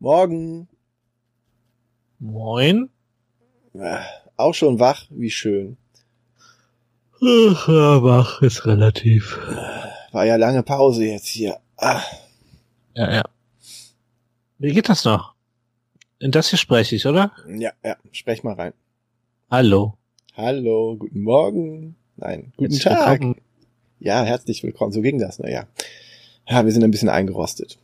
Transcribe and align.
Morgen. 0.00 0.66
Moin. 2.18 2.88
Auch 4.36 4.54
schon 4.54 4.78
wach, 4.80 5.06
wie 5.10 5.30
schön. 5.30 5.76
Ach, 7.22 7.68
ja, 7.68 8.02
wach 8.02 8.40
ist 8.40 8.64
relativ. 8.66 9.38
War 10.12 10.24
ja 10.24 10.36
lange 10.36 10.62
Pause 10.62 11.04
jetzt 11.04 11.26
hier. 11.26 11.58
Ah, 11.76 12.00
Ja, 12.94 13.12
ja. 13.12 13.22
Wie 14.58 14.72
geht 14.72 14.88
das 14.88 15.04
noch? 15.04 15.34
In 16.18 16.30
das 16.32 16.48
hier 16.48 16.58
spreche 16.58 16.96
ich, 16.96 17.06
oder? 17.06 17.32
ja, 17.46 17.72
ja, 17.84 17.96
sprech 18.12 18.42
mal 18.42 18.54
rein. 18.54 18.72
Hallo. 19.50 19.98
Hallo, 20.34 20.96
guten 20.98 21.20
Morgen. 21.22 21.96
Nein, 22.16 22.52
guten 22.56 22.72
Herzlich 22.72 22.82
Tag. 22.84 23.20
willkommen. 23.20 23.40
Ja, 23.98 24.22
herzlich 24.24 24.62
willkommen. 24.62 24.92
So 24.92 25.02
ging 25.02 25.18
das, 25.18 25.38
naja. 25.38 25.66
Ja, 26.48 26.64
wir 26.64 26.72
sind 26.72 26.84
ein 26.84 26.90
bisschen 26.90 27.08
eingerostet. 27.10 27.78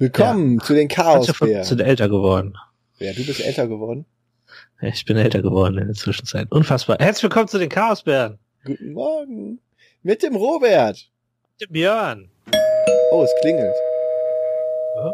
Willkommen 0.00 0.60
zu 0.60 0.74
den 0.74 0.88
von 0.88 1.18
uns 1.18 1.26
sind 1.26 1.36
Chaosbären. 1.38 1.80
älter 1.80 2.08
geworden. 2.08 2.56
Ja, 2.98 3.12
du 3.12 3.26
bist 3.26 3.40
älter 3.40 3.66
geworden. 3.66 4.06
Ja, 4.80 4.88
Ich 4.90 5.04
bin 5.04 5.16
älter 5.16 5.42
geworden 5.42 5.76
in 5.76 5.86
der 5.86 5.96
Zwischenzeit. 5.96 6.52
Unfassbar. 6.52 6.98
Herzlich 7.00 7.24
willkommen 7.24 7.48
zu 7.48 7.58
den 7.58 7.68
Chaosbären. 7.68 8.38
Guten 8.64 8.92
Morgen. 8.92 9.58
Mit 10.04 10.22
dem 10.22 10.36
Robert. 10.36 11.10
Dem 11.60 11.72
Björn. 11.72 12.30
Oh, 13.10 13.24
es 13.24 13.30
klingelt. 13.40 13.74
Ja. 14.96 15.12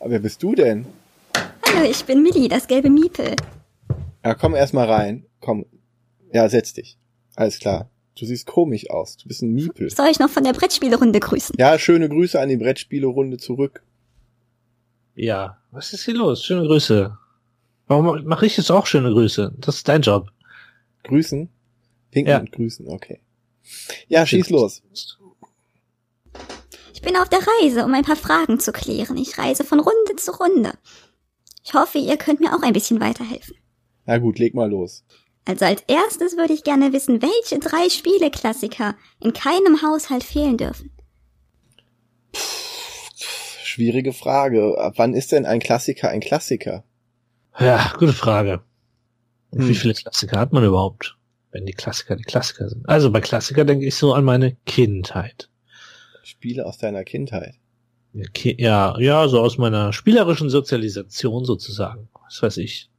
Aber 0.00 0.10
wer 0.10 0.18
bist 0.18 0.42
du 0.42 0.54
denn? 0.54 0.86
Hallo, 1.66 1.88
ich 1.88 2.04
bin 2.04 2.22
Millie, 2.22 2.48
das 2.48 2.66
gelbe 2.66 2.90
Miepel. 2.90 3.36
Ja, 4.24 4.34
komm 4.34 4.54
erst 4.54 4.74
mal 4.74 4.88
rein. 4.90 5.26
Komm. 5.40 5.66
Ja, 6.32 6.48
setz 6.48 6.72
dich. 6.72 6.96
Alles 7.34 7.58
klar. 7.58 7.90
Du 8.18 8.26
siehst 8.26 8.46
komisch 8.46 8.90
aus. 8.90 9.16
Du 9.16 9.26
bist 9.28 9.42
ein 9.42 9.52
Miepel. 9.54 9.90
Soll 9.90 10.08
ich 10.10 10.18
noch 10.18 10.28
von 10.30 10.44
der 10.44 10.52
Brettspielerunde 10.52 11.18
grüßen? 11.18 11.56
Ja, 11.58 11.78
schöne 11.78 12.08
Grüße 12.08 12.38
an 12.40 12.48
die 12.50 12.56
Brettspielerunde 12.58 13.38
zurück. 13.38 13.82
Ja. 15.14 15.58
Was 15.70 15.92
ist 15.92 16.04
hier 16.04 16.14
los? 16.14 16.44
Schöne 16.44 16.66
Grüße. 16.66 17.16
Warum 17.86 18.24
mache 18.24 18.46
ich 18.46 18.56
jetzt 18.56 18.70
auch 18.70 18.86
schöne 18.86 19.10
Grüße? 19.10 19.54
Das 19.58 19.76
ist 19.76 19.88
dein 19.88 20.02
Job. 20.02 20.28
Grüßen? 21.04 21.48
Pinken 22.10 22.30
Ja. 22.30 22.38
und 22.40 22.52
grüßen, 22.52 22.86
okay. 22.88 23.20
Ja, 24.08 24.26
schieß 24.26 24.50
los. 24.50 24.82
Ich 26.94 27.02
bin 27.02 27.16
auf 27.16 27.28
der 27.28 27.40
Reise, 27.60 27.84
um 27.84 27.94
ein 27.94 28.04
paar 28.04 28.16
Fragen 28.16 28.60
zu 28.60 28.72
klären. 28.72 29.16
Ich 29.16 29.38
reise 29.38 29.64
von 29.64 29.80
Runde 29.80 30.16
zu 30.16 30.32
Runde. 30.32 30.72
Ich 31.64 31.74
hoffe, 31.74 31.98
ihr 31.98 32.16
könnt 32.16 32.40
mir 32.40 32.54
auch 32.54 32.62
ein 32.62 32.72
bisschen 32.72 33.00
weiterhelfen. 33.00 33.56
Na 34.06 34.18
gut, 34.18 34.38
leg 34.38 34.54
mal 34.54 34.70
los. 34.70 35.04
Also 35.44 35.64
als 35.64 35.82
erstes 35.88 36.36
würde 36.36 36.52
ich 36.52 36.62
gerne 36.64 36.92
wissen, 36.92 37.20
welche 37.22 37.58
drei 37.58 37.88
Spieleklassiker 37.88 38.94
in 39.20 39.32
keinem 39.32 39.82
Haushalt 39.82 40.22
fehlen 40.24 40.56
dürfen. 40.56 40.90
Schwierige 43.64 44.12
Frage. 44.12 44.78
Ab 44.78 44.94
wann 44.96 45.14
ist 45.14 45.32
denn 45.32 45.46
ein 45.46 45.60
Klassiker 45.60 46.10
ein 46.10 46.20
Klassiker? 46.20 46.84
Ja, 47.58 47.92
gute 47.98 48.12
Frage. 48.12 48.62
Und 49.50 49.62
Hm. 49.62 49.68
Wie 49.68 49.74
viele 49.74 49.94
Klassiker 49.94 50.38
hat 50.38 50.52
man 50.52 50.64
überhaupt? 50.64 51.16
Wenn 51.50 51.66
die 51.66 51.72
Klassiker 51.72 52.16
die 52.16 52.22
Klassiker 52.22 52.68
sind. 52.68 52.88
Also 52.88 53.10
bei 53.10 53.20
Klassiker 53.20 53.64
denke 53.64 53.86
ich 53.86 53.94
so 53.94 54.14
an 54.14 54.24
meine 54.24 54.56
Kindheit. 54.64 55.50
Spiele 56.22 56.66
aus 56.66 56.78
deiner 56.78 57.04
Kindheit. 57.04 57.54
Ja, 58.14 58.26
Ja, 58.58 58.98
ja, 58.98 59.28
so 59.28 59.40
aus 59.40 59.58
meiner 59.58 59.92
spielerischen 59.92 60.50
Sozialisation 60.50 61.44
sozusagen. 61.44 62.08
Was 62.24 62.42
weiß 62.42 62.56
ich. 62.58 62.90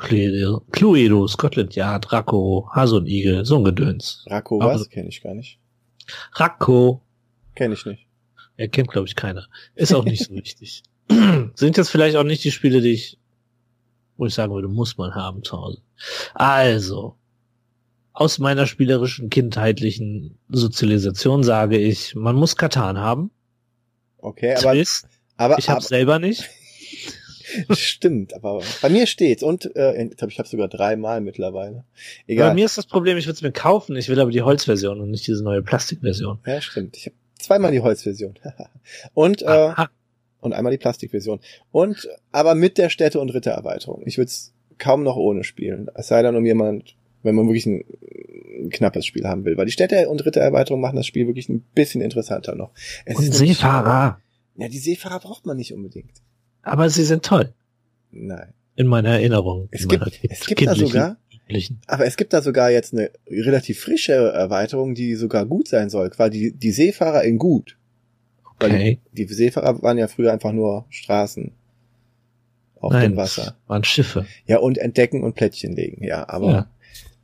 Cluedo, 0.00 0.62
Cluedo 0.72 1.28
Scotland 1.28 1.74
Yard, 1.76 2.10
Racco, 2.12 2.68
Hase 2.72 2.96
und 2.96 3.06
Igel, 3.06 3.44
so 3.44 3.56
ein 3.56 3.64
Gedöns. 3.64 4.24
Racco, 4.28 4.58
was? 4.60 4.88
Kenne 4.88 5.08
ich 5.08 5.22
gar 5.22 5.34
nicht. 5.34 5.58
Racco, 6.32 7.02
Kenne 7.54 7.74
ich 7.74 7.84
nicht. 7.86 8.06
er 8.56 8.68
kennt 8.68 8.88
glaube 8.88 9.06
ich 9.06 9.14
keiner. 9.14 9.46
Ist 9.74 9.94
auch 9.94 10.04
nicht 10.04 10.24
so 10.24 10.34
wichtig. 10.34 10.82
Sind 11.54 11.76
jetzt 11.76 11.90
vielleicht 11.90 12.16
auch 12.16 12.24
nicht 12.24 12.42
die 12.44 12.50
Spiele, 12.50 12.80
die 12.80 12.92
ich, 12.92 13.18
wo 14.16 14.26
ich 14.26 14.34
sagen 14.34 14.52
würde, 14.54 14.68
muss 14.68 14.96
man 14.96 15.14
haben 15.14 15.44
zu 15.44 15.56
Hause. 15.56 15.82
Also, 16.34 17.16
aus 18.12 18.38
meiner 18.38 18.66
spielerischen 18.66 19.30
kindheitlichen 19.30 20.38
Sozialisation 20.48 21.42
sage 21.42 21.78
ich, 21.78 22.14
man 22.14 22.36
muss 22.36 22.56
Katan 22.56 22.98
haben. 22.98 23.30
Okay, 24.18 24.54
aber, 24.56 24.72
Twist, 24.72 25.06
aber, 25.36 25.58
ich 25.58 25.68
hab's 25.68 25.88
selber 25.88 26.18
nicht. 26.18 26.44
stimmt, 27.72 28.34
aber 28.34 28.62
bei 28.82 28.88
mir 28.88 29.06
steht's 29.06 29.42
und 29.42 29.74
äh, 29.76 30.04
ich 30.04 30.16
glaube, 30.16 30.32
ich 30.32 30.38
habe 30.38 30.48
sogar 30.48 30.68
dreimal 30.68 31.20
mittlerweile. 31.20 31.84
Egal. 32.26 32.50
Bei 32.50 32.54
mir 32.54 32.64
ist 32.64 32.78
das 32.78 32.86
Problem, 32.86 33.16
ich 33.16 33.26
würde 33.26 33.34
es 33.36 33.42
mir 33.42 33.52
kaufen, 33.52 33.96
ich 33.96 34.08
will 34.08 34.20
aber 34.20 34.30
die 34.30 34.42
Holzversion 34.42 35.00
und 35.00 35.10
nicht 35.10 35.26
diese 35.26 35.42
neue 35.42 35.62
Plastikversion. 35.62 36.38
ja, 36.46 36.60
stimmt. 36.60 36.96
Ich 36.96 37.06
habe 37.06 37.16
zweimal 37.38 37.72
die 37.72 37.80
Holzversion. 37.80 38.34
und 39.14 39.42
äh, 39.42 39.46
Aha. 39.46 39.90
und 40.40 40.52
einmal 40.52 40.70
die 40.72 40.78
Plastikversion. 40.78 41.40
Und 41.72 42.08
aber 42.32 42.54
mit 42.54 42.78
der 42.78 42.90
Städte- 42.90 43.20
und 43.20 43.30
Rittererweiterung. 43.30 44.02
Ich 44.06 44.18
würde 44.18 44.28
es 44.28 44.52
kaum 44.78 45.02
noch 45.02 45.16
ohne 45.16 45.44
spielen. 45.44 45.88
Es 45.94 46.08
sei 46.08 46.22
denn, 46.22 46.36
um 46.36 46.44
jemand, 46.46 46.96
wenn 47.22 47.34
man 47.34 47.46
wirklich 47.46 47.66
ein, 47.66 47.84
ein 48.64 48.70
knappes 48.70 49.04
Spiel 49.06 49.26
haben 49.26 49.44
will. 49.44 49.56
Weil 49.56 49.66
die 49.66 49.72
Städte- 49.72 50.08
und 50.08 50.24
Rittererweiterung 50.24 50.80
machen 50.80 50.96
das 50.96 51.06
Spiel 51.06 51.26
wirklich 51.26 51.48
ein 51.48 51.60
bisschen 51.74 52.00
interessanter 52.00 52.54
noch. 52.54 52.70
Es 53.04 53.16
Und 53.16 53.22
nämlich- 53.24 53.38
Seefahrer. 53.38 54.20
Ja, 54.56 54.68
die 54.68 54.78
Seefahrer 54.78 55.20
braucht 55.20 55.46
man 55.46 55.56
nicht 55.56 55.72
unbedingt. 55.72 56.12
Aber 56.62 56.88
sie 56.90 57.04
sind 57.04 57.24
toll. 57.24 57.52
Nein. 58.10 58.52
In 58.76 58.86
meiner 58.86 59.10
Erinnerung. 59.10 59.68
Es 59.70 59.86
gibt, 59.88 60.20
es 60.28 60.46
gibt 60.46 60.66
da 60.66 60.74
sogar, 60.74 61.16
aber 61.86 62.06
es 62.06 62.16
gibt 62.16 62.32
da 62.32 62.40
sogar 62.42 62.70
jetzt 62.70 62.92
eine 62.94 63.10
relativ 63.28 63.80
frische 63.80 64.12
Erweiterung, 64.12 64.94
die 64.94 65.14
sogar 65.16 65.44
gut 65.46 65.68
sein 65.68 65.90
soll. 65.90 66.10
Quasi 66.10 66.30
die, 66.38 66.52
die 66.52 66.70
Seefahrer 66.70 67.24
in 67.24 67.38
gut. 67.38 67.76
Weil 68.58 68.70
Okay. 68.72 68.98
die, 69.12 69.26
die 69.26 69.34
Seefahrer 69.34 69.82
waren 69.82 69.98
ja 69.98 70.06
früher 70.08 70.32
einfach 70.32 70.52
nur 70.52 70.84
Straßen 70.90 71.52
auf 72.76 72.92
Nein, 72.92 73.12
dem 73.12 73.16
Wasser. 73.16 73.56
waren 73.66 73.84
Schiffe. 73.84 74.26
Ja, 74.46 74.58
und 74.58 74.78
entdecken 74.78 75.22
und 75.24 75.34
Plättchen 75.34 75.74
legen, 75.76 76.02
ja. 76.04 76.28
Aber 76.28 76.50
Ja. 76.50 76.70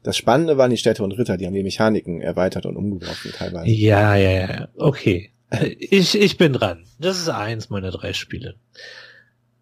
das 0.03 0.17
Spannende 0.17 0.59
waren 0.59 0.71
die 0.71 0.77
Städte 0.77 1.03
und 1.03 1.13
Ritter, 1.13 1.37
die 1.37 1.47
haben 1.47 1.55
die 1.55 1.63
Mechaniken 1.63 2.21
erweitert 2.21 2.67
und 2.67 2.77
umgeworfen 2.77 3.33
teilweise. 3.33 3.71
Ja, 3.71 4.17
ja, 4.17 4.31
ja. 4.31 4.69
Okay. 4.77 5.31
Ich, 5.79 6.19
ich 6.21 6.37
bin 6.39 6.53
dran. 6.53 6.85
Das 6.99 7.19
ist 7.19 7.29
eins 7.29 7.71
meiner 7.71 7.93
drei 7.93 8.13
Spiele. 8.13 8.57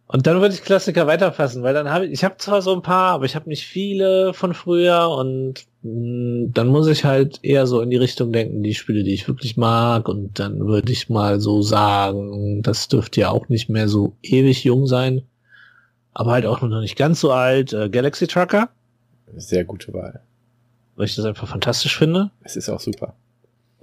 Und 0.06 0.26
dann 0.26 0.40
würde 0.40 0.54
ich 0.54 0.62
Klassiker 0.62 1.06
weiterfassen, 1.06 1.62
weil 1.62 1.72
dann 1.72 1.90
habe 1.90 2.06
ich, 2.06 2.12
ich 2.12 2.24
habe 2.24 2.36
zwar 2.36 2.60
so 2.60 2.74
ein 2.74 2.82
paar, 2.82 3.12
aber 3.14 3.24
ich 3.24 3.34
habe 3.34 3.48
nicht 3.48 3.66
viele 3.66 4.34
von 4.34 4.52
früher 4.52 5.08
und 5.08 5.64
mh, 5.82 6.50
dann 6.52 6.68
muss 6.68 6.86
ich 6.88 7.04
halt 7.04 7.40
eher 7.42 7.66
so 7.66 7.80
in 7.80 7.88
die 7.90 7.96
Richtung 7.96 8.30
denken, 8.30 8.62
die 8.62 8.74
Spiele, 8.74 9.02
die 9.02 9.14
ich 9.14 9.26
wirklich 9.28 9.56
mag 9.56 10.08
und 10.08 10.38
dann 10.38 10.66
würde 10.66 10.92
ich 10.92 11.08
mal 11.08 11.40
so 11.40 11.62
sagen, 11.62 12.62
das 12.62 12.88
dürfte 12.88 13.22
ja 13.22 13.30
auch 13.30 13.48
nicht 13.48 13.70
mehr 13.70 13.88
so 13.88 14.12
ewig 14.22 14.62
jung 14.64 14.86
sein, 14.86 15.22
aber 16.12 16.32
halt 16.32 16.44
auch 16.46 16.60
noch 16.60 16.80
nicht 16.80 16.96
ganz 16.96 17.20
so 17.20 17.32
alt, 17.32 17.72
äh, 17.72 17.88
Galaxy 17.88 18.26
Trucker, 18.26 18.68
Sehr 19.36 19.64
gute 19.64 19.92
Wahl. 19.94 20.20
weil 20.96 21.06
ich 21.06 21.16
das 21.16 21.24
einfach 21.24 21.48
fantastisch 21.48 21.96
finde. 21.96 22.30
Es 22.42 22.56
ist 22.56 22.68
auch 22.68 22.80
super. 22.80 23.14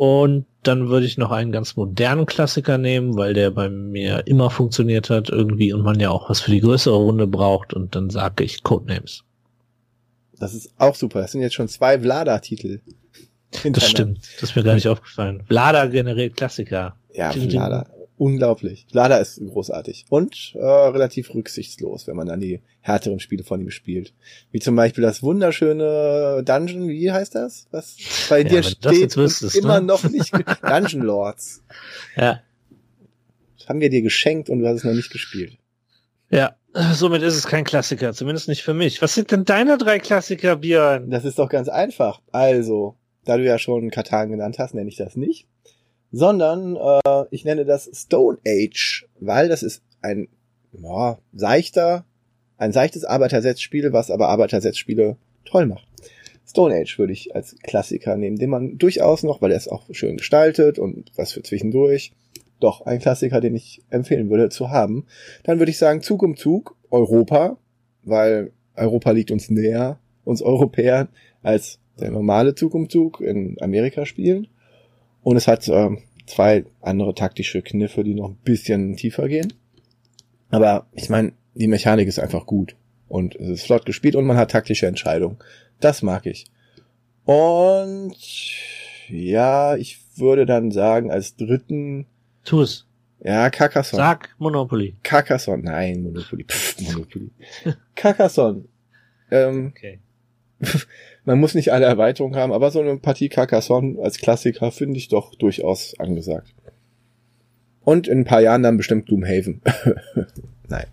Und 0.02 0.48
dann 0.64 0.90
würde 0.90 1.06
ich 1.06 1.20
noch 1.20 1.30
einen 1.30 1.52
ganz 1.52 1.76
modernen 1.76 2.26
Klassiker 2.26 2.80
nehmen, 2.80 3.18
weil 3.18 3.36
der 3.36 3.52
bei 3.52 3.70
mir 3.70 4.26
immer 4.26 4.50
funktioniert 4.50 5.12
hat 5.12 5.30
irgendwie 5.30 5.74
und 5.74 5.84
man 5.84 6.00
ja 6.00 6.10
auch 6.10 6.28
was 6.28 6.42
für 6.42 6.50
die 6.50 6.60
größere 6.60 6.96
Runde 6.96 7.28
braucht 7.28 7.76
und 7.76 7.96
dann 7.96 8.10
sage 8.10 8.44
ich 8.44 8.64
Codenames. 8.64 9.24
Das 10.40 10.56
ist 10.56 10.74
auch 10.80 10.96
super. 10.96 11.22
Das 11.22 11.34
sind 11.34 11.42
jetzt 11.42 11.54
schon 11.54 11.68
zwei 11.68 12.00
Vlada-Titel. 12.00 12.80
Das 13.64 13.88
stimmt. 13.88 14.22
Das 14.40 14.50
ist 14.50 14.56
mir 14.56 14.64
gar 14.64 14.74
nicht 14.74 14.88
aufgefallen. 14.88 15.44
Vlada 15.46 15.86
generiert 15.86 16.36
Klassiker. 16.36 16.96
Ja. 17.14 17.32
Vlada. 17.32 17.86
Unglaublich. 18.22 18.86
Vlada 18.92 19.18
ist 19.18 19.42
großartig. 19.44 20.06
Und 20.10 20.54
äh, 20.56 20.64
relativ 20.64 21.34
rücksichtslos, 21.34 22.06
wenn 22.06 22.16
man 22.16 22.28
dann 22.28 22.40
die 22.40 22.62
härteren 22.82 23.20
Spiele 23.20 23.44
von 23.44 23.60
ihm 23.60 23.72
spielt. 23.72 24.14
Wie 24.52 24.60
zum 24.60 24.76
Beispiel 24.76 25.02
das 25.02 25.24
wunderschöne 25.24 26.44
Dungeon, 26.46 26.88
wie 26.88 27.12
heißt 27.12 27.34
das? 27.34 27.66
Was 27.72 27.96
bei 28.30 28.44
Ja, 28.44 28.50
dir 28.50 28.62
steht 28.64 29.18
wüsstest, 29.18 29.56
immer 29.56 29.80
ne? 29.80 29.88
noch 29.88 30.04
nicht 30.04 30.32
ge- 30.34 30.44
Dungeon 30.62 31.02
Lords. 31.02 31.64
Ja. 32.16 32.42
Das 33.58 33.68
haben 33.70 33.82
wir 33.82 33.90
dir 33.90 34.04
geschenkt 34.04 34.52
und 34.52 34.60
du 34.60 34.68
hast 34.68 34.78
es 34.78 34.84
noch 34.84 34.94
nicht 34.94 35.10
gespielt. 35.12 35.58
Ja. 36.30 36.56
Somit 36.94 37.24
ist 37.24 37.36
es 37.36 37.48
kein 37.48 37.64
Klassiker, 37.64 38.14
zumindest 38.14 38.48
nicht 38.48 38.62
für 38.62 38.76
mich. 38.76 39.02
Was 39.02 39.16
sind 39.16 39.32
denn 39.32 39.46
deine 39.46 39.80
drei 39.80 39.98
Klassiker, 39.98 40.58
Björn? 40.58 41.10
Das 41.10 41.26
ist 41.26 41.40
doch 41.40 41.50
ganz 41.50 41.70
einfach. 41.70 42.22
Also, 42.32 42.96
da 43.26 43.38
du 43.38 43.44
ja 43.44 43.58
schon 43.58 43.90
Katan 43.90 44.30
genannt 44.30 44.60
hast, 44.60 44.76
nenne 44.76 44.90
ich 44.90 44.96
das 44.96 45.16
nicht. 45.16 45.48
Sondern 46.12 46.76
äh, 46.76 47.26
ich 47.32 47.46
nenne 47.46 47.66
das 47.66 47.90
Stone 47.94 48.38
Age, 48.46 49.08
weil 49.20 49.50
das 49.50 49.64
ist 49.64 49.82
ein 50.02 50.28
ja, 50.74 51.18
seichter, 51.34 52.06
ein 52.58 52.72
seichtes 52.72 53.06
Arbeitersetzspiel, 53.06 53.94
was 53.94 54.12
aber 54.12 54.30
Arbeitersetzspiele 54.30 55.18
toll 55.46 55.66
macht. 55.66 55.88
Stone 56.46 56.76
Age 56.76 57.00
würde 57.00 57.14
ich 57.14 57.36
als 57.36 57.56
Klassiker 57.64 58.18
nehmen, 58.18 58.38
den 58.38 58.50
man 58.50 58.78
durchaus 58.78 59.24
noch, 59.24 59.42
weil 59.42 59.52
er 59.52 59.58
ist 59.58 59.72
auch 59.72 59.86
schön 59.92 60.18
gestaltet 60.18 60.80
und 60.80 61.12
was 61.16 61.32
für 61.32 61.44
zwischendurch, 61.44 62.12
doch 62.60 62.86
ein 62.86 63.00
Klassiker, 63.00 63.42
den 63.42 63.56
ich 63.56 63.82
empfehlen 63.90 64.30
würde 64.30 64.50
zu 64.50 64.70
haben. 64.70 65.06
Dann 65.44 65.60
würde 65.60 65.72
ich 65.72 65.78
sagen 65.78 66.02
Zug 66.02 66.24
um 66.24 66.36
Zug, 66.36 66.76
Europa, 66.90 67.58
weil 68.04 68.52
Europa 68.76 69.12
liegt 69.12 69.32
uns 69.32 69.50
näher, 69.50 70.00
uns 70.24 70.42
Europäern, 70.42 71.08
als 71.42 71.80
der 72.00 72.12
normale 72.12 72.54
Zug 72.56 72.74
um 72.74 72.90
Zug 72.90 73.22
in 73.22 73.58
Amerika 73.62 74.06
spielen. 74.06 74.48
Und 75.24 75.38
es 75.38 75.48
hat 75.48 75.68
ähm, 75.68 76.00
zwei 76.26 76.66
andere 76.82 77.14
taktische 77.14 77.62
Kniffe, 77.62 78.04
die 78.04 78.16
noch 78.16 78.30
ein 78.30 78.38
bisschen 78.44 78.96
tiefer 78.96 79.28
gehen. 79.28 79.54
Aber 80.50 80.88
ich 80.94 81.10
meine, 81.10 81.34
die 81.54 81.68
Mechanik 81.68 82.08
ist 82.08 82.20
einfach 82.20 82.46
gut. 82.46 82.76
Und 83.08 83.36
es 83.36 83.50
ist 83.50 83.64
flott 83.66 83.86
gespielt 83.86 84.16
und 84.16 84.26
man 84.26 84.38
hat 84.38 84.52
taktische 84.52 84.88
Entscheidungen. 84.88 85.38
Das 85.80 86.02
mag 86.02 86.26
ich. 86.26 86.46
Und 87.26 88.16
ja, 89.10 89.76
ich 89.76 90.00
würde 90.16 90.46
dann 90.46 90.72
sagen, 90.72 91.12
als 91.12 91.36
dritten, 91.36 92.06
Tu 92.44 92.62
es. 92.62 92.88
ja, 93.24 93.50
Carcassonne. 93.50 94.02
Sag 94.02 94.30
Monopoly. 94.40 94.96
Carcassonne, 95.04 95.64
nein, 95.64 96.04
Monopoly. 96.04 96.46
Pff, 96.46 96.80
Monopoly. 96.82 97.32
Carcassonne. 97.96 98.66
Ähm, 99.30 99.74
Okay. 99.76 100.00
man 101.26 101.40
muss 101.40 101.56
nicht 101.56 101.72
alle 101.72 101.86
Erweiterungen 101.86 102.36
haben, 102.36 102.54
aber 102.54 102.72
so 102.72 102.80
eine 102.80 102.98
Partie 102.98 103.30
Carcassonne 103.30 104.02
als 104.02 104.20
Klassiker 104.20 104.72
finde 104.72 104.98
ich 104.98 105.08
doch 105.08 105.36
durchaus 105.36 106.00
angesagt. 106.00 106.54
Und 107.84 108.08
in 108.08 108.20
ein 108.20 108.26
paar 108.26 108.42
Jahren 108.42 108.64
dann 108.64 108.78
bestimmt 108.78 109.08
Gloomhaven. 109.08 109.62
Nein. 110.68 110.86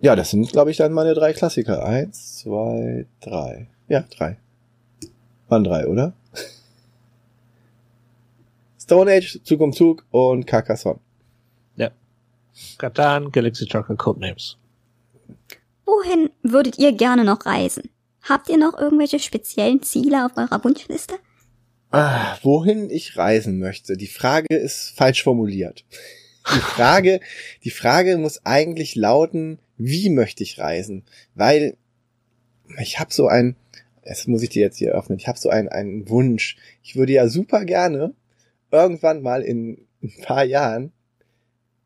Ja, 0.00 0.16
das 0.16 0.30
sind, 0.30 0.50
glaube 0.50 0.70
ich, 0.70 0.78
dann 0.78 0.92
meine 0.92 1.12
drei 1.12 1.34
Klassiker. 1.34 1.84
Eins, 1.84 2.38
zwei, 2.38 3.06
drei. 3.20 3.68
Ja, 3.88 4.04
drei. 4.16 4.38
Waren 5.48 5.64
drei, 5.64 5.86
oder? 5.86 6.14
Stone 8.82 9.12
Age, 9.12 9.40
Zug 9.44 9.60
um 9.60 9.74
Zug 9.74 10.06
und 10.10 10.46
Carcassonne. 10.46 11.00
Katan, 12.78 13.30
Galaxy 13.30 13.66
Trucker 13.66 13.96
Codenames. 13.96 14.56
Wohin 15.90 16.30
würdet 16.44 16.78
ihr 16.78 16.92
gerne 16.92 17.24
noch 17.24 17.46
reisen? 17.46 17.90
Habt 18.22 18.48
ihr 18.48 18.58
noch 18.58 18.78
irgendwelche 18.78 19.18
speziellen 19.18 19.82
Ziele 19.82 20.24
auf 20.24 20.36
eurer 20.36 20.62
Wunschliste? 20.62 21.14
Ah, 21.90 22.38
wohin 22.44 22.90
ich 22.90 23.16
reisen 23.16 23.58
möchte. 23.58 23.96
Die 23.96 24.06
Frage 24.06 24.54
ist 24.54 24.92
falsch 24.96 25.24
formuliert. 25.24 25.84
Die 26.54 26.60
Frage, 26.60 27.18
die 27.64 27.70
Frage 27.70 28.18
muss 28.18 28.46
eigentlich 28.46 28.94
lauten, 28.94 29.58
wie 29.78 30.10
möchte 30.10 30.44
ich 30.44 30.60
reisen? 30.60 31.04
Weil 31.34 31.76
ich 32.78 33.00
habe 33.00 33.12
so 33.12 33.26
ein, 33.26 33.56
das 34.04 34.28
muss 34.28 34.44
ich 34.44 34.50
dir 34.50 34.62
jetzt 34.62 34.78
hier 34.78 34.92
öffnen, 34.92 35.18
ich 35.18 35.26
habe 35.26 35.40
so 35.40 35.48
einen, 35.48 35.68
einen 35.68 36.08
Wunsch. 36.08 36.56
Ich 36.84 36.94
würde 36.94 37.14
ja 37.14 37.26
super 37.26 37.64
gerne 37.64 38.14
irgendwann 38.70 39.22
mal 39.22 39.42
in 39.42 39.88
ein 40.04 40.14
paar 40.22 40.44
Jahren 40.44 40.92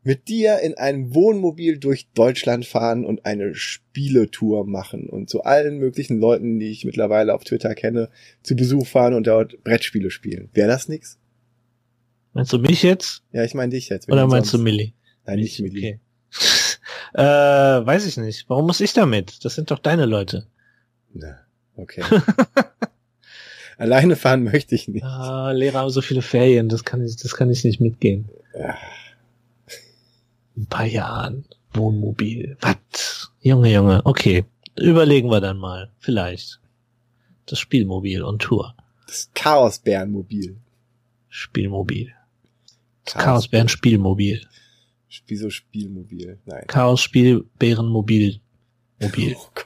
mit 0.05 0.27
dir 0.27 0.59
in 0.59 0.75
einem 0.75 1.15
Wohnmobil 1.15 1.79
durch 1.79 2.07
Deutschland 2.13 2.67
fahren 2.67 3.05
und 3.05 3.25
eine 3.25 3.55
Spieletour 3.55 4.65
machen 4.65 5.09
und 5.09 5.31
zu 5.31 5.43
allen 5.43 5.79
möglichen 5.79 6.19
Leuten, 6.19 6.59
die 6.59 6.69
ich 6.69 6.85
mittlerweile 6.85 7.33
auf 7.33 7.43
Twitter 7.43 7.73
kenne, 7.73 8.09
zu 8.43 8.55
Besuch 8.55 8.85
fahren 8.85 9.15
und 9.15 9.25
dort 9.25 9.63
Brettspiele 9.63 10.11
spielen. 10.11 10.49
Wäre 10.53 10.67
das 10.67 10.87
nix? 10.87 11.17
Meinst 12.33 12.53
du 12.53 12.59
mich 12.59 12.83
jetzt? 12.83 13.23
Ja, 13.31 13.43
ich 13.43 13.55
meine 13.55 13.71
dich 13.71 13.89
jetzt. 13.89 14.07
Oder 14.07 14.27
meinst 14.27 14.49
du 14.49 14.57
sonst? 14.57 14.63
Millie? 14.63 14.93
Nein, 15.25 15.39
nicht 15.39 15.59
Millie. 15.59 15.99
Okay. 15.99 15.99
äh, 17.15 17.23
weiß 17.85 18.05
ich 18.05 18.17
nicht. 18.17 18.47
Warum 18.47 18.67
muss 18.67 18.81
ich 18.81 18.93
damit? 18.93 19.43
Das 19.43 19.55
sind 19.55 19.71
doch 19.71 19.79
deine 19.79 20.05
Leute. 20.05 20.45
Na, 21.13 21.39
okay. 21.77 22.03
Alleine 23.79 24.15
fahren 24.15 24.43
möchte 24.43 24.75
ich 24.75 24.87
nicht. 24.87 25.03
Ah, 25.03 25.51
Lehrer 25.51 25.79
haben 25.79 25.89
so 25.89 26.01
viele 26.01 26.21
Ferien, 26.21 26.69
das 26.69 26.83
kann 26.83 27.03
ich, 27.03 27.17
das 27.17 27.35
kann 27.35 27.49
ich 27.49 27.63
nicht 27.63 27.81
mitgehen. 27.81 28.29
Ja. 28.57 28.77
In 30.55 30.63
ein 30.63 30.67
paar 30.67 30.85
Jahren. 30.85 31.45
Wohnmobil. 31.73 32.57
Was? 32.61 33.31
Junge, 33.41 33.71
Junge. 33.73 34.01
Okay. 34.05 34.45
Überlegen 34.77 35.29
wir 35.29 35.41
dann 35.41 35.57
mal. 35.57 35.91
Vielleicht. 35.99 36.59
Das 37.45 37.59
Spielmobil 37.59 38.23
und 38.23 38.41
Tour. 38.41 38.75
Das 39.07 39.29
Chaosbärenmobil. 39.33 40.57
Spielmobil. 41.29 42.13
Das 43.03 43.13
Chaos- 43.13 43.23
Chaosbären 43.23 43.69
Spielmobil. 43.69 44.41
Wieso 45.27 45.49
Spielmobil? 45.49 46.39
Nein. 46.45 46.65
Chaos 46.67 47.01
Spielbären 47.01 47.87
Mobil. 47.87 48.39
Oh 49.01 49.07
Gott. 49.09 49.65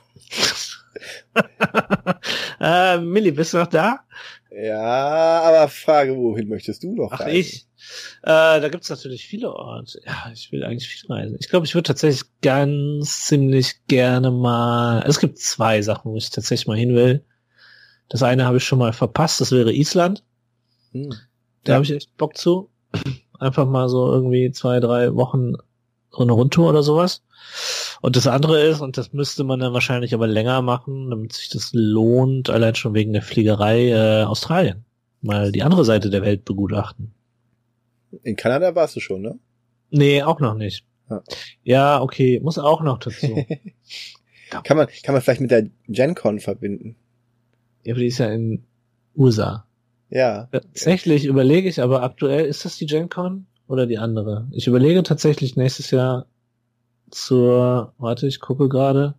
äh, 2.59 2.97
Milli, 2.99 3.31
bist 3.31 3.53
du 3.53 3.57
noch 3.59 3.67
da? 3.67 4.01
Ja, 4.51 5.41
aber 5.41 5.67
Frage, 5.69 6.15
wohin 6.17 6.47
möchtest 6.49 6.83
du 6.83 6.93
noch 6.95 7.11
Ach, 7.11 7.19
reisen? 7.21 7.35
ich. 7.35 7.67
Äh, 8.23 8.59
da 8.59 8.67
gibt's 8.69 8.89
natürlich 8.89 9.25
viele 9.27 9.53
Orte. 9.53 10.01
Ja, 10.05 10.31
ich 10.33 10.51
will 10.51 10.63
eigentlich 10.63 10.87
viel 10.89 11.11
reisen. 11.11 11.37
Ich 11.39 11.49
glaube, 11.49 11.65
ich 11.67 11.75
würde 11.75 11.87
tatsächlich 11.87 12.23
ganz 12.41 13.25
ziemlich 13.25 13.75
gerne 13.87 14.31
mal. 14.31 15.03
Es 15.07 15.19
gibt 15.19 15.37
zwei 15.37 15.81
Sachen, 15.81 16.11
wo 16.11 16.17
ich 16.17 16.29
tatsächlich 16.31 16.67
mal 16.67 16.77
hin 16.77 16.95
will. 16.95 17.23
Das 18.09 18.23
eine 18.23 18.45
habe 18.45 18.57
ich 18.57 18.63
schon 18.63 18.79
mal 18.79 18.91
verpasst, 18.91 19.39
das 19.39 19.51
wäre 19.51 19.71
Island. 19.71 20.23
Hm. 20.93 21.09
Da 21.63 21.71
Ja. 21.71 21.75
habe 21.75 21.85
ich 21.85 21.91
echt 21.91 22.17
Bock 22.17 22.35
zu. 22.35 22.71
Einfach 23.39 23.67
mal 23.67 23.87
so 23.87 24.11
irgendwie 24.11 24.51
zwei, 24.51 24.79
drei 24.79 25.13
Wochen 25.15 25.53
so 26.11 26.23
eine 26.23 26.31
Rundtour 26.31 26.69
oder 26.69 26.83
sowas. 26.83 27.23
Und 28.01 28.15
das 28.15 28.27
andere 28.27 28.61
ist, 28.61 28.81
und 28.81 28.97
das 28.97 29.13
müsste 29.13 29.43
man 29.43 29.59
dann 29.59 29.73
wahrscheinlich 29.73 30.13
aber 30.13 30.27
länger 30.27 30.61
machen, 30.61 31.09
damit 31.09 31.33
sich 31.33 31.49
das 31.49 31.71
lohnt, 31.73 32.49
allein 32.49 32.75
schon 32.75 32.93
wegen 32.93 33.13
der 33.13 33.21
Fliegerei 33.21 33.89
äh, 33.89 34.23
Australien. 34.23 34.85
Mal 35.21 35.51
die 35.51 35.63
andere 35.63 35.83
Seite 35.85 36.09
der 36.09 36.21
Welt 36.21 36.45
begutachten. 36.45 37.13
In 38.23 38.35
Kanada 38.35 38.73
warst 38.75 38.95
du 38.95 38.99
schon, 38.99 39.21
ne? 39.21 39.39
Nee, 39.89 40.23
auch 40.23 40.39
noch 40.39 40.55
nicht. 40.55 40.85
Ja. 41.09 41.23
Ja, 41.63 42.01
okay, 42.01 42.39
muss 42.39 42.57
auch 42.57 42.81
noch 42.81 42.99
dazu. 42.99 43.45
Kann 44.63 44.77
man, 44.77 44.87
kann 45.03 45.13
man 45.13 45.21
vielleicht 45.21 45.41
mit 45.41 45.51
der 45.51 45.67
GenCon 45.87 46.39
verbinden? 46.39 46.95
ja, 47.83 47.93
aber 47.93 47.99
die 47.99 48.07
ist 48.07 48.17
ja 48.17 48.31
in 48.31 48.63
USA. 49.15 49.65
Ja. 50.09 50.47
Tatsächlich 50.51 51.25
überlege 51.25 51.69
ich, 51.69 51.81
aber 51.81 52.01
aktuell 52.01 52.45
ist 52.45 52.65
das 52.65 52.77
die 52.77 52.87
GenCon 52.87 53.45
oder 53.69 53.85
die 53.85 53.99
andere? 53.99 54.47
Ich 54.51 54.67
überlege 54.67 55.03
tatsächlich 55.03 55.55
nächstes 55.55 55.91
Jahr 55.91 56.25
zur, 57.11 57.93
warte, 57.97 58.27
ich 58.27 58.39
gucke 58.39 58.67
gerade. 58.67 59.13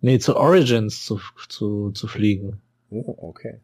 Nee, 0.00 0.18
zu 0.18 0.36
Origins 0.36 1.04
zu, 1.06 1.20
zu, 1.48 1.92
zu 1.92 2.08
fliegen. 2.08 2.60
Oh, 2.90 3.14
okay. 3.18 3.60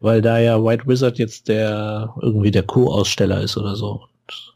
Weil 0.00 0.22
da 0.22 0.38
ja 0.38 0.64
White 0.64 0.86
Wizard 0.86 1.18
jetzt 1.18 1.48
der, 1.48 2.14
irgendwie 2.22 2.50
der 2.50 2.62
Co-Aussteller 2.62 3.42
ist 3.42 3.58
oder 3.58 3.76
so. 3.76 4.04
Und 4.26 4.54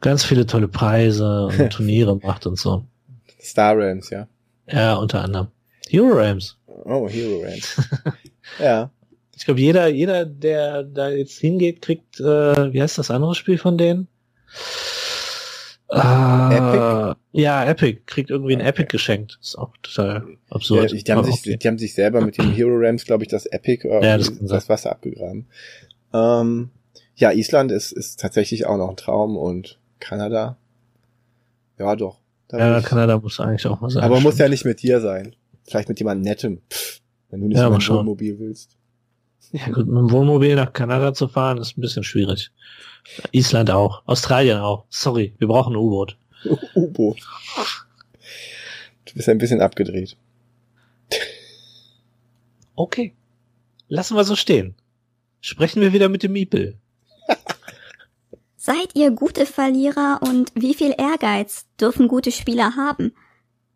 ganz 0.00 0.24
viele 0.24 0.44
tolle 0.46 0.66
Preise 0.66 1.46
und 1.46 1.70
Turniere 1.72 2.16
macht 2.16 2.46
und 2.46 2.58
so. 2.58 2.84
Star 3.40 3.78
Rams, 3.78 4.10
ja. 4.10 4.26
Ja, 4.68 4.96
unter 4.96 5.22
anderem. 5.22 5.48
Hero 5.88 6.08
Rams. 6.14 6.58
Oh, 6.66 7.08
Hero 7.08 7.44
Rams. 7.44 7.80
ja. 8.58 8.90
Ich 9.36 9.44
glaube, 9.44 9.60
jeder, 9.60 9.88
jeder, 9.88 10.24
der 10.24 10.82
da 10.84 11.08
jetzt 11.10 11.38
hingeht, 11.38 11.82
kriegt, 11.82 12.20
äh, 12.20 12.72
wie 12.72 12.80
heißt 12.80 12.98
das 12.98 13.10
andere 13.10 13.34
Spiel 13.34 13.58
von 13.58 13.76
denen? 13.78 14.08
Äh, 15.90 15.96
Epic? 16.56 17.16
Ja, 17.32 17.64
Epic 17.64 18.02
kriegt 18.06 18.30
irgendwie 18.30 18.54
ein 18.54 18.60
Okay. 18.60 18.68
Epic 18.70 18.88
geschenkt. 18.90 19.38
Ist 19.40 19.56
auch 19.58 19.72
total 19.82 20.14
ja 20.14 20.36
absurd. 20.50 20.92
die, 20.92 21.12
haben 21.12 21.24
sich, 21.24 21.34
okay. 21.34 21.56
die 21.56 21.68
haben 21.68 21.78
sich 21.78 21.94
selber 21.94 22.20
mit 22.20 22.38
dem 22.38 22.52
Hero 22.52 22.70
Rams, 22.76 23.04
glaube 23.04 23.24
ich, 23.24 23.28
das 23.28 23.46
Epic 23.46 23.86
äh, 23.86 24.04
Ja, 24.04 24.16
das 24.18 24.32
das 24.40 24.68
Wasser 24.68 24.92
abgegraben. 24.92 25.46
Ähm, 26.12 26.70
ja, 27.16 27.32
Island 27.32 27.70
ist, 27.70 27.92
ist 27.92 28.20
tatsächlich 28.20 28.66
auch 28.66 28.76
noch 28.76 28.88
ein 28.90 28.96
Traum 28.96 29.36
und 29.36 29.78
Kanada. 30.00 30.56
Ja, 31.78 31.94
doch. 31.96 32.18
Ja, 32.52 32.78
ich- 32.78 32.84
Kanada 32.84 33.18
muss 33.18 33.40
eigentlich 33.40 33.66
auch 33.66 33.80
mal 33.80 33.90
sein. 33.90 34.02
aber 34.04 34.20
muss 34.20 34.34
ja 34.38 34.44
stimmt. 34.46 34.50
nicht 34.50 34.64
mit 34.64 34.82
dir 34.82 35.00
sein. 35.00 35.34
Vielleicht 35.64 35.88
mit 35.88 35.98
jemandem 35.98 36.22
nettem. 36.24 36.60
Pff, 36.70 37.00
wenn 37.30 37.40
du 37.40 37.48
nicht 37.48 37.56
Ja, 37.58 37.68
mal. 37.70 37.80
Wohnmobil 37.80 38.38
willst. 38.38 38.76
Ja 39.54 39.66
gut, 39.68 39.86
mit 39.86 39.96
dem 39.96 40.10
Wohnmobil 40.10 40.56
nach 40.56 40.72
Kanada 40.72 41.14
zu 41.14 41.28
fahren, 41.28 41.58
ist 41.58 41.78
ein 41.78 41.80
bisschen 41.80 42.02
schwierig. 42.02 42.50
Island 43.30 43.70
auch. 43.70 44.02
Australien 44.04 44.58
auch. 44.58 44.84
Sorry, 44.90 45.32
wir 45.38 45.46
brauchen 45.46 45.74
ein 45.74 45.76
U-Boot. 45.76 46.18
U-Boot. 46.74 47.20
Du 49.04 49.14
bist 49.14 49.28
ein 49.28 49.38
bisschen 49.38 49.60
abgedreht. 49.60 50.16
Okay. 52.74 53.14
Lassen 53.86 54.16
wir 54.16 54.24
so 54.24 54.34
stehen. 54.34 54.74
Sprechen 55.40 55.80
wir 55.82 55.92
wieder 55.92 56.08
mit 56.08 56.24
dem 56.24 56.32
Miepel. 56.32 56.76
Seid 58.56 58.96
ihr 58.96 59.12
gute 59.12 59.46
Verlierer 59.46 60.18
und 60.20 60.50
wie 60.56 60.74
viel 60.74 60.96
Ehrgeiz 60.98 61.66
dürfen 61.80 62.08
gute 62.08 62.32
Spieler 62.32 62.74
haben? 62.74 63.14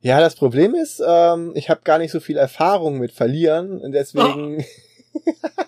Ja, 0.00 0.18
das 0.18 0.34
Problem 0.34 0.74
ist, 0.74 1.00
ähm, 1.06 1.52
ich 1.54 1.70
habe 1.70 1.82
gar 1.84 1.98
nicht 1.98 2.10
so 2.10 2.18
viel 2.18 2.36
Erfahrung 2.36 2.98
mit 2.98 3.12
Verlieren 3.12 3.80
und 3.80 3.92
deswegen 3.92 4.64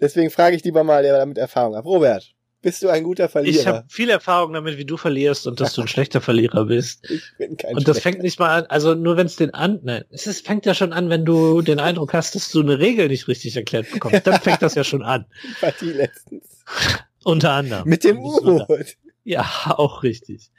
deswegen 0.00 0.30
frage 0.30 0.56
ich 0.56 0.64
lieber 0.64 0.84
mal, 0.84 1.02
der 1.02 1.18
damit 1.18 1.38
Erfahrung 1.38 1.76
hat. 1.76 1.84
Robert, 1.84 2.34
bist 2.60 2.82
du 2.82 2.88
ein 2.88 3.02
guter 3.02 3.24
Ich 3.26 3.30
Verlierer? 3.32 3.64
habe 3.66 3.84
viel 3.88 4.08
Erfahrung 4.08 4.52
damit, 4.52 4.78
wie 4.78 4.84
du 4.84 4.96
verlierst 4.96 5.46
und 5.48 5.60
dass 5.60 5.74
du 5.74 5.80
ein 5.82 5.88
schlechter 5.94 6.20
Verlierer 6.20 6.66
bist. 6.66 7.10
Ich 7.10 7.22
bin 7.38 7.56
kein 7.56 7.74
Und 7.76 7.88
das 7.88 7.96
Schlechter. 7.96 8.10
fängt 8.10 8.22
nicht 8.22 8.38
mal 8.38 8.60
an, 8.62 8.66
also 8.66 8.94
nur 8.94 9.16
wenn 9.16 9.26
es 9.26 9.36
den 9.36 9.52
an, 9.52 9.80
nein, 9.82 10.04
es 10.10 10.26
ist, 10.28 10.46
fängt 10.46 10.64
ja 10.66 10.74
schon 10.74 10.92
an, 10.92 11.10
wenn 11.10 11.24
du 11.24 11.60
den 11.62 11.80
Eindruck 11.80 12.14
hast, 12.14 12.34
dass 12.36 12.50
du 12.50 12.60
eine 12.60 12.78
Regel 12.78 13.08
nicht 13.08 13.26
richtig 13.28 13.56
erklärt 13.56 13.90
bekommst. 13.90 14.26
Dann 14.26 14.40
fängt 14.40 14.62
das 14.62 14.74
ja 14.76 14.84
schon 14.84 15.02
an. 15.02 15.26
Partie 15.60 15.90
letztens. 15.92 16.62
Unter 17.24 17.52
anderem. 17.52 17.88
Mit 17.88 18.04
dem. 18.04 18.18
U-Boot. 18.18 18.96
Ja, 19.24 19.44
auch 19.76 20.02
richtig. 20.02 20.50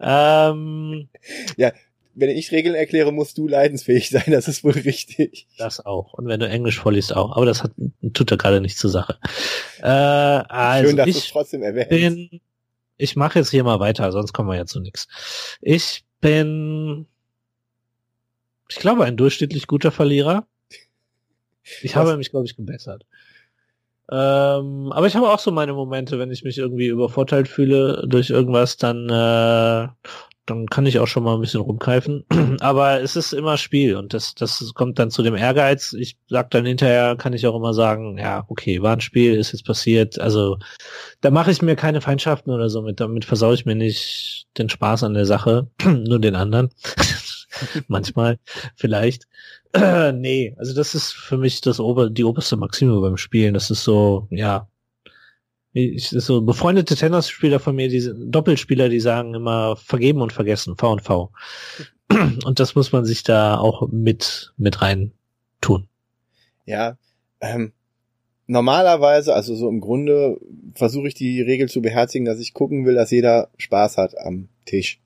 Ähm, 0.00 1.08
wenn 2.14 2.30
ich 2.30 2.52
Regeln 2.52 2.74
erkläre, 2.74 3.12
musst 3.12 3.38
du 3.38 3.48
leidensfähig 3.48 4.10
sein. 4.10 4.24
Das 4.28 4.48
ist 4.48 4.64
wohl 4.64 4.72
richtig. 4.72 5.46
Das 5.58 5.84
auch. 5.84 6.14
Und 6.14 6.26
wenn 6.26 6.40
du 6.40 6.48
Englisch 6.48 6.78
vorliest 6.80 7.14
auch. 7.14 7.36
Aber 7.36 7.46
das 7.46 7.62
hat, 7.62 7.72
tut 8.12 8.30
da 8.30 8.36
gerade 8.36 8.60
nicht 8.60 8.78
zur 8.78 8.90
Sache. 8.90 9.18
Äh, 9.80 9.86
also 9.86 10.88
Schön, 10.88 10.96
dass 10.96 11.08
ich 11.08 11.30
trotzdem 11.30 11.62
erwähnst. 11.62 11.90
bin, 11.90 12.40
ich 12.96 13.16
mache 13.16 13.38
jetzt 13.38 13.50
hier 13.50 13.64
mal 13.64 13.80
weiter, 13.80 14.12
sonst 14.12 14.32
kommen 14.32 14.48
wir 14.48 14.56
ja 14.56 14.66
zu 14.66 14.80
nichts. 14.80 15.08
Ich 15.60 16.04
bin, 16.20 17.06
ich 18.68 18.76
glaube, 18.76 19.04
ein 19.04 19.16
durchschnittlich 19.16 19.66
guter 19.66 19.90
Verlierer. 19.90 20.46
Ich 21.82 21.96
Was? 21.96 21.96
habe 21.96 22.16
mich, 22.16 22.30
glaube 22.30 22.46
ich, 22.46 22.56
gebessert. 22.56 23.04
Ähm, 24.10 24.92
aber 24.92 25.06
ich 25.06 25.16
habe 25.16 25.30
auch 25.30 25.38
so 25.38 25.50
meine 25.52 25.72
Momente, 25.72 26.18
wenn 26.18 26.30
ich 26.30 26.44
mich 26.44 26.58
irgendwie 26.58 26.88
übervorteilt 26.88 27.48
fühle 27.48 28.04
durch 28.06 28.30
irgendwas, 28.30 28.76
dann, 28.76 29.08
äh, 29.08 29.88
dann 30.46 30.66
kann 30.66 30.86
ich 30.86 30.98
auch 30.98 31.06
schon 31.06 31.22
mal 31.22 31.34
ein 31.34 31.40
bisschen 31.40 31.60
rumgreifen. 31.60 32.24
aber 32.60 33.00
es 33.00 33.16
ist 33.16 33.32
immer 33.32 33.56
Spiel 33.56 33.96
und 33.96 34.12
das, 34.12 34.34
das 34.34 34.72
kommt 34.74 34.98
dann 34.98 35.10
zu 35.10 35.22
dem 35.22 35.36
Ehrgeiz. 35.36 35.92
Ich 35.92 36.16
sag 36.28 36.50
dann 36.50 36.66
hinterher, 36.66 37.16
kann 37.16 37.32
ich 37.32 37.46
auch 37.46 37.56
immer 37.56 37.74
sagen, 37.74 38.18
ja, 38.18 38.44
okay, 38.48 38.82
war 38.82 38.94
ein 38.94 39.00
Spiel, 39.00 39.34
ist 39.34 39.52
jetzt 39.52 39.64
passiert. 39.64 40.18
Also 40.18 40.58
da 41.20 41.30
mache 41.30 41.50
ich 41.50 41.62
mir 41.62 41.76
keine 41.76 42.00
Feindschaften 42.00 42.50
oder 42.50 42.68
so 42.68 42.82
mit, 42.82 43.00
damit 43.00 43.24
versaue 43.24 43.54
ich 43.54 43.66
mir 43.66 43.76
nicht 43.76 44.46
den 44.58 44.68
Spaß 44.68 45.04
an 45.04 45.14
der 45.14 45.26
Sache, 45.26 45.68
nur 45.84 46.18
den 46.18 46.34
anderen. 46.34 46.70
Manchmal, 47.88 48.38
vielleicht. 48.76 49.28
nee, 50.12 50.54
also 50.58 50.74
das 50.74 50.94
ist 50.94 51.12
für 51.12 51.38
mich 51.38 51.60
das 51.60 51.80
ober, 51.80 52.10
die 52.10 52.24
oberste 52.24 52.56
Maxime 52.56 53.00
beim 53.00 53.16
Spielen. 53.16 53.54
Das 53.54 53.70
ist 53.70 53.84
so, 53.84 54.26
ja. 54.30 54.68
Ich, 55.74 56.10
so 56.10 56.42
befreundete 56.42 56.96
Tennisspieler 56.96 57.58
von 57.58 57.74
mir, 57.74 57.88
diese 57.88 58.14
Doppelspieler, 58.14 58.88
die 58.88 59.00
sagen 59.00 59.34
immer 59.34 59.76
vergeben 59.76 60.20
und 60.20 60.32
vergessen, 60.32 60.76
V 60.76 60.92
und 60.92 61.02
V. 61.02 61.32
Und 62.44 62.60
das 62.60 62.74
muss 62.74 62.92
man 62.92 63.06
sich 63.06 63.22
da 63.22 63.56
auch 63.56 63.88
mit, 63.90 64.52
mit 64.58 64.82
rein 64.82 65.12
tun. 65.62 65.88
Ja, 66.66 66.98
ähm, 67.40 67.72
normalerweise, 68.46 69.34
also 69.34 69.54
so 69.54 69.68
im 69.70 69.80
Grunde 69.80 70.38
versuche 70.74 71.08
ich 71.08 71.14
die 71.14 71.40
Regel 71.40 71.70
zu 71.70 71.80
beherzigen, 71.80 72.26
dass 72.26 72.38
ich 72.38 72.52
gucken 72.52 72.84
will, 72.84 72.94
dass 72.94 73.10
jeder 73.10 73.48
Spaß 73.56 73.96
hat 73.96 74.18
am 74.18 74.48
Tisch. 74.66 75.00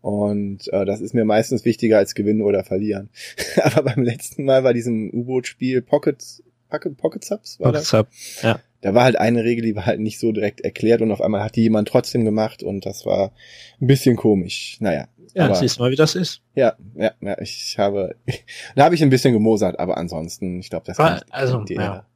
Und 0.00 0.72
äh, 0.72 0.84
das 0.86 1.00
ist 1.00 1.14
mir 1.14 1.24
meistens 1.24 1.64
wichtiger 1.64 1.98
als 1.98 2.14
gewinnen 2.14 2.42
oder 2.42 2.64
verlieren. 2.64 3.10
Aber 3.62 3.82
beim 3.82 4.02
letzten 4.02 4.44
Mal 4.44 4.62
bei 4.62 4.72
diesem 4.72 5.10
U-Boot-Spiel 5.12 5.82
Pocket, 5.82 6.24
Pocket, 6.68 6.96
Pocket 6.96 7.24
Subs 7.24 7.60
war 7.60 7.72
das? 7.72 7.92
What's 7.92 8.44
up? 8.44 8.62
Da 8.80 8.94
war 8.94 9.02
halt 9.04 9.16
eine 9.18 9.42
Regel, 9.42 9.64
die 9.64 9.74
war 9.74 9.86
halt 9.86 9.98
nicht 10.00 10.20
so 10.20 10.30
direkt 10.30 10.60
erklärt 10.60 11.02
und 11.02 11.10
auf 11.10 11.20
einmal 11.20 11.42
hat 11.42 11.56
die 11.56 11.62
jemand 11.62 11.88
trotzdem 11.88 12.24
gemacht 12.24 12.62
und 12.62 12.86
das 12.86 13.04
war 13.06 13.32
ein 13.80 13.86
bisschen 13.88 14.14
komisch. 14.16 14.76
Naja. 14.80 15.08
Ja, 15.34 15.46
aber- 15.46 15.56
siehst 15.56 15.78
du 15.78 15.82
mal, 15.82 15.90
wie 15.90 15.96
das 15.96 16.14
ist. 16.14 16.42
Ja, 16.54 16.76
ja, 16.94 17.12
ja, 17.20 17.40
ich 17.40 17.76
habe, 17.78 18.14
da 18.76 18.84
habe 18.84 18.94
ich 18.94 19.02
ein 19.02 19.10
bisschen 19.10 19.32
gemosert, 19.32 19.78
aber 19.78 19.96
ansonsten, 19.98 20.60
ich 20.60 20.70
glaube, 20.70 20.86
das 20.86 20.96
kennt 20.96 21.24
also, 21.30 21.64
jeder. 21.68 21.82
ja. 21.82 22.06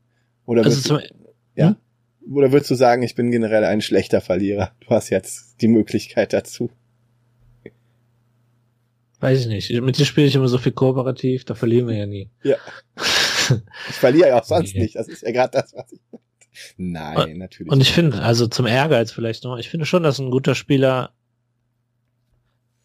Oder, 0.46 0.64
Also 0.64 0.70
würdest 0.76 0.86
zum, 0.86 0.98
du, 0.98 1.30
ja? 1.56 1.76
oder 2.32 2.52
würdest 2.52 2.70
du 2.70 2.74
sagen, 2.76 3.02
ich 3.02 3.14
bin 3.16 3.30
generell 3.30 3.64
ein 3.64 3.80
schlechter 3.80 4.20
Verlierer? 4.20 4.72
Du 4.80 4.88
hast 4.90 5.10
jetzt 5.10 5.60
die 5.62 5.68
Möglichkeit 5.68 6.32
dazu. 6.32 6.70
weiß 9.20 9.40
ich 9.40 9.46
nicht. 9.46 9.70
Mit 9.82 9.98
dir 9.98 10.04
spiele 10.04 10.26
ich 10.26 10.34
immer 10.34 10.48
so 10.48 10.58
viel 10.58 10.72
kooperativ, 10.72 11.44
da 11.44 11.54
verlieren 11.54 11.86
wir 11.88 11.96
ja 11.96 12.06
nie. 12.06 12.30
Ja. 12.42 12.56
Ich 13.88 13.96
verliere 13.96 14.28
ja 14.28 14.40
auch 14.40 14.44
sonst 14.44 14.74
Nee. 14.74 14.82
nicht. 14.82 14.94
Das 14.94 15.08
ist 15.08 15.22
ja 15.22 15.32
gerade 15.32 15.50
das, 15.50 15.74
was 15.74 15.90
ich. 15.92 16.00
Nein, 16.76 17.38
natürlich. 17.38 17.72
Und 17.72 17.80
ich 17.80 17.92
finde, 17.92 18.22
also 18.22 18.46
zum 18.46 18.66
Ehrgeiz 18.66 19.12
vielleicht 19.12 19.44
noch, 19.44 19.56
ich 19.58 19.68
finde 19.68 19.86
schon, 19.86 20.02
dass 20.02 20.18
ein 20.18 20.30
guter 20.30 20.54
Spieler, 20.54 21.10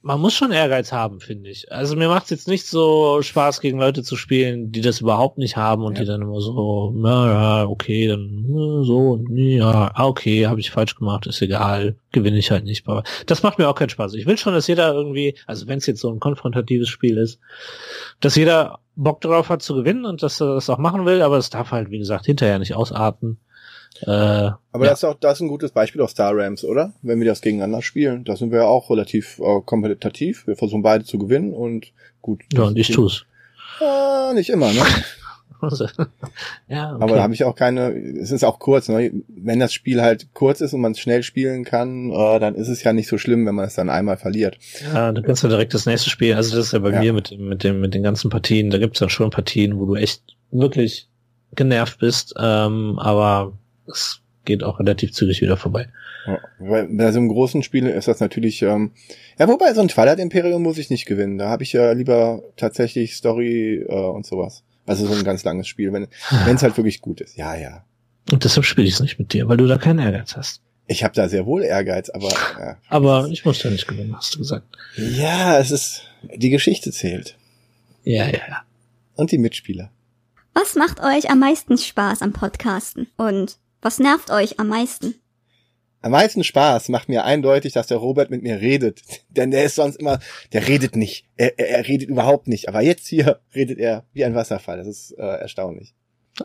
man 0.01 0.21
muss 0.21 0.33
schon 0.36 0.53
Ehrgeiz 0.53 0.93
haben, 0.93 1.19
finde 1.19 1.50
ich. 1.50 1.69
Also 1.69 1.97
mir 1.97 2.07
macht 2.07 2.25
es 2.25 2.29
jetzt 2.29 2.47
nicht 2.47 2.65
so 2.65 3.21
Spaß, 3.21 3.59
gegen 3.59 3.77
Leute 3.77 4.03
zu 4.03 4.15
spielen, 4.15 4.71
die 4.71 4.79
das 4.79 5.01
überhaupt 5.01 5.38
nicht 5.38 5.57
haben 5.57 5.83
und 5.83 5.97
Ja. 5.97 6.01
die 6.03 6.07
dann 6.07 6.21
immer 6.21 6.39
so, 6.39 6.93
na 6.95 7.27
ja, 7.27 7.65
okay, 7.67 8.07
dann 8.07 8.45
äh, 8.45 8.86
so, 8.86 9.12
und 9.13 9.29
nee, 9.29 9.57
ja, 9.57 9.91
ah, 9.93 10.05
okay, 10.05 10.47
habe 10.47 10.62
ich 10.62 10.71
falsch 10.71 10.95
gemacht, 10.95 11.27
ist 11.27 11.41
egal, 11.41 11.97
gewinne 12.13 12.38
ich 12.38 12.51
halt 12.51 12.63
nicht. 12.63 12.88
Aber 12.88 13.03
das 13.25 13.43
macht 13.43 13.57
mir 13.57 13.67
auch 13.67 13.75
keinen 13.75 13.89
Spaß. 13.89 14.13
Ich 14.13 14.25
will 14.25 14.38
schon, 14.38 14.53
dass 14.53 14.67
jeder 14.67 14.93
irgendwie, 14.93 15.36
also 15.45 15.67
wenn 15.67 15.79
es 15.79 15.88
jetzt 15.88 16.00
so 16.00 16.09
ein 16.09 16.21
konfrontatives 16.21 16.88
Spiel 16.88 17.17
ist, 17.17 17.41
dass 18.21 18.36
jeder 18.38 18.79
Bock 18.95 19.19
darauf 19.19 19.50
hat 19.50 19.62
zu 19.62 19.75
gewinnen 19.75 20.05
und 20.05 20.24
dass 20.24 20.39
er 20.39 20.55
das 20.55 20.69
auch 20.69 20.77
machen 20.77 21.05
will, 21.05 21.21
aber 21.21 21.38
es 21.38 21.50
darf 21.50 21.71
halt, 21.71 21.91
wie 21.91 22.00
gesagt, 22.00 22.25
hinterher 22.27 22.59
nicht 22.59 22.75
ausarten. 22.75 23.39
Äh, 24.01 24.09
aber 24.09 24.85
ja. 24.85 24.89
das 24.91 24.99
ist 24.99 25.03
auch, 25.05 25.15
das 25.19 25.33
ist 25.37 25.41
ein 25.41 25.47
gutes 25.47 25.71
Beispiel 25.71 26.01
auf 26.01 26.09
Star 26.11 26.35
Rams, 26.35 26.63
oder? 26.63 26.93
Wenn 27.01 27.19
wir 27.19 27.27
das 27.27 27.41
gegeneinander 27.41 27.81
spielen, 27.81 28.23
da 28.25 28.35
sind 28.35 28.51
wir 28.51 28.59
ja 28.59 28.65
auch 28.65 28.89
relativ 28.89 29.39
äh, 29.39 29.61
kompetitiv. 29.65 30.45
Wir 30.47 30.55
versuchen 30.55 30.83
beide 30.83 31.03
zu 31.03 31.17
gewinnen 31.17 31.53
und 31.53 31.87
gut. 32.21 32.41
ja, 32.53 32.63
und 32.63 32.77
ich 32.77 32.89
tu's. 32.91 33.25
Ah, 33.79 34.31
nicht 34.33 34.49
immer, 34.49 34.71
ne? 34.73 34.81
Ja, 36.67 36.93
okay. 36.93 37.03
Aber 37.03 37.15
da 37.15 37.23
habe 37.23 37.33
ich 37.33 37.43
auch 37.43 37.55
keine, 37.55 37.89
es 37.91 38.29
ist 38.31 38.43
auch 38.43 38.59
kurz, 38.59 38.89
ne? 38.89 39.11
Wenn 39.27 39.59
das 39.59 39.73
Spiel 39.73 40.01
halt 40.03 40.27
kurz 40.33 40.61
ist 40.61 40.73
und 40.73 40.81
man 40.81 40.91
es 40.91 40.99
schnell 40.99 41.23
spielen 41.23 41.63
kann, 41.63 42.11
äh, 42.11 42.39
dann 42.39 42.53
ist 42.53 42.67
es 42.67 42.83
ja 42.83 42.93
nicht 42.93 43.07
so 43.09 43.17
schlimm, 43.17 43.45
wenn 43.47 43.55
man 43.55 43.65
es 43.65 43.73
dann 43.73 43.89
einmal 43.89 44.17
verliert. 44.17 44.59
ja, 44.83 45.11
dann 45.11 45.23
kannst 45.23 45.43
du 45.43 45.47
direkt 45.47 45.73
das 45.73 45.87
nächste 45.87 46.11
Spiel. 46.11 46.35
Also 46.35 46.55
das 46.55 46.67
ist 46.67 46.71
ja 46.73 46.79
bei 46.79 46.91
Ja. 46.91 46.99
mir 46.99 47.13
mit 47.13 47.31
dem, 47.31 47.47
mit 47.47 47.63
dem, 47.63 47.79
mit 47.81 47.93
den 47.95 48.03
ganzen 48.03 48.29
Partien. 48.29 48.69
Da 48.69 48.77
gibt's 48.77 48.99
dann 48.99 49.09
schon 49.09 49.31
Partien, 49.31 49.79
wo 49.79 49.85
du 49.85 49.95
echt 49.95 50.21
wirklich 50.51 51.07
genervt 51.55 51.99
bist, 51.99 52.35
ähm, 52.39 52.99
aber 52.99 53.53
es 53.88 54.22
geht 54.46 54.63
auch 54.63 54.79
relativ 54.79 55.12
zügig 55.13 55.41
wieder 55.41 55.58
vorbei. 55.58 55.89
Ja, 56.25 56.39
weil 56.60 56.88
bei 56.88 57.12
so 57.12 57.20
einem 57.20 57.29
großen 57.29 57.63
Spiel 57.63 57.86
ist 57.88 58.08
das 58.08 58.20
natürlich, 58.20 58.62
ähm, 58.62 58.91
ja, 59.38 59.48
wobei 59.48 59.74
so 59.74 59.82
ein 59.82 59.88
Twilight 59.88 60.20
Imperium 60.20 60.63
muss 60.63 60.77
ich 60.77 60.89
nicht 60.89 61.06
gewinnen. 61.06 61.38
Da 61.38 61.50
habe 61.50 61.63
ich 61.63 61.74
ja 61.74 61.91
lieber 61.91 62.41
tatsächlich 62.56 63.15
Story 63.15 63.86
äh, 63.88 63.94
und 63.94 64.25
sowas. 64.25 64.63
Also 64.86 65.06
so 65.06 65.13
ein 65.13 65.24
ganz 65.25 65.44
langes 65.44 65.67
Spiel, 65.67 65.91
wenn 65.91 66.08
es 66.56 66.63
halt 66.63 66.77
wirklich 66.77 67.01
gut 67.01 67.20
ist. 67.20 67.36
Ja, 67.36 67.56
ja. 67.56 67.84
Und 68.32 68.44
deshalb 68.46 68.65
spiele 68.65 68.88
ich 68.88 68.94
es 68.94 69.00
nicht 69.01 69.20
mit 69.20 69.34
dir, 69.34 69.48
weil 69.50 69.58
du 69.58 69.67
da 69.67 69.77
keinen 69.77 70.00
Ehrgeiz 70.00 70.36
hast. 70.36 70.62
Ich 70.88 71.03
habe 71.03 71.13
da 71.13 71.27
sehr 71.27 71.46
wohl 71.46 71.63
Ehrgeiz, 71.63 72.10
aber 72.10 72.29
ja. 72.29 72.77
Aber 72.88 73.27
ich 73.29 73.44
muss 73.44 73.62
ja 73.63 73.70
nicht 73.70 73.88
gewinnen, 73.88 74.15
hast 74.15 74.34
du 74.36 74.39
gesagt. 74.39 74.65
ja, 74.96 75.60
es 75.60 75.72
ist 75.72 76.03
die 76.36 76.50
Geschichte 76.50 76.91
zählt 76.91 77.38
Ja, 78.03 78.25
ja, 78.25 78.39
ja. 78.48 78.62
und 79.15 79.32
die 79.32 79.38
Mitspieler. 79.38 79.91
Was 80.53 80.75
macht 80.75 81.01
euch 81.01 81.29
am 81.29 81.39
meisten 81.39 81.77
Spaß 81.77 82.22
am 82.22 82.32
Podcasten? 82.32 83.08
Und 83.17 83.58
was 83.81 84.00
nervt 84.00 84.31
euch 84.31 84.60
am 84.60 84.67
meisten? 84.67 85.15
Am 86.01 86.12
meisten 86.12 86.43
Spaß 86.43 86.89
macht 86.89 87.10
mir 87.10 87.25
eindeutig, 87.25 87.74
dass 87.74 87.88
der 87.88 87.98
Robert 87.98 88.29
mit 88.29 88.43
mir 88.43 88.62
redet. 88.62 89.01
Denn 89.29 89.51
der 89.51 89.65
ist 89.65 89.75
sonst 89.75 89.98
immer, 89.98 90.19
der 90.53 90.67
redet 90.67 90.96
nicht. 90.96 91.25
Er, 91.36 91.57
er, 91.60 91.69
er 91.69 91.88
redet 91.88 92.10
überhaupt 92.10 92.48
nicht. 92.48 92.69
Aber 92.69 92.81
jetzt 92.81 93.07
hier 93.07 93.39
redet 93.53 93.79
er 93.79 94.05
wie 94.13 94.24
ein 94.24 94.36
Wasserfall. 94.36 94.77
Das 94.77 94.88
ist 94.88 95.12
äh, 95.17 95.24
erstaunlich. 95.24 95.96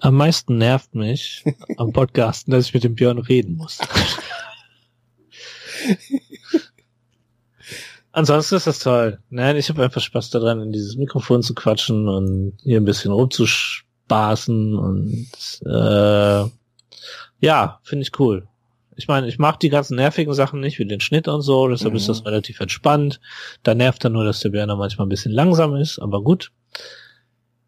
Am 0.00 0.14
meisten 0.14 0.56
nervt 0.56 0.94
mich 0.94 1.44
am 1.76 1.92
Podcasten, 1.92 2.50
dass 2.50 2.66
ich 2.66 2.74
mit 2.74 2.82
dem 2.82 2.94
Björn 2.94 3.18
reden 3.18 3.56
muss. 3.56 3.78
Ansonsten 8.12 8.56
ist 8.56 8.66
das 8.66 8.78
toll. 8.78 9.20
Nein, 9.30 9.56
ich 9.56 9.68
habe 9.68 9.82
einfach 9.82 10.00
Spaß 10.00 10.30
daran, 10.30 10.60
in 10.60 10.72
dieses 10.72 10.96
Mikrofon 10.96 11.42
zu 11.42 11.54
quatschen 11.54 12.08
und 12.08 12.58
hier 12.62 12.80
ein 12.80 12.84
bisschen 12.84 13.12
rumzuspaßen 13.12 14.76
und 14.76 15.28
äh, 15.64 16.44
ja, 17.42 17.80
finde 17.82 18.04
ich 18.04 18.18
cool. 18.18 18.46
Ich 18.96 19.08
meine, 19.08 19.26
ich 19.26 19.38
mag 19.38 19.58
die 19.60 19.68
ganzen 19.70 19.96
nervigen 19.96 20.32
Sachen 20.34 20.60
nicht, 20.60 20.78
wie 20.78 20.84
den 20.86 21.00
Schnitt 21.00 21.26
und 21.28 21.40
so, 21.42 21.68
deshalb 21.68 21.92
Mhm. 21.92 21.96
ist 21.98 22.08
das 22.08 22.24
relativ 22.24 22.60
entspannt. 22.60 23.20
Da 23.62 23.74
nervt 23.74 24.04
dann 24.04 24.12
nur, 24.12 24.24
dass 24.24 24.40
der 24.40 24.50
Björn 24.50 24.68
da 24.68 24.76
manchmal 24.76 25.06
ein 25.06 25.10
bisschen 25.10 25.32
langsam 25.32 25.74
ist, 25.76 25.98
aber 25.98 26.22
gut. 26.22 26.52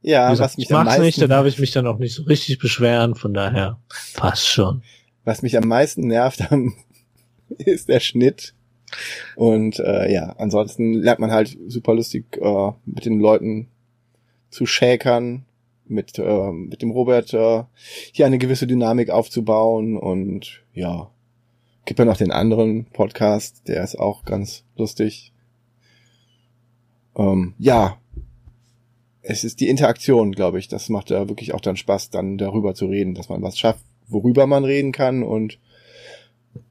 Ja, 0.02 0.28
gesagt, 0.30 0.50
was 0.52 0.56
mich 0.58 0.66
ich 0.66 0.72
am 0.74 0.78
mag's 0.84 0.86
meisten, 0.98 1.02
nicht, 1.06 1.22
da 1.22 1.26
darf 1.26 1.46
ich 1.46 1.58
mich 1.58 1.72
dann 1.72 1.86
auch 1.86 1.98
nicht 1.98 2.14
so 2.14 2.24
richtig 2.24 2.58
beschweren, 2.58 3.14
von 3.14 3.32
daher 3.32 3.78
passt 4.14 4.46
schon. 4.48 4.82
was 5.24 5.40
mich 5.40 5.56
am 5.56 5.66
meisten 5.66 6.06
nervt, 6.06 6.52
am- 6.52 6.74
ist 7.58 7.88
der 7.88 8.00
Schnitt. 8.00 8.54
Und 9.34 9.78
äh, 9.80 10.12
ja, 10.12 10.34
ansonsten 10.38 10.92
lernt 10.92 11.20
man 11.20 11.30
halt 11.32 11.56
super 11.68 11.94
lustig 11.94 12.26
äh, 12.40 12.72
mit 12.84 13.06
den 13.06 13.18
Leuten 13.18 13.68
zu 14.50 14.66
schäkern, 14.66 15.46
mit, 15.86 16.18
äh, 16.18 16.50
mit 16.52 16.82
dem 16.82 16.90
Robert 16.90 17.32
äh, 17.34 17.64
hier 18.12 18.26
eine 18.26 18.38
gewisse 18.38 18.66
Dynamik 18.66 19.10
aufzubauen 19.10 19.96
und 19.96 20.62
ja, 20.72 21.10
gibt 21.84 21.98
ja 21.98 22.04
noch 22.04 22.16
den 22.16 22.32
anderen 22.32 22.86
Podcast, 22.86 23.62
der 23.68 23.82
ist 23.84 23.98
auch 23.98 24.24
ganz 24.24 24.64
lustig. 24.76 25.32
Ähm, 27.16 27.54
ja, 27.58 27.98
es 29.22 29.44
ist 29.44 29.60
die 29.60 29.68
Interaktion, 29.68 30.32
glaube 30.32 30.58
ich, 30.58 30.68
das 30.68 30.88
macht 30.88 31.10
da 31.10 31.28
wirklich 31.28 31.54
auch 31.54 31.60
dann 31.60 31.76
Spaß, 31.76 32.10
dann 32.10 32.38
darüber 32.38 32.74
zu 32.74 32.86
reden, 32.86 33.14
dass 33.14 33.28
man 33.28 33.42
was 33.42 33.58
schafft, 33.58 33.84
worüber 34.08 34.46
man 34.46 34.64
reden 34.64 34.92
kann 34.92 35.22
und 35.22 35.58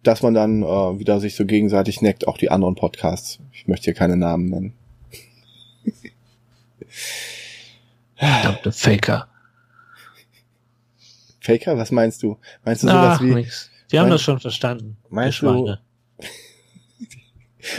dass 0.03 0.21
man 0.21 0.33
dann 0.33 0.63
äh, 0.63 0.99
wieder 0.99 1.19
sich 1.19 1.35
so 1.35 1.45
gegenseitig 1.45 2.01
neckt, 2.01 2.27
auch 2.27 2.37
die 2.37 2.51
anderen 2.51 2.75
Podcasts. 2.75 3.39
Ich 3.51 3.67
möchte 3.67 3.85
hier 3.85 3.93
keine 3.93 4.17
Namen 4.17 4.49
nennen. 4.49 4.73
Verdammte 8.23 8.71
Faker. 8.71 9.27
Faker, 11.41 11.77
was 11.77 11.91
meinst 11.91 12.23
du? 12.23 12.37
Meinst 12.63 12.83
du 12.83 12.87
Ach, 12.87 13.17
sowas 13.17 13.21
wie, 13.21 13.33
nix. 13.35 13.69
Wir 13.89 13.99
haben 13.99 14.05
mein- 14.05 14.11
das 14.13 14.21
schon 14.21 14.39
verstanden. 14.39 14.95
Meinst 15.09 15.41
du-. 15.41 15.75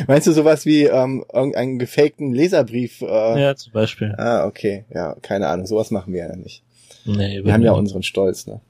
Meinst 0.07 0.27
du 0.27 0.33
sowas 0.33 0.65
wie 0.65 0.85
ähm, 0.85 1.25
irgendeinen 1.33 1.79
gefakten 1.79 2.33
Leserbrief? 2.33 3.03
Äh, 3.03 3.41
Ja, 3.43 3.55
zum 3.57 3.73
Beispiel. 3.73 4.15
Ah, 4.17 4.47
okay. 4.47 4.85
Ja, 4.91 5.15
keine 5.21 5.49
Ahnung. 5.49 5.67
Sowas 5.67 5.91
machen 5.91 6.13
wir 6.13 6.27
ja 6.27 6.37
nicht. 6.37 6.63
Nee, 7.05 7.45
Wir 7.45 7.53
haben 7.53 7.63
ja 7.63 7.73
nicht. 7.73 7.79
unseren 7.81 8.03
Stolz, 8.03 8.47
ne? 8.47 8.61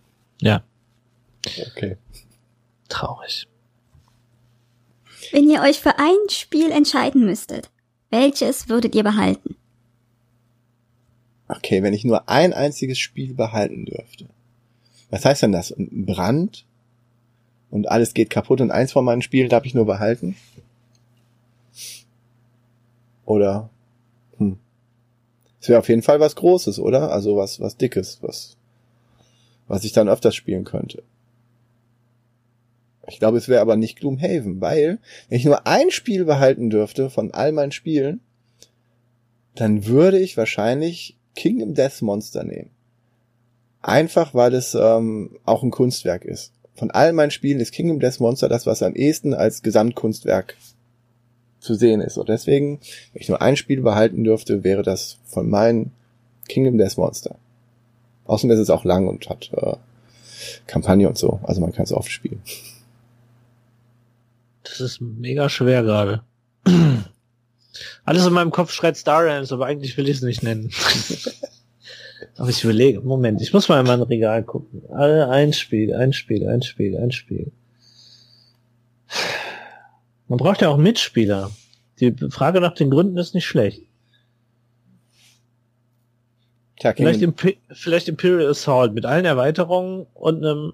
Ja, 0.40 0.62
Okay. 1.76 1.97
traurig. 2.88 3.47
Wenn 5.33 5.49
ihr 5.50 5.61
euch 5.62 5.78
für 5.81 5.99
ein 5.99 6.16
Spiel 6.31 6.71
entscheiden 6.73 7.25
müsstet, 7.25 7.71
welches 8.11 8.69
würdet 8.69 8.95
ihr 8.97 9.04
behalten? 9.04 9.57
Okay, 11.49 11.83
wenn 11.83 11.95
ich 11.95 12.05
nur 12.05 12.29
ein 12.29 12.53
einziges 12.53 12.99
Spiel 12.99 13.35
behalten 13.35 13.85
dürfte. 13.85 14.27
Was 15.11 15.25
heißt 15.25 15.43
denn 15.43 15.53
das? 15.53 15.71
Ein 15.71 16.07
Brand? 16.07 16.65
Und 17.71 17.89
alles 17.89 18.15
geht 18.15 18.31
kaputt 18.31 18.61
und 18.61 18.71
eins 18.71 18.93
von 18.93 19.05
meinen 19.05 19.23
Spielen 19.23 19.49
darf 19.49 19.65
ich 19.65 19.75
nur 19.75 19.87
behalten? 19.87 20.37
Oder? 23.25 23.69
Hm. 24.39 24.59
Es 25.61 25.69
wäre 25.69 25.81
auf 25.81 25.89
jeden 25.89 26.03
Fall 26.03 26.21
was 26.21 26.37
Großes, 26.37 26.79
oder? 26.79 27.11
Also 27.13 27.37
was, 27.37 27.61
was 27.61 27.77
Dickes, 27.77 28.19
was, 28.23 28.57
was 29.67 29.85
ich 29.85 29.93
dann 29.93 30.09
öfters 30.09 30.35
spielen 30.35 30.65
könnte. 30.65 31.03
Ich 33.07 33.19
glaube, 33.19 33.39
es 33.39 33.49
wäre 33.49 33.61
aber 33.61 33.77
nicht 33.77 33.99
Gloomhaven, 33.99 34.61
weil, 34.61 34.99
wenn 35.29 35.39
ich 35.39 35.45
nur 35.45 35.67
ein 35.67 35.91
Spiel 35.91 36.25
behalten 36.25 36.71
dürfte 36.71 37.11
von 37.11 37.33
all 37.33 37.53
meinen 37.53 37.73
Spielen, 37.73 38.21
dann 39.55 39.87
würde 39.87 40.19
ich 40.19 40.37
wahrscheinlich 40.37 41.19
Kingdom 41.35 41.75
Death 41.75 42.03
Monster 42.03 42.45
nehmen. 42.45 42.71
Einfach, 43.83 44.35
weil 44.35 44.55
es 44.55 44.75
ähm, 44.75 45.38
auch 45.45 45.62
ein 45.62 45.71
Kunstwerk 45.71 46.25
ist. 46.25 46.53
Von 46.75 46.91
all 46.91 47.12
meinen 47.12 47.31
Spielen 47.31 47.61
ist 47.61 47.73
Kingdom 47.73 48.00
Death 48.00 48.21
Monster 48.21 48.49
das, 48.49 48.67
was 48.67 48.83
am 48.83 48.95
ehesten 48.95 49.35
als 49.35 49.62
Gesamtkunstwerk 49.62 50.57
zu 51.61 51.75
sehen 51.75 52.00
ist. 52.00 52.19
Und 52.19 52.29
deswegen, 52.29 52.81
wenn 53.12 53.23
ich 53.23 53.29
nur 53.29 53.43
ein 53.43 53.57
Spiel 53.57 53.81
behalten 53.81 54.25
dürfte, 54.25 54.64
wäre 54.64 54.83
das 54.83 55.19
von 55.25 55.49
meinen 55.49 55.93
Kingdom 56.49 56.79
Death 56.79 56.99
Monster. 56.99 57.37
Außerdem 58.26 58.55
ist 58.55 58.61
es 58.61 58.71
auch 58.71 58.85
lang 58.85 59.07
und 59.07 59.29
hat 59.29 59.50
äh, 59.53 59.76
Kampagne 60.67 61.09
und 61.09 61.19
so. 61.19 61.41
Also 61.43 61.61
man 61.61 61.73
kann 61.73 61.85
es 61.85 61.93
oft 61.93 62.11
spielen. 62.11 62.43
Das 64.62 64.81
ist 64.81 65.00
mega 65.00 65.49
schwer 65.49 65.83
gerade. 65.83 66.23
Alles 68.05 68.27
in 68.27 68.33
meinem 68.33 68.51
Kopf 68.51 68.73
schreit 68.73 68.97
Star 68.97 69.25
Realms, 69.25 69.53
aber 69.53 69.67
eigentlich 69.67 69.97
will 69.97 70.09
ich 70.09 70.19
es 70.19 70.23
nicht 70.23 70.43
nennen. 70.43 70.71
aber 72.37 72.51
ich 72.51 72.63
überlege, 72.63 73.01
Moment, 73.01 73.41
ich 73.41 73.53
muss 73.53 73.69
mal 73.69 73.81
in 73.81 73.87
mein 73.87 74.03
Regal 74.03 74.43
gucken. 74.43 74.83
Alle 74.91 75.29
ein 75.31 75.53
Spiel, 75.53 75.95
ein 75.95 76.13
Spiel, 76.13 76.47
ein 76.49 76.63
Spiel, 76.63 76.97
ein 76.99 77.13
Spiel. 77.13 77.51
Man 80.29 80.39
braucht 80.39 80.61
ja 80.61 80.69
auch 80.69 80.77
Mitspieler. 80.77 81.51
Die 82.01 82.15
Frage 82.31 82.61
nach 82.61 82.75
den 82.75 82.91
Gründen 82.91 83.17
ist 83.17 83.35
nicht 83.35 83.47
schlecht. 83.47 83.83
Tja, 86.81 86.93
Vielleicht, 86.95 87.23
Imp 87.23 87.57
vielleicht 87.71 88.09
Imperial 88.09 88.51
Assault 88.51 88.95
mit 88.95 89.07
allen 89.07 89.25
Erweiterungen 89.25 90.07
und 90.13 90.45
einem 90.45 90.73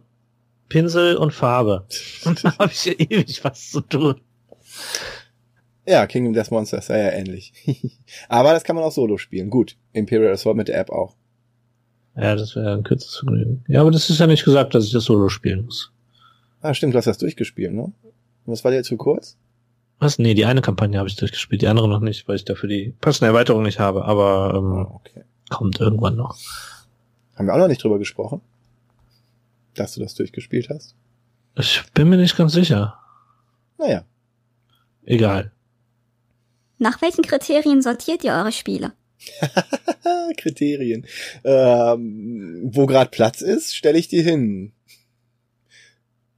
Pinsel 0.68 1.16
und 1.16 1.32
Farbe. 1.32 1.86
Und 2.24 2.44
da 2.44 2.56
habe 2.58 2.72
ich 2.72 2.84
ja 2.84 2.92
ewig 2.92 3.44
was 3.44 3.70
zu 3.70 3.80
tun. 3.80 4.20
Ja, 5.90 6.06
Kingdom 6.06 6.32
Death 6.32 6.50
Monster 6.50 6.78
ist 6.78 6.88
ja, 6.88 6.96
ja 6.96 7.10
ähnlich. 7.10 7.52
Aber 8.28 8.52
das 8.52 8.64
kann 8.64 8.76
man 8.76 8.84
auch 8.84 8.92
solo 8.92 9.18
spielen. 9.18 9.50
Gut, 9.50 9.76
Imperial 9.92 10.32
Assault 10.32 10.56
mit 10.56 10.68
der 10.68 10.78
App 10.78 10.90
auch. 10.90 11.16
Ja, 12.16 12.34
das 12.36 12.56
wäre 12.56 12.72
ein 12.74 12.82
kürzes 12.82 13.16
Vergnügen. 13.16 13.64
Ja, 13.68 13.80
aber 13.80 13.92
das 13.92 14.10
ist 14.10 14.18
ja 14.18 14.26
nicht 14.26 14.44
gesagt, 14.44 14.74
dass 14.74 14.84
ich 14.84 14.92
das 14.92 15.04
Solo 15.04 15.28
spielen 15.28 15.64
muss. 15.64 15.92
Ah, 16.60 16.74
stimmt, 16.74 16.92
du 16.92 16.98
hast 16.98 17.06
das 17.06 17.18
durchgespielt, 17.18 17.72
ne? 17.72 17.82
Und 17.82 17.94
was 18.46 18.64
war 18.64 18.72
dir 18.72 18.82
zu 18.82 18.96
kurz? 18.96 19.38
Was? 20.00 20.18
Nee, 20.18 20.34
die 20.34 20.44
eine 20.44 20.60
Kampagne 20.60 20.98
habe 20.98 21.08
ich 21.08 21.16
durchgespielt, 21.16 21.62
die 21.62 21.68
andere 21.68 21.88
noch 21.88 22.00
nicht, 22.00 22.26
weil 22.26 22.36
ich 22.36 22.44
dafür 22.44 22.68
die 22.68 22.94
passende 23.00 23.28
Erweiterung 23.28 23.62
nicht 23.62 23.78
habe, 23.78 24.04
aber 24.04 24.54
ähm, 24.56 24.72
Ah, 24.72 24.90
okay. 24.94 25.22
kommt 25.50 25.78
irgendwann 25.80 26.16
noch. 26.16 26.36
Haben 27.36 27.46
wir 27.46 27.54
auch 27.54 27.58
noch 27.58 27.68
nicht 27.68 27.82
drüber 27.82 27.98
gesprochen? 27.98 28.40
Dass 29.74 29.94
du 29.94 30.00
das 30.00 30.14
durchgespielt 30.14 30.68
hast? 30.68 30.96
Ich 31.56 31.82
bin 31.94 32.08
mir 32.08 32.16
nicht 32.16 32.36
ganz 32.36 32.52
sicher. 32.52 32.98
Naja. 33.78 34.04
Egal. 35.04 35.52
Nach 36.80 37.00
welchen 37.02 37.22
Kriterien 37.22 37.82
sortiert 37.82 38.24
ihr 38.24 38.32
eure 38.32 38.52
Spiele? 38.52 38.92
Kriterien. 40.38 41.06
Ähm, 41.44 42.62
wo 42.72 42.86
gerade 42.86 43.10
Platz 43.10 43.42
ist, 43.42 43.76
stelle 43.76 43.98
ich 43.98 44.08
dir 44.08 44.22
hin. 44.22 44.72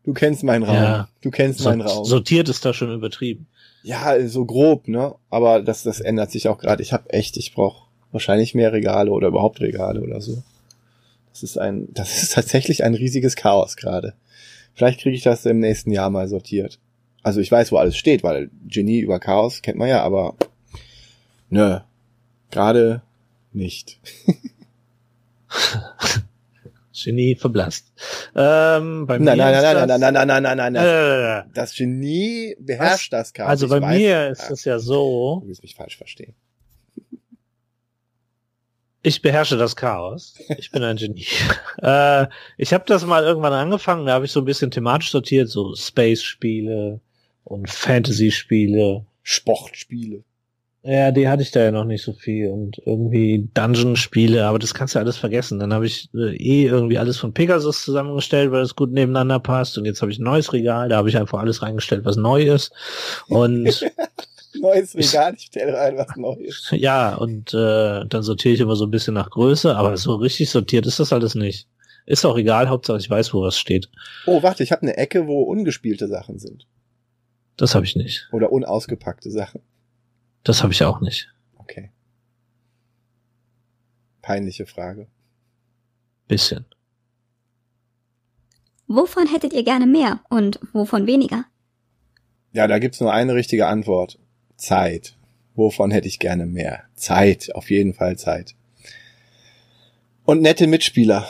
Du 0.05 0.13
kennst 0.13 0.43
meinen 0.43 0.65
Raum. 0.65 0.75
Ja. 0.75 1.09
Du 1.21 1.31
kennst 1.31 1.61
So, 1.61 1.69
meinen 1.69 1.83
Raum. 1.83 2.05
sortiert 2.05 2.49
ist 2.49 2.65
da 2.65 2.75
schon 2.75 2.93
übertrieben. 2.93 3.47
Ja, 3.85 4.27
so 4.29 4.45
grob, 4.45 4.89
ne? 4.89 5.15
Aber 5.31 5.63
das, 5.63 5.85
das 5.85 6.01
ändert 6.01 6.33
sich 6.33 6.49
auch 6.49 6.59
gerade. 6.59 6.83
Ich 6.83 6.93
habe 6.93 7.09
echt, 7.11 7.37
ich 7.37 7.55
brauche 7.55 7.87
wahrscheinlich 8.11 8.55
mehr 8.55 8.73
Regale 8.73 9.11
oder 9.13 9.29
überhaupt 9.29 9.61
Regale 9.61 10.01
oder 10.03 10.21
so. 10.21 10.43
Das 11.33 11.43
ist 11.45 11.59
ein, 11.59 11.87
das 11.93 12.21
ist 12.23 12.35
tatsächlich 12.35 12.83
ein 12.85 12.95
riesiges 12.95 13.37
Chaos 13.37 13.77
gerade. 13.77 14.15
Vielleicht 14.75 15.01
kriege 15.01 15.17
ich 15.17 15.23
das 15.23 15.47
im 15.47 15.61
nächsten 15.61 15.93
Jahr 15.93 16.11
mal 16.11 16.27
sortiert. 16.29 16.79
Also 17.23 17.41
ich 17.41 17.51
weiß, 17.53 17.71
wo 17.73 17.77
alles 17.77 17.97
steht, 17.97 18.23
weil 18.23 18.51
Genie 18.67 18.99
über 19.01 19.21
Chaos 19.21 19.63
kennt 19.63 19.79
man 19.79 19.89
ja, 19.89 20.03
aber 20.03 20.35
nö, 21.51 21.79
gerade 22.51 23.03
nicht. 23.53 23.99
Genie 26.95 27.35
verblasst. 27.37 27.87
Ähm, 28.37 29.07
bei 29.07 29.19
Nein, 29.19 29.37
mir 29.39 29.45
nein, 29.45 29.55
ist 29.55 29.63
nein, 29.63 29.89
das, 29.89 30.01
nein, 30.01 30.01
nein, 30.01 30.27
nein, 30.27 30.27
nein, 30.27 30.43
nein, 30.43 30.57
nein, 30.57 30.73
nein. 30.75 31.47
Äh, 31.47 31.51
Das 31.55 31.75
Genie 31.75 32.55
beherrscht 32.61 33.13
das 33.13 33.33
Chaos. 33.33 33.49
also 33.49 33.69
bei 33.69 33.79
weiß- 33.79 33.97
mir 33.97 34.29
ist 34.29 34.41
Ah, 34.43 34.53
es 34.53 34.65
ja 34.65 34.79
so, 34.79 35.41
Du 35.43 35.49
willst 35.49 35.63
mich 35.63 35.75
falsch 35.75 35.97
verstehen. 35.97 36.35
ich 39.03 39.21
beherrsche 39.23 39.57
das 39.57 39.75
Chaos. 39.75 40.35
Ich 40.59 40.71
bin 40.71 40.83
ein 40.83 40.97
Genie. 40.97 41.27
äh, 41.83 42.27
ich 42.59 42.73
habe 42.75 42.85
das 42.87 43.05
mal 43.07 43.25
irgendwann 43.25 43.53
angefangen, 43.55 44.07
da 44.07 44.13
habe 44.13 44.27
ich 44.27 44.33
so 44.33 44.41
ein 44.41 44.45
bisschen 44.45 44.71
thematisch 44.71 45.11
sortiert, 45.11 45.49
so 45.49 45.75
Space-Spiele 45.75 47.01
und 47.45 47.71
Fantasy-Spiele. 47.71 49.05
Sportspiele. 49.23 50.25
Ja, 50.85 51.13
die 51.13 51.29
hatte 51.29 51.43
ich 51.43 51.53
da 51.53 51.63
ja 51.63 51.71
noch 51.71 51.85
nicht 51.85 52.03
so 52.03 52.13
viel 52.13 52.49
und 52.51 52.83
irgendwie 52.85 53.49
Dungeon-Spiele, 53.55 54.45
aber 54.45 54.59
das 54.59 54.75
kannst 54.75 54.97
du 54.97 54.99
alles 54.99 55.17
vergessen. 55.17 55.61
Dann 55.61 55.73
habe 55.73 55.87
ich 55.87 56.09
äh, 56.13 56.35
eh 56.35 56.67
irgendwie 56.67 56.99
alles 56.99 57.19
von 57.19 57.33
Pegasus 57.33 57.83
zusammengestellt, 57.83 58.51
weil 58.51 58.63
es 58.63 58.75
gut 58.75 58.91
nebeneinander 58.91 59.39
passt 59.39 59.79
und 59.79 59.85
jetzt 59.85 60.03
habe 60.03 60.11
ich 60.11 60.19
ein 60.19 60.25
neues 60.25 60.53
Regal, 60.53 60.89
da 60.89 60.97
habe 60.97 61.09
ich 61.09 61.17
einfach 61.17 61.39
alles 61.39 61.63
reingestellt, 61.63 62.05
was 62.05 62.17
neu 62.17 62.43
ist. 62.43 62.73
Und 63.29 63.87
Neues 64.61 64.95
Regal, 64.95 65.35
ich 65.35 65.47
stelle 65.47 65.75
rein 65.75 65.97
was 65.97 66.17
Neues. 66.17 66.69
ja, 66.73 67.15
und 67.15 67.55
äh, 67.55 68.05
dann 68.07 68.23
sortiere 68.23 68.55
ich 68.55 68.61
immer 68.61 68.77
so 68.77 68.85
ein 68.85 68.91
bisschen 68.91 69.15
nach 69.15 69.31
Größe, 69.31 69.77
aber 69.77 69.97
so 69.97 70.17
richtig 70.17 70.51
sortiert 70.51 70.87
ist 70.87 71.01
das 71.01 71.13
alles 71.13 71.35
nicht. 71.35 71.69
Ist 72.07 72.25
auch 72.25 72.37
egal, 72.37 72.69
Hauptsache 72.69 72.99
ich 72.99 73.09
weiß, 73.09 73.33
wo 73.33 73.43
was 73.43 73.57
steht. 73.57 73.89
Oh, 74.27 74.43
warte, 74.43 74.65
ich 74.65 74.73
habe 74.73 74.83
eine 74.83 74.97
Ecke, 74.97 75.29
wo 75.29 75.43
ungespielte 75.43 76.09
Sachen 76.09 76.39
sind. 76.39 76.67
Das 77.57 77.75
habe 77.75 77.85
ich 77.85 77.97
nicht. 77.97 78.29
Oder 78.33 78.53
unausgepackte 78.53 79.31
Sachen. 79.31 79.61
Das 80.43 80.63
habe 80.63 80.73
ich 80.73 80.83
auch 80.85 81.01
nicht. 81.01 81.33
Okay. 81.59 81.91
Peinliche 84.23 84.67
Frage. 84.67 85.07
Bisschen. 86.29 86.65
Wovon 88.87 89.27
hättet 89.27 89.53
ihr 89.53 89.65
gerne 89.65 89.87
mehr 89.87 90.21
und 90.29 90.61
wovon 90.73 91.07
weniger? 91.07 91.45
Ja, 92.53 92.67
da 92.67 92.79
gibt's 92.79 93.01
nur 93.01 93.13
eine 93.13 93.35
richtige 93.35 93.67
Antwort. 93.67 94.19
Zeit. 94.57 95.17
Wovon 95.55 95.91
hätte 95.91 96.09
ich 96.09 96.19
gerne 96.19 96.47
mehr? 96.47 96.85
Zeit, 96.95 97.55
auf 97.55 97.71
jeden 97.71 97.95
Fall 97.95 98.19
Zeit. 98.19 98.55
Und 100.25 100.43
nette 100.43 100.67
Mitspieler. 100.67 101.27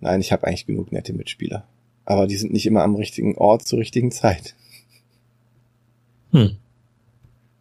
Nein, 0.00 0.20
ich 0.20 0.32
habe 0.32 0.46
eigentlich 0.46 0.66
genug 0.66 0.92
nette 0.92 1.12
Mitspieler. 1.12 1.66
Aber 2.04 2.26
die 2.26 2.36
sind 2.36 2.52
nicht 2.52 2.66
immer 2.66 2.82
am 2.82 2.94
richtigen 2.94 3.36
Ort 3.36 3.66
zur 3.66 3.78
richtigen 3.78 4.12
Zeit. 4.12 4.54
Hm. 6.36 6.58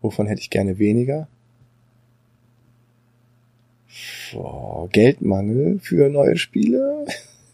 Wovon 0.02 0.28
hätte 0.28 0.42
ich 0.42 0.50
gerne 0.50 0.78
weniger? 0.80 1.30
Boah, 4.34 4.90
Geldmangel 4.90 5.80
für 5.80 6.10
neue 6.10 6.36
Spiele? 6.36 7.06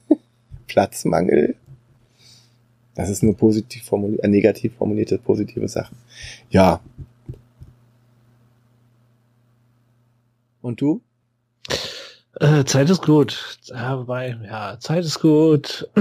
Platzmangel? 0.67 1.55
Das 2.95 3.09
ist 3.09 3.21
nur 3.21 3.37
positiv 3.37 3.83
formuliert, 3.83 4.23
äh, 4.23 4.27
negativ 4.29 4.73
formulierte 4.75 5.19
positive 5.19 5.67
Sachen. 5.67 5.95
Ja. 6.49 6.81
Und 10.63 10.81
du? 10.81 11.01
Äh, 12.39 12.65
Zeit 12.65 12.89
ist 12.89 13.03
gut. 13.03 13.59
Ja, 13.65 13.99
wobei, 13.99 14.35
ja, 14.43 14.79
Zeit 14.79 15.05
ist 15.05 15.19
gut. 15.19 15.87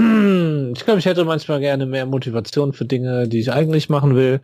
Ich 0.72 0.84
glaube, 0.84 1.00
ich 1.00 1.06
hätte 1.06 1.24
manchmal 1.24 1.58
gerne 1.58 1.84
mehr 1.86 2.06
Motivation 2.06 2.72
für 2.72 2.84
Dinge, 2.84 3.26
die 3.26 3.40
ich 3.40 3.50
eigentlich 3.52 3.88
machen 3.88 4.14
will. 4.14 4.40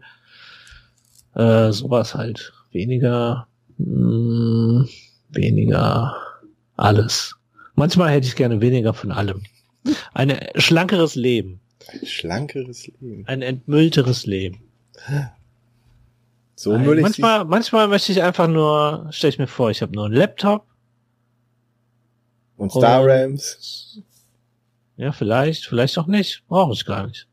Äh, 1.37 1.70
sowas 1.72 2.14
halt. 2.14 2.53
Weniger, 2.72 3.46
mh, 3.79 4.87
weniger 5.31 6.16
alles. 6.77 7.37
Manchmal 7.75 8.11
hätte 8.11 8.27
ich 8.27 8.37
gerne 8.37 8.61
weniger 8.61 8.94
von 8.94 9.12
allem. 9.12 9.42
Ein 10.14 10.35
schlankeres 10.57 11.14
Leben. 11.14 11.61
Ein 11.92 12.07
schlankeres 12.07 12.87
Leben. 13.01 13.25
Ein 13.27 13.42
entmüllteres 13.42 14.27
Leben. 14.27 14.62
So 16.57 16.77
Nein, 16.77 17.01
manchmal, 17.03 17.44
manchmal 17.44 17.87
möchte 17.87 18.12
ich 18.12 18.22
einfach 18.22 18.49
nur, 18.49 19.07
stelle 19.11 19.29
ich 19.35 19.38
mir 19.38 19.46
vor, 19.46 19.70
ich 19.70 19.83
habe 19.83 19.92
nur 19.92 20.07
einen 20.07 20.14
Laptop. 20.14 20.64
und 22.57 22.72
Star 22.72 23.07
Rams. 23.07 24.01
Ja, 24.96 25.12
vielleicht, 25.12 25.66
vielleicht 25.66 25.99
auch 25.99 26.07
nicht. 26.07 26.42
Brauche 26.49 26.72
ich 26.72 26.87
gar 26.87 27.07
nicht. 27.07 27.29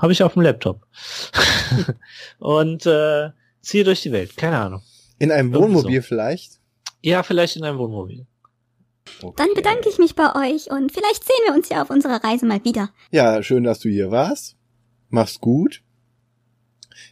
Habe 0.00 0.12
ich 0.12 0.22
auf 0.22 0.32
dem 0.34 0.42
Laptop. 0.42 0.86
und 2.38 2.84
äh, 2.86 3.30
ziehe 3.60 3.84
durch 3.84 4.02
die 4.02 4.12
Welt. 4.12 4.36
Keine 4.36 4.58
Ahnung. 4.58 4.82
In 5.18 5.30
einem 5.30 5.54
Wohnmobil 5.54 6.02
vielleicht. 6.02 6.58
Ja, 7.02 7.22
vielleicht 7.22 7.56
in 7.56 7.64
einem 7.64 7.78
Wohnmobil. 7.78 8.26
Dann 9.36 9.48
bedanke 9.54 9.88
ich 9.88 9.98
mich 9.98 10.14
bei 10.14 10.34
euch 10.34 10.70
und 10.70 10.90
vielleicht 10.90 11.24
sehen 11.24 11.36
wir 11.46 11.54
uns 11.54 11.68
ja 11.68 11.82
auf 11.82 11.90
unserer 11.90 12.24
Reise 12.24 12.46
mal 12.46 12.64
wieder. 12.64 12.90
Ja, 13.10 13.42
schön, 13.42 13.64
dass 13.64 13.78
du 13.78 13.88
hier 13.88 14.10
warst. 14.10 14.56
Mach's 15.10 15.40
gut. 15.40 15.82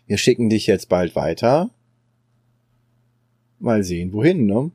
Wir 0.07 0.19
schicken 0.19 0.49
dich 0.51 0.67
jetzt 0.67 0.89
bald 0.89 1.15
weiter. 1.15 1.71
Mal 3.59 3.85
sehen, 3.85 4.13
wohin, 4.13 4.47
ne? 4.47 4.73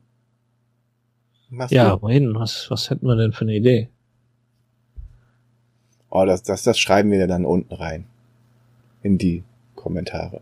Mach's 1.50 1.72
Ja, 1.72 1.92
gut. 1.94 2.02
wohin? 2.02 2.34
Was, 2.34 2.70
was 2.70 2.88
hätten 2.90 3.06
wir 3.06 3.16
denn 3.16 3.32
für 3.32 3.42
eine 3.42 3.54
Idee? 3.56 3.88
Oh, 6.20 6.24
das, 6.24 6.42
das, 6.42 6.64
das 6.64 6.80
schreiben 6.80 7.12
wir 7.12 7.28
dann 7.28 7.44
unten 7.44 7.72
rein. 7.72 8.04
In 9.04 9.18
die 9.18 9.44
Kommentare. 9.76 10.40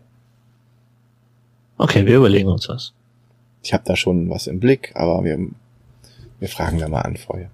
Okay, 1.77 2.07
wir 2.07 2.17
überlegen 2.17 2.49
uns 2.49 2.67
was. 2.67 2.93
Ich 3.61 3.73
habe 3.73 3.83
da 3.85 3.95
schon 3.95 4.27
was 4.27 4.47
im 4.47 4.59
Blick, 4.59 4.91
aber 4.95 5.23
wir, 5.23 5.37
wir 6.39 6.49
fragen 6.49 6.79
da 6.79 6.87
mal 6.87 7.01
an 7.01 7.15
vorher. 7.15 7.51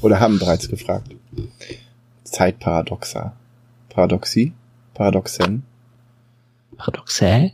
Oder 0.00 0.20
haben 0.20 0.38
bereits 0.38 0.70
gefragt. 0.70 1.14
Zeitparadoxa. 2.24 3.36
Paradoxie? 3.90 4.54
Paradoxen? 4.94 5.64
Paradoxä? 6.78 7.52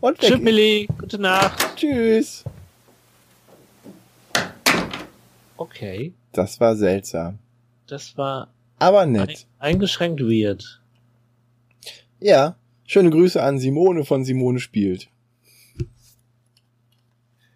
Und 0.00 0.20
Tschüss. 0.20 0.38
Millie. 0.38 0.86
Gute 0.96 1.18
Nacht. 1.18 1.74
Tschüss. 1.74 2.44
Okay. 5.56 6.12
Das 6.32 6.60
war 6.60 6.76
seltsam. 6.76 7.38
Das 7.86 8.16
war 8.16 8.48
Aber 8.78 9.00
ein, 9.00 9.12
nett. 9.12 9.46
eingeschränkt 9.58 10.20
weird. 10.20 10.80
Ja. 12.20 12.56
Schöne 12.86 13.10
Grüße 13.10 13.42
an 13.42 13.58
Simone 13.58 14.04
von 14.04 14.24
Simone 14.24 14.60
spielt. 14.60 15.08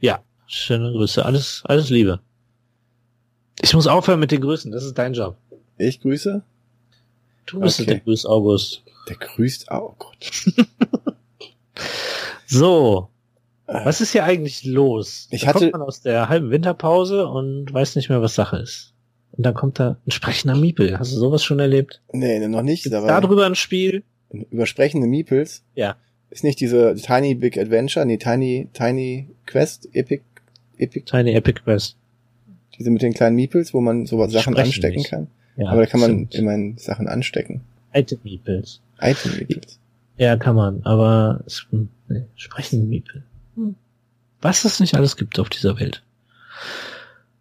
Ja, 0.00 0.22
schöne 0.46 0.92
Grüße. 0.92 1.24
Alles, 1.24 1.62
alles 1.64 1.88
Liebe. 1.90 2.20
Ich 3.62 3.72
muss 3.74 3.86
aufhören 3.86 4.20
mit 4.20 4.30
den 4.30 4.40
Grüßen. 4.42 4.70
Das 4.72 4.84
ist 4.84 4.98
dein 4.98 5.14
Job. 5.14 5.36
Ich 5.78 6.00
grüße. 6.00 6.42
Du 7.46 7.60
bist 7.60 7.80
Okay. 7.80 7.86
der 7.90 8.00
Grüß 8.00 8.26
August. 8.26 8.82
Der 9.08 9.16
grüßt 9.16 9.70
auch. 9.70 9.94
Oh 9.94 9.94
Gott. 9.98 11.12
So. 12.46 13.08
Was 13.66 14.00
ist 14.00 14.12
hier 14.12 14.24
eigentlich 14.24 14.64
los? 14.64 15.28
Ich 15.30 15.42
da 15.42 15.48
hatte- 15.48 15.58
kommt 15.60 15.72
man 15.72 15.82
aus 15.82 16.00
der 16.02 16.28
halben 16.28 16.50
Winterpause 16.50 17.26
und 17.26 17.72
weiß 17.72 17.96
nicht 17.96 18.08
mehr, 18.08 18.20
was 18.20 18.34
Sache 18.34 18.56
ist. 18.58 18.92
Und 19.32 19.46
dann 19.46 19.54
kommt 19.54 19.78
da 19.80 19.96
ein 20.06 20.10
sprechender 20.10 20.56
Miepel. 20.56 20.98
Hast 20.98 21.12
du 21.12 21.16
sowas 21.16 21.42
schon 21.42 21.58
erlebt? 21.58 22.02
Nee, 22.12 22.46
noch 22.48 22.62
nicht. 22.62 22.82
Gibt's 22.82 22.96
Aber 22.96 23.06
da 23.06 23.20
drüber 23.20 23.46
ein 23.46 23.54
Spiel? 23.54 24.02
über 24.50 24.66
sprechende 24.66 25.06
Meeples. 25.06 25.62
Ja. 25.74 25.96
Ist 26.30 26.42
nicht 26.44 26.60
diese 26.60 26.94
Tiny 26.96 27.34
Big 27.34 27.58
Adventure, 27.58 28.04
nee, 28.06 28.16
Tiny, 28.16 28.68
Tiny 28.72 29.28
Quest, 29.46 29.88
Epic, 29.94 30.22
Epic, 30.78 31.04
Tiny 31.04 31.32
Epic 31.34 31.60
Quest. 31.62 31.96
diese 32.78 32.90
mit 32.90 33.02
den 33.02 33.12
kleinen 33.12 33.36
Meeples, 33.36 33.74
wo 33.74 33.80
man 33.82 34.06
so 34.06 34.16
Sachen 34.28 34.54
Sprechen 34.54 34.56
anstecken 34.58 34.96
nicht. 34.98 35.10
kann. 35.10 35.26
Ja, 35.56 35.68
Aber 35.68 35.80
da 35.82 35.86
kann 35.86 36.00
man 36.00 36.28
immerhin 36.32 36.76
Sachen 36.78 37.06
anstecken. 37.08 37.60
Alte 37.92 38.18
Miepels. 38.24 38.80
Item 39.00 39.32
Meeples. 39.36 39.78
Ja, 40.16 40.36
kann 40.36 40.56
man, 40.56 40.80
aber 40.84 41.44
nee, 42.08 42.22
sprechende 42.36 42.86
Miepel. 42.86 43.24
Was 44.40 44.64
es 44.64 44.80
nicht 44.80 44.94
alles 44.94 45.16
gibt 45.16 45.38
auf 45.38 45.48
dieser 45.50 45.78
Welt. 45.78 46.02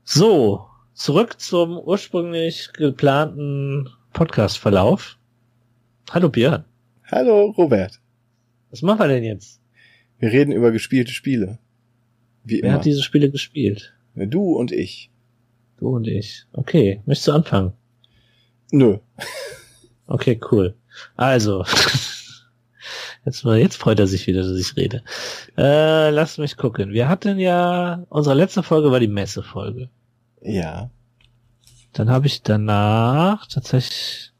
So, 0.03 0.65
zurück 0.93 1.39
zum 1.39 1.77
ursprünglich 1.77 2.71
geplanten 2.73 3.89
Podcast-Verlauf. 4.13 5.17
Hallo 6.11 6.29
Björn, 6.29 6.65
Hallo, 7.09 7.51
Robert. 7.57 7.99
was 8.69 8.81
machen 8.81 8.99
wir 8.99 9.07
denn 9.07 9.23
jetzt? 9.23 9.61
Wir 10.19 10.31
reden 10.31 10.51
über 10.51 10.71
gespielte 10.71 11.11
Spiele. 11.13 11.59
Wie 12.43 12.55
Wer 12.61 12.63
immer. 12.69 12.73
hat 12.73 12.85
diese 12.85 13.01
Spiele 13.03 13.31
gespielt? 13.31 13.93
Du 14.15 14.53
und 14.57 14.71
ich. 14.71 15.09
Du 15.77 15.89
und 15.95 16.07
ich. 16.07 16.45
Okay, 16.53 17.01
möchtest 17.05 17.27
du 17.29 17.31
anfangen? 17.31 17.73
Nö. 18.71 18.97
Okay, 20.07 20.39
cool. 20.51 20.75
Also, 21.15 21.63
jetzt, 23.25 23.43
jetzt 23.43 23.77
freut 23.77 23.99
er 23.99 24.07
sich 24.07 24.27
wieder, 24.27 24.41
dass 24.41 24.57
ich 24.57 24.75
rede. 24.75 25.03
Äh, 25.57 26.09
lass 26.09 26.37
mich 26.37 26.57
gucken. 26.57 26.91
Wir 26.91 27.09
hatten 27.09 27.39
ja, 27.39 28.03
unsere 28.09 28.35
letzte 28.35 28.63
Folge 28.63 28.91
war 28.91 28.99
die 28.99 29.07
Messefolge. 29.07 29.89
Ja. 30.41 30.89
Dann 31.93 32.09
habe 32.09 32.27
ich 32.27 32.41
danach 32.41 33.47
tatsächlich 33.47 34.31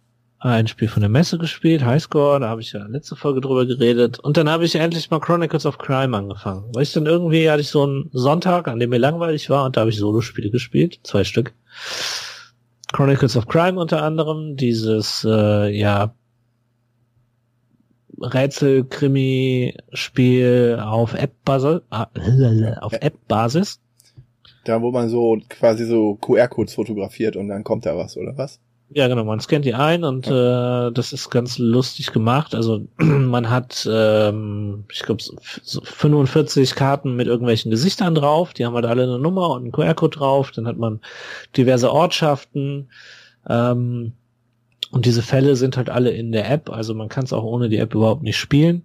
ein 0.41 0.67
Spiel 0.67 0.87
von 0.87 1.01
der 1.01 1.09
Messe 1.09 1.37
gespielt, 1.37 1.85
Highscore, 1.85 2.39
da 2.39 2.49
habe 2.49 2.61
ich 2.61 2.73
ja 2.73 2.83
letzte 2.87 3.15
Folge 3.15 3.41
drüber 3.41 3.67
geredet. 3.67 4.19
Und 4.19 4.37
dann 4.37 4.49
habe 4.49 4.65
ich 4.65 4.73
endlich 4.73 5.11
mal 5.11 5.19
Chronicles 5.19 5.67
of 5.67 5.77
Crime 5.77 6.17
angefangen. 6.17 6.65
Weil 6.73 6.83
ich 6.83 6.93
dann 6.93 7.05
irgendwie 7.05 7.49
hatte 7.49 7.61
ich 7.61 7.69
so 7.69 7.83
einen 7.83 8.09
Sonntag, 8.11 8.67
an 8.67 8.79
dem 8.79 8.89
mir 8.89 8.97
langweilig 8.97 9.51
war 9.51 9.65
und 9.65 9.77
da 9.77 9.81
habe 9.81 9.91
ich 9.91 9.97
Solospiele 9.97 10.49
gespielt, 10.49 10.99
zwei 11.03 11.23
Stück. 11.23 11.53
Chronicles 12.91 13.37
of 13.37 13.47
Crime 13.47 13.79
unter 13.79 14.01
anderem, 14.01 14.55
dieses, 14.57 15.25
äh, 15.29 15.69
ja, 15.77 16.15
Rätsel-Krimi-Spiel 18.21 20.81
auf 20.84 21.13
App-Basis, 21.13 21.81
auf 21.89 22.93
App-Basis. 22.93 23.79
Da, 24.63 24.81
wo 24.81 24.91
man 24.91 25.10
so 25.10 25.38
quasi 25.49 25.86
so 25.86 26.15
QR-Codes 26.15 26.75
fotografiert 26.75 27.36
und 27.36 27.47
dann 27.47 27.63
kommt 27.63 27.86
da 27.86 27.97
was, 27.97 28.17
oder 28.17 28.38
was? 28.38 28.60
Ja, 28.93 29.07
genau, 29.07 29.23
man 29.23 29.39
scannt 29.39 29.63
die 29.63 29.73
ein 29.73 30.03
und 30.03 30.27
äh, 30.27 30.91
das 30.91 31.13
ist 31.13 31.29
ganz 31.29 31.57
lustig 31.57 32.12
gemacht. 32.12 32.53
Also 32.53 32.88
man 32.97 33.49
hat, 33.49 33.88
ähm, 33.89 34.84
ich 34.91 35.03
glaube, 35.03 35.23
so 35.23 35.81
45 35.81 36.75
Karten 36.75 37.15
mit 37.15 37.27
irgendwelchen 37.27 37.71
Gesichtern 37.71 38.15
drauf, 38.15 38.53
die 38.53 38.65
haben 38.65 38.75
halt 38.75 38.86
alle 38.86 39.03
eine 39.03 39.17
Nummer 39.17 39.51
und 39.51 39.63
einen 39.63 39.71
QR-Code 39.71 40.17
drauf. 40.17 40.51
Dann 40.51 40.67
hat 40.67 40.77
man 40.77 40.99
diverse 41.55 41.91
Ortschaften. 41.91 42.89
Ähm, 43.49 44.12
und 44.91 45.06
diese 45.06 45.21
Fälle 45.21 45.56
sind 45.56 45.77
halt 45.77 45.89
alle 45.89 46.12
in 46.12 46.32
der 46.32 46.49
App, 46.51 46.69
also 46.69 46.93
man 46.93 47.10
kann 47.10 47.23
es 47.23 47.34
auch 47.34 47.43
ohne 47.43 47.69
die 47.69 47.77
App 47.77 47.95
überhaupt 47.95 48.23
nicht 48.23 48.38
spielen. 48.38 48.84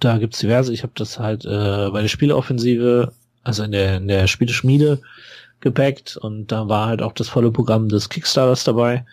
Da 0.00 0.18
gibt's 0.18 0.38
diverse. 0.38 0.72
Ich 0.72 0.82
habe 0.82 0.92
das 0.94 1.18
halt 1.18 1.44
äh, 1.44 1.88
bei 1.90 2.02
der 2.02 2.08
Spieleoffensive, 2.08 3.12
also 3.42 3.62
in 3.62 3.72
der, 3.72 3.96
in 3.96 4.08
der 4.08 4.26
Spieleschmiede 4.26 5.00
gepackt 5.60 6.16
und 6.16 6.52
da 6.52 6.68
war 6.68 6.86
halt 6.86 7.02
auch 7.02 7.12
das 7.12 7.28
volle 7.28 7.50
Programm 7.50 7.88
des 7.88 8.08
Kickstarters 8.08 8.64
dabei, 8.64 9.04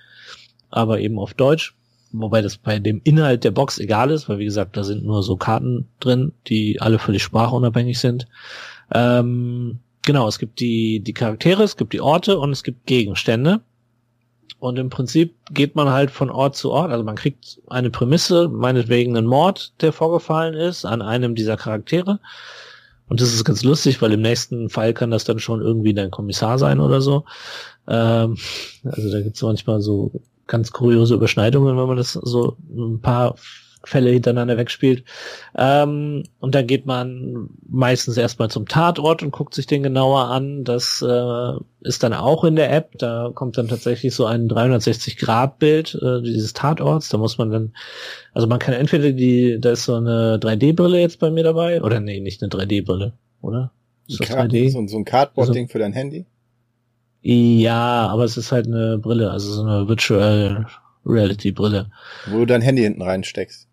aber 0.69 0.99
eben 0.99 1.17
auf 1.17 1.33
Deutsch. 1.33 1.75
Wobei 2.11 2.41
das 2.41 2.57
bei 2.57 2.79
dem 2.79 3.01
Inhalt 3.03 3.43
der 3.43 3.51
Box 3.51 3.77
egal 3.77 4.09
ist, 4.09 4.29
weil 4.29 4.39
wie 4.39 4.45
gesagt, 4.45 4.77
da 4.77 4.83
sind 4.83 5.03
nur 5.03 5.21
so 5.21 5.35
Karten 5.37 5.87
drin, 5.99 6.33
die 6.47 6.79
alle 6.81 6.97
völlig 6.97 7.23
sprachunabhängig 7.23 7.99
sind. 7.99 8.27
Ähm, 8.93 9.79
genau, 10.03 10.27
es 10.27 10.39
gibt 10.39 10.59
die, 10.59 11.01
die 11.01 11.13
Charaktere, 11.13 11.63
es 11.63 11.77
gibt 11.77 11.93
die 11.93 12.01
Orte 12.01 12.39
und 12.39 12.51
es 12.51 12.63
gibt 12.63 12.85
Gegenstände. 12.85 13.61
Und 14.65 14.79
im 14.79 14.89
Prinzip 14.89 15.35
geht 15.51 15.75
man 15.75 15.89
halt 15.89 16.09
von 16.09 16.31
Ort 16.31 16.55
zu 16.55 16.71
Ort. 16.71 16.91
Also 16.91 17.03
man 17.03 17.15
kriegt 17.15 17.61
eine 17.69 17.91
Prämisse, 17.91 18.49
meinetwegen 18.49 19.15
einen 19.15 19.27
Mord, 19.27 19.73
der 19.81 19.93
vorgefallen 19.93 20.55
ist, 20.55 20.85
an 20.85 21.03
einem 21.03 21.35
dieser 21.35 21.55
Charaktere. 21.55 22.19
Und 23.07 23.21
das 23.21 23.31
ist 23.31 23.45
ganz 23.45 23.63
lustig, 23.63 24.01
weil 24.01 24.11
im 24.13 24.23
nächsten 24.23 24.69
Fall 24.69 24.95
kann 24.95 25.11
das 25.11 25.23
dann 25.23 25.37
schon 25.37 25.61
irgendwie 25.61 25.93
dein 25.93 26.09
Kommissar 26.09 26.57
sein 26.57 26.79
oder 26.79 26.99
so. 26.99 27.25
Ähm, 27.87 28.37
also 28.83 29.11
da 29.11 29.21
gibt's 29.21 29.43
manchmal 29.43 29.81
so 29.81 30.09
ganz 30.47 30.71
kuriose 30.71 31.13
Überschneidungen, 31.13 31.77
wenn 31.77 31.85
man 31.85 31.97
das 31.97 32.13
so 32.13 32.57
ein 32.75 33.01
paar 33.01 33.35
Fälle 33.87 34.11
hintereinander 34.11 34.57
wegspielt. 34.57 35.03
Ähm, 35.57 36.23
und 36.39 36.55
dann 36.55 36.67
geht 36.67 36.85
man 36.85 37.49
meistens 37.67 38.17
erstmal 38.17 38.49
zum 38.49 38.67
Tatort 38.67 39.23
und 39.23 39.31
guckt 39.31 39.53
sich 39.53 39.67
den 39.67 39.83
genauer 39.83 40.25
an. 40.25 40.63
Das 40.63 41.03
äh, 41.07 41.51
ist 41.81 42.03
dann 42.03 42.13
auch 42.13 42.43
in 42.43 42.55
der 42.55 42.71
App. 42.71 42.97
Da 42.97 43.31
kommt 43.33 43.57
dann 43.57 43.67
tatsächlich 43.67 44.13
so 44.13 44.25
ein 44.25 44.47
360-Grad-Bild 44.47 45.99
äh, 46.01 46.21
dieses 46.21 46.53
Tatorts. 46.53 47.09
Da 47.09 47.17
muss 47.17 47.37
man 47.37 47.51
dann, 47.51 47.73
also 48.33 48.47
man 48.47 48.59
kann 48.59 48.73
entweder 48.73 49.11
die, 49.11 49.59
da 49.59 49.71
ist 49.71 49.85
so 49.85 49.95
eine 49.95 50.37
3D-Brille 50.37 50.99
jetzt 50.99 51.19
bei 51.19 51.31
mir 51.31 51.43
dabei, 51.43 51.81
oder 51.81 51.99
nee, 51.99 52.19
nicht 52.19 52.41
eine 52.41 52.49
3D-Brille, 52.49 53.13
oder? 53.41 53.71
Ist 54.07 54.19
das 54.19 54.29
Card- 54.29 54.51
3D? 54.51 54.71
So, 54.71 54.87
so 54.87 54.97
ein 54.97 55.05
Cardboard-Ding 55.05 55.67
für 55.67 55.79
dein 55.79 55.93
Handy? 55.93 56.25
Ja, 57.21 58.07
aber 58.07 58.23
es 58.23 58.37
ist 58.37 58.51
halt 58.51 58.67
eine 58.67 58.99
Brille, 58.99 59.31
also 59.31 59.51
so 59.51 59.63
eine 59.63 59.87
Virtual 59.87 60.67
Reality 61.05 61.51
Brille. 61.51 61.89
Wo 62.27 62.39
du 62.39 62.45
dein 62.45 62.61
Handy 62.61 62.83
hinten 62.83 63.01
reinsteckst. 63.01 63.67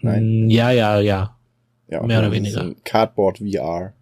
Nein. 0.00 0.50
Ja, 0.50 0.70
ja, 0.70 1.00
ja. 1.00 1.36
Ja, 1.88 2.02
Mehr 2.02 2.18
oder 2.18 2.32
weniger. 2.32 2.72
Cardboard 2.84 3.38
VR. 3.38 3.92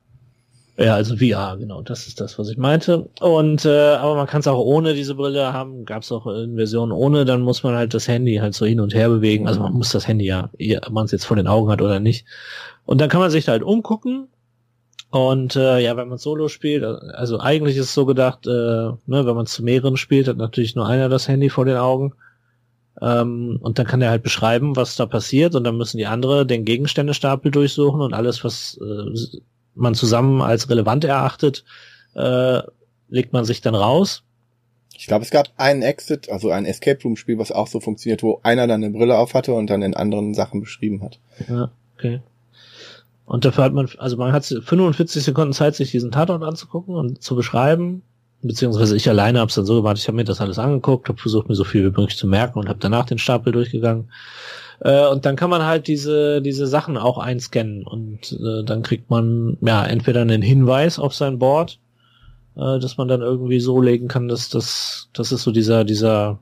Ja, 0.77 0.95
also 0.97 1.17
VR, 1.17 1.57
genau, 1.57 1.83
das 1.83 2.09
ist 2.09 2.21
das, 2.21 2.37
was 2.39 2.49
ich 2.49 2.57
meinte. 2.57 3.09
Und 3.21 3.65
äh, 3.65 3.95
aber 3.95 4.17
man 4.17 4.27
kann 4.27 4.41
es 4.41 4.49
auch 4.49 4.59
ohne 4.59 4.95
diese 4.95 5.15
Brille 5.15 5.53
haben. 5.53 5.85
Gab 5.85 6.03
es 6.03 6.11
auch 6.11 6.27
in 6.27 6.57
Versionen 6.57 6.91
ohne, 6.91 7.25
dann 7.25 7.43
muss 7.43 7.63
man 7.63 7.77
halt 7.77 7.95
das 7.95 8.09
Handy 8.09 8.37
halt 8.37 8.55
so 8.55 8.67
hin 8.67 8.81
und 8.81 8.93
her 8.93 9.09
bewegen. 9.09 9.47
Also 9.47 9.61
man 9.61 9.73
muss 9.73 9.93
das 9.93 10.09
Handy 10.09 10.25
ja, 10.25 10.51
ob 10.85 10.91
man 10.91 11.05
es 11.05 11.13
jetzt 11.13 11.27
vor 11.27 11.37
den 11.37 11.47
Augen 11.47 11.71
hat 11.71 11.81
oder 11.81 12.01
nicht. 12.01 12.27
Und 12.85 13.01
dann 13.01 13.09
kann 13.09 13.21
man 13.21 13.31
sich 13.31 13.45
da 13.45 13.53
halt 13.53 13.63
umgucken. 13.63 14.29
Und 15.11 15.55
äh, 15.55 15.79
ja, 15.79 15.97
wenn 15.97 16.09
man 16.09 16.19
Solo 16.19 16.49
spielt, 16.49 16.83
also 16.83 17.39
eigentlich 17.39 17.77
ist 17.77 17.87
es 17.87 17.95
so 17.95 18.05
gedacht, 18.05 18.49
äh, 18.49 18.51
ne, 18.51 18.97
wenn 19.07 19.37
man 19.37 19.47
zu 19.47 19.63
mehreren 19.63 19.97
spielt, 19.97 20.27
hat 20.27 20.39
natürlich 20.39 20.75
nur 20.75 20.89
einer 20.89 21.09
das 21.09 21.29
Handy 21.29 21.51
vor 21.51 21.67
den 21.67 21.77
Augen. 21.77 22.15
Ähm, 23.01 23.59
und 23.61 23.79
dann 23.79 23.87
kann 23.87 24.03
er 24.03 24.11
halt 24.11 24.23
beschreiben, 24.23 24.77
was 24.77 24.97
da 24.97 25.07
passiert, 25.07 25.55
und 25.55 25.65
dann 25.65 25.77
müssen 25.77 25.99
die 25.99 26.07
andere 26.07 26.47
den 26.47 26.65
Gegenständestapel 26.65 27.51
durchsuchen 27.51 28.01
und 28.01 28.15
alles, 28.15 28.45
was 28.45 28.79
äh, 28.81 29.39
man 29.75 29.95
zusammen 29.95 30.41
als 30.41 30.71
relevant 30.71 31.05
erachtet, 31.05 31.65
äh, 32.15 32.61
legt 33.09 33.33
man 33.33 33.45
sich 33.45 33.61
dann 33.61 33.75
raus. 33.75 34.23
Ich 34.97 35.09
glaube, 35.09 35.25
es 35.25 35.31
gab 35.31 35.49
einen 35.57 35.83
Exit, 35.83 36.31
also 36.31 36.51
ein 36.51 36.67
Escape 36.67 37.03
Room 37.03 37.17
Spiel, 37.17 37.39
was 37.39 37.51
auch 37.51 37.67
so 37.67 37.81
funktioniert, 37.81 38.23
wo 38.23 38.41
einer 38.45 38.67
dann 38.67 38.85
eine 38.85 38.93
Brille 38.93 39.19
auf 39.19 39.35
hatte 39.35 39.53
und 39.53 39.69
dann 39.69 39.83
in 39.83 39.95
anderen 39.95 40.35
Sachen 40.35 40.61
beschrieben 40.61 41.03
hat. 41.03 41.19
Ja, 41.49 41.71
okay. 41.97 42.21
Und 43.27 43.45
dafür 43.45 43.65
hat 43.65 43.73
man, 43.73 43.89
also 43.99 44.17
man 44.17 44.33
hat 44.33 44.45
45 44.45 45.23
Sekunden 45.23 45.53
Zeit, 45.53 45.75
sich 45.75 45.91
diesen 45.91 46.13
Tatort 46.13 46.43
anzugucken 46.43 46.95
und 46.95 47.23
zu 47.23 47.35
beschreiben. 47.35 48.03
Beziehungsweise 48.42 48.97
ich 48.97 49.09
alleine 49.09 49.40
habe 49.40 49.49
es 49.49 49.55
dann 49.55 49.64
so 49.64 49.77
gemacht, 49.77 49.99
ich 49.99 50.07
habe 50.07 50.16
mir 50.16 50.25
das 50.25 50.40
alles 50.40 50.59
angeguckt, 50.59 51.09
habe 51.09 51.18
versucht, 51.18 51.49
mir 51.49 51.55
so 51.55 51.64
viel 51.64 51.83
wie 51.83 52.01
möglich 52.01 52.16
zu 52.16 52.27
merken 52.27 52.59
und 52.59 52.68
habe 52.68 52.79
danach 52.81 53.07
den 53.07 53.18
Stapel 53.18 53.53
durchgegangen. 53.53 54.11
Äh, 54.81 55.07
und 55.07 55.25
dann 55.25 55.37
kann 55.37 55.51
man 55.51 55.64
halt 55.64 55.87
diese, 55.87 56.42
diese 56.42 56.66
Sachen 56.66 56.97
auch 56.97 57.18
einscannen 57.18 57.87
und 57.87 58.33
äh, 58.33 58.64
dann 58.64 58.83
kriegt 58.83 59.11
man 59.11 59.57
ja 59.61 59.85
entweder 59.85 60.20
einen 60.20 60.42
Hinweis 60.42 60.99
auf 60.99 61.14
sein 61.14 61.38
Board, 61.38 61.79
äh, 62.57 62.79
dass 62.79 62.99
man 62.99 63.09
dann 63.09 63.23
irgendwie 63.23 63.61
so 63.61 63.81
legen 63.81 64.09
kann, 64.09 64.29
dass 64.29 64.49
das, 64.51 65.09
das 65.12 65.33
ist 65.33 65.42
so 65.42 65.51
dieser, 65.51 65.85
dieser, 65.85 66.38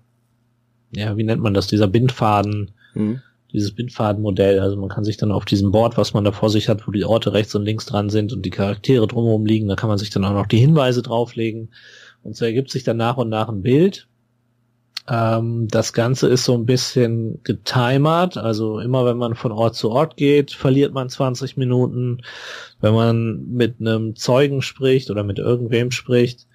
ja, 0.92 1.16
wie 1.16 1.24
nennt 1.24 1.42
man 1.42 1.54
das, 1.54 1.68
dieser 1.68 1.86
Bindfaden, 1.86 2.72
mhm. 2.94 3.22
Dieses 3.52 3.74
Bindfadenmodell. 3.74 4.60
Also 4.60 4.76
man 4.76 4.88
kann 4.88 5.04
sich 5.04 5.16
dann 5.16 5.32
auf 5.32 5.44
diesem 5.44 5.72
Board, 5.72 5.96
was 5.96 6.14
man 6.14 6.24
da 6.24 6.32
vor 6.32 6.50
sich 6.50 6.68
hat, 6.68 6.86
wo 6.86 6.90
die 6.90 7.04
Orte 7.04 7.32
rechts 7.32 7.54
und 7.54 7.64
links 7.64 7.86
dran 7.86 8.10
sind 8.10 8.32
und 8.32 8.42
die 8.44 8.50
Charaktere 8.50 9.06
drumherum 9.06 9.46
liegen, 9.46 9.68
da 9.68 9.76
kann 9.76 9.88
man 9.88 9.98
sich 9.98 10.10
dann 10.10 10.24
auch 10.24 10.32
noch 10.32 10.46
die 10.46 10.58
Hinweise 10.58 11.02
drauflegen. 11.02 11.70
Und 12.22 12.36
so 12.36 12.44
ergibt 12.44 12.70
sich 12.70 12.84
dann 12.84 12.96
nach 12.96 13.16
und 13.16 13.28
nach 13.28 13.48
ein 13.48 13.62
Bild. 13.62 14.08
Ähm, 15.08 15.66
das 15.68 15.92
Ganze 15.92 16.28
ist 16.28 16.44
so 16.44 16.54
ein 16.54 16.64
bisschen 16.64 17.40
getimert, 17.42 18.36
also 18.36 18.78
immer 18.78 19.04
wenn 19.04 19.16
man 19.16 19.34
von 19.34 19.50
Ort 19.50 19.74
zu 19.74 19.90
Ort 19.90 20.16
geht, 20.16 20.52
verliert 20.52 20.94
man 20.94 21.08
20 21.08 21.56
Minuten. 21.56 22.22
Wenn 22.80 22.94
man 22.94 23.48
mit 23.48 23.80
einem 23.80 24.14
Zeugen 24.14 24.62
spricht 24.62 25.10
oder 25.10 25.24
mit 25.24 25.38
irgendwem 25.38 25.90
spricht, 25.90 26.46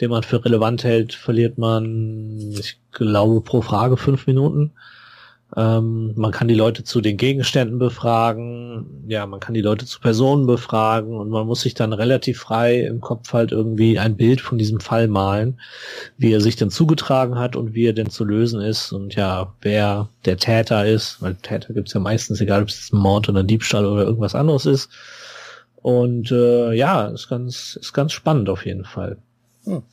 den 0.00 0.10
man 0.10 0.22
für 0.22 0.44
relevant 0.44 0.84
hält, 0.84 1.14
verliert 1.14 1.58
man, 1.58 2.52
ich 2.52 2.78
glaube, 2.92 3.40
pro 3.40 3.60
Frage 3.60 3.96
fünf 3.96 4.26
Minuten. 4.28 4.72
Ähm, 5.54 6.12
man 6.16 6.32
kann 6.32 6.48
die 6.48 6.54
Leute 6.54 6.82
zu 6.82 7.00
den 7.00 7.16
Gegenständen 7.16 7.78
befragen, 7.78 9.04
ja, 9.06 9.26
man 9.26 9.38
kann 9.38 9.54
die 9.54 9.60
Leute 9.60 9.86
zu 9.86 10.00
Personen 10.00 10.46
befragen 10.46 11.16
und 11.16 11.30
man 11.30 11.46
muss 11.46 11.60
sich 11.60 11.74
dann 11.74 11.92
relativ 11.92 12.40
frei 12.40 12.80
im 12.80 13.00
Kopf 13.00 13.32
halt 13.32 13.52
irgendwie 13.52 13.98
ein 13.98 14.16
Bild 14.16 14.40
von 14.40 14.58
diesem 14.58 14.80
Fall 14.80 15.06
malen, 15.06 15.60
wie 16.18 16.32
er 16.32 16.40
sich 16.40 16.56
denn 16.56 16.70
zugetragen 16.70 17.38
hat 17.38 17.54
und 17.54 17.74
wie 17.74 17.86
er 17.86 17.92
denn 17.92 18.10
zu 18.10 18.24
lösen 18.24 18.60
ist 18.60 18.90
und 18.90 19.14
ja, 19.14 19.52
wer 19.62 20.08
der 20.24 20.36
Täter 20.36 20.84
ist, 20.84 21.22
weil 21.22 21.36
Täter 21.36 21.74
gibt's 21.74 21.92
ja 21.92 22.00
meistens, 22.00 22.40
egal 22.40 22.62
ob 22.62 22.68
es 22.68 22.92
ein 22.92 22.98
Mord 22.98 23.28
oder 23.28 23.40
ein 23.40 23.46
Diebstahl 23.46 23.86
oder 23.86 24.02
irgendwas 24.02 24.34
anderes 24.34 24.66
ist. 24.66 24.90
Und 25.76 26.32
äh, 26.32 26.72
ja, 26.72 27.06
ist 27.06 27.28
ganz, 27.28 27.78
ist 27.80 27.92
ganz 27.92 28.10
spannend 28.12 28.48
auf 28.48 28.66
jeden 28.66 28.84
Fall. 28.84 29.18
Hm. 29.64 29.84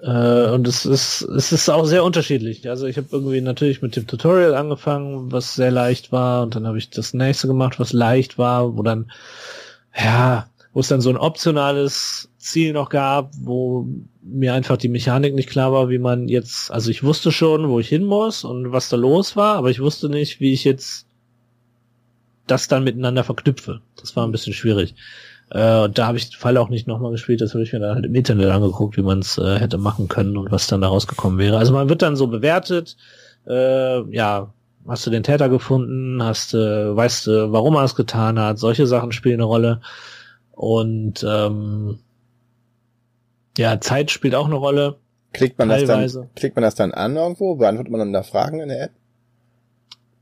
Äh, 0.00 0.50
und 0.50 0.68
es 0.68 0.84
ist, 0.84 1.22
es 1.22 1.52
ist 1.52 1.68
auch 1.68 1.84
sehr 1.86 2.04
unterschiedlich. 2.04 2.68
Also 2.68 2.86
ich 2.86 2.96
habe 2.96 3.08
irgendwie 3.10 3.40
natürlich 3.40 3.82
mit 3.82 3.96
dem 3.96 4.06
Tutorial 4.06 4.54
angefangen, 4.54 5.32
was 5.32 5.54
sehr 5.54 5.70
leicht 5.70 6.12
war, 6.12 6.42
und 6.42 6.54
dann 6.54 6.66
habe 6.66 6.78
ich 6.78 6.90
das 6.90 7.14
nächste 7.14 7.46
gemacht, 7.46 7.80
was 7.80 7.92
leicht 7.92 8.38
war, 8.38 8.76
wo 8.76 8.82
dann, 8.82 9.10
ja, 9.96 10.48
wo 10.72 10.80
es 10.80 10.88
dann 10.88 11.00
so 11.00 11.08
ein 11.08 11.16
optionales 11.16 12.28
Ziel 12.38 12.72
noch 12.72 12.90
gab, 12.90 13.32
wo 13.40 13.86
mir 14.22 14.52
einfach 14.54 14.76
die 14.76 14.88
Mechanik 14.88 15.34
nicht 15.34 15.48
klar 15.48 15.72
war, 15.72 15.88
wie 15.88 15.98
man 15.98 16.28
jetzt, 16.28 16.70
also 16.70 16.90
ich 16.90 17.02
wusste 17.02 17.32
schon, 17.32 17.68
wo 17.68 17.80
ich 17.80 17.88
hin 17.88 18.04
muss 18.04 18.44
und 18.44 18.72
was 18.72 18.88
da 18.88 18.96
los 18.96 19.36
war, 19.36 19.56
aber 19.56 19.70
ich 19.70 19.80
wusste 19.80 20.08
nicht, 20.08 20.40
wie 20.40 20.52
ich 20.52 20.64
jetzt 20.64 21.06
das 22.46 22.68
dann 22.68 22.84
miteinander 22.84 23.24
verknüpfe. 23.24 23.80
Das 23.96 24.14
war 24.14 24.26
ein 24.26 24.32
bisschen 24.32 24.52
schwierig. 24.52 24.94
Äh, 25.50 25.88
da 25.88 26.06
habe 26.06 26.16
ich 26.16 26.30
den 26.30 26.38
Fall 26.38 26.56
auch 26.56 26.68
nicht 26.68 26.88
nochmal 26.88 27.12
gespielt, 27.12 27.40
das 27.40 27.54
habe 27.54 27.62
ich 27.62 27.72
mir 27.72 27.78
dann 27.78 27.94
halt 27.94 28.06
im 28.06 28.14
Internet 28.14 28.50
angeguckt, 28.50 28.96
wie 28.96 29.02
man 29.02 29.20
es 29.20 29.38
äh, 29.38 29.58
hätte 29.58 29.78
machen 29.78 30.08
können 30.08 30.36
und 30.36 30.50
was 30.50 30.66
dann 30.66 30.80
da 30.80 30.88
rausgekommen 30.88 31.38
wäre. 31.38 31.58
Also 31.58 31.72
man 31.72 31.88
wird 31.88 32.02
dann 32.02 32.16
so 32.16 32.26
bewertet, 32.26 32.96
äh, 33.46 34.02
ja, 34.12 34.52
hast 34.88 35.06
du 35.06 35.10
den 35.10 35.22
Täter 35.22 35.48
gefunden, 35.48 36.22
hast 36.22 36.54
du, 36.54 36.96
weißt 36.96 37.26
du, 37.28 37.52
warum 37.52 37.76
er 37.76 37.84
es 37.84 37.94
getan 37.94 38.38
hat, 38.40 38.58
solche 38.58 38.86
Sachen 38.86 39.12
spielen 39.12 39.36
eine 39.36 39.44
Rolle. 39.44 39.80
Und 40.52 41.24
ähm, 41.28 41.98
ja, 43.56 43.80
Zeit 43.80 44.10
spielt 44.10 44.34
auch 44.34 44.46
eine 44.46 44.56
Rolle. 44.56 44.96
Klickt 45.32 45.58
man 45.58 45.68
teilweise. 45.68 46.20
das 46.20 46.28
dann, 46.28 46.34
klickt 46.34 46.56
man 46.56 46.62
das 46.62 46.74
dann 46.74 46.92
an 46.92 47.16
irgendwo? 47.16 47.56
Beantwortet 47.56 47.90
man 47.90 48.00
dann 48.00 48.12
da 48.12 48.22
Fragen 48.22 48.60
in 48.60 48.68
der 48.68 48.84
App? 48.84 48.92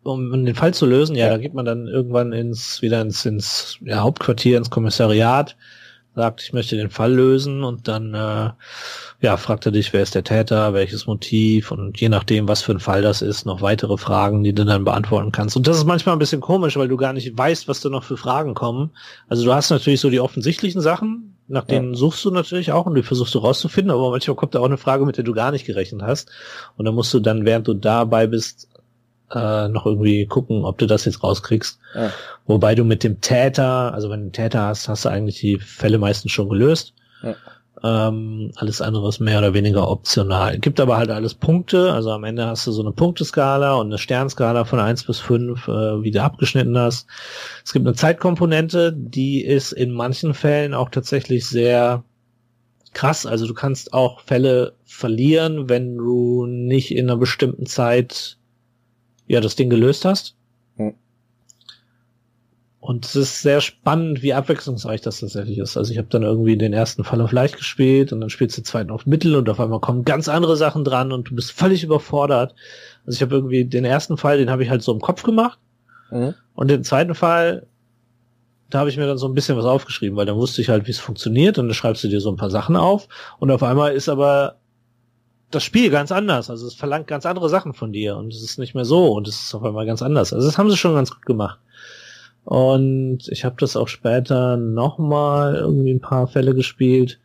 Um 0.05 0.45
den 0.45 0.55
Fall 0.55 0.75
zu 0.75 0.87
lösen, 0.87 1.17
ja, 1.17 1.27
ja, 1.27 1.33
da 1.33 1.38
geht 1.38 1.55
man 1.55 1.64
dann 1.64 1.88
irgendwann 1.88 2.33
ins, 2.33 2.83
wieder 2.83 3.01
ins, 3.01 3.25
ins 3.25 3.79
ja, 3.85 4.01
Hauptquartier, 4.01 4.59
ins 4.59 4.71
Kommissariat, 4.71 5.57
sagt, 6.14 6.43
ich 6.43 6.53
möchte 6.53 6.77
den 6.77 6.90
Fall 6.90 7.12
lösen 7.12 7.64
und 7.64 7.88
dann 7.88 8.14
äh, 8.14 8.51
ja, 9.21 9.37
fragt 9.37 9.67
er 9.67 9.73
dich, 9.73 9.93
wer 9.93 10.03
ist 10.03 10.14
der 10.14 10.23
Täter, 10.23 10.75
welches 10.75 11.07
Motiv 11.07 11.71
und 11.71 12.01
je 12.01 12.09
nachdem, 12.09 12.47
was 12.47 12.62
für 12.62 12.73
ein 12.73 12.81
Fall 12.81 13.03
das 13.03 13.23
ist, 13.23 13.47
noch 13.47 13.62
weitere 13.62 13.97
Fragen, 13.97 14.45
die 14.45 14.53
du 14.53 14.64
dann 14.64 14.85
beantworten 14.85 15.33
kannst. 15.33 15.57
Und 15.57 15.67
das 15.67 15.77
ist 15.77 15.85
manchmal 15.85 16.14
ein 16.14 16.21
bisschen 16.21 16.40
komisch, 16.40 16.77
weil 16.77 16.88
du 16.88 16.97
gar 16.97 17.12
nicht 17.12 17.37
weißt, 17.37 17.67
was 17.67 17.81
da 17.81 17.88
noch 17.88 18.05
für 18.05 18.17
Fragen 18.17 18.55
kommen. 18.55 18.90
Also 19.29 19.45
du 19.45 19.53
hast 19.53 19.71
natürlich 19.71 20.01
so 20.01 20.11
die 20.11 20.21
offensichtlichen 20.21 20.81
Sachen, 20.81 21.37
nach 21.49 21.64
denen 21.64 21.93
ja. 21.93 21.99
suchst 21.99 22.25
du 22.25 22.31
natürlich 22.31 22.73
auch 22.73 22.87
und 22.87 22.95
die 22.95 23.03
versuchst 23.03 23.35
du 23.35 23.38
rauszufinden, 23.38 23.90
aber 23.90 24.11
manchmal 24.11 24.37
kommt 24.37 24.55
da 24.55 24.61
auch 24.61 24.67
eine 24.67 24.79
Frage, 24.79 25.05
mit 25.05 25.17
der 25.17 25.25
du 25.25 25.35
gar 25.35 25.51
nicht 25.51 25.67
gerechnet 25.67 26.03
hast. 26.03 26.31
Und 26.77 26.85
dann 26.85 26.95
musst 26.95 27.12
du 27.12 27.21
dann, 27.21 27.45
während 27.45 27.67
du 27.67 27.75
dabei 27.75 28.27
bist, 28.27 28.69
äh, 29.35 29.68
noch 29.68 29.87
irgendwie 29.87 30.27
gucken, 30.27 30.64
ob 30.64 30.79
du 30.79 30.87
das 30.87 31.05
jetzt 31.05 31.23
rauskriegst. 31.23 31.79
Ja. 31.94 32.11
Wobei 32.47 32.75
du 32.75 32.85
mit 32.85 33.05
dem 33.05 33.20
Täter, 33.20 33.92
also 33.94 34.11
wenn 34.11 34.20
du 34.20 34.25
einen 34.25 34.33
Täter 34.33 34.62
hast, 34.62 34.88
hast 34.88 35.05
du 35.05 35.09
eigentlich 35.09 35.40
die 35.40 35.59
Fälle 35.59 35.99
meistens 35.99 36.33
schon 36.33 36.49
gelöst. 36.49 36.94
Ja. 37.23 37.35
Ähm, 37.83 38.51
alles 38.57 38.81
andere 38.81 39.09
ist 39.09 39.20
mehr 39.20 39.38
oder 39.38 39.53
weniger 39.53 39.90
optional. 39.90 40.59
Gibt 40.59 40.81
aber 40.81 40.97
halt 40.97 41.11
alles 41.11 41.35
Punkte, 41.35 41.92
also 41.92 42.12
am 42.12 42.25
Ende 42.25 42.47
hast 42.47 42.66
du 42.66 42.73
so 42.73 42.81
eine 42.81 42.92
Punkteskala 42.92 43.75
und 43.75 43.88
eine 43.88 43.99
Sternskala 43.99 44.64
von 44.64 44.79
eins 44.79 45.05
bis 45.05 45.18
fünf, 45.20 45.68
äh, 45.68 46.03
wie 46.03 46.11
du 46.11 46.23
abgeschnitten 46.23 46.79
hast. 46.79 47.07
Es 47.62 47.75
gibt 47.75 47.87
eine 47.87 47.94
Zeitkomponente, 47.94 48.94
die 48.97 49.44
ist 49.44 49.73
in 49.73 49.90
manchen 49.90 50.33
Fällen 50.33 50.73
auch 50.73 50.88
tatsächlich 50.88 51.47
sehr 51.47 52.05
krass. 52.94 53.27
Also 53.27 53.47
du 53.47 53.53
kannst 53.53 53.92
auch 53.92 54.20
Fälle 54.20 54.75
verlieren, 54.87 55.68
wenn 55.68 55.97
du 55.97 56.47
nicht 56.47 56.94
in 56.94 57.11
einer 57.11 57.18
bestimmten 57.18 57.66
Zeit 57.66 58.38
ja 59.27 59.41
das 59.41 59.57
Ding 59.57 59.71
gelöst 59.71 60.05
hast. 60.05 60.37
Hm. 60.77 60.95
Und 62.81 63.07
es 63.07 63.17
ist 63.17 63.41
sehr 63.41 63.61
spannend, 63.61 64.23
wie 64.23 64.35
abwechslungsreich 64.35 65.01
das 65.01 65.21
tatsächlich 65.21 65.59
ist. 65.59 65.77
Also 65.77 65.91
ich 65.93 65.99
habe 65.99 66.09
dann 66.11 66.23
irgendwie 66.23 66.59
den 66.59 66.75
ersten 66.75 67.03
Fall 67.03 67.21
auf 67.23 67.33
leicht 67.33 67.57
gespielt 67.57 68.13
und 68.13 68.21
dann 68.21 68.29
spielst 68.29 68.59
du 68.59 68.61
den 68.61 68.67
zweiten 68.67 68.91
auf 68.91 69.07
mittel 69.07 69.37
und 69.37 69.49
auf 69.49 69.59
einmal 69.59 69.81
kommen 69.81 70.05
ganz 70.05 70.29
andere 70.29 70.57
Sachen 70.57 70.85
dran 70.85 71.11
und 71.11 71.31
du 71.31 71.35
bist 71.35 71.53
völlig 71.53 71.83
überfordert. 71.83 72.55
Also 73.07 73.17
ich 73.17 73.23
habe 73.23 73.35
irgendwie 73.35 73.65
den 73.65 73.85
ersten 73.85 74.19
Fall, 74.19 74.37
den 74.37 74.51
habe 74.51 74.63
ich 74.63 74.71
halt 74.71 74.83
so 74.83 74.93
im 74.93 75.01
Kopf 75.01 75.23
gemacht. 75.23 75.59
Mhm. 76.11 76.35
Und 76.55 76.71
den 76.71 76.85
zweiten 76.85 77.15
Fall, 77.15 77.67
da 78.69 78.81
habe 78.81 78.91
ich 78.91 78.97
mir 78.97 79.07
dann 79.07 79.19
so 79.19 79.29
ein 79.29 79.35
bisschen 79.35 79.57
was 79.57 79.65
aufgeschrieben, 79.65 80.17
weil 80.17 80.27
dann 80.27 80.37
wusste 80.37 80.61
ich 80.61 80.69
halt, 80.69 80.87
wie 80.87 80.91
es 80.91 80.99
funktioniert 80.99 81.59
und 81.59 81.69
dann 81.69 81.75
schreibst 81.75 82.05
du 82.05 82.09
dir 82.09 82.21
so 82.21 82.31
ein 82.31 82.37
paar 82.37 82.51
Sachen 82.51 82.77
auf 82.77 83.09
und 83.39 83.51
auf 83.51 83.63
einmal 83.63 83.95
ist 83.95 84.09
aber 84.09 84.57
das 85.51 85.63
Spiel 85.63 85.91
ganz 85.91 86.13
anders. 86.13 86.51
Also 86.51 86.67
es 86.67 86.75
verlangt 86.75 87.07
ganz 87.07 87.27
andere 87.27 87.49
Sachen 87.49 87.75
von 87.75 87.93
dir 87.93 88.17
und 88.17 88.33
es 88.33 88.43
ist 88.43 88.59
nicht 88.59 88.75
mehr 88.75 88.85
so 88.85 89.13
und 89.13 89.29
es 89.29 89.43
ist 89.43 89.55
auf 89.55 89.65
einmal 89.65 89.87
ganz 89.87 90.03
anders. 90.03 90.33
Also 90.33 90.47
das 90.47 90.59
haben 90.59 90.71
sie 90.71 90.77
schon 90.77 90.95
ganz 90.95 91.11
gut 91.11 91.27
gemacht. 91.27 91.59
Und 92.45 93.29
ich 93.29 93.45
habe 93.45 93.57
das 93.59 93.77
auch 93.77 93.89
später 93.89 94.57
nochmal 94.57 95.55
irgendwie 95.55 95.93
ein 95.93 96.01
paar 96.01 96.27
Fälle 96.27 96.55
gespielt. 96.55 97.19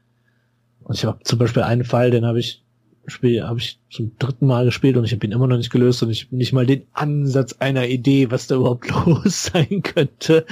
Und 0.83 0.95
ich 0.95 1.05
habe 1.05 1.19
zum 1.23 1.39
Beispiel 1.39 1.63
einen 1.63 1.83
Fall, 1.83 2.11
den 2.11 2.25
habe 2.25 2.39
ich 2.39 2.63
Spiel 3.09 3.43
habe 3.43 3.59
ich 3.59 3.79
zum 3.89 4.11
dritten 4.19 4.45
Mal 4.45 4.65
gespielt 4.65 4.95
und 4.95 5.03
ich 5.03 5.11
habe 5.11 5.25
ihn 5.25 5.31
immer 5.31 5.47
noch 5.47 5.57
nicht 5.57 5.71
gelöst 5.71 6.03
und 6.03 6.09
ich 6.09 6.31
nicht 6.31 6.53
mal 6.53 6.65
den 6.65 6.83
Ansatz 6.93 7.55
einer 7.59 7.87
Idee, 7.87 8.31
was 8.31 8.47
da 8.47 8.55
überhaupt 8.55 8.87
los 9.05 9.45
sein 9.51 9.81
könnte. 9.81 10.45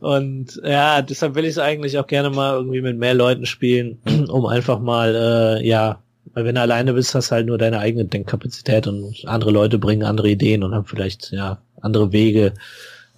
Und 0.00 0.60
ja, 0.64 1.02
deshalb 1.02 1.34
will 1.34 1.44
ich 1.44 1.52
es 1.52 1.58
eigentlich 1.58 1.98
auch 1.98 2.06
gerne 2.06 2.30
mal 2.30 2.54
irgendwie 2.54 2.82
mit 2.82 2.98
mehr 2.98 3.14
Leuten 3.14 3.46
spielen, 3.46 3.98
um 4.28 4.46
einfach 4.46 4.80
mal 4.80 5.14
äh, 5.14 5.66
ja 5.66 6.02
weil 6.34 6.44
wenn 6.44 6.56
du 6.56 6.60
alleine 6.60 6.92
bist, 6.92 7.14
hast 7.14 7.30
du 7.30 7.36
halt 7.36 7.46
nur 7.46 7.58
deine 7.58 7.78
eigene 7.78 8.04
Denkkapazität 8.04 8.86
und 8.86 9.14
andere 9.26 9.50
Leute 9.52 9.78
bringen 9.78 10.02
andere 10.04 10.28
Ideen 10.28 10.62
und 10.62 10.74
haben 10.74 10.86
vielleicht 10.86 11.30
ja 11.32 11.58
andere 11.80 12.12
Wege, 12.12 12.52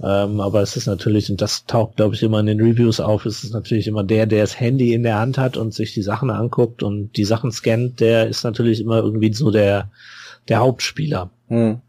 Ähm, 0.02 0.40
aber 0.40 0.60
es 0.60 0.76
ist 0.76 0.86
natürlich, 0.86 1.30
und 1.30 1.40
das 1.40 1.64
taucht, 1.64 1.96
glaube 1.96 2.14
ich, 2.14 2.22
immer 2.22 2.40
in 2.40 2.46
den 2.46 2.60
Reviews 2.60 3.00
auf, 3.00 3.24
es 3.24 3.44
ist 3.44 3.54
natürlich 3.54 3.86
immer 3.86 4.04
der, 4.04 4.26
der 4.26 4.42
das 4.42 4.60
Handy 4.60 4.92
in 4.92 5.02
der 5.02 5.18
Hand 5.18 5.38
hat 5.38 5.56
und 5.56 5.72
sich 5.72 5.94
die 5.94 6.02
Sachen 6.02 6.30
anguckt 6.30 6.82
und 6.82 7.16
die 7.16 7.24
Sachen 7.24 7.50
scannt, 7.50 8.00
der 8.00 8.28
ist 8.28 8.44
natürlich 8.44 8.80
immer 8.80 8.98
irgendwie 8.98 9.32
so 9.32 9.50
der, 9.50 9.90
der 10.48 10.58
Hauptspieler. 10.58 11.30
Hm. 11.48 11.80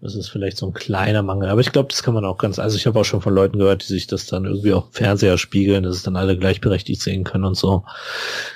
Das 0.00 0.14
ist 0.14 0.28
vielleicht 0.28 0.56
so 0.56 0.66
ein 0.66 0.72
kleiner 0.72 1.22
Mangel. 1.22 1.48
Aber 1.48 1.60
ich 1.60 1.72
glaube, 1.72 1.88
das 1.88 2.02
kann 2.02 2.14
man 2.14 2.24
auch 2.24 2.38
ganz, 2.38 2.58
also 2.58 2.76
ich 2.76 2.86
habe 2.86 3.00
auch 3.00 3.04
schon 3.04 3.20
von 3.20 3.34
Leuten 3.34 3.58
gehört, 3.58 3.82
die 3.82 3.92
sich 3.92 4.06
das 4.06 4.26
dann 4.26 4.44
irgendwie 4.44 4.72
auf 4.72 4.90
dem 4.90 4.92
Fernseher 4.92 5.38
spiegeln, 5.38 5.82
dass 5.82 5.96
es 5.96 6.02
dann 6.02 6.16
alle 6.16 6.38
gleichberechtigt 6.38 7.02
sehen 7.02 7.24
können 7.24 7.44
und 7.44 7.56
so. 7.56 7.84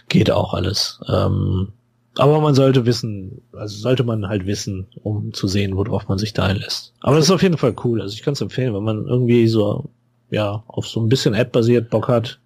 Geht 0.08 0.30
auch 0.30 0.54
alles. 0.54 1.00
Ähm, 1.08 1.72
aber 2.16 2.40
man 2.40 2.54
sollte 2.54 2.86
wissen, 2.86 3.42
also 3.52 3.76
sollte 3.76 4.04
man 4.04 4.28
halt 4.28 4.46
wissen, 4.46 4.86
um 5.02 5.32
zu 5.32 5.48
sehen, 5.48 5.76
worauf 5.76 6.08
man 6.08 6.18
sich 6.18 6.32
da 6.32 6.44
einlässt. 6.44 6.92
Aber 7.00 7.16
das 7.16 7.24
ist 7.24 7.30
auf 7.30 7.42
jeden 7.42 7.58
Fall 7.58 7.74
cool. 7.84 8.00
Also 8.02 8.14
ich 8.14 8.22
kann 8.22 8.34
es 8.34 8.40
empfehlen, 8.40 8.74
wenn 8.74 8.84
man 8.84 9.06
irgendwie 9.06 9.48
so, 9.48 9.90
ja, 10.30 10.62
auf 10.68 10.86
so 10.86 11.00
ein 11.00 11.08
bisschen 11.08 11.34
App-basiert 11.34 11.90
Bock 11.90 12.08
hat, 12.08 12.38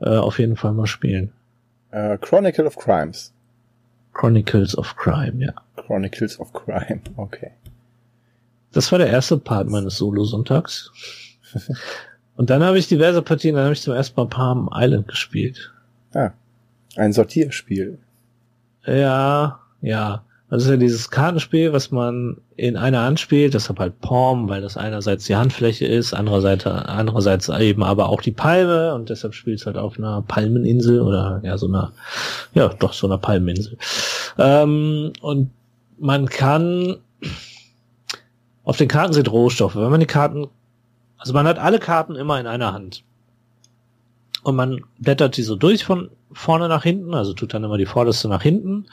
äh, 0.00 0.16
auf 0.16 0.38
jeden 0.38 0.56
Fall 0.56 0.72
mal 0.72 0.86
spielen. 0.86 1.32
Uh, 1.92 2.16
Chronicle 2.18 2.66
of 2.66 2.76
Crimes. 2.76 3.32
Chronicles 4.12 4.76
of 4.76 4.96
Crime, 4.96 5.42
ja. 5.44 5.52
Chronicles 5.76 6.38
of 6.38 6.52
Crime, 6.52 7.00
okay. 7.16 7.52
Das 8.72 8.90
war 8.92 8.98
der 8.98 9.08
erste 9.08 9.38
Part 9.38 9.68
meines 9.68 9.96
Solo-Sonntags. 9.96 10.92
Und 12.36 12.50
dann 12.50 12.62
habe 12.62 12.78
ich 12.78 12.88
diverse 12.88 13.20
Partien, 13.22 13.54
dann 13.54 13.64
habe 13.64 13.74
ich 13.74 13.82
zum 13.82 13.94
ersten 13.94 14.18
Mal 14.18 14.26
Palm 14.26 14.70
Island 14.72 15.08
gespielt. 15.08 15.72
Ah, 16.14 16.30
ein 16.96 17.12
Sortierspiel. 17.12 17.98
Ja, 18.86 19.60
ja. 19.82 20.24
Das 20.48 20.64
ist 20.64 20.70
ja 20.70 20.76
dieses 20.76 21.10
Kartenspiel, 21.10 21.72
was 21.72 21.92
man 21.92 22.38
in 22.56 22.76
einer 22.76 23.02
Hand 23.02 23.20
spielt, 23.20 23.54
deshalb 23.54 23.78
halt 23.78 24.00
Palm, 24.00 24.48
weil 24.48 24.60
das 24.60 24.76
einerseits 24.76 25.26
die 25.26 25.36
Handfläche 25.36 25.86
ist, 25.86 26.12
andererseits, 26.12 26.66
andererseits 26.66 27.48
eben 27.48 27.84
aber 27.84 28.08
auch 28.08 28.20
die 28.20 28.32
Palme 28.32 28.92
und 28.94 29.10
deshalb 29.10 29.34
spielt 29.34 29.60
es 29.60 29.66
halt 29.66 29.76
auf 29.76 29.96
einer 29.96 30.22
Palmeninsel 30.22 31.02
oder 31.02 31.40
ja, 31.44 31.56
so 31.56 31.68
einer, 31.68 31.92
ja, 32.52 32.68
doch 32.68 32.94
so 32.94 33.06
einer 33.06 33.18
Palmeninsel. 33.18 33.78
Ähm, 34.38 35.12
und 35.20 35.50
man 36.00 36.28
kann 36.28 36.96
auf 38.70 38.76
den 38.76 38.86
Karten 38.86 39.12
sind 39.12 39.32
Rohstoffe. 39.32 39.74
Wenn 39.74 39.90
man 39.90 39.98
die 39.98 40.06
Karten, 40.06 40.46
also 41.18 41.32
man 41.32 41.44
hat 41.48 41.58
alle 41.58 41.80
Karten 41.80 42.14
immer 42.14 42.38
in 42.38 42.46
einer 42.46 42.72
Hand. 42.72 43.02
Und 44.44 44.54
man 44.54 44.82
blättert 44.96 45.36
die 45.36 45.42
so 45.42 45.56
durch 45.56 45.84
von 45.84 46.10
vorne 46.32 46.68
nach 46.68 46.84
hinten, 46.84 47.12
also 47.12 47.32
tut 47.34 47.52
dann 47.52 47.64
immer 47.64 47.78
die 47.78 47.86
vorderste 47.86 48.28
nach 48.28 48.44
hinten, 48.44 48.86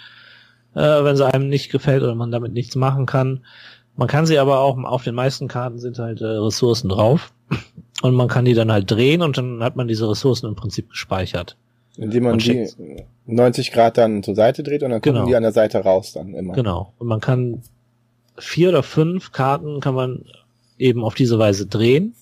äh, 0.74 0.80
wenn 0.80 1.16
sie 1.16 1.32
einem 1.32 1.48
nicht 1.48 1.72
gefällt 1.72 2.02
oder 2.02 2.16
man 2.16 2.32
damit 2.32 2.54
nichts 2.54 2.76
machen 2.76 3.06
kann. 3.06 3.46
Man 3.96 4.08
kann 4.08 4.26
sie 4.26 4.40
aber 4.40 4.62
auch, 4.62 4.80
auf 4.80 5.04
den 5.04 5.14
meisten 5.14 5.48
Karten 5.48 5.78
sind 5.78 6.00
halt 6.00 6.22
äh, 6.22 6.26
Ressourcen 6.26 6.90
drauf. 6.90 7.32
Und 8.02 8.16
man 8.16 8.30
kann 8.30 8.46
die 8.46 8.56
dann 8.56 8.72
halt 8.72 8.90
drehen 8.90 9.22
und 9.22 9.38
dann 9.38 9.62
hat 9.62 9.76
man 9.76 9.88
diese 9.88 10.10
Ressourcen 10.10 10.48
im 10.48 10.56
Prinzip 10.56 10.90
gespeichert. 10.90 11.56
Indem 11.98 12.24
man 12.24 12.40
die 12.40 12.68
90 13.28 13.72
Grad 13.72 14.00
dann 14.00 14.24
zur 14.24 14.34
Seite 14.34 14.64
dreht 14.64 14.82
und 14.82 14.90
dann 14.90 15.02
kommen 15.02 15.18
genau. 15.18 15.28
die 15.28 15.36
an 15.36 15.44
der 15.44 15.52
Seite 15.52 15.78
raus 15.84 16.14
dann 16.14 16.34
immer. 16.34 16.54
Genau. 16.54 16.94
Und 16.98 17.08
man 17.08 17.20
kann 17.20 17.62
vier 18.38 18.70
oder 18.70 18.84
fünf 18.84 19.32
Karten 19.32 19.80
kann 19.80 19.96
man 19.96 20.26
eben 20.78 21.04
auf 21.04 21.16
diese 21.16 21.40
Weise 21.40 21.66
drehen. 21.66 22.14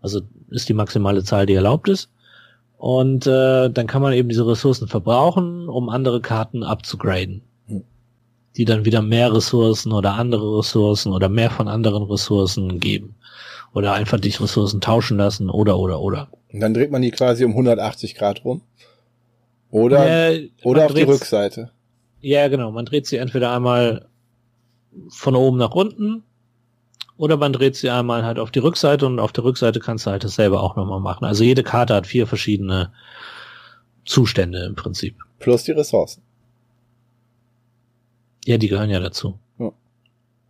Also 0.00 0.20
ist 0.50 0.68
die 0.68 0.74
maximale 0.74 1.24
Zahl, 1.24 1.46
die 1.46 1.54
erlaubt 1.54 1.88
ist. 1.88 2.10
Und 2.76 3.26
äh, 3.26 3.70
dann 3.70 3.86
kann 3.86 4.02
man 4.02 4.12
eben 4.12 4.28
diese 4.28 4.46
Ressourcen 4.46 4.88
verbrauchen, 4.88 5.68
um 5.68 5.88
andere 5.88 6.20
Karten 6.20 6.62
abzugraden. 6.62 7.42
Hm. 7.66 7.84
Die 8.56 8.64
dann 8.64 8.84
wieder 8.84 9.00
mehr 9.00 9.32
Ressourcen 9.32 9.92
oder 9.92 10.14
andere 10.14 10.58
Ressourcen 10.58 11.12
oder 11.12 11.28
mehr 11.28 11.50
von 11.50 11.68
anderen 11.68 12.02
Ressourcen 12.04 12.80
geben. 12.80 13.14
Oder 13.72 13.94
einfach 13.94 14.20
dich 14.20 14.40
Ressourcen 14.40 14.80
tauschen 14.80 15.16
lassen 15.16 15.50
oder 15.50 15.78
oder 15.78 16.00
oder. 16.00 16.28
Und 16.52 16.60
dann 16.60 16.74
dreht 16.74 16.90
man 16.90 17.02
die 17.02 17.10
quasi 17.10 17.44
um 17.44 17.52
180 17.52 18.14
Grad 18.14 18.44
rum. 18.44 18.60
Oder, 19.70 20.32
ja, 20.32 20.48
oder 20.62 20.86
auf 20.86 20.94
die 20.94 21.02
Rückseite. 21.02 21.70
Ja, 22.20 22.46
genau. 22.48 22.70
Man 22.70 22.84
dreht 22.84 23.06
sie 23.06 23.16
entweder 23.16 23.50
einmal 23.52 24.06
von 25.08 25.36
oben 25.36 25.58
nach 25.58 25.72
unten 25.72 26.22
oder 27.16 27.36
man 27.36 27.52
dreht 27.52 27.76
sie 27.76 27.90
einmal 27.90 28.24
halt 28.24 28.38
auf 28.38 28.50
die 28.50 28.58
Rückseite 28.58 29.06
und 29.06 29.20
auf 29.20 29.32
der 29.32 29.44
Rückseite 29.44 29.80
kannst 29.80 30.06
du 30.06 30.10
halt 30.10 30.24
dasselbe 30.24 30.60
auch 30.60 30.76
nochmal 30.76 31.00
machen. 31.00 31.24
Also 31.24 31.44
jede 31.44 31.62
Karte 31.62 31.94
hat 31.94 32.06
vier 32.06 32.26
verschiedene 32.26 32.92
Zustände 34.04 34.64
im 34.64 34.74
Prinzip. 34.74 35.16
Plus 35.38 35.64
die 35.64 35.72
Ressourcen. 35.72 36.22
Ja, 38.44 38.58
die 38.58 38.68
gehören 38.68 38.90
ja 38.90 39.00
dazu. 39.00 39.38
Ja. 39.58 39.66
Okay. 39.66 39.74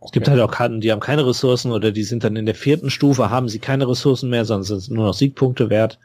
Es 0.01 0.11
gibt 0.11 0.27
halt 0.27 0.41
auch 0.41 0.51
Karten, 0.51 0.81
die 0.81 0.91
haben 0.91 0.99
keine 0.99 1.25
Ressourcen 1.25 1.71
oder 1.71 1.91
die 1.91 2.03
sind 2.03 2.23
dann 2.23 2.35
in 2.35 2.45
der 2.45 2.55
vierten 2.55 2.89
Stufe, 2.89 3.29
haben 3.29 3.47
sie 3.47 3.59
keine 3.59 3.87
Ressourcen 3.87 4.29
mehr, 4.29 4.45
sondern 4.45 4.63
sind 4.63 4.89
nur 4.89 5.05
noch 5.05 5.13
Siegpunkte 5.13 5.69
wert. 5.69 5.99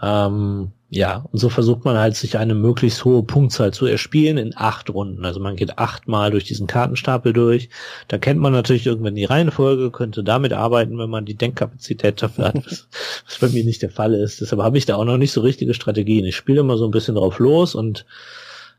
Ähm, 0.00 0.72
ja, 0.92 1.24
und 1.30 1.38
so 1.38 1.48
versucht 1.48 1.84
man 1.84 1.96
halt, 1.96 2.16
sich 2.16 2.36
eine 2.36 2.56
möglichst 2.56 3.04
hohe 3.04 3.22
Punktzahl 3.22 3.72
zu 3.72 3.86
erspielen 3.86 4.38
in 4.38 4.56
acht 4.56 4.90
Runden. 4.90 5.24
Also 5.24 5.38
man 5.38 5.54
geht 5.54 5.78
achtmal 5.78 6.32
durch 6.32 6.42
diesen 6.42 6.66
Kartenstapel 6.66 7.32
durch. 7.32 7.68
Da 8.08 8.18
kennt 8.18 8.40
man 8.40 8.52
natürlich 8.52 8.86
irgendwann 8.86 9.14
die 9.14 9.24
Reihenfolge, 9.24 9.92
könnte 9.92 10.24
damit 10.24 10.52
arbeiten, 10.52 10.98
wenn 10.98 11.08
man 11.08 11.26
die 11.26 11.36
Denkkapazität 11.36 12.20
dafür 12.20 12.46
hat, 12.46 12.56
was, 12.56 12.88
was 13.24 13.38
bei 13.38 13.48
mir 13.50 13.64
nicht 13.64 13.82
der 13.82 13.90
Fall 13.90 14.14
ist. 14.14 14.40
Deshalb 14.40 14.60
habe 14.62 14.78
ich 14.78 14.84
da 14.84 14.96
auch 14.96 15.04
noch 15.04 15.16
nicht 15.16 15.30
so 15.30 15.42
richtige 15.42 15.74
Strategien. 15.74 16.24
Ich 16.24 16.34
spiele 16.34 16.58
immer 16.58 16.76
so 16.76 16.86
ein 16.86 16.90
bisschen 16.90 17.14
drauf 17.14 17.38
los 17.38 17.76
und 17.76 18.04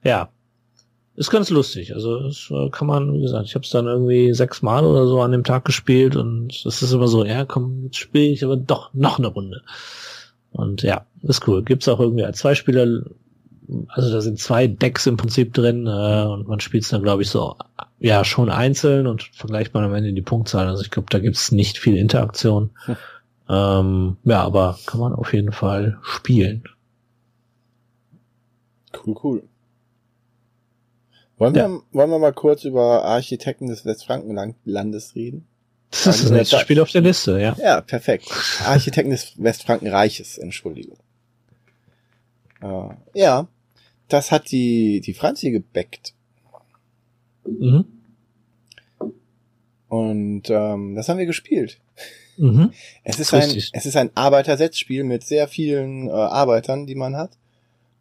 ja, 0.03 0.29
ist 1.15 1.31
ganz 1.31 1.49
lustig. 1.49 1.95
Also 1.95 2.23
das 2.23 2.51
äh, 2.51 2.69
kann 2.71 2.87
man, 2.87 3.13
wie 3.13 3.21
gesagt, 3.21 3.45
ich 3.45 3.55
habe 3.55 3.63
es 3.63 3.71
dann 3.71 3.87
irgendwie 3.87 4.33
sechsmal 4.33 4.83
oder 4.83 5.07
so 5.07 5.21
an 5.21 5.31
dem 5.31 5.45
Tag 5.45 5.63
gespielt 5.63 6.17
und 6.17 6.65
es 6.65 6.81
ist 6.81 6.91
immer 6.91 7.07
so, 7.07 7.23
ja, 7.23 7.45
komm, 7.45 7.85
jetzt 7.85 7.97
spiele 7.97 8.33
ich 8.33 8.43
aber 8.43 8.57
doch 8.57 8.93
noch 8.93 9.17
eine 9.17 9.27
Runde. 9.27 9.61
Und 10.51 10.83
ja, 10.83 11.05
ist 11.21 11.47
cool. 11.47 11.63
Gibt's 11.63 11.87
auch 11.87 11.99
irgendwie 11.99 12.25
als 12.25 12.39
zwei 12.39 12.55
Spieler, 12.55 13.03
also 13.87 14.11
da 14.11 14.21
sind 14.21 14.39
zwei 14.39 14.67
Decks 14.67 15.07
im 15.07 15.17
Prinzip 15.17 15.53
drin 15.53 15.87
äh, 15.87 16.25
und 16.25 16.47
man 16.47 16.59
spielt 16.59 16.83
es 16.83 16.89
dann, 16.89 17.03
glaube 17.03 17.21
ich, 17.21 17.29
so 17.29 17.55
ja 17.99 18.25
schon 18.25 18.49
einzeln 18.49 19.07
und 19.07 19.23
vergleicht 19.33 19.73
man 19.73 19.83
am 19.83 19.93
Ende 19.93 20.13
die 20.13 20.21
Punktzahlen. 20.21 20.69
Also 20.69 20.83
ich 20.83 20.91
glaube, 20.91 21.07
da 21.09 21.19
gibt's 21.19 21.51
nicht 21.51 21.77
viel 21.77 21.95
Interaktion. 21.95 22.71
Hm. 22.85 22.95
Ähm, 23.47 24.17
ja, 24.23 24.43
aber 24.43 24.77
kann 24.85 24.99
man 24.99 25.13
auf 25.13 25.33
jeden 25.33 25.51
Fall 25.51 25.99
spielen. 26.01 26.63
Cool, 28.93 29.15
cool. 29.23 29.43
Wollen, 31.37 31.55
ja. 31.55 31.69
wir, 31.69 31.81
wollen 31.91 32.09
wir 32.11 32.19
mal 32.19 32.33
kurz 32.33 32.65
über 32.65 33.03
Architekten 33.03 33.67
des 33.67 33.85
Westfrankenlandes 33.85 35.15
reden? 35.15 35.47
Das 35.91 36.07
ist 36.07 36.23
das 36.23 36.31
nächste 36.31 36.59
Spiel 36.59 36.79
auf 36.79 36.91
der 36.91 37.01
Liste, 37.01 37.39
ja. 37.39 37.55
Ja, 37.59 37.81
perfekt. 37.81 38.27
Architekten 38.65 39.11
des 39.11 39.33
Westfrankenreiches, 39.37 40.37
Entschuldigung. 40.37 40.97
Uh, 42.63 42.91
ja, 43.13 43.47
das 44.07 44.31
hat 44.31 44.51
die, 44.51 45.01
die 45.01 45.13
Franzi 45.13 45.51
gebackt. 45.51 46.13
Mhm. 47.45 47.85
Und 49.89 50.49
ähm, 50.49 50.95
das 50.95 51.09
haben 51.09 51.17
wir 51.17 51.25
gespielt. 51.25 51.81
Mhm. 52.37 52.71
Es 53.03 53.19
ist 53.19 53.33
ein, 53.33 53.49
es 53.49 53.85
ist 53.85 53.97
ein 53.97 54.11
Arbeitersetzspiel 54.15 55.03
mit 55.03 55.23
sehr 55.23 55.49
vielen 55.49 56.07
äh, 56.07 56.11
Arbeitern, 56.11 56.87
die 56.87 56.95
man 56.95 57.17
hat. 57.17 57.31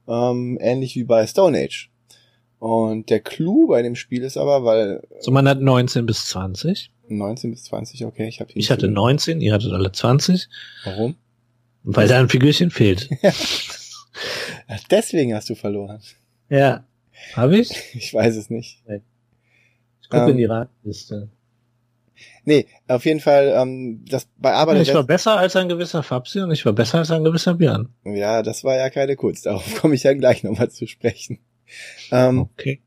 Ähm, 0.07 0.59
ähnlich 0.61 0.95
wie 0.95 1.05
bei 1.05 1.27
Stone 1.27 1.59
Age. 1.59 1.91
Und 2.61 3.11
der 3.11 3.21
Clou 3.21 3.67
bei 3.67 3.83
dem 3.83 3.97
Spiel 3.97 4.23
ist 4.23 4.37
aber, 4.37 4.65
weil. 4.65 5.03
So 5.21 5.31
man 5.31 5.49
hat 5.49 5.61
19 5.61 6.07
bis 6.07 6.27
20. 6.27 6.93
19 7.19 7.51
bis 7.51 7.65
20, 7.65 8.05
okay. 8.05 8.29
Ich, 8.29 8.41
hab 8.41 8.49
ich 8.55 8.71
hatte 8.71 8.89
19, 8.89 9.41
ihr 9.41 9.53
hattet 9.53 9.73
alle 9.73 9.93
20. 9.93 10.49
Warum? 10.85 11.17
Weil 11.83 12.09
da 12.09 12.19
ein 12.19 12.29
Figürchen 12.29 12.71
fehlt. 12.71 13.09
Deswegen 14.91 15.35
hast 15.35 15.49
du 15.51 15.55
verloren. 15.55 16.01
Ja. 16.49 16.85
Habe 17.35 17.59
ich? 17.59 17.71
Ich 17.95 18.13
weiß 18.13 18.37
es 18.37 18.51
nicht. 18.51 18.83
Nee. 18.87 19.03
Ich 20.03 20.09
gucke 20.09 20.25
ähm, 20.25 20.31
in 20.31 20.37
die 20.37 20.45
Ratliste. 20.45 21.31
Nee, 22.45 22.67
auf 22.89 23.05
jeden 23.05 23.21
Fall, 23.21 23.53
ähm, 23.57 24.05
das 24.09 24.29
bei 24.37 24.53
Arbeit. 24.53 24.83
Ich 24.83 24.95
war 24.95 25.05
besser 25.05 25.39
als 25.39 25.57
ein 25.57 25.69
gewisser 25.69 26.03
Fabsi 26.03 26.41
und 26.41 26.51
ich 26.51 26.65
war 26.67 26.73
besser 26.73 26.99
als 26.99 27.11
ein 27.11 27.25
gewisser 27.25 27.55
Björn. 27.55 27.89
Ja, 28.05 28.43
das 28.43 28.65
war 28.65 28.77
ja 28.77 28.91
keine 28.91 29.17
Kunst. 29.17 29.47
Darauf 29.47 29.75
komme 29.81 29.95
ich 29.95 30.03
ja 30.03 30.13
gleich 30.15 30.43
nochmal 30.43 30.71
zu 30.71 30.87
sprechen. 30.87 31.39
Ähm, 32.11 32.41
okay. 32.41 32.81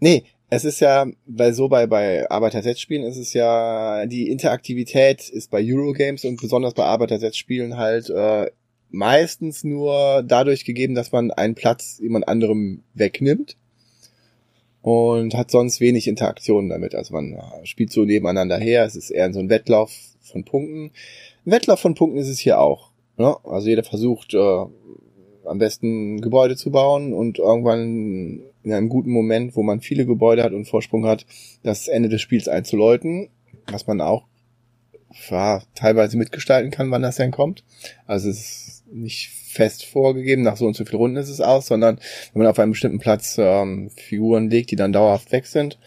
Nee, 0.00 0.24
es 0.48 0.64
ist 0.64 0.80
ja, 0.80 1.06
weil 1.26 1.54
so 1.54 1.68
bei, 1.68 1.86
bei 1.86 2.30
Arbeitersetzspielen 2.30 3.04
ist 3.04 3.16
es 3.16 3.32
ja, 3.32 4.06
die 4.06 4.30
Interaktivität 4.30 5.28
ist 5.28 5.50
bei 5.50 5.60
Eurogames 5.62 6.24
und 6.24 6.40
besonders 6.40 6.74
bei 6.74 6.84
Arbeitersetzspielen 6.84 7.76
halt 7.76 8.10
äh, 8.10 8.50
meistens 8.90 9.64
nur 9.64 10.22
dadurch 10.22 10.64
gegeben, 10.64 10.94
dass 10.94 11.10
man 11.10 11.30
einen 11.32 11.54
Platz 11.54 11.98
jemand 12.00 12.28
anderem 12.28 12.82
wegnimmt 12.94 13.56
und 14.82 15.34
hat 15.34 15.50
sonst 15.50 15.80
wenig 15.80 16.06
Interaktion 16.06 16.68
damit. 16.68 16.94
Also 16.94 17.12
man 17.14 17.36
spielt 17.64 17.90
so 17.90 18.04
nebeneinander 18.04 18.56
her, 18.56 18.84
es 18.84 18.94
ist 18.94 19.10
eher 19.10 19.32
so 19.32 19.40
ein 19.40 19.50
Wettlauf 19.50 19.92
von 20.20 20.44
Punkten. 20.44 20.92
Ein 21.44 21.50
Wettlauf 21.52 21.80
von 21.80 21.94
Punkten 21.94 22.18
ist 22.18 22.28
es 22.28 22.38
hier 22.38 22.60
auch. 22.60 22.90
Ne? 23.16 23.34
Also 23.44 23.68
jeder 23.68 23.82
versucht 23.82 24.34
äh, 24.34 24.38
am 24.38 25.58
besten 25.58 26.20
Gebäude 26.20 26.54
zu 26.54 26.70
bauen 26.70 27.12
und 27.12 27.40
irgendwann 27.40 28.42
in 28.66 28.72
einem 28.72 28.88
guten 28.88 29.10
Moment, 29.10 29.54
wo 29.54 29.62
man 29.62 29.80
viele 29.80 30.06
Gebäude 30.06 30.42
hat 30.42 30.52
und 30.52 30.66
Vorsprung 30.66 31.06
hat, 31.06 31.24
das 31.62 31.86
Ende 31.86 32.08
des 32.08 32.20
Spiels 32.20 32.48
einzuläuten, 32.48 33.28
was 33.70 33.86
man 33.86 34.00
auch 34.00 34.26
ja, 35.30 35.62
teilweise 35.76 36.16
mitgestalten 36.16 36.72
kann, 36.72 36.90
wann 36.90 37.02
das 37.02 37.16
denn 37.16 37.30
kommt. 37.30 37.62
Also 38.06 38.28
es 38.28 38.38
ist 38.38 38.86
nicht 38.92 39.30
fest 39.30 39.86
vorgegeben, 39.86 40.42
nach 40.42 40.56
so 40.56 40.66
und 40.66 40.74
so 40.74 40.84
viel 40.84 40.96
Runden 40.96 41.16
ist 41.16 41.28
es 41.28 41.40
aus, 41.40 41.66
sondern 41.66 42.00
wenn 42.32 42.42
man 42.42 42.50
auf 42.50 42.58
einem 42.58 42.72
bestimmten 42.72 42.98
Platz 42.98 43.36
ähm, 43.38 43.90
Figuren 43.90 44.50
legt, 44.50 44.72
die 44.72 44.76
dann 44.76 44.92
dauerhaft 44.92 45.30
weg 45.30 45.46
sind, 45.46 45.78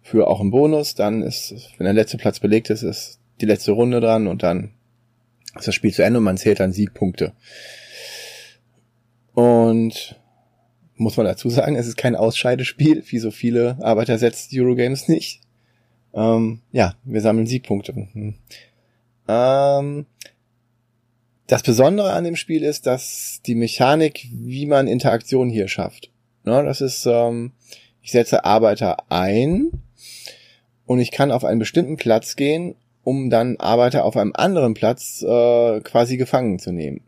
für 0.00 0.26
auch 0.26 0.40
einen 0.40 0.50
Bonus, 0.50 0.94
dann 0.94 1.22
ist, 1.22 1.54
wenn 1.76 1.84
der 1.84 1.92
letzte 1.92 2.16
Platz 2.16 2.40
belegt 2.40 2.70
ist, 2.70 2.82
ist 2.82 3.20
die 3.42 3.46
letzte 3.46 3.72
Runde 3.72 4.00
dran 4.00 4.26
und 4.28 4.42
dann 4.42 4.70
ist 5.56 5.68
das 5.68 5.74
Spiel 5.74 5.92
zu 5.92 6.02
Ende 6.02 6.18
und 6.18 6.24
man 6.24 6.38
zählt 6.38 6.58
dann 6.58 6.72
Siegpunkte. 6.72 7.34
Und 9.34 10.16
muss 10.96 11.16
man 11.16 11.26
dazu 11.26 11.48
sagen, 11.50 11.76
es 11.76 11.86
ist 11.86 11.96
kein 11.96 12.16
Ausscheidespiel, 12.16 13.02
wie 13.06 13.18
so 13.18 13.30
viele 13.30 13.78
Arbeiter 13.80 14.18
setzt 14.18 14.50
Eurogames 14.54 15.08
nicht. 15.08 15.40
Ähm, 16.12 16.60
ja, 16.72 16.94
wir 17.04 17.20
sammeln 17.20 17.46
Siegpunkte. 17.46 17.92
Mhm. 17.92 18.34
Ähm, 19.26 20.06
das 21.46 21.62
Besondere 21.62 22.12
an 22.12 22.24
dem 22.24 22.36
Spiel 22.36 22.62
ist, 22.62 22.86
dass 22.86 23.40
die 23.44 23.54
Mechanik, 23.54 24.28
wie 24.32 24.66
man 24.66 24.86
Interaktion 24.86 25.50
hier 25.50 25.68
schafft. 25.68 26.10
Ne, 26.44 26.62
das 26.64 26.80
ist, 26.80 27.06
ähm, 27.06 27.52
ich 28.02 28.12
setze 28.12 28.44
Arbeiter 28.44 29.10
ein 29.10 29.70
und 30.86 31.00
ich 31.00 31.10
kann 31.10 31.32
auf 31.32 31.44
einen 31.44 31.58
bestimmten 31.58 31.96
Platz 31.96 32.36
gehen, 32.36 32.76
um 33.02 33.30
dann 33.30 33.56
Arbeiter 33.58 34.04
auf 34.04 34.16
einem 34.16 34.32
anderen 34.34 34.74
Platz 34.74 35.22
äh, 35.22 35.80
quasi 35.80 36.16
gefangen 36.16 36.58
zu 36.58 36.72
nehmen. 36.72 37.00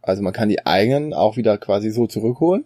Also 0.00 0.22
man 0.22 0.32
kann 0.32 0.48
die 0.48 0.66
eigenen 0.66 1.12
auch 1.14 1.36
wieder 1.36 1.58
quasi 1.58 1.90
so 1.90 2.06
zurückholen, 2.06 2.64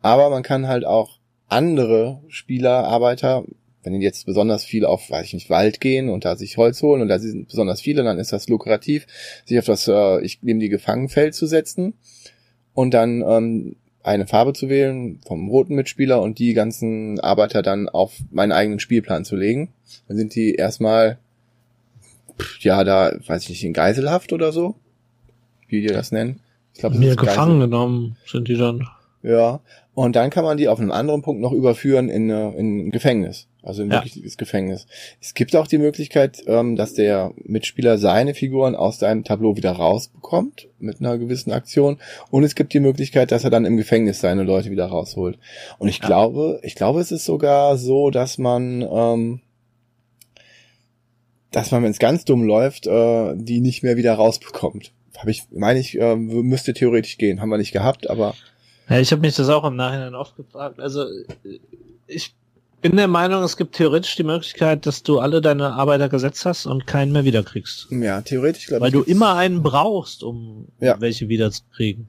aber 0.00 0.30
man 0.30 0.42
kann 0.42 0.68
halt 0.68 0.84
auch 0.84 1.18
andere 1.48 2.22
Spieler, 2.28 2.84
Arbeiter 2.84 3.44
wenn 3.82 3.94
die 3.94 4.04
jetzt 4.04 4.26
besonders 4.26 4.64
viel 4.64 4.84
auf, 4.84 5.10
weiß 5.10 5.26
ich 5.26 5.34
nicht, 5.34 5.50
Wald 5.50 5.80
gehen 5.80 6.08
und 6.08 6.24
da 6.24 6.36
sich 6.36 6.56
Holz 6.56 6.82
holen 6.82 7.02
und 7.02 7.08
da 7.08 7.18
sind 7.18 7.48
besonders 7.48 7.80
viele, 7.80 8.02
dann 8.02 8.18
ist 8.18 8.32
das 8.32 8.48
lukrativ, 8.48 9.06
sich 9.44 9.58
auf 9.58 9.64
das, 9.64 9.88
äh, 9.88 10.20
ich 10.20 10.42
nehme 10.42 10.60
die 10.60 10.68
Gefangenfeld 10.68 11.34
zu 11.34 11.46
setzen 11.46 11.94
und 12.74 12.92
dann 12.92 13.22
ähm, 13.26 13.76
eine 14.02 14.26
Farbe 14.26 14.52
zu 14.52 14.68
wählen 14.68 15.20
vom 15.26 15.48
roten 15.48 15.74
Mitspieler 15.74 16.20
und 16.20 16.38
die 16.38 16.54
ganzen 16.54 17.20
Arbeiter 17.20 17.62
dann 17.62 17.88
auf 17.88 18.18
meinen 18.30 18.52
eigenen 18.52 18.80
Spielplan 18.80 19.24
zu 19.24 19.36
legen. 19.36 19.72
Dann 20.08 20.16
sind 20.16 20.34
die 20.34 20.54
erstmal, 20.54 21.18
ja, 22.60 22.82
da, 22.84 23.12
weiß 23.26 23.44
ich 23.44 23.50
nicht, 23.50 23.64
in 23.64 23.72
Geiselhaft 23.72 24.32
oder 24.32 24.52
so, 24.52 24.74
wie 25.68 25.82
die 25.82 25.88
das 25.88 26.12
nennen. 26.12 26.40
Ich 26.74 26.80
glaube, 26.80 26.98
mir 26.98 27.16
gefangen 27.16 27.60
genommen 27.60 28.16
sind 28.26 28.48
die 28.48 28.56
dann. 28.56 28.86
Ja, 29.22 29.60
und 30.00 30.16
dann 30.16 30.30
kann 30.30 30.44
man 30.44 30.56
die 30.56 30.66
auf 30.68 30.80
einem 30.80 30.92
anderen 30.92 31.20
Punkt 31.20 31.42
noch 31.42 31.52
überführen 31.52 32.08
in, 32.08 32.30
äh, 32.30 32.48
in 32.52 32.86
ein 32.86 32.90
Gefängnis. 32.90 33.48
Also 33.62 33.82
ein 33.82 33.90
ja. 33.90 34.02
wirkliches 34.02 34.38
Gefängnis. 34.38 34.86
Es 35.20 35.34
gibt 35.34 35.54
auch 35.54 35.66
die 35.66 35.76
Möglichkeit, 35.76 36.42
ähm, 36.46 36.74
dass 36.74 36.94
der 36.94 37.34
Mitspieler 37.44 37.98
seine 37.98 38.32
Figuren 38.32 38.74
aus 38.74 38.98
seinem 38.98 39.24
Tableau 39.24 39.58
wieder 39.58 39.72
rausbekommt 39.72 40.68
mit 40.78 41.00
einer 41.00 41.18
gewissen 41.18 41.52
Aktion. 41.52 41.98
Und 42.30 42.44
es 42.44 42.54
gibt 42.54 42.72
die 42.72 42.80
Möglichkeit, 42.80 43.30
dass 43.30 43.44
er 43.44 43.50
dann 43.50 43.66
im 43.66 43.76
Gefängnis 43.76 44.20
seine 44.20 44.42
Leute 44.42 44.70
wieder 44.70 44.86
rausholt. 44.86 45.38
Und 45.78 45.88
ich 45.88 45.98
ja. 45.98 46.06
glaube, 46.06 46.60
ich 46.62 46.76
glaube, 46.76 47.02
es 47.02 47.12
ist 47.12 47.26
sogar 47.26 47.76
so, 47.76 48.08
dass 48.08 48.38
man, 48.38 48.80
ähm, 48.80 49.40
dass 51.50 51.72
man, 51.72 51.82
wenn 51.82 51.90
es 51.90 51.98
ganz 51.98 52.24
dumm 52.24 52.44
läuft, 52.44 52.86
äh, 52.86 53.34
die 53.36 53.60
nicht 53.60 53.82
mehr 53.82 53.98
wieder 53.98 54.14
rausbekommt. 54.14 54.94
Habe 55.18 55.30
ich, 55.30 55.42
meine 55.50 55.78
ich, 55.78 56.00
äh, 56.00 56.16
müsste 56.16 56.72
theoretisch 56.72 57.18
gehen. 57.18 57.42
Haben 57.42 57.50
wir 57.50 57.58
nicht 57.58 57.72
gehabt, 57.72 58.08
aber. 58.08 58.34
Ja, 58.90 58.98
ich 58.98 59.12
habe 59.12 59.22
mich 59.22 59.36
das 59.36 59.48
auch 59.48 59.64
im 59.64 59.76
Nachhinein 59.76 60.14
oft 60.14 60.36
gefragt. 60.36 60.80
Also 60.80 61.06
ich 62.08 62.34
bin 62.80 62.96
der 62.96 63.08
Meinung, 63.08 63.42
es 63.44 63.56
gibt 63.56 63.76
theoretisch 63.76 64.16
die 64.16 64.24
Möglichkeit, 64.24 64.84
dass 64.84 65.02
du 65.02 65.20
alle 65.20 65.40
deine 65.40 65.72
Arbeiter 65.74 66.08
gesetzt 66.08 66.44
hast 66.44 66.66
und 66.66 66.86
keinen 66.86 67.12
mehr 67.12 67.24
wiederkriegst. 67.24 67.88
Ja, 67.90 68.20
theoretisch 68.20 68.66
glaube 68.66 68.86
ich. 68.88 68.92
Weil 68.92 69.00
du 69.00 69.08
immer 69.08 69.36
einen 69.36 69.62
brauchst, 69.62 70.24
um 70.24 70.68
ja. 70.80 71.00
welche 71.00 71.28
wiederzukriegen. 71.28 72.08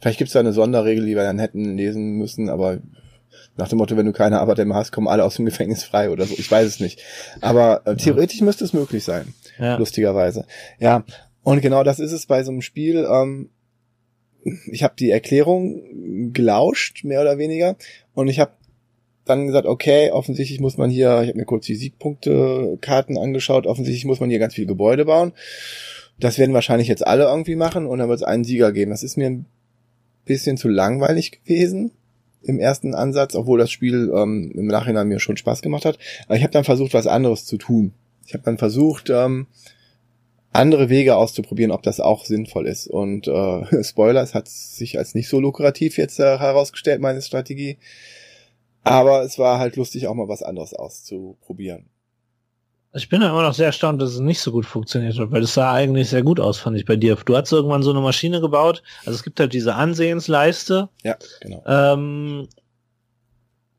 Vielleicht 0.00 0.18
gibt 0.18 0.28
es 0.28 0.34
da 0.34 0.40
eine 0.40 0.52
Sonderregel, 0.52 1.06
die 1.06 1.14
wir 1.14 1.22
dann 1.22 1.38
hätten 1.38 1.76
lesen 1.76 2.18
müssen, 2.18 2.50
aber 2.50 2.80
nach 3.56 3.68
dem 3.68 3.78
Motto, 3.78 3.96
wenn 3.96 4.06
du 4.06 4.12
keine 4.12 4.40
Arbeiter 4.40 4.64
mehr 4.64 4.76
hast, 4.76 4.92
kommen 4.92 5.08
alle 5.08 5.24
aus 5.24 5.36
dem 5.36 5.44
Gefängnis 5.44 5.84
frei 5.84 6.10
oder 6.10 6.26
so. 6.26 6.34
Ich 6.36 6.50
weiß 6.50 6.66
es 6.66 6.80
nicht. 6.80 7.00
Aber 7.40 7.82
äh, 7.86 7.96
theoretisch 7.96 8.40
ja. 8.40 8.44
müsste 8.44 8.64
es 8.64 8.72
möglich 8.72 9.04
sein. 9.04 9.32
Ja. 9.58 9.76
Lustigerweise. 9.76 10.44
Ja. 10.78 11.04
Und 11.42 11.60
genau 11.60 11.84
das 11.84 12.00
ist 12.00 12.12
es 12.12 12.26
bei 12.26 12.42
so 12.42 12.50
einem 12.50 12.62
Spiel. 12.62 13.06
Ähm, 13.08 13.50
ich 14.70 14.82
habe 14.82 14.94
die 14.98 15.10
Erklärung 15.10 16.32
gelauscht, 16.32 17.04
mehr 17.04 17.20
oder 17.20 17.38
weniger. 17.38 17.76
Und 18.14 18.28
ich 18.28 18.40
habe 18.40 18.52
dann 19.24 19.46
gesagt, 19.46 19.66
okay, 19.66 20.10
offensichtlich 20.10 20.60
muss 20.60 20.76
man 20.76 20.90
hier, 20.90 21.22
ich 21.22 21.28
habe 21.28 21.38
mir 21.38 21.46
kurz 21.46 21.66
die 21.66 21.74
Siegpunktekarten 21.74 23.16
angeschaut, 23.16 23.66
offensichtlich 23.66 24.04
muss 24.04 24.20
man 24.20 24.30
hier 24.30 24.38
ganz 24.38 24.54
viele 24.54 24.66
Gebäude 24.66 25.06
bauen. 25.06 25.32
Das 26.20 26.38
werden 26.38 26.54
wahrscheinlich 26.54 26.88
jetzt 26.88 27.06
alle 27.06 27.24
irgendwie 27.24 27.56
machen 27.56 27.86
und 27.86 27.98
dann 27.98 28.08
wird 28.08 28.20
es 28.20 28.26
einen 28.26 28.44
Sieger 28.44 28.70
geben. 28.72 28.90
Das 28.90 29.02
ist 29.02 29.16
mir 29.16 29.28
ein 29.28 29.46
bisschen 30.24 30.56
zu 30.56 30.68
langweilig 30.68 31.42
gewesen 31.42 31.90
im 32.42 32.60
ersten 32.60 32.94
Ansatz, 32.94 33.34
obwohl 33.34 33.58
das 33.58 33.70
Spiel 33.70 34.12
ähm, 34.14 34.52
im 34.54 34.66
Nachhinein 34.66 35.08
mir 35.08 35.18
schon 35.18 35.36
Spaß 35.36 35.62
gemacht 35.62 35.84
hat. 35.84 35.98
Aber 36.26 36.36
ich 36.36 36.42
habe 36.42 36.52
dann 36.52 36.64
versucht, 36.64 36.94
was 36.94 37.06
anderes 37.06 37.46
zu 37.46 37.56
tun. 37.56 37.92
Ich 38.26 38.34
habe 38.34 38.44
dann 38.44 38.58
versucht, 38.58 39.10
ähm, 39.10 39.46
andere 40.54 40.88
Wege 40.88 41.16
auszuprobieren, 41.16 41.72
ob 41.72 41.82
das 41.82 42.00
auch 42.00 42.24
sinnvoll 42.24 42.66
ist. 42.66 42.86
Und 42.86 43.28
äh, 43.28 43.84
Spoiler, 43.84 44.22
es 44.22 44.34
hat 44.34 44.48
sich 44.48 44.98
als 44.98 45.14
nicht 45.14 45.28
so 45.28 45.40
lukrativ 45.40 45.98
jetzt 45.98 46.18
äh, 46.20 46.38
herausgestellt, 46.38 47.00
meine 47.00 47.22
Strategie. 47.22 47.78
Aber 48.84 49.22
es 49.22 49.38
war 49.38 49.58
halt 49.58 49.76
lustig, 49.76 50.06
auch 50.06 50.14
mal 50.14 50.28
was 50.28 50.42
anderes 50.42 50.74
auszuprobieren. 50.74 51.86
Ich 52.96 53.08
bin 53.08 53.22
ja 53.22 53.30
immer 53.30 53.42
noch 53.42 53.54
sehr 53.54 53.66
erstaunt, 53.66 54.00
dass 54.00 54.12
es 54.12 54.20
nicht 54.20 54.40
so 54.40 54.52
gut 54.52 54.66
funktioniert 54.66 55.18
hat, 55.18 55.32
weil 55.32 55.42
es 55.42 55.54
sah 55.54 55.72
eigentlich 55.72 56.10
sehr 56.10 56.22
gut 56.22 56.38
aus, 56.38 56.58
fand 56.58 56.76
ich 56.76 56.84
bei 56.84 56.94
dir. 56.94 57.16
Du 57.16 57.36
hast 57.36 57.50
irgendwann 57.50 57.82
so 57.82 57.90
eine 57.90 58.00
Maschine 58.00 58.40
gebaut. 58.40 58.84
Also 59.00 59.16
es 59.16 59.24
gibt 59.24 59.40
halt 59.40 59.52
diese 59.52 59.74
Ansehensleiste. 59.74 60.88
Ja, 61.02 61.16
genau. 61.40 61.64
Ähm, 61.66 62.46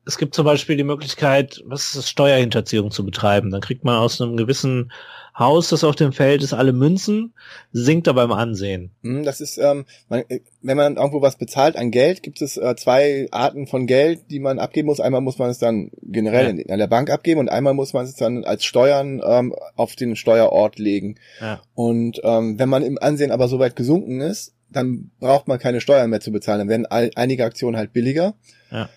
es 0.04 0.18
gibt 0.18 0.34
zum 0.34 0.44
Beispiel 0.44 0.76
die 0.76 0.84
Möglichkeit, 0.84 1.62
was 1.64 1.86
ist 1.86 1.96
das, 1.96 2.10
Steuerhinterziehung 2.10 2.90
zu 2.90 3.06
betreiben. 3.06 3.50
Dann 3.50 3.62
kriegt 3.62 3.84
man 3.84 3.96
aus 3.96 4.20
einem 4.20 4.36
gewissen 4.36 4.92
Haus, 5.38 5.68
das 5.68 5.84
auf 5.84 5.96
dem 5.96 6.12
Feld 6.12 6.42
ist, 6.42 6.54
alle 6.54 6.72
Münzen, 6.72 7.34
sinkt 7.72 8.08
aber 8.08 8.24
im 8.24 8.32
Ansehen. 8.32 8.90
Hm, 9.02 9.22
das 9.22 9.42
ist, 9.42 9.58
ähm, 9.58 9.84
man, 10.08 10.24
wenn 10.62 10.76
man 10.76 10.96
irgendwo 10.96 11.20
was 11.20 11.36
bezahlt 11.36 11.76
an 11.76 11.90
Geld, 11.90 12.22
gibt 12.22 12.40
es 12.40 12.56
äh, 12.56 12.74
zwei 12.76 13.28
Arten 13.32 13.66
von 13.66 13.86
Geld, 13.86 14.30
die 14.30 14.38
man 14.38 14.58
abgeben 14.58 14.86
muss. 14.86 14.98
Einmal 14.98 15.20
muss 15.20 15.38
man 15.38 15.50
es 15.50 15.58
dann 15.58 15.90
generell 16.02 16.58
ja. 16.58 16.72
an 16.72 16.78
der 16.78 16.86
Bank 16.86 17.10
abgeben 17.10 17.40
und 17.40 17.50
einmal 17.50 17.74
muss 17.74 17.92
man 17.92 18.06
es 18.06 18.14
dann 18.14 18.44
als 18.44 18.64
Steuern 18.64 19.20
ähm, 19.24 19.54
auf 19.74 19.94
den 19.94 20.16
Steuerort 20.16 20.78
legen. 20.78 21.16
Ja. 21.40 21.60
Und 21.74 22.20
ähm, 22.24 22.58
wenn 22.58 22.70
man 22.70 22.82
im 22.82 22.98
Ansehen 22.98 23.30
aber 23.30 23.48
so 23.48 23.58
weit 23.58 23.76
gesunken 23.76 24.22
ist, 24.22 24.54
dann 24.70 25.10
braucht 25.20 25.48
man 25.48 25.58
keine 25.58 25.82
Steuern 25.82 26.10
mehr 26.10 26.20
zu 26.20 26.32
bezahlen. 26.32 26.60
Dann 26.60 26.68
werden 26.68 26.86
all, 26.86 27.10
einige 27.14 27.44
Aktionen 27.44 27.76
halt 27.76 27.92
billiger. 27.92 28.34
Ja. 28.70 28.88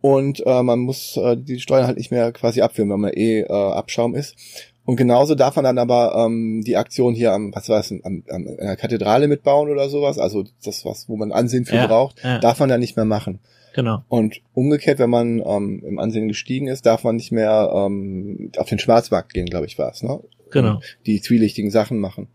Und 0.00 0.42
äh, 0.46 0.62
man 0.62 0.80
muss 0.80 1.16
äh, 1.16 1.36
die 1.36 1.60
Steuern 1.60 1.86
halt 1.86 1.96
nicht 1.96 2.10
mehr 2.10 2.30
quasi 2.32 2.60
abführen, 2.60 2.90
wenn 2.90 3.00
man 3.00 3.12
eh 3.12 3.40
äh, 3.40 3.52
Abschaum 3.52 4.14
ist. 4.14 4.36
Und 4.84 4.96
genauso 4.96 5.34
darf 5.34 5.56
man 5.56 5.64
dann 5.64 5.78
aber 5.78 6.14
ähm, 6.26 6.62
die 6.64 6.76
Aktion 6.76 7.14
hier 7.14 7.32
am, 7.32 7.54
was 7.54 7.68
war 7.68 7.80
es, 7.80 7.90
am, 7.90 8.00
am, 8.04 8.22
an 8.28 8.56
der 8.58 8.76
Kathedrale 8.76 9.28
mitbauen 9.28 9.70
oder 9.70 9.88
sowas, 9.88 10.18
also 10.18 10.44
das, 10.62 10.84
was, 10.84 11.08
wo 11.08 11.16
man 11.16 11.32
Ansehen 11.32 11.64
für 11.64 11.76
ja, 11.76 11.86
braucht, 11.86 12.22
ja. 12.22 12.38
darf 12.38 12.60
man 12.60 12.68
dann 12.68 12.80
nicht 12.80 12.96
mehr 12.96 13.06
machen. 13.06 13.40
Genau. 13.74 14.04
Und 14.08 14.40
umgekehrt, 14.52 14.98
wenn 14.98 15.10
man 15.10 15.42
ähm, 15.44 15.82
im 15.84 15.98
Ansehen 15.98 16.28
gestiegen 16.28 16.68
ist, 16.68 16.86
darf 16.86 17.02
man 17.02 17.16
nicht 17.16 17.32
mehr 17.32 17.72
ähm, 17.74 18.52
auf 18.58 18.68
den 18.68 18.78
Schwarzmarkt 18.78 19.32
gehen, 19.32 19.46
glaube 19.46 19.66
ich, 19.66 19.78
war 19.78 19.90
es, 19.90 20.02
ne? 20.02 20.20
Genau. 20.50 20.80
Die 21.06 21.20
zwielichtigen 21.20 21.70
Sachen 21.70 21.98
machen. 21.98 22.28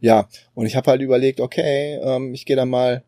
Ja, 0.00 0.28
und 0.54 0.66
ich 0.66 0.76
habe 0.76 0.90
halt 0.90 1.00
überlegt, 1.00 1.40
okay, 1.40 1.98
ähm, 2.02 2.34
ich 2.34 2.44
gehe 2.44 2.56
dann 2.56 2.68
mal 2.68 3.02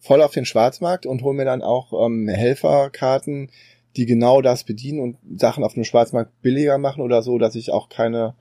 voll 0.00 0.22
auf 0.22 0.32
den 0.32 0.44
Schwarzmarkt 0.44 1.06
und 1.06 1.22
hole 1.22 1.36
mir 1.36 1.44
dann 1.44 1.62
auch 1.62 1.92
ähm, 2.06 2.28
Helferkarten, 2.28 3.50
die 3.96 4.06
genau 4.06 4.42
das 4.42 4.64
bedienen 4.64 5.00
und 5.00 5.40
Sachen 5.40 5.64
auf 5.64 5.74
dem 5.74 5.84
Schwarzmarkt 5.84 6.42
billiger 6.42 6.78
machen 6.78 7.02
oder 7.02 7.22
so, 7.22 7.38
dass 7.38 7.54
ich 7.54 7.72
auch 7.72 7.88
keine, 7.88 8.34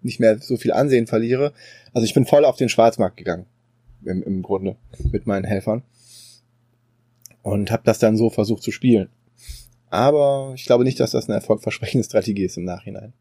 nicht 0.00 0.20
mehr 0.20 0.38
so 0.38 0.56
viel 0.56 0.72
Ansehen 0.72 1.06
verliere. 1.06 1.52
Also 1.92 2.04
ich 2.04 2.14
bin 2.14 2.26
voll 2.26 2.44
auf 2.44 2.56
den 2.56 2.68
Schwarzmarkt 2.68 3.16
gegangen, 3.16 3.46
im, 4.04 4.22
im 4.22 4.42
Grunde, 4.42 4.76
mit 5.10 5.26
meinen 5.26 5.44
Helfern. 5.44 5.82
Und 7.42 7.70
habe 7.70 7.82
das 7.84 7.98
dann 7.98 8.16
so 8.16 8.30
versucht 8.30 8.62
zu 8.62 8.70
spielen. 8.70 9.08
Aber 9.90 10.52
ich 10.54 10.64
glaube 10.64 10.84
nicht, 10.84 11.00
dass 11.00 11.10
das 11.10 11.28
eine 11.28 11.34
erfolgversprechende 11.34 12.04
Strategie 12.04 12.44
ist 12.44 12.56
im 12.56 12.64
Nachhinein. 12.64 13.12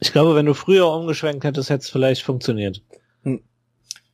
Ich 0.00 0.12
glaube, 0.12 0.34
wenn 0.34 0.46
du 0.46 0.54
früher 0.54 0.90
umgeschwenkt 0.90 1.44
hättest, 1.44 1.68
hätte 1.68 1.82
es 1.82 1.90
vielleicht 1.90 2.22
funktioniert. 2.22 2.82
Hm. 3.22 3.40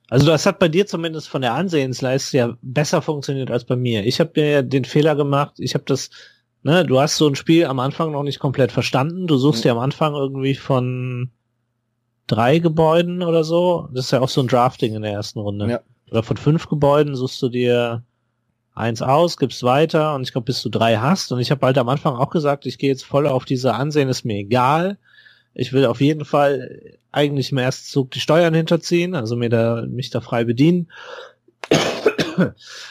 Also 0.09 0.27
das 0.27 0.47
hat 0.47 0.59
bei 0.59 0.69
dir 0.69 0.87
zumindest 0.87 1.29
von 1.29 1.43
der 1.43 1.55
Ansehensleiste 1.55 2.37
ja 2.37 2.59
besser 2.63 3.03
funktioniert 3.03 3.51
als 3.51 3.65
bei 3.65 3.77
mir. 3.77 4.05
Ich 4.05 4.21
habe 4.21 4.33
mir 4.37 4.63
den 4.63 4.85
Fehler 4.85 5.15
gemacht, 5.15 5.55
ich 5.59 5.75
habe 5.75 5.85
das 5.87 6.11
ne, 6.63 6.85
du 6.85 7.01
hast 7.01 7.17
so 7.17 7.29
ein 7.29 7.35
Spiel 7.35 7.67
am 7.67 7.81
Anfang 7.81 8.13
noch 8.13 8.23
nicht 8.23 8.39
komplett 8.39 8.73
verstanden. 8.73 9.27
Du 9.27 9.37
suchst 9.37 9.65
mhm. 9.65 9.69
ja 9.69 9.73
am 9.75 9.81
Anfang 9.81 10.15
irgendwie 10.15 10.55
von 10.55 11.31
drei 12.27 12.59
Gebäuden 12.59 13.23
oder 13.23 13.45
so. 13.45 13.89
Das 13.93 14.07
ist 14.07 14.11
ja 14.11 14.21
auch 14.21 14.29
so 14.29 14.41
ein 14.41 14.49
Drafting 14.49 14.95
in 14.95 15.03
der 15.03 15.13
ersten 15.13 15.41
Runde. 15.41 15.69
Ja. 15.69 15.81
Oder 16.11 16.23
von 16.23 16.37
fünf 16.37 16.69
Gebäuden 16.69 17.15
suchst 17.15 17.41
du 17.43 17.49
dir 17.49 18.03
eins 18.75 19.03
aus, 19.03 19.37
gibst 19.37 19.63
weiter 19.63 20.15
und 20.15 20.23
ich 20.23 20.33
glaube, 20.33 20.47
bis 20.47 20.63
du 20.63 20.69
drei 20.69 20.97
hast. 20.97 21.33
Und 21.33 21.41
ich 21.41 21.51
habe 21.51 21.67
halt 21.67 21.79
am 21.79 21.89
Anfang 21.89 22.15
auch 22.17 22.31
gesagt, 22.31 22.67
ich 22.67 22.79
gehe 22.79 22.91
jetzt 22.91 23.05
voll 23.05 23.27
auf 23.27 23.45
diese 23.45 23.75
Ansehen, 23.75 24.09
ist 24.09 24.25
mir 24.25 24.37
egal, 24.37 24.99
Ich 25.55 25.73
will 25.73 25.85
auf 25.85 26.01
jeden 26.01 26.25
Fall 26.25 26.81
eigentlich 27.11 27.53
im 27.53 27.59
ersten 27.59 27.87
Zug 27.87 28.11
die 28.11 28.21
Steuern 28.21 28.55
hinterziehen, 28.55 29.15
also 29.15 29.37
mir 29.37 29.51
da, 29.51 29.85
mich 29.87 30.11
da 30.11 30.21
frei 30.21 30.45
bedienen. 30.45 30.91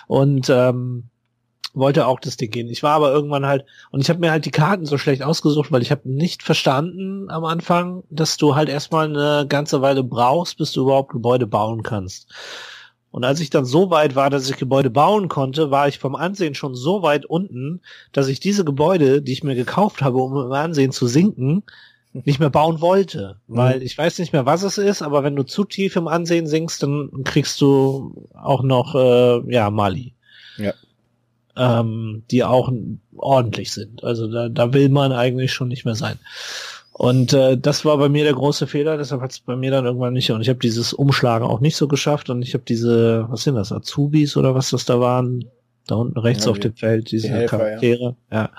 Und 0.08 0.50
ähm, 0.50 1.10
wollte 1.74 2.08
auch 2.08 2.20
das 2.20 2.38
Ding 2.38 2.52
gehen. 2.52 2.70
Ich 2.70 2.84
war 2.84 2.94
aber 2.94 3.12
irgendwann 3.12 3.46
halt, 3.46 3.66
und 3.92 4.02
ich 4.02 4.10
habe 4.10 4.20
mir 4.20 4.32
halt 4.32 4.46
die 4.46 4.52
Karten 4.52 4.86
so 4.86 4.98
schlecht 4.98 5.24
ausgesucht, 5.24 5.72
weil 5.72 5.82
ich 5.82 5.92
habe 5.92 6.10
nicht 6.10 6.44
verstanden 6.44 7.30
am 7.30 7.46
Anfang, 7.46 8.04
dass 8.10 8.38
du 8.38 8.56
halt 8.56 8.70
erstmal 8.70 9.06
eine 9.06 9.48
ganze 9.48 9.82
Weile 9.82 10.04
brauchst, 10.04 10.58
bis 10.58 10.72
du 10.72 10.82
überhaupt 10.82 11.12
Gebäude 11.12 11.48
bauen 11.48 11.84
kannst. 11.84 12.28
Und 13.12 13.26
als 13.26 13.42
ich 13.42 13.50
dann 13.50 13.66
so 13.66 13.90
weit 13.90 14.16
war, 14.16 14.30
dass 14.30 14.50
ich 14.50 14.58
Gebäude 14.58 14.90
bauen 14.90 15.28
konnte, 15.28 15.70
war 15.70 15.88
ich 15.88 16.00
vom 16.00 16.16
Ansehen 16.16 16.56
schon 16.56 16.76
so 16.76 17.04
weit 17.04 17.26
unten, 17.26 17.82
dass 18.14 18.30
ich 18.30 18.40
diese 18.40 18.64
Gebäude, 18.64 19.22
die 19.22 19.34
ich 19.34 19.44
mir 19.44 19.56
gekauft 19.56 20.02
habe, 20.02 20.18
um 20.18 20.38
im 20.38 20.52
Ansehen 20.54 20.92
zu 20.92 21.08
sinken, 21.08 21.64
nicht 22.14 22.40
mehr 22.40 22.50
bauen 22.50 22.82
wollte. 22.82 23.38
Mhm. 23.48 23.58
Weil 23.58 23.84
ich 23.84 23.98
weiß 23.98 24.20
nicht 24.20 24.34
mehr, 24.34 24.46
was 24.46 24.64
es 24.64 24.78
ist, 24.78 25.02
aber 25.02 25.24
wenn 25.24 25.36
du 25.36 25.44
zu 25.44 25.66
tief 25.66 25.96
im 25.98 26.08
Ansehen 26.08 26.48
sinkst, 26.48 26.84
dann 26.84 27.10
kriegst 27.26 27.60
du 27.60 28.28
auch 28.34 28.64
noch, 28.64 28.96
äh, 28.96 29.54
ja, 29.54 29.70
Mali. 29.70 30.14
Ja. 30.58 30.74
Ähm, 31.56 32.24
die 32.32 32.44
auch 32.44 32.72
ordentlich 33.16 33.72
sind. 33.74 34.04
Also 34.04 34.32
da, 34.32 34.48
da 34.48 34.74
will 34.74 34.90
man 34.90 35.12
eigentlich 35.12 35.52
schon 35.52 35.68
nicht 35.68 35.86
mehr 35.86 35.96
sein. 35.96 36.18
Und 36.94 37.34
äh, 37.34 37.58
das 37.58 37.84
war 37.84 37.98
bei 37.98 38.10
mir 38.10 38.24
der 38.24 38.34
große 38.34 38.68
Fehler, 38.68 38.98
deshalb 38.98 39.22
hat 39.22 39.32
es 39.32 39.40
bei 39.40 39.56
mir 39.56 39.72
dann 39.72 39.86
irgendwann 39.86 40.14
nicht. 40.14 40.32
Und 40.32 40.42
ich 40.42 40.50
habe 40.50 40.60
dieses 40.60 40.94
Umschlagen 40.94 41.48
auch 41.48 41.60
nicht 41.60 41.76
so 41.76 41.88
geschafft 41.88 42.30
und 42.30 42.42
ich 42.42 42.54
habe 42.54 42.64
diese, 42.68 43.26
was 43.30 43.42
sind 43.44 43.56
das, 43.56 43.72
Azubis 43.72 44.38
oder 44.38 44.54
was 44.56 44.70
das 44.70 44.86
da 44.86 45.00
waren, 45.00 45.46
da 45.88 45.96
unten 45.96 46.20
rechts 46.20 46.46
Ja, 46.46 46.52
auf 46.52 46.60
dem 46.60 46.76
Feld, 46.76 47.12
diese 47.12 47.28
die 47.28 47.34
Helfer, 47.34 47.58
ja. 47.58 47.64
Charaktere, 47.66 48.16
ja. 48.32 48.50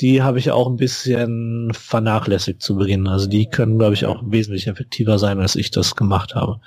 Die 0.00 0.22
habe 0.22 0.38
ich 0.38 0.50
auch 0.50 0.68
ein 0.68 0.76
bisschen 0.76 1.72
vernachlässigt 1.72 2.62
zu 2.62 2.76
Beginn. 2.76 3.08
Also 3.08 3.28
die 3.28 3.46
können, 3.46 3.78
glaube 3.78 3.94
ich, 3.94 4.06
auch 4.06 4.22
wesentlich 4.24 4.68
effektiver 4.68 5.18
sein, 5.18 5.40
als 5.40 5.56
ich 5.56 5.70
das 5.70 5.96
gemacht 5.96 6.34
habe. 6.34 6.60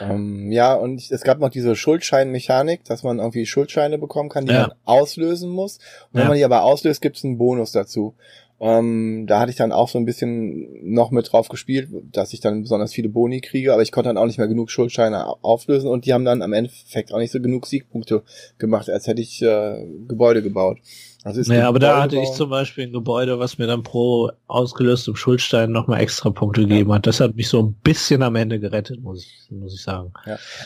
Ähm, 0.00 0.52
ja, 0.52 0.74
und 0.74 0.98
ich- 0.98 1.10
es 1.10 1.22
gab 1.22 1.38
noch 1.40 1.48
diese 1.50 1.74
Schuldscheinmechanik, 1.76 2.84
dass 2.84 3.02
man 3.02 3.18
irgendwie 3.18 3.46
Schuldscheine 3.46 3.98
bekommen 3.98 4.28
kann, 4.28 4.46
die 4.46 4.52
Ja. 4.52 4.60
man 4.68 4.72
auslösen 4.84 5.50
muss. 5.50 5.76
Und 5.78 6.14
wenn 6.14 6.22
Ja. 6.22 6.28
man 6.28 6.36
die 6.36 6.44
aber 6.44 6.62
auslöst, 6.64 7.00
gibt 7.00 7.16
es 7.16 7.24
einen 7.24 7.38
Bonus 7.38 7.72
dazu. 7.72 8.14
Ähm, 8.58 9.26
da 9.26 9.40
hatte 9.40 9.50
ich 9.50 9.56
dann 9.56 9.70
auch 9.70 9.88
so 9.90 9.98
ein 9.98 10.06
bisschen 10.06 10.66
noch 10.94 11.10
mit 11.10 11.30
drauf 11.30 11.48
gespielt, 11.50 11.88
dass 12.12 12.32
ich 12.32 12.40
dann 12.40 12.62
besonders 12.62 12.92
viele 12.94 13.10
Boni 13.10 13.42
kriege, 13.42 13.72
aber 13.74 13.82
ich 13.82 13.92
konnte 13.92 14.08
dann 14.08 14.16
auch 14.16 14.24
nicht 14.24 14.38
mehr 14.38 14.48
genug 14.48 14.70
Schuldscheine 14.70 15.26
au- 15.28 15.36
auflösen 15.42 15.90
und 15.90 16.06
die 16.06 16.14
haben 16.14 16.24
dann 16.24 16.40
am 16.40 16.54
Endeffekt 16.54 17.12
auch 17.12 17.18
nicht 17.18 17.32
so 17.32 17.40
genug 17.40 17.66
Siegpunkte 17.66 18.22
gemacht, 18.56 18.88
als 18.88 19.06
hätte 19.08 19.20
ich 19.20 19.42
äh, 19.42 19.84
Gebäude 20.08 20.42
gebaut. 20.42 20.78
Also 21.26 21.40
es 21.40 21.48
Naja, 21.48 21.66
aber 21.66 21.80
da 21.80 22.00
hatte 22.00 22.20
ich 22.20 22.30
zum 22.34 22.50
Beispiel 22.50 22.86
ein 22.86 22.92
Gebäude, 22.92 23.40
was 23.40 23.58
mir 23.58 23.66
dann 23.66 23.82
pro 23.82 24.30
ausgelöstem 24.46 25.16
Schuldstein 25.16 25.72
nochmal 25.72 26.00
extra 26.00 26.30
Punkte 26.30 26.60
gegeben 26.60 26.92
hat. 26.92 27.04
Das 27.08 27.18
hat 27.18 27.34
mich 27.34 27.48
so 27.48 27.60
ein 27.60 27.72
bisschen 27.82 28.22
am 28.22 28.36
Ende 28.36 28.60
gerettet, 28.60 29.02
muss 29.02 29.24
ich, 29.24 29.50
muss 29.50 29.74
ich 29.74 29.82
sagen. 29.82 30.12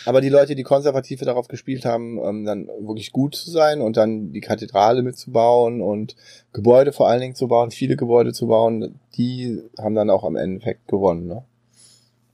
Aber 0.04 0.20
die 0.20 0.28
Leute, 0.28 0.54
die 0.54 0.62
konservativ 0.62 1.20
darauf 1.20 1.48
gespielt 1.48 1.86
haben, 1.86 2.18
ähm, 2.22 2.44
dann 2.44 2.66
wirklich 2.66 3.10
gut 3.10 3.36
zu 3.36 3.50
sein 3.50 3.80
und 3.80 3.96
dann 3.96 4.32
die 4.32 4.42
Kathedrale 4.42 5.02
mitzubauen 5.02 5.80
und 5.80 6.14
Gebäude 6.52 6.92
vor 6.92 7.08
allen 7.08 7.22
Dingen 7.22 7.34
zu 7.34 7.48
bauen, 7.48 7.70
viele 7.70 7.96
Gebäude 7.96 8.34
zu 8.34 8.48
bauen, 8.48 9.00
die 9.16 9.62
haben 9.78 9.94
dann 9.94 10.10
auch 10.10 10.24
am 10.24 10.36
Endeffekt 10.36 10.88
gewonnen. 10.88 11.26
Ne? 11.26 11.42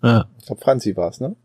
Ja. 0.03 0.25
Ich 0.41 0.47
glaube, 0.47 0.63
Franzi 0.63 0.97
war's, 0.97 1.21
ne? 1.21 1.37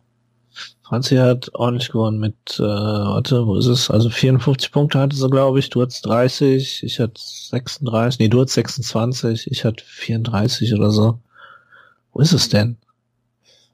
Franzi 0.84 1.16
hat 1.16 1.52
ordentlich 1.54 1.90
gewonnen 1.92 2.20
mit, 2.20 2.36
äh, 2.60 2.64
warte, 2.64 3.48
wo 3.48 3.56
ist 3.56 3.68
es? 3.68 3.90
Also 3.90 4.10
54 4.10 4.72
Punkte 4.72 5.00
hatte 5.00 5.16
sie, 5.16 5.30
glaube 5.30 5.60
ich. 5.60 5.70
Du 5.70 5.82
hattest 5.82 6.06
30, 6.06 6.84
ich 6.84 7.00
hatte 7.00 7.14
36, 7.16 8.20
nee, 8.20 8.28
du 8.28 8.42
hattest 8.42 8.56
26, 8.56 9.50
ich 9.50 9.64
hatte 9.64 9.84
34 9.86 10.74
oder 10.74 10.92
so. 10.92 11.20
Wo 12.14 12.20
ist 12.20 12.34
es 12.34 12.50
denn? 12.50 12.78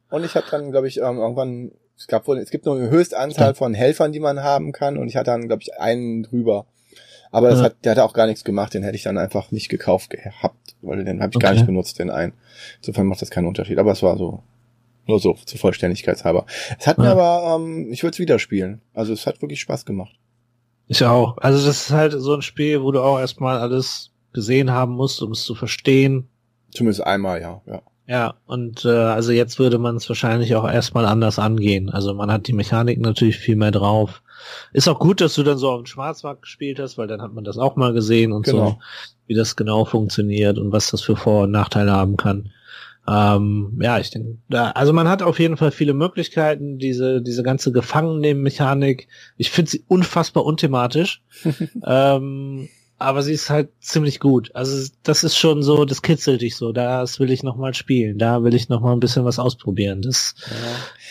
Und 0.09 0.23
ich 0.23 0.35
habe 0.35 0.45
dann, 0.49 0.71
glaube 0.71 0.87
ich, 0.87 0.97
ähm, 0.97 1.17
irgendwann, 1.17 1.71
es 1.97 2.07
gab 2.07 2.27
wohl, 2.27 2.37
es 2.37 2.51
gibt 2.51 2.65
nur 2.65 2.75
eine 2.75 2.89
Höchstanzahl 2.89 3.55
von 3.55 3.73
Helfern, 3.73 4.11
die 4.11 4.19
man 4.19 4.43
haben 4.43 4.71
kann 4.71 4.97
und 4.97 5.07
ich 5.07 5.15
hatte 5.15 5.31
dann, 5.31 5.47
glaube 5.47 5.63
ich, 5.63 5.73
einen 5.79 6.23
drüber. 6.23 6.65
Aber 7.31 7.49
das 7.49 7.59
Ja. 7.59 7.65
hat, 7.65 7.83
der 7.83 7.91
hat 7.93 7.99
auch 7.99 8.13
gar 8.13 8.27
nichts 8.27 8.43
gemacht, 8.43 8.73
den 8.73 8.83
hätte 8.83 8.95
ich 8.95 9.03
dann 9.03 9.17
einfach 9.17 9.51
nicht 9.51 9.67
gekauft 9.69 10.11
gehabt, 10.11 10.75
weil 10.81 11.03
den 11.03 11.21
habe 11.21 11.31
ich 11.33 11.39
gar 11.39 11.49
Okay. 11.49 11.57
nicht 11.59 11.65
benutzt, 11.65 11.99
den 11.99 12.09
einen. 12.09 12.33
Insofern 12.79 13.07
macht 13.07 13.21
das 13.21 13.31
keinen 13.31 13.47
Unterschied. 13.47 13.79
Aber 13.79 13.91
es 13.91 14.01
war 14.03 14.17
so, 14.17 14.43
nur 15.07 15.19
so, 15.19 15.35
zur 15.45 15.59
Vollständigkeitshalber. 15.59 16.45
Es 16.79 16.87
hat 16.87 16.97
mir 16.97 17.05
Ja. 17.05 17.11
aber, 17.13 17.55
ähm, 17.55 17.91
ich 17.91 18.03
würde 18.03 18.13
es 18.15 18.19
wieder 18.19 18.39
spielen. 18.39 18.81
Also 18.93 19.13
es 19.13 19.25
hat 19.27 19.41
wirklich 19.41 19.61
Spaß 19.61 19.85
gemacht. 19.85 20.15
Ich 20.87 21.03
auch. 21.03 21.37
Also 21.39 21.65
das 21.65 21.81
ist 21.83 21.91
halt 21.91 22.13
so 22.13 22.33
ein 22.33 22.41
Spiel, 22.41 22.81
wo 22.81 22.91
du 22.91 23.01
auch 23.01 23.19
erstmal 23.19 23.57
alles 23.59 24.11
gesehen 24.33 24.71
haben 24.71 24.93
musst, 24.93 25.21
um 25.21 25.31
es 25.31 25.43
zu 25.43 25.55
verstehen. 25.55 26.29
Zumindest 26.71 27.03
einmal, 27.05 27.41
ja. 27.41 27.61
ja. 27.65 27.81
Ja, 28.09 28.35
und 28.45 28.85
äh, 28.85 28.89
also 28.89 29.33
jetzt 29.33 29.59
würde 29.59 29.79
man 29.79 29.97
es 29.97 30.07
wahrscheinlich 30.07 30.55
auch 30.55 30.69
erstmal 30.69 31.05
anders 31.05 31.39
angehen. 31.39 31.89
Also 31.89 32.13
man 32.13 32.31
hat 32.31 32.47
die 32.47 32.53
Mechanik 32.53 32.99
natürlich 33.01 33.37
viel 33.37 33.57
mehr 33.57 33.71
drauf. 33.71 34.21
Ist 34.71 34.87
auch 34.87 34.99
gut, 34.99 35.19
dass 35.19 35.33
du 35.35 35.43
dann 35.43 35.57
so 35.57 35.69
auf 35.71 35.81
dem 35.81 35.87
Schwarzmarkt 35.87 36.43
gespielt 36.43 36.79
hast, 36.79 36.97
weil 36.97 37.07
dann 37.07 37.21
hat 37.21 37.33
man 37.33 37.43
das 37.43 37.57
auch 37.57 37.75
mal 37.75 37.91
gesehen 37.91 38.31
und 38.31 38.45
Genau. 38.45 38.69
so, 38.69 38.77
wie 39.25 39.33
das 39.33 39.57
genau 39.57 39.83
funktioniert 39.83 40.57
und 40.57 40.71
was 40.71 40.89
das 40.91 41.01
für 41.01 41.17
Vor- 41.17 41.43
und 41.43 41.51
Nachteile 41.51 41.91
haben 41.91 42.15
kann. 42.15 42.51
Ähm, 43.09 43.79
ja, 43.81 43.99
ich 43.99 44.09
denke, 44.09 44.37
da, 44.49 44.71
also 44.71 44.91
man 44.91 45.07
hat 45.07 45.21
auf 45.21 45.39
jeden 45.39 45.55
Fall 45.55 45.71
viele 45.71 45.93
Möglichkeiten, 45.93 46.77
diese, 46.77 47.21
diese 47.21 47.41
ganze 47.41 47.71
Gefangennehmen-Mechanik. 47.71 49.07
Ich 49.37 49.49
finde 49.49 49.71
sie 49.71 49.83
unfassbar 49.87 50.45
unthematisch. 50.45 51.21
ähm, 51.85 52.67
aber 52.99 53.21
sie 53.21 53.33
ist 53.33 53.49
halt 53.49 53.69
ziemlich 53.79 54.19
gut. 54.19 54.51
Also 54.55 54.89
das 55.03 55.23
ist 55.23 55.37
schon 55.37 55.61
so, 55.61 55.85
das 55.85 56.01
kitzelt 56.01 56.41
dich 56.41 56.55
so. 56.55 56.71
Das 56.71 57.19
will 57.19 57.31
ich 57.31 57.43
noch 57.43 57.55
mal 57.55 57.73
spielen. 57.73 58.17
Da 58.17 58.43
will 58.43 58.55
ich 58.55 58.69
noch 58.69 58.81
mal 58.81 58.93
ein 58.93 58.99
bisschen 58.99 59.23
was 59.23 59.39
ausprobieren. 59.39 60.01
Das 60.01 60.35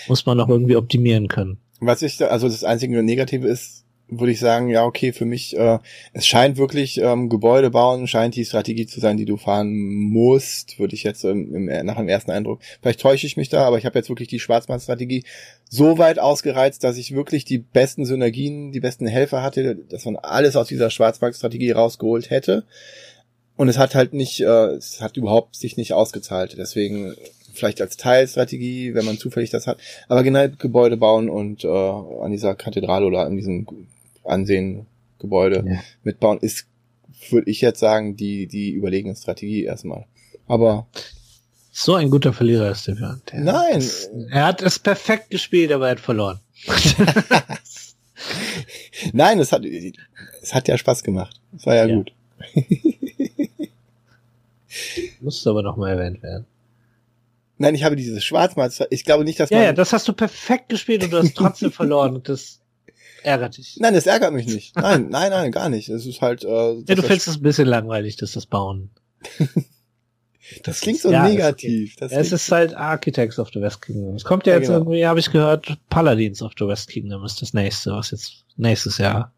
muss 0.08 0.26
man 0.26 0.36
noch 0.36 0.48
irgendwie 0.48 0.76
optimieren 0.76 1.28
können. 1.28 1.58
Was 1.80 2.02
ich, 2.02 2.16
da, 2.16 2.26
also 2.26 2.48
das 2.48 2.64
einzige 2.64 3.02
Negative 3.02 3.46
ist, 3.46 3.85
würde 4.08 4.32
ich 4.32 4.38
sagen, 4.38 4.68
ja, 4.68 4.84
okay, 4.84 5.12
für 5.12 5.24
mich, 5.24 5.56
äh, 5.56 5.78
es 6.12 6.26
scheint 6.26 6.56
wirklich, 6.56 6.98
ähm, 6.98 7.28
Gebäude 7.28 7.70
bauen, 7.70 8.06
scheint 8.06 8.36
die 8.36 8.44
Strategie 8.44 8.86
zu 8.86 9.00
sein, 9.00 9.16
die 9.16 9.24
du 9.24 9.36
fahren 9.36 9.74
musst, 9.74 10.78
würde 10.78 10.94
ich 10.94 11.02
jetzt 11.02 11.24
im, 11.24 11.68
im, 11.68 11.86
nach 11.86 11.96
dem 11.96 12.08
ersten 12.08 12.30
Eindruck. 12.30 12.60
Vielleicht 12.80 13.00
täusche 13.00 13.26
ich 13.26 13.36
mich 13.36 13.48
da, 13.48 13.64
aber 13.64 13.78
ich 13.78 13.86
habe 13.86 13.98
jetzt 13.98 14.08
wirklich 14.08 14.28
die 14.28 14.38
Schwarzmann-Strategie 14.38 15.24
so 15.68 15.98
weit 15.98 16.18
ausgereizt, 16.20 16.84
dass 16.84 16.96
ich 16.96 17.14
wirklich 17.14 17.44
die 17.44 17.58
besten 17.58 18.04
Synergien, 18.04 18.70
die 18.70 18.80
besten 18.80 19.08
Helfer 19.08 19.42
hatte, 19.42 19.74
dass 19.74 20.04
man 20.04 20.16
alles 20.16 20.54
aus 20.54 20.68
dieser 20.68 20.90
Schwarzmarkt-Strategie 20.90 21.72
rausgeholt 21.72 22.30
hätte. 22.30 22.64
Und 23.56 23.68
es 23.68 23.78
hat 23.78 23.94
halt 23.94 24.12
nicht, 24.12 24.40
äh, 24.40 24.74
es 24.74 25.00
hat 25.00 25.16
überhaupt 25.16 25.56
sich 25.56 25.76
nicht 25.76 25.94
ausgezahlt. 25.94 26.56
Deswegen 26.58 27.16
vielleicht 27.54 27.80
als 27.80 27.96
Teilstrategie, 27.96 28.94
wenn 28.94 29.04
man 29.04 29.18
zufällig 29.18 29.50
das 29.50 29.66
hat. 29.66 29.78
Aber 30.08 30.22
generell 30.22 30.50
Gebäude 30.50 30.96
bauen 30.96 31.28
und 31.28 31.64
äh, 31.64 31.68
an 31.68 32.30
dieser 32.30 32.54
Kathedrale 32.54 33.06
oder 33.06 33.20
an 33.20 33.36
diesem 33.36 33.66
Ansehen 34.26 34.86
Gebäude 35.18 35.64
Ja. 35.66 35.80
mitbauen, 36.02 36.38
ist, 36.40 36.66
würde 37.30 37.50
ich 37.50 37.60
jetzt 37.60 37.80
sagen, 37.80 38.16
die, 38.16 38.46
die 38.46 38.70
überlegene 38.72 39.16
Strategie 39.16 39.64
erstmal. 39.64 40.06
Aber 40.46 40.86
So 41.72 41.94
ein 41.94 42.10
guter 42.10 42.32
Verlierer 42.32 42.70
ist 42.70 42.86
der. 42.86 42.94
Der 43.32 43.40
Nein. 43.40 43.78
ist- 43.78 44.10
Er 44.30 44.46
hat 44.46 44.62
es 44.62 44.78
perfekt 44.78 45.30
gespielt, 45.30 45.72
aber 45.72 45.86
er 45.86 45.92
hat 45.92 46.00
verloren. 46.00 46.40
nein, 49.12 49.38
es 49.38 49.52
hat, 49.52 49.64
es 49.64 50.54
hat 50.54 50.68
ja 50.68 50.78
Spaß 50.78 51.02
gemacht. 51.02 51.40
Es 51.56 51.66
war 51.66 51.74
ja, 51.74 51.86
Ja. 51.86 51.96
gut. 51.96 52.12
Musste 55.20 55.50
aber 55.50 55.62
noch 55.62 55.76
mal 55.76 55.90
erwähnt 55.90 56.22
werden. 56.22 56.46
Nein, 57.58 57.74
ich 57.74 57.84
habe 57.84 57.96
dieses 57.96 58.22
Schwarzmalz. 58.24 58.82
Ich 58.90 59.04
glaube 59.04 59.24
nicht, 59.24 59.40
dass 59.40 59.48
Ja, 59.50 59.56
man. 59.58 59.66
ja, 59.66 59.72
das 59.72 59.92
hast 59.94 60.06
du 60.08 60.12
perfekt 60.12 60.68
gespielt 60.68 61.02
und 61.04 61.12
du 61.12 61.18
hast 61.18 61.34
trotzdem 61.34 61.72
verloren. 61.72 62.14
Und 62.16 62.28
das 62.28 62.60
ärgert 63.26 63.56
dich. 63.58 63.76
nein, 63.80 63.94
das 63.94 64.06
ärgert 64.06 64.32
mich 64.32 64.46
nicht. 64.46 64.74
Nein, 64.76 65.08
nein, 65.10 65.30
nein, 65.30 65.52
gar 65.52 65.68
nicht. 65.68 65.88
Es 65.88 66.06
ist 66.06 66.20
halt. 66.22 66.44
Äh, 66.44 66.48
Ja, 66.86 66.94
du 66.94 67.02
findest 67.02 67.28
es 67.28 67.36
ein 67.36 67.42
bisschen 67.42 67.66
langweilig, 67.68 68.16
dass 68.16 68.32
das 68.32 68.46
Bauen. 68.46 68.90
das 70.64 70.80
klingt 70.80 71.00
so 71.00 71.10
Ja, 71.10 71.28
negativ. 71.28 71.96
Das 71.96 72.12
es 72.12 72.32
ist 72.32 72.50
halt 72.52 72.74
Architects 72.74 73.38
of 73.38 73.50
the 73.52 73.60
West 73.60 73.82
Kingdom. 73.82 74.14
Es 74.14 74.24
kommt 74.24 74.46
ja 74.46 74.52
Ja, 74.54 74.58
jetzt 74.60 74.68
genau. 74.68 74.78
irgendwie, 74.80 75.06
habe 75.06 75.18
ich 75.20 75.30
gehört, 75.30 75.76
Paladins 75.90 76.40
of 76.42 76.52
the 76.58 76.66
West 76.66 76.88
Kingdom 76.88 77.24
ist 77.24 77.42
das 77.42 77.52
nächste, 77.52 77.90
was 77.92 78.10
jetzt 78.12 78.44
nächstes 78.56 78.98
Jahr. 78.98 79.32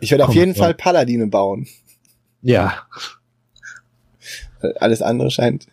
ich 0.00 0.10
werde 0.10 0.26
auf 0.26 0.34
jeden 0.34 0.54
ja. 0.54 0.58
Fall 0.58 0.74
Paladine 0.74 1.26
bauen. 1.26 1.66
Ja, 2.40 2.86
Alles 4.80 5.02
andere 5.02 5.30
scheint. 5.30 5.66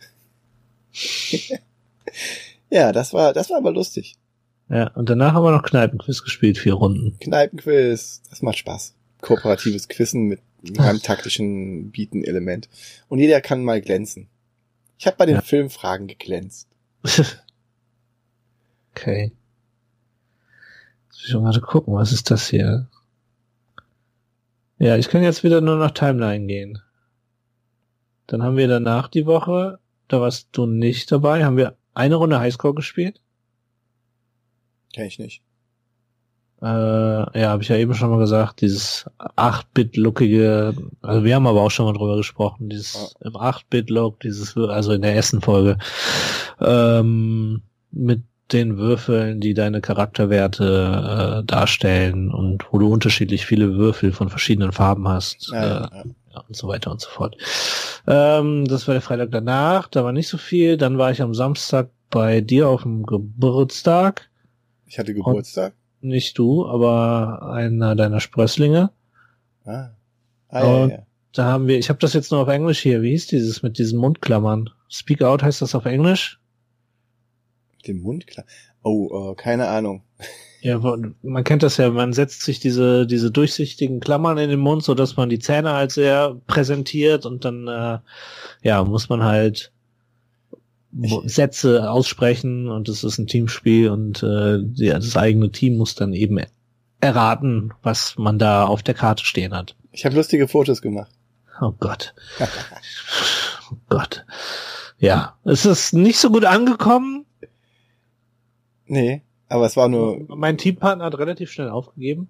ja, 2.70 2.92
das 2.92 3.12
war, 3.12 3.32
das 3.32 3.50
war 3.50 3.58
aber 3.58 3.72
lustig. 3.72 4.16
Ja. 4.70 4.88
Und 4.94 5.10
danach 5.10 5.34
haben 5.34 5.44
wir 5.44 5.52
noch 5.52 5.62
Kneipenquiz 5.62 6.22
gespielt, 6.22 6.58
vier 6.58 6.74
Runden. 6.74 7.18
Kneipenquiz, 7.20 8.22
das 8.30 8.42
macht 8.42 8.58
Spaß. 8.58 8.94
Kooperatives 9.20 9.88
Quizzen 9.88 10.22
mit 10.28 10.40
einem 10.78 11.02
taktischen 11.02 11.90
Bieten-Element. 11.90 12.68
Und 13.08 13.18
jeder 13.18 13.40
kann 13.40 13.64
mal 13.64 13.80
glänzen. 13.80 14.28
Ich 14.98 15.06
habe 15.06 15.16
bei 15.16 15.26
den 15.26 15.36
Ja. 15.36 15.42
Filmfragen 15.42 16.06
geglänzt. 16.06 16.68
okay. 18.92 19.32
Jetzt 21.08 21.18
muss 21.18 21.26
ich 21.26 21.32
gerade 21.32 21.60
gucken, 21.60 21.94
was 21.94 22.12
ist 22.12 22.30
das 22.30 22.48
hier? 22.48 22.88
Ja, 24.78 24.96
ich 24.96 25.08
kann 25.08 25.22
jetzt 25.22 25.44
wieder 25.44 25.60
nur 25.60 25.76
nach 25.76 25.90
Timeline 25.90 26.46
gehen. 26.46 26.78
Dann 28.26 28.42
haben 28.42 28.56
wir 28.56 28.68
danach 28.68 29.08
die 29.08 29.26
Woche 29.26 29.78
da 30.10 30.20
warst 30.20 30.48
du 30.52 30.66
nicht 30.66 31.12
dabei. 31.12 31.44
Haben 31.44 31.56
wir 31.56 31.76
eine 31.94 32.16
Runde 32.16 32.40
Highscore 32.40 32.74
gespielt? 32.74 33.20
Kenn 34.92 35.06
ich 35.06 35.18
nicht. 35.18 35.42
Äh, 36.62 37.40
ja, 37.40 37.48
habe 37.48 37.62
ich 37.62 37.68
ja 37.70 37.76
eben 37.76 37.94
schon 37.94 38.10
mal 38.10 38.18
gesagt, 38.18 38.60
dieses 38.60 39.06
8-Bit-lookige, 39.18 40.74
also 41.00 41.24
wir 41.24 41.34
haben 41.34 41.46
aber 41.46 41.62
auch 41.62 41.70
schon 41.70 41.86
mal 41.86 41.94
drüber 41.94 42.16
gesprochen, 42.16 42.68
dieses 42.68 43.14
im 43.20 43.32
8-Bit-Look, 43.32 44.20
dieses, 44.20 44.56
also 44.56 44.92
in 44.92 45.00
der 45.00 45.14
ersten 45.14 45.40
Folge, 45.40 45.78
ähm, 46.60 47.62
mit 47.92 48.24
den 48.52 48.76
Würfeln, 48.76 49.40
die 49.40 49.54
deine 49.54 49.80
Charakterwerte 49.80 51.40
äh, 51.40 51.46
darstellen 51.46 52.30
und 52.30 52.66
wo 52.70 52.78
du 52.78 52.92
unterschiedlich 52.92 53.46
viele 53.46 53.74
Würfel 53.76 54.12
von 54.12 54.28
verschiedenen 54.28 54.72
Farben 54.72 55.08
hast 55.08 55.50
Ja, 55.52 55.62
äh, 55.62 55.66
ja, 55.66 55.90
ja. 55.94 56.04
ja, 56.34 56.40
und 56.46 56.56
so 56.56 56.68
weiter 56.68 56.90
und 56.90 57.00
so 57.00 57.08
fort. 57.08 57.36
Ähm, 58.06 58.66
das 58.66 58.86
war 58.86 58.94
der 58.94 59.02
Freitag 59.02 59.30
danach, 59.30 59.88
da 59.88 60.04
war 60.04 60.12
nicht 60.12 60.28
so 60.28 60.36
viel. 60.36 60.76
Dann 60.76 60.98
war 60.98 61.10
ich 61.10 61.22
am 61.22 61.34
Samstag 61.34 61.90
bei 62.10 62.40
dir 62.40 62.68
auf 62.68 62.82
dem 62.82 63.04
Geburtstag. 63.04 64.29
Ich 64.90 64.98
hatte 64.98 65.14
Geburtstag. 65.14 65.72
Nicht 66.00 66.36
du, 66.36 66.66
aber 66.66 67.52
einer 67.52 67.94
deiner 67.94 68.20
Sprösslinge. 68.20 68.90
Ah. 69.64 69.90
Ah, 70.48 70.60
ja, 70.64 70.64
Und- 70.82 70.90
ja. 70.90 70.98
Da 71.32 71.44
haben 71.44 71.68
wir, 71.68 71.78
ich 71.78 71.88
habe 71.88 72.00
das 72.00 72.12
jetzt 72.12 72.32
nur 72.32 72.40
auf 72.40 72.48
Englisch 72.48 72.80
hier. 72.80 73.02
Wie 73.02 73.10
hieß 73.10 73.28
dieses 73.28 73.62
mit 73.62 73.78
diesen 73.78 74.00
Mundklammern? 74.00 74.68
Speak 74.88 75.22
out 75.22 75.44
heißt 75.44 75.62
das 75.62 75.76
auf 75.76 75.84
Englisch? 75.84 76.40
Mit 77.76 77.86
dem 77.86 78.00
Mund 78.00 78.26
klar. 78.26 78.44
Oh, 78.82 79.30
äh, 79.30 79.34
keine 79.36 79.68
Ahnung. 79.68 80.02
Ja, 80.62 80.78
man 80.78 81.44
kennt 81.44 81.62
das 81.62 81.78
ja, 81.78 81.88
man 81.88 82.12
setzt 82.12 82.42
sich 82.42 82.60
diese, 82.60 83.06
diese 83.06 83.30
durchsichtigen 83.30 83.98
Klammern 83.98 84.36
in 84.36 84.50
den 84.50 84.60
Mund, 84.60 84.82
so 84.82 84.94
dass 84.94 85.16
man 85.16 85.30
die 85.30 85.38
Zähne 85.38 85.72
halt 85.72 85.90
sehr 85.90 86.36
präsentiert 86.46 87.24
und 87.24 87.46
dann, 87.46 87.66
äh, 87.66 87.98
ja, 88.62 88.84
muss 88.84 89.08
man 89.08 89.22
halt 89.24 89.72
Sätze 91.24 91.90
aussprechen 91.90 92.68
und 92.68 92.88
es 92.88 93.04
ist 93.04 93.18
ein 93.18 93.26
Teamspiel 93.26 93.90
und 93.90 94.22
äh, 94.22 94.58
ja, 94.74 94.94
das 94.94 95.16
eigene 95.16 95.50
Team 95.50 95.76
muss 95.76 95.94
dann 95.94 96.12
eben 96.12 96.40
erraten, 97.00 97.72
was 97.82 98.16
man 98.18 98.38
da 98.38 98.64
auf 98.64 98.82
der 98.82 98.94
Karte 98.94 99.24
stehen 99.24 99.54
hat. 99.54 99.76
Ich 99.92 100.04
habe 100.04 100.16
lustige 100.16 100.48
Fotos 100.48 100.82
gemacht. 100.82 101.10
Oh 101.60 101.72
Gott. 101.78 102.14
oh 103.70 103.76
Gott. 103.88 104.24
Ja, 104.98 105.36
es 105.44 105.64
ist 105.64 105.92
nicht 105.94 106.18
so 106.18 106.30
gut 106.30 106.44
angekommen. 106.44 107.24
Nee, 108.86 109.22
aber 109.48 109.66
es 109.66 109.76
war 109.76 109.88
nur, 109.88 110.26
Mein 110.28 110.58
Teampartner 110.58 111.04
hat 111.04 111.18
relativ 111.18 111.50
schnell 111.50 111.70
aufgegeben. 111.70 112.28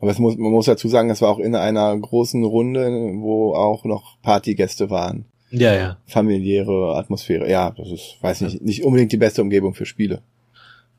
aber 0.00 0.10
es 0.10 0.18
muss, 0.18 0.36
man 0.36 0.52
muss 0.52 0.66
dazu 0.66 0.88
sagen, 0.88 1.10
es 1.10 1.20
war 1.20 1.30
auch 1.30 1.40
in 1.40 1.56
einer 1.56 1.96
großen 1.98 2.44
Runde, 2.44 3.12
wo 3.16 3.54
auch 3.54 3.84
noch 3.84 4.20
Partygäste 4.22 4.90
waren. 4.90 5.26
Ja, 5.54 5.74
ja. 5.74 5.96
Familiäre 6.06 6.96
Atmosphäre. 6.96 7.48
Ja, 7.48 7.70
das 7.70 7.88
ist, 7.88 8.16
weiß 8.20 8.40
nicht, 8.42 8.62
nicht 8.62 8.84
unbedingt 8.84 9.12
die 9.12 9.16
beste 9.16 9.42
Umgebung 9.42 9.74
für 9.74 9.86
Spiele. 9.86 10.22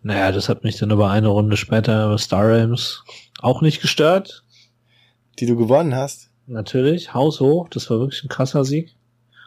Naja, 0.01 0.31
das 0.31 0.49
hat 0.49 0.63
mich 0.63 0.77
dann 0.77 0.91
aber 0.91 1.09
eine 1.09 1.27
Runde 1.27 1.57
später 1.57 2.09
bei 2.09 2.17
Star 2.17 2.47
Realms 2.47 3.03
auch 3.41 3.61
nicht 3.61 3.81
gestört. 3.81 4.43
Die 5.39 5.45
du 5.45 5.57
gewonnen 5.57 5.95
hast. 5.95 6.29
Natürlich, 6.47 7.13
haushoch, 7.13 7.69
das 7.69 7.89
war 7.89 7.99
wirklich 7.99 8.23
ein 8.23 8.29
krasser 8.29 8.63
Sieg. 8.63 8.95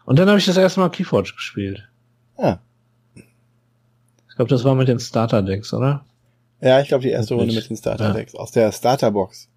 Und 0.05 0.19
dann 0.19 0.29
habe 0.29 0.39
ich 0.39 0.47
das 0.47 0.57
erste 0.57 0.81
Mal 0.81 0.91
Keyforge 0.91 1.33
gespielt. 1.35 1.89
Ja. 2.39 2.61
Ich 3.15 4.37
glaube, 4.37 4.49
das 4.51 4.65
war 4.65 4.75
mit 4.75 4.89
den 4.89 5.01
Starter-Decks, 5.01 5.73
oder? 5.73 6.05
Ja, 6.61 6.81
ich 6.81 6.89
glaube, 6.89 7.03
die 7.03 7.11
erste? 7.11 7.35
Runde 7.35 7.55
mit 7.55 7.69
den 7.69 7.77
Starter-Decks. 7.77 8.35
Aus 8.35 8.51
der 8.51 8.73
Starterbox. 8.73 9.49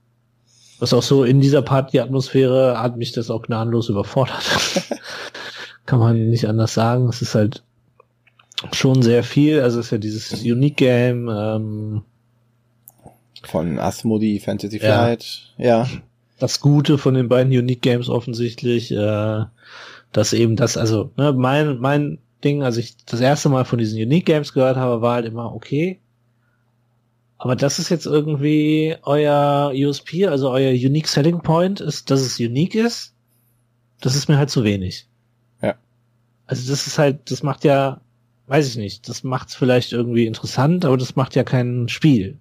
Was 0.81 0.93
auch 0.93 1.03
so 1.03 1.23
in 1.23 1.39
dieser 1.41 1.61
Party-Atmosphäre 1.61 2.79
hat 2.81 2.97
mich 2.97 3.11
das 3.11 3.29
auch 3.29 3.43
gnadenlos 3.43 3.87
überfordert. 3.89 4.43
Kann 5.85 5.99
man 5.99 6.29
nicht 6.29 6.47
anders 6.47 6.73
sagen. 6.73 7.07
Es 7.07 7.21
ist 7.21 7.35
halt 7.35 7.63
schon 8.73 9.01
sehr 9.01 9.23
viel. 9.23 9.61
Also 9.61 9.79
es 9.79 9.85
ist 9.87 9.91
ja 9.91 9.97
dieses 9.99 10.33
Unique 10.43 10.77
Game. 10.77 11.29
Ähm, 11.31 12.01
Von 13.43 13.79
Asmodee, 13.79 14.39
Fantasy 14.39 14.77
Ja. 14.77 15.03
Flight. 15.05 15.53
Ja. 15.57 15.87
das 16.39 16.59
Gute 16.59 16.97
von 16.97 17.13
den 17.13 17.29
beiden 17.29 17.53
Unique 17.53 17.81
Games 17.83 18.09
offensichtlich, 18.09 18.91
äh, 18.91 19.45
dass 20.11 20.33
eben 20.33 20.55
das, 20.55 20.77
also 20.77 21.11
ne, 21.15 21.31
mein 21.31 21.77
mein 21.77 22.17
Ding, 22.43 22.63
als 22.63 22.77
ich 22.77 22.95
das 23.05 23.21
erste 23.21 23.49
Mal 23.49 23.65
von 23.65 23.77
diesen 23.77 24.01
Unique 24.01 24.25
Games 24.25 24.51
gehört 24.53 24.77
habe, 24.77 25.01
war 25.03 25.13
halt 25.15 25.25
immer 25.27 25.53
okay. 25.53 25.99
Aber 27.41 27.55
das 27.55 27.79
ist 27.79 27.89
jetzt 27.89 28.05
irgendwie 28.05 28.95
euer 29.01 29.71
USP, 29.73 30.27
also 30.27 30.51
euer 30.51 30.73
Unique 30.73 31.07
Selling 31.07 31.41
Point, 31.41 31.81
ist, 31.81 32.11
dass 32.11 32.21
es 32.21 32.39
unique 32.39 32.75
ist. 32.75 33.15
Das 33.99 34.13
ist 34.13 34.29
mir 34.29 34.37
halt 34.37 34.51
zu 34.51 34.63
wenig. 34.63 35.07
Ja. 35.59 35.73
Also 36.45 36.69
das 36.69 36.85
ist 36.85 36.99
halt, 36.99 37.31
das 37.31 37.41
macht 37.41 37.63
ja, 37.63 37.99
weiß 38.45 38.67
ich 38.67 38.75
nicht, 38.75 39.09
das 39.09 39.23
macht's 39.23 39.55
vielleicht 39.55 39.91
irgendwie 39.91 40.27
interessant, 40.27 40.85
aber 40.85 40.97
das 40.97 41.15
macht 41.15 41.33
ja 41.33 41.43
kein 41.43 41.89
Spiel 41.89 42.37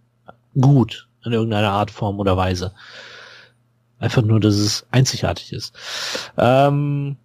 gut 0.61 1.09
in 1.25 1.33
irgendeiner 1.33 1.71
Art, 1.71 1.91
Form 1.91 2.21
oder 2.21 2.37
Weise. 2.37 2.75
Einfach 4.01 4.21
nur, 4.21 4.39
dass 4.39 4.57
es 4.57 4.87
einzigartig 4.91 5.55
ist. 5.55 5.75
Ähm, 6.37 7.17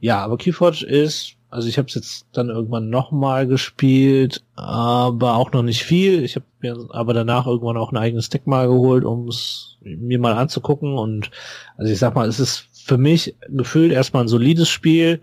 ja, 0.00 0.24
aber 0.24 0.38
Keyforge 0.38 0.84
ist, 0.86 1.36
also 1.50 1.68
ich 1.68 1.78
habe 1.78 1.86
es 1.86 1.94
jetzt 1.94 2.26
dann 2.32 2.48
irgendwann 2.48 2.90
nochmal 2.90 3.46
gespielt, 3.46 4.42
aber 4.56 5.36
auch 5.36 5.52
noch 5.52 5.62
nicht 5.62 5.84
viel. 5.84 6.24
Ich 6.24 6.34
habe 6.34 6.46
mir 6.62 6.76
aber 6.90 7.14
danach 7.14 7.46
irgendwann 7.46 7.76
auch 7.76 7.92
ein 7.92 7.96
eigenes 7.96 8.28
Deck 8.28 8.46
mal 8.46 8.68
geholt, 8.68 9.04
um 9.04 9.28
es 9.28 9.76
mir 9.82 10.18
mal 10.18 10.34
anzugucken. 10.34 10.98
Und 10.98 11.30
also 11.76 11.92
ich 11.92 11.98
sag 11.98 12.14
mal, 12.14 12.28
es 12.28 12.40
ist 12.40 12.66
für 12.72 12.98
mich 12.98 13.36
gefühlt 13.48 13.92
erstmal 13.92 14.24
ein 14.24 14.28
solides 14.28 14.68
Spiel. 14.68 15.20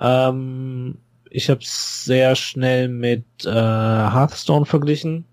Ähm, 0.00 0.98
ich 1.30 1.48
habe 1.50 1.60
es 1.60 2.04
sehr 2.04 2.34
schnell 2.34 2.88
mit 2.88 3.24
äh, 3.44 3.50
Hearthstone 3.50 4.66
verglichen 4.66 5.24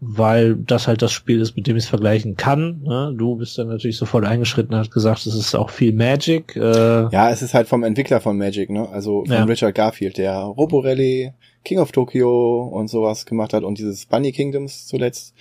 weil 0.00 0.56
das 0.56 0.86
halt 0.86 1.00
das 1.00 1.12
Spiel 1.12 1.40
ist, 1.40 1.56
mit 1.56 1.66
dem 1.66 1.76
ich 1.76 1.84
es 1.84 1.88
vergleichen 1.88 2.36
kann. 2.36 2.82
Ne? 2.82 3.14
Du 3.16 3.36
bist 3.36 3.56
dann 3.56 3.68
natürlich 3.68 3.96
sofort 3.96 4.24
eingeschritten 4.24 4.74
und 4.74 4.80
hast 4.80 4.90
gesagt, 4.90 5.26
es 5.26 5.34
ist 5.34 5.54
auch 5.54 5.70
viel 5.70 5.92
Magic. 5.92 6.54
Äh, 6.54 7.08
Ja, 7.10 7.30
es 7.30 7.42
ist 7.42 7.54
halt 7.54 7.66
vom 7.66 7.82
Entwickler 7.82 8.20
von 8.20 8.36
Magic, 8.36 8.68
ne? 8.68 8.88
Also 8.90 9.24
von 9.24 9.32
Ja. 9.34 9.44
Richard 9.44 9.74
Garfield, 9.74 10.18
der 10.18 10.34
Robo 10.36 10.80
Rally, 10.80 11.32
King 11.66 11.78
of 11.80 11.92
Tokyo 11.92 12.62
und 12.62 12.88
sowas 12.88 13.26
gemacht 13.26 13.52
hat 13.52 13.64
und 13.64 13.78
dieses 13.78 14.06
Bunny 14.06 14.32
Kingdoms 14.32 14.86
zuletzt. 14.86 15.34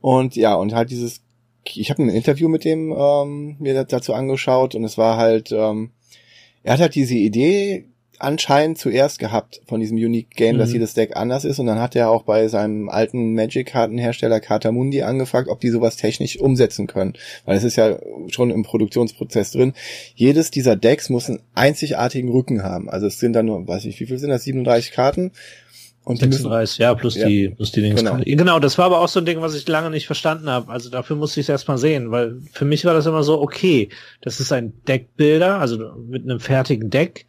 Und 0.00 0.34
ja, 0.34 0.54
und 0.54 0.74
halt 0.74 0.90
dieses, 0.90 1.20
ich 1.64 1.90
habe 1.90 2.02
ein 2.02 2.08
Interview 2.08 2.48
mit 2.48 2.64
dem 2.64 2.92
ähm, 2.96 3.56
mir 3.58 3.84
dazu 3.84 4.14
angeschaut 4.14 4.74
und 4.74 4.84
es 4.84 4.96
war 4.98 5.16
halt, 5.18 5.52
ähm, 5.52 5.90
er 6.62 6.72
hat 6.72 6.80
halt 6.80 6.94
diese 6.94 7.14
Idee 7.14 7.84
anscheinend 8.18 8.78
zuerst 8.78 9.18
gehabt 9.18 9.60
von 9.66 9.78
diesem 9.78 9.98
Unique 9.98 10.30
Game, 10.30 10.56
dass 10.56 10.70
Mhm. 10.70 10.76
jedes 10.76 10.94
Deck 10.94 11.14
anders 11.16 11.44
ist 11.44 11.58
und 11.58 11.66
dann 11.66 11.80
hat 11.80 11.94
er 11.94 12.08
auch 12.10 12.22
bei 12.22 12.48
seinem 12.48 12.88
alten 12.88 13.34
Magic-Kartenhersteller 13.34 14.40
Katamundi 14.40 15.02
angefragt, 15.02 15.48
ob 15.50 15.60
die 15.60 15.68
sowas 15.68 15.96
technisch 15.96 16.38
umsetzen 16.40 16.86
können, 16.86 17.12
weil 17.44 17.58
es 17.58 17.64
ist 17.64 17.76
ja 17.76 17.98
schon 18.28 18.50
im 18.50 18.62
Produktionsprozess 18.62 19.50
drin. 19.50 19.74
Jedes 20.14 20.50
dieser 20.50 20.76
Decks 20.76 21.10
muss 21.10 21.28
einen 21.28 21.40
einzigartigen 21.54 22.30
Rücken 22.30 22.62
haben. 22.62 22.88
Also 22.88 23.06
es 23.06 23.18
sind 23.20 23.34
dann 23.34 23.44
nur, 23.46 23.68
weiß 23.68 23.84
ich, 23.84 24.00
wie 24.00 24.06
viel 24.06 24.18
sind 24.18 24.30
das? 24.30 24.44
37 24.44 24.92
Karten. 24.92 25.32
Und 26.06 26.22
die 26.22 26.26
müssen, 26.26 26.44
36, 26.44 26.78
ja, 26.78 26.94
plus 26.94 27.16
Ja. 27.16 27.26
die, 27.26 27.48
plus 27.48 27.72
die 27.72 27.82
Dings. 27.82 27.98
Genau. 27.98 28.12
Genau. 28.12 28.24
genau, 28.24 28.58
das 28.60 28.78
war 28.78 28.84
aber 28.86 29.00
auch 29.00 29.08
so 29.08 29.18
ein 29.18 29.26
Ding, 29.26 29.40
was 29.40 29.56
ich 29.56 29.66
lange 29.66 29.90
nicht 29.90 30.06
verstanden 30.06 30.48
habe. 30.48 30.70
Also 30.70 30.88
dafür 30.88 31.16
musste 31.16 31.40
ich 31.40 31.46
es 31.46 31.48
erstmal 31.48 31.78
sehen, 31.78 32.12
weil 32.12 32.40
für 32.52 32.64
mich 32.64 32.84
war 32.84 32.94
das 32.94 33.06
immer 33.06 33.24
so, 33.24 33.42
okay, 33.42 33.88
das 34.20 34.38
ist 34.38 34.52
ein 34.52 34.72
Deckbilder, 34.84 35.58
also 35.58 35.96
mit 36.06 36.22
einem 36.22 36.38
fertigen 36.38 36.90
Deck. 36.90 37.26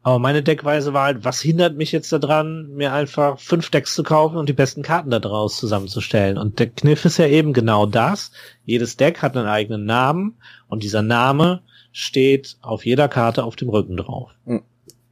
Aber 0.00 0.18
meine 0.18 0.42
Deckweise 0.42 0.94
war 0.94 1.04
halt, 1.04 1.24
was 1.26 1.42
hindert 1.42 1.76
mich 1.76 1.92
jetzt 1.92 2.10
daran, 2.10 2.70
mir 2.70 2.94
einfach 2.94 3.38
fünf 3.38 3.68
Decks 3.68 3.94
zu 3.94 4.02
kaufen 4.02 4.38
und 4.38 4.48
die 4.48 4.54
besten 4.54 4.82
Karten 4.82 5.10
da 5.10 5.18
draus 5.18 5.58
zusammenzustellen? 5.58 6.38
Und 6.38 6.58
der 6.58 6.70
Kniff 6.70 7.04
ist 7.04 7.18
ja 7.18 7.26
eben 7.26 7.52
genau 7.52 7.84
das. 7.84 8.30
Jedes 8.64 8.96
Deck 8.96 9.20
hat 9.20 9.36
einen 9.36 9.46
eigenen 9.46 9.84
Namen 9.84 10.36
und 10.68 10.82
dieser 10.82 11.02
Name 11.02 11.60
steht 11.92 12.56
auf 12.62 12.86
jeder 12.86 13.08
Karte 13.08 13.44
auf 13.44 13.56
dem 13.56 13.68
Rücken 13.68 13.98
drauf. 13.98 14.30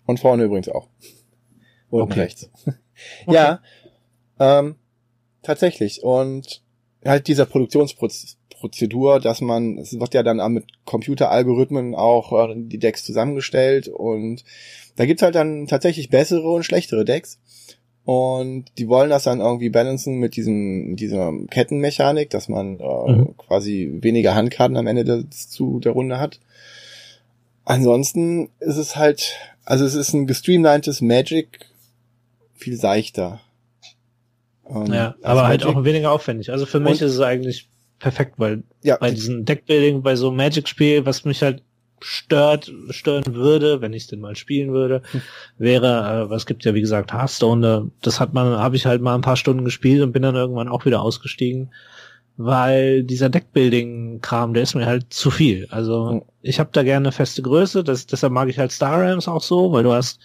und 0.07 0.21
vorne 0.21 0.45
übrigens 0.45 0.71
auch. 0.71 0.89
Und 1.93 2.03
Okay. 2.03 2.21
rechts. 2.21 2.51
Ja, 3.27 3.61
ähm, 4.39 4.77
tatsächlich. 5.43 6.03
Und 6.03 6.63
halt 7.05 7.27
dieser 7.27 7.47
Produktionsprozedur, 7.47 9.19
dass 9.19 9.41
man, 9.41 9.79
es 9.79 9.99
wird 9.99 10.15
ja 10.15 10.23
dann 10.23 10.53
mit 10.53 10.67
Computeralgorithmen 10.85 11.95
auch 11.95 12.33
äh, 12.49 12.55
die 12.57 12.79
Decks 12.79 13.05
zusammengestellt 13.05 13.89
und 13.89 14.45
da 14.97 15.07
gibt's 15.07 15.23
halt 15.23 15.35
dann 15.35 15.67
tatsächlich 15.67 16.11
bessere 16.11 16.49
und 16.49 16.65
schlechtere 16.65 17.05
Decks. 17.05 17.39
Und 18.05 18.67
die 18.79 18.89
wollen 18.89 19.11
das 19.11 19.25
dann 19.25 19.41
irgendwie 19.41 19.71
balancen 19.71 20.17
mit 20.17 20.37
diesem, 20.37 20.97
dieser 20.97 21.33
Kettenmechanik, 21.51 22.31
dass 22.31 22.49
man 22.49 22.79
äh, 22.81 23.13
Mhm. 23.13 23.37
quasi 23.37 23.91
weniger 24.01 24.35
Handkarten 24.35 24.77
am 24.77 24.87
Ende 24.87 25.05
des, 25.05 25.49
zu 25.49 25.81
der 25.81 25.93
Runde 25.93 26.19
hat. 26.21 26.39
Ansonsten 27.65 28.51
ist 28.61 28.77
es 28.77 28.97
halt, 28.97 29.35
also 29.65 29.85
es 29.85 29.95
ist 29.95 30.13
ein 30.15 30.27
gestreamlinedes 30.27 31.01
Magic 31.01 31.61
viel 32.63 32.77
seichter. 32.77 33.41
Ähm, 34.69 34.93
Ja, 34.93 35.15
aber 35.23 35.47
halt 35.47 35.63
Magic. 35.65 35.77
auch 35.77 35.85
weniger 35.85 36.13
aufwendig. 36.13 36.51
Also 36.51 36.67
für 36.67 36.81
mich 36.81 37.01
Und- 37.03 37.07
ist 37.09 37.15
es 37.15 37.21
eigentlich 37.21 37.69
perfekt, 37.99 38.35
weil 38.39 38.63
ja, 38.83 38.97
bei 38.99 39.11
diesem 39.11 39.45
Deckbuilding, 39.45 40.03
bei 40.03 40.17
so 40.17 40.29
einem 40.29 40.37
Magic-Spiel, 40.39 41.07
was 41.07 41.25
mich 41.25 41.43
halt 41.43 41.63
stört, 42.01 42.73
stören 42.91 43.35
würde, 43.37 43.81
wenn 43.81 43.93
ich 43.93 44.03
es 44.05 44.09
denn 44.09 44.19
mal 44.21 44.35
spielen 44.35 44.73
würde, 44.73 45.03
wäre, 45.57 46.29
äh, 46.31 46.35
es 46.35 46.47
gibt 46.47 46.65
ja 46.65 46.75
wie 46.75 46.81
gesagt 46.81 47.13
Hearthstone, 47.13 47.93
das 48.03 48.19
hat 48.19 48.33
man, 48.35 48.59
habe 48.59 48.75
ich 48.75 48.87
halt 48.87 49.03
mal 49.03 49.15
ein 49.15 49.21
paar 49.21 49.37
Stunden 49.37 49.65
gespielt 49.65 50.03
und 50.03 50.11
bin 50.13 50.23
dann 50.23 50.35
irgendwann 50.35 50.67
auch 50.69 50.85
wieder 50.85 51.01
ausgestiegen, 51.01 51.71
weil 52.37 53.05
dieser 53.05 53.29
Deckbuilding-Kram, 53.29 54.53
der 54.53 54.65
ist 54.65 54.75
mir 54.75 54.87
halt 54.87 55.13
zu 55.13 55.31
viel. 55.31 55.69
Also 55.71 56.27
ich 56.41 56.59
habe 56.59 56.71
da 56.73 56.83
gerne 56.83 57.13
feste 57.13 57.41
Größe, 57.43 57.85
das, 57.85 58.07
deshalb 58.07 58.33
mag 58.33 58.49
ich 58.49 58.59
halt 58.59 58.73
Star 58.73 59.01
Realms 59.01 59.29
auch 59.29 59.43
so, 59.43 59.71
weil 59.71 59.85
du 59.85 59.93
hast 59.93 60.19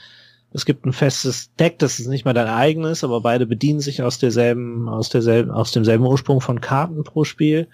es 0.53 0.65
gibt 0.65 0.85
ein 0.85 0.93
festes 0.93 1.53
Deck, 1.55 1.77
das 1.79 1.99
ist 1.99 2.07
nicht 2.07 2.25
mehr 2.25 2.33
dein 2.33 2.47
eigenes, 2.47 3.03
aber 3.03 3.21
beide 3.21 3.45
bedienen 3.45 3.79
sich 3.79 4.01
aus 4.01 4.17
derselben, 4.17 4.87
aus 4.87 5.09
derselben, 5.09 5.51
aus 5.51 5.71
demselben 5.71 6.05
Ursprung 6.05 6.39
von 6.39 6.61
Karten 6.61 7.03
pro 7.03 7.25
Spiel. 7.25 7.67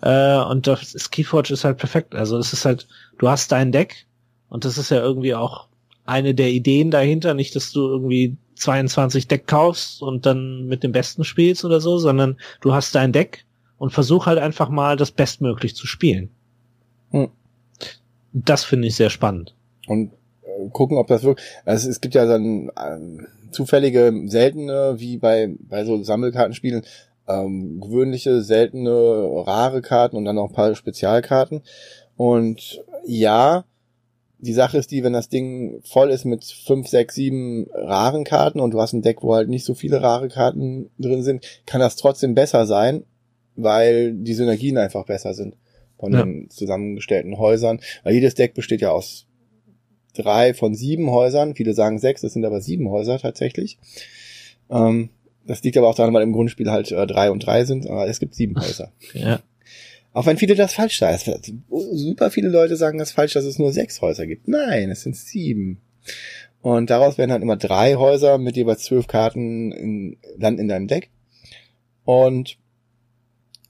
Äh, 0.00 0.38
und 0.38 0.66
das 0.66 0.94
ist, 0.94 1.10
Keyforge 1.10 1.52
ist 1.52 1.64
halt 1.64 1.78
perfekt. 1.78 2.14
Also 2.14 2.38
es 2.38 2.52
ist 2.52 2.64
halt, 2.64 2.86
du 3.18 3.28
hast 3.28 3.50
dein 3.50 3.72
Deck 3.72 4.06
und 4.48 4.64
das 4.64 4.78
ist 4.78 4.90
ja 4.90 4.98
irgendwie 4.98 5.34
auch 5.34 5.68
eine 6.04 6.34
der 6.34 6.50
Ideen 6.50 6.90
dahinter, 6.90 7.34
nicht, 7.34 7.56
dass 7.56 7.72
du 7.72 7.80
irgendwie 7.80 8.36
22 8.54 9.26
Deck 9.26 9.46
kaufst 9.46 10.02
und 10.02 10.24
dann 10.24 10.66
mit 10.66 10.82
dem 10.82 10.92
Besten 10.92 11.24
spielst 11.24 11.64
oder 11.64 11.80
so, 11.80 11.98
sondern 11.98 12.36
du 12.60 12.72
hast 12.72 12.94
dein 12.94 13.12
Deck 13.12 13.44
und 13.78 13.90
versuch 13.90 14.26
halt 14.26 14.38
einfach 14.38 14.68
mal 14.68 14.96
das 14.96 15.10
bestmöglich 15.10 15.74
zu 15.74 15.86
spielen. 15.86 16.30
Hm. 17.10 17.30
Das 18.32 18.64
finde 18.64 18.88
ich 18.88 18.94
sehr 18.94 19.10
spannend. 19.10 19.54
Und 19.86 20.12
gucken, 20.72 20.96
ob 20.96 21.06
das 21.06 21.22
wirklich. 21.22 21.46
Also 21.64 21.88
es 21.88 22.00
gibt 22.00 22.14
ja 22.14 22.26
dann 22.26 22.70
ähm, 22.82 23.26
zufällige, 23.50 24.12
seltene, 24.26 24.94
wie 24.98 25.18
bei, 25.18 25.54
bei 25.60 25.84
so 25.84 26.02
Sammelkartenspielen, 26.02 26.82
ähm, 27.28 27.80
gewöhnliche, 27.80 28.42
seltene, 28.42 28.90
rare 29.46 29.82
Karten 29.82 30.16
und 30.16 30.24
dann 30.24 30.36
noch 30.36 30.48
ein 30.48 30.54
paar 30.54 30.74
Spezialkarten. 30.74 31.62
Und 32.16 32.84
ja, 33.04 33.64
die 34.38 34.52
Sache 34.52 34.78
ist 34.78 34.90
die, 34.90 35.04
wenn 35.04 35.12
das 35.12 35.28
Ding 35.28 35.80
voll 35.84 36.10
ist 36.10 36.24
mit 36.24 36.44
fünf, 36.44 36.88
sechs, 36.88 37.14
sieben 37.14 37.68
raren 37.72 38.24
Karten 38.24 38.58
und 38.58 38.72
du 38.72 38.80
hast 38.80 38.92
ein 38.92 39.02
Deck, 39.02 39.22
wo 39.22 39.34
halt 39.34 39.48
nicht 39.48 39.64
so 39.64 39.74
viele 39.74 40.02
rare 40.02 40.28
Karten 40.28 40.90
drin 40.98 41.22
sind, 41.22 41.44
kann 41.64 41.80
das 41.80 41.94
trotzdem 41.94 42.34
besser 42.34 42.66
sein, 42.66 43.04
weil 43.54 44.12
die 44.14 44.34
Synergien 44.34 44.78
einfach 44.78 45.06
besser 45.06 45.32
sind 45.32 45.56
von 45.96 46.12
ja. 46.12 46.24
den 46.24 46.50
zusammengestellten 46.50 47.38
Häusern. 47.38 47.80
Weil 48.02 48.14
jedes 48.14 48.34
Deck 48.34 48.54
besteht 48.54 48.80
ja 48.80 48.90
aus 48.90 49.26
drei 50.14 50.54
von 50.54 50.74
sieben 50.74 51.10
Häusern. 51.10 51.54
Viele 51.54 51.74
sagen 51.74 51.98
sechs, 51.98 52.22
es 52.22 52.32
sind 52.32 52.44
aber 52.44 52.60
sieben 52.60 52.88
Häuser 52.90 53.18
tatsächlich. 53.18 53.78
Ähm, 54.70 55.10
das 55.46 55.62
liegt 55.62 55.76
aber 55.76 55.88
auch 55.88 55.94
daran, 55.94 56.14
weil 56.14 56.22
im 56.22 56.32
Grundspiel 56.32 56.70
halt 56.70 56.92
äh, 56.92 57.06
drei 57.06 57.30
und 57.30 57.44
drei 57.44 57.64
sind, 57.64 57.86
aber 57.88 58.06
es 58.06 58.20
gibt 58.20 58.34
sieben 58.34 58.56
Häuser. 58.60 58.92
Ja. 59.14 59.40
Auch 60.12 60.26
wenn 60.26 60.36
viele 60.36 60.54
das 60.54 60.74
falsch 60.74 60.98
sagen. 60.98 61.64
Super 61.70 62.30
viele 62.30 62.48
Leute 62.48 62.76
sagen 62.76 62.98
das 62.98 63.12
falsch, 63.12 63.32
dass 63.32 63.44
es 63.44 63.58
nur 63.58 63.72
sechs 63.72 64.00
Häuser 64.02 64.26
gibt. 64.26 64.46
Nein, 64.46 64.90
es 64.90 65.02
sind 65.02 65.16
sieben. 65.16 65.80
Und 66.60 66.90
daraus 66.90 67.18
werden 67.18 67.32
halt 67.32 67.42
immer 67.42 67.56
drei 67.56 67.96
Häuser 67.96 68.38
mit 68.38 68.56
jeweils 68.56 68.84
zwölf 68.84 69.06
Karten 69.06 69.72
in, 69.72 70.16
dann 70.38 70.58
in 70.58 70.68
deinem 70.68 70.86
Deck. 70.86 71.10
Und 72.04 72.58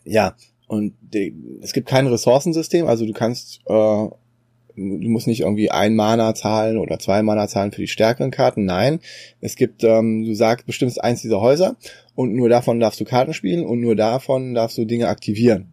ja, 0.05 0.36
und 0.66 0.95
die, 1.01 1.34
es 1.62 1.72
gibt 1.72 1.88
kein 1.88 2.07
Ressourcensystem, 2.07 2.86
also 2.86 3.07
du 3.07 3.12
kannst 3.12 3.61
äh, 3.66 4.09
du 4.77 5.09
musst 5.09 5.27
nicht 5.27 5.41
irgendwie 5.41 5.70
ein 5.70 5.95
Mana 5.95 6.35
zahlen 6.35 6.79
oder 6.79 6.99
zwei 6.99 7.23
Mana 7.23 7.49
zahlen 7.49 7.73
für 7.73 7.81
die 7.81 7.89
stärkeren 7.89 8.31
Karten. 8.31 8.64
Nein, 8.64 9.01
es 9.41 9.57
gibt, 9.57 9.85
ähm, 9.85 10.25
du 10.25 10.35
sagst, 10.35 10.66
bestimmst 10.66 11.03
eins 11.03 11.23
dieser 11.23 11.41
Häuser 11.41 11.77
und 12.14 12.35
nur 12.35 12.49
davon 12.49 12.81
darfst 12.81 13.01
du 13.01 13.05
Karten 13.05 13.35
spielen 13.35 13.64
und 13.64 13.81
nur 13.81 13.97
davon 13.97 14.55
darfst 14.55 14.79
du 14.79 14.85
Dinge 14.85 15.09
aktivieren. 15.09 15.73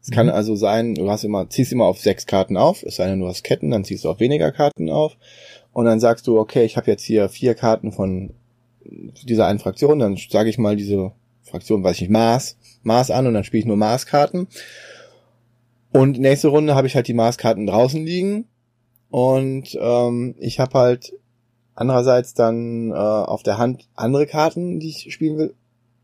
Es 0.00 0.10
mhm. 0.10 0.14
kann 0.14 0.28
also 0.28 0.56
sein, 0.56 0.94
du 0.94 1.10
hast 1.10 1.24
immer, 1.24 1.48
ziehst 1.50 1.72
immer 1.72 1.86
auf 1.86 1.98
sechs 1.98 2.26
Karten 2.26 2.56
auf, 2.56 2.82
es 2.82 2.96
sei 2.96 3.06
denn, 3.08 3.20
du 3.20 3.26
hast 3.26 3.44
Ketten, 3.44 3.70
dann 3.70 3.84
ziehst 3.84 4.04
du 4.04 4.10
auf 4.10 4.20
weniger 4.20 4.52
Karten 4.52 4.90
auf 4.90 5.16
und 5.72 5.84
dann 5.84 6.00
sagst 6.00 6.26
du, 6.26 6.38
okay, 6.38 6.64
ich 6.64 6.76
habe 6.76 6.90
jetzt 6.90 7.04
hier 7.04 7.28
vier 7.28 7.54
Karten 7.54 7.92
von 7.92 8.34
dieser 9.24 9.46
einen 9.46 9.58
Fraktion, 9.58 9.98
dann 9.98 10.16
sage 10.16 10.50
ich 10.50 10.58
mal 10.58 10.76
diese 10.76 11.12
Fraktion, 11.42 11.82
weiß 11.82 11.96
ich 11.96 12.02
nicht, 12.02 12.10
Mars, 12.10 12.56
Mars 12.82 13.10
an 13.10 13.26
und 13.26 13.34
dann 13.34 13.44
spiele 13.44 13.60
ich 13.60 13.66
nur 13.66 13.76
Mars-Karten 13.76 14.48
und 15.92 16.18
nächste 16.18 16.48
Runde 16.48 16.74
habe 16.74 16.86
ich 16.86 16.94
halt 16.94 17.08
die 17.08 17.14
Maßkarten 17.14 17.66
draußen 17.66 18.04
liegen. 18.04 18.46
Und 19.10 19.76
ähm, 19.80 20.34
ich 20.38 20.60
habe 20.60 20.78
halt 20.78 21.14
andererseits 21.74 22.34
dann 22.34 22.90
äh, 22.90 22.94
auf 22.94 23.42
der 23.42 23.58
Hand 23.58 23.88
andere 23.94 24.26
Karten, 24.26 24.80
die 24.80 24.90
ich 24.90 25.12
spielen 25.12 25.38
will. 25.38 25.54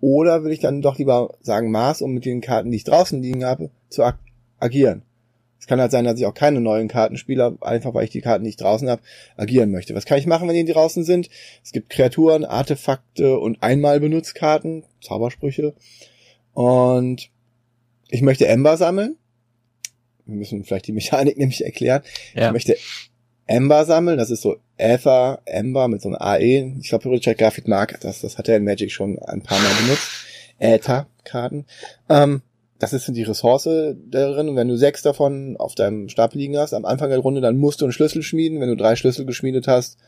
Oder 0.00 0.44
will 0.44 0.52
ich 0.52 0.60
dann 0.60 0.82
doch 0.82 0.98
lieber 0.98 1.34
sagen 1.40 1.70
Maß, 1.70 2.02
um 2.02 2.12
mit 2.12 2.24
den 2.24 2.40
Karten, 2.40 2.70
die 2.70 2.78
ich 2.78 2.84
draußen 2.84 3.20
liegen 3.22 3.44
habe, 3.44 3.70
zu 3.88 4.02
ag 4.02 4.16
agieren. 4.58 5.02
Es 5.58 5.66
kann 5.66 5.80
halt 5.80 5.90
sein, 5.90 6.04
dass 6.04 6.18
ich 6.18 6.26
auch 6.26 6.34
keine 6.34 6.60
neuen 6.60 6.88
Karten 6.88 7.16
spiele, 7.16 7.56
einfach 7.62 7.94
weil 7.94 8.04
ich 8.04 8.10
die 8.10 8.20
Karten, 8.20 8.44
die 8.44 8.50
ich 8.50 8.56
draußen 8.56 8.88
habe, 8.88 9.02
agieren 9.36 9.70
möchte. 9.70 9.94
Was 9.94 10.04
kann 10.04 10.18
ich 10.18 10.26
machen, 10.26 10.46
wenn 10.46 10.54
die 10.54 10.72
draußen 10.72 11.04
sind? 11.04 11.28
Es 11.62 11.72
gibt 11.72 11.90
Kreaturen, 11.90 12.44
Artefakte 12.44 13.38
und 13.38 13.62
einmal 13.62 14.00
Benutzkarten, 14.00 14.84
Zaubersprüche. 15.02 15.74
Und 16.52 17.30
ich 18.10 18.22
möchte 18.22 18.46
Ember 18.46 18.76
sammeln 18.76 19.16
müssen 20.26 20.64
vielleicht 20.64 20.86
die 20.86 20.92
Mechanik 20.92 21.36
nämlich 21.38 21.64
erklären. 21.64 22.02
Ja. 22.34 22.46
Ich 22.46 22.52
möchte 22.52 22.76
Ember 23.46 23.84
sammeln, 23.84 24.18
das 24.18 24.30
ist 24.30 24.42
so 24.42 24.56
Ether, 24.76 25.40
Ember 25.44 25.88
mit 25.88 26.00
so 26.00 26.08
einem 26.08 26.18
AE. 26.18 26.76
Ich 26.80 26.88
glaube, 26.88 27.10
Richard 27.10 27.38
Garfield 27.38 27.68
mag 27.68 28.00
das, 28.00 28.20
das 28.20 28.38
hat 28.38 28.48
er 28.48 28.56
in 28.56 28.64
Magic 28.64 28.90
schon 28.90 29.18
ein 29.18 29.42
paar 29.42 29.58
Mal 29.58 29.72
benutzt. 29.82 30.08
Ether-Karten. 30.58 31.66
Ähm, 32.08 32.42
das 32.78 32.92
ist 32.92 33.08
die 33.08 33.22
Ressource 33.22 33.68
darin. 34.10 34.48
Und 34.48 34.56
wenn 34.56 34.68
du 34.68 34.76
sechs 34.76 35.02
davon 35.02 35.56
auf 35.58 35.74
deinem 35.74 36.08
Stapel 36.08 36.38
liegen 36.38 36.56
hast, 36.56 36.74
am 36.74 36.84
Anfang 36.84 37.10
der 37.10 37.18
Runde, 37.18 37.40
dann 37.40 37.56
musst 37.56 37.80
du 37.80 37.84
einen 37.84 37.92
Schlüssel 37.92 38.22
schmieden. 38.22 38.60
Wenn 38.60 38.68
du 38.68 38.76
drei 38.76 38.96
Schlüssel 38.96 39.26
geschmiedet 39.26 39.68
hast, 39.68 39.98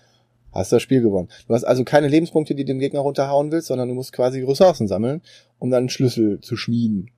hast 0.52 0.72
du 0.72 0.76
das 0.76 0.82
Spiel 0.82 1.02
gewonnen. 1.02 1.28
Du 1.46 1.54
hast 1.54 1.64
also 1.64 1.84
keine 1.84 2.08
Lebenspunkte, 2.08 2.54
die 2.54 2.64
dem 2.64 2.78
Gegner 2.78 3.00
runterhauen 3.00 3.52
willst, 3.52 3.68
sondern 3.68 3.88
du 3.88 3.94
musst 3.94 4.12
quasi 4.12 4.42
Ressourcen 4.42 4.88
sammeln, 4.88 5.22
um 5.58 5.70
dann 5.70 5.80
einen 5.80 5.88
Schlüssel 5.88 6.40
zu 6.40 6.56
schmieden 6.56 7.10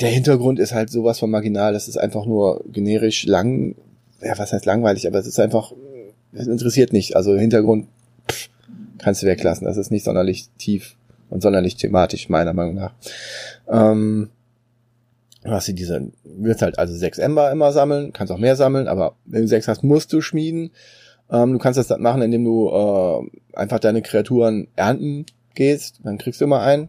der 0.00 0.08
Hintergrund 0.08 0.58
ist 0.58 0.74
halt 0.74 0.90
sowas 0.90 1.18
von 1.18 1.30
marginal, 1.30 1.72
das 1.72 1.88
ist 1.88 1.96
einfach 1.96 2.26
nur 2.26 2.64
generisch 2.66 3.24
lang, 3.26 3.76
ja, 4.20 4.36
was 4.38 4.52
heißt 4.52 4.66
langweilig, 4.66 5.06
aber 5.06 5.18
es 5.18 5.26
ist 5.26 5.38
einfach, 5.38 5.72
es 6.32 6.46
interessiert 6.46 6.92
nicht. 6.92 7.16
Also 7.16 7.36
Hintergrund 7.36 7.88
pff, 8.30 8.48
kannst 8.98 9.22
du 9.22 9.26
weglassen. 9.26 9.66
Das 9.66 9.76
ist 9.76 9.90
nicht 9.90 10.04
sonderlich 10.04 10.48
tief 10.58 10.96
und 11.30 11.42
sonderlich 11.42 11.76
thematisch, 11.76 12.28
meiner 12.28 12.52
Meinung 12.52 12.74
nach. 12.74 12.94
Ähm, 13.68 14.30
hast 15.44 15.68
du 15.68 15.72
diese, 15.72 16.10
wirst 16.24 16.62
halt 16.62 16.78
also 16.78 16.94
sechs 16.94 17.18
Ember 17.18 17.50
immer 17.50 17.72
sammeln, 17.72 18.12
kannst 18.12 18.32
auch 18.32 18.38
mehr 18.38 18.56
sammeln, 18.56 18.88
aber 18.88 19.16
wenn 19.24 19.42
du 19.42 19.48
sechs 19.48 19.68
hast, 19.68 19.82
musst 19.82 20.12
du 20.12 20.20
schmieden. 20.20 20.70
Ähm, 21.30 21.52
du 21.52 21.58
kannst 21.58 21.78
das 21.78 21.88
dann 21.88 22.02
machen, 22.02 22.22
indem 22.22 22.44
du 22.44 22.70
äh, 22.70 23.56
einfach 23.56 23.80
deine 23.80 24.02
Kreaturen 24.02 24.68
ernten 24.76 25.26
gehst, 25.54 26.00
dann 26.04 26.18
kriegst 26.18 26.40
du 26.40 26.44
immer 26.44 26.60
einen. 26.60 26.88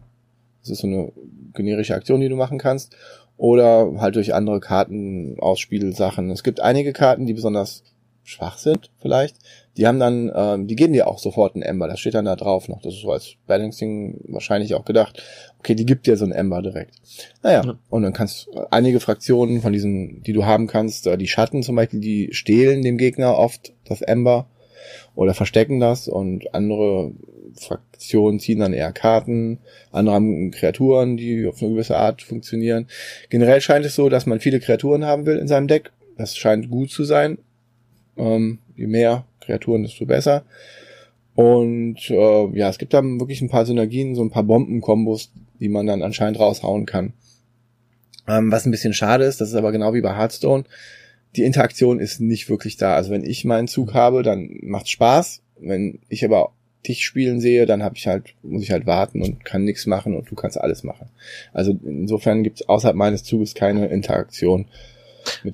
Das 0.64 0.70
ist 0.70 0.80
so 0.80 0.86
eine 0.86 1.12
generische 1.54 1.94
Aktion, 1.94 2.20
die 2.20 2.28
du 2.28 2.36
machen 2.36 2.58
kannst. 2.58 2.96
Oder 3.36 3.92
halt 3.98 4.16
durch 4.16 4.32
andere 4.34 4.60
Karten, 4.60 5.36
Ausspielsachen. 5.40 6.30
Es 6.30 6.44
gibt 6.44 6.60
einige 6.60 6.92
Karten, 6.92 7.26
die 7.26 7.34
besonders 7.34 7.82
schwach 8.24 8.58
sind, 8.58 8.90
vielleicht. 9.00 9.36
Die 9.76 9.86
haben 9.86 9.98
dann, 9.98 10.32
ähm, 10.34 10.66
die 10.66 10.76
geben 10.76 10.92
dir 10.92 11.08
auch 11.08 11.18
sofort 11.18 11.54
einen 11.54 11.62
Ember. 11.62 11.88
Das 11.88 12.00
steht 12.00 12.14
dann 12.14 12.24
da 12.24 12.36
drauf 12.36 12.68
noch. 12.68 12.80
Das 12.80 12.94
ist 12.94 13.02
so 13.02 13.12
als 13.12 13.34
Balancing 13.46 14.20
wahrscheinlich 14.28 14.74
auch 14.74 14.84
gedacht. 14.84 15.22
Okay, 15.58 15.74
die 15.74 15.84
gibt 15.84 16.06
dir 16.06 16.16
so 16.16 16.24
einen 16.24 16.32
Ember 16.32 16.62
direkt. 16.62 16.94
Naja, 17.42 17.62
ja. 17.64 17.78
und 17.90 18.02
dann 18.02 18.12
kannst 18.12 18.48
einige 18.70 19.00
Fraktionen 19.00 19.60
von 19.60 19.72
diesen, 19.72 20.22
die 20.22 20.32
du 20.32 20.44
haben 20.44 20.66
kannst, 20.66 21.06
äh, 21.06 21.18
die 21.18 21.28
Schatten 21.28 21.62
zum 21.62 21.76
Beispiel, 21.76 22.00
die 22.00 22.28
stehlen 22.32 22.82
dem 22.82 22.98
Gegner 22.98 23.36
oft 23.36 23.72
das 23.84 24.00
Ember 24.00 24.48
oder 25.14 25.34
verstecken 25.34 25.80
das 25.80 26.08
und 26.08 26.54
andere 26.54 27.12
Fraktionen 27.54 27.93
ziehen 28.06 28.58
dann 28.58 28.72
eher 28.72 28.92
Karten, 28.92 29.58
andere 29.92 30.14
haben 30.14 30.50
Kreaturen, 30.50 31.16
die 31.16 31.46
auf 31.46 31.62
eine 31.62 31.72
gewisse 31.72 31.96
Art 31.96 32.22
funktionieren. 32.22 32.86
Generell 33.30 33.60
scheint 33.60 33.84
es 33.86 33.94
so, 33.94 34.08
dass 34.08 34.26
man 34.26 34.40
viele 34.40 34.60
Kreaturen 34.60 35.04
haben 35.04 35.26
will 35.26 35.38
in 35.38 35.48
seinem 35.48 35.68
Deck. 35.68 35.92
Das 36.16 36.36
scheint 36.36 36.70
gut 36.70 36.90
zu 36.90 37.04
sein. 37.04 37.38
Ähm, 38.16 38.58
je 38.76 38.86
mehr 38.86 39.24
Kreaturen, 39.40 39.82
desto 39.82 40.06
besser. 40.06 40.44
Und 41.34 42.10
äh, 42.10 42.58
ja, 42.58 42.68
es 42.68 42.78
gibt 42.78 42.94
dann 42.94 43.18
wirklich 43.18 43.42
ein 43.42 43.50
paar 43.50 43.66
Synergien, 43.66 44.14
so 44.14 44.22
ein 44.22 44.30
paar 44.30 44.44
Bombenkombos, 44.44 45.32
die 45.58 45.68
man 45.68 45.86
dann 45.86 46.02
anscheinend 46.02 46.38
raushauen 46.38 46.86
kann. 46.86 47.12
Ähm, 48.28 48.52
was 48.52 48.64
ein 48.64 48.70
bisschen 48.70 48.94
schade 48.94 49.24
ist, 49.24 49.40
das 49.40 49.48
ist 49.48 49.54
aber 49.54 49.72
genau 49.72 49.94
wie 49.94 50.00
bei 50.00 50.16
Hearthstone. 50.16 50.64
Die 51.36 51.42
Interaktion 51.42 51.98
ist 51.98 52.20
nicht 52.20 52.48
wirklich 52.48 52.76
da. 52.76 52.94
Also 52.94 53.10
wenn 53.10 53.24
ich 53.24 53.44
meinen 53.44 53.66
Zug 53.66 53.94
habe, 53.94 54.22
dann 54.22 54.58
macht's 54.62 54.90
Spaß. 54.90 55.42
Wenn 55.58 55.98
ich 56.08 56.24
aber 56.24 56.52
dich 56.86 57.04
spielen 57.04 57.40
sehe, 57.40 57.66
dann 57.66 57.82
habe 57.82 57.96
ich 57.96 58.06
halt, 58.06 58.34
muss 58.42 58.62
ich 58.62 58.70
halt 58.70 58.86
warten 58.86 59.22
und 59.22 59.44
kann 59.44 59.64
nichts 59.64 59.86
machen 59.86 60.16
und 60.16 60.30
du 60.30 60.34
kannst 60.34 60.60
alles 60.60 60.84
machen. 60.84 61.08
Also 61.52 61.78
insofern 61.84 62.42
gibt 62.42 62.60
es 62.60 62.68
außerhalb 62.68 62.96
meines 62.96 63.24
Zuges 63.24 63.54
keine 63.54 63.86
Interaktion. 63.88 64.66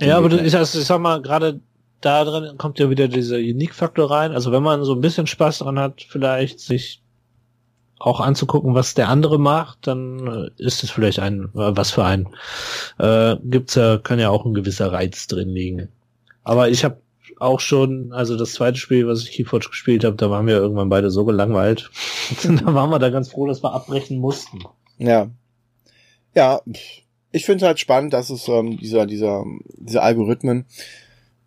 ja, 0.00 0.18
aber 0.18 0.32
ich, 0.42 0.56
also 0.56 0.78
ich 0.78 0.84
sag 0.84 1.00
mal, 1.00 1.22
gerade 1.22 1.60
da 2.00 2.24
drin 2.24 2.56
kommt 2.58 2.78
ja 2.78 2.90
wieder 2.90 3.08
dieser 3.08 3.36
Unique-Faktor 3.36 4.10
rein. 4.10 4.32
Also 4.32 4.52
wenn 4.52 4.62
man 4.62 4.84
so 4.84 4.94
ein 4.94 5.00
bisschen 5.00 5.26
Spaß 5.26 5.58
dran 5.58 5.78
hat, 5.78 6.02
vielleicht 6.08 6.60
sich 6.60 7.02
auch 7.98 8.20
anzugucken, 8.20 8.74
was 8.74 8.94
der 8.94 9.08
andere 9.08 9.38
macht, 9.38 9.86
dann 9.86 10.26
äh, 10.26 10.50
ist 10.56 10.82
es 10.82 10.90
vielleicht 10.90 11.20
ein, 11.20 11.50
äh, 11.54 11.76
was 11.76 11.90
für 11.90 12.04
ein, 12.04 12.28
äh, 12.98 13.36
gibt's 13.44 13.74
ja, 13.74 13.98
kann 13.98 14.18
ja 14.18 14.30
auch 14.30 14.46
ein 14.46 14.54
gewisser 14.54 14.90
Reiz 14.90 15.26
drin 15.26 15.50
liegen. 15.50 15.88
Aber 16.42 16.70
ich 16.70 16.82
habe 16.82 17.02
auch 17.40 17.60
schon, 17.60 18.12
also 18.12 18.36
das 18.36 18.52
zweite 18.52 18.78
Spiel, 18.78 19.06
was 19.06 19.22
ich 19.22 19.32
Keyforge 19.32 19.68
gespielt 19.68 20.04
habe, 20.04 20.16
da 20.16 20.30
waren 20.30 20.46
wir 20.46 20.56
irgendwann 20.56 20.90
beide 20.90 21.10
so 21.10 21.24
gelangweilt. 21.24 21.90
da 22.42 22.74
waren 22.74 22.90
wir 22.90 22.98
da 22.98 23.10
ganz 23.10 23.30
froh, 23.30 23.46
dass 23.46 23.62
wir 23.62 23.72
abbrechen 23.72 24.18
mussten. 24.18 24.60
Ja. 24.98 25.30
Ja, 26.34 26.60
ich 27.32 27.44
finde 27.44 27.66
halt 27.66 27.80
spannend, 27.80 28.12
dass 28.12 28.30
es 28.30 28.46
ähm, 28.46 28.78
dieser, 28.78 29.06
dieser, 29.06 29.44
diese 29.78 30.02
Algorithmen, 30.02 30.66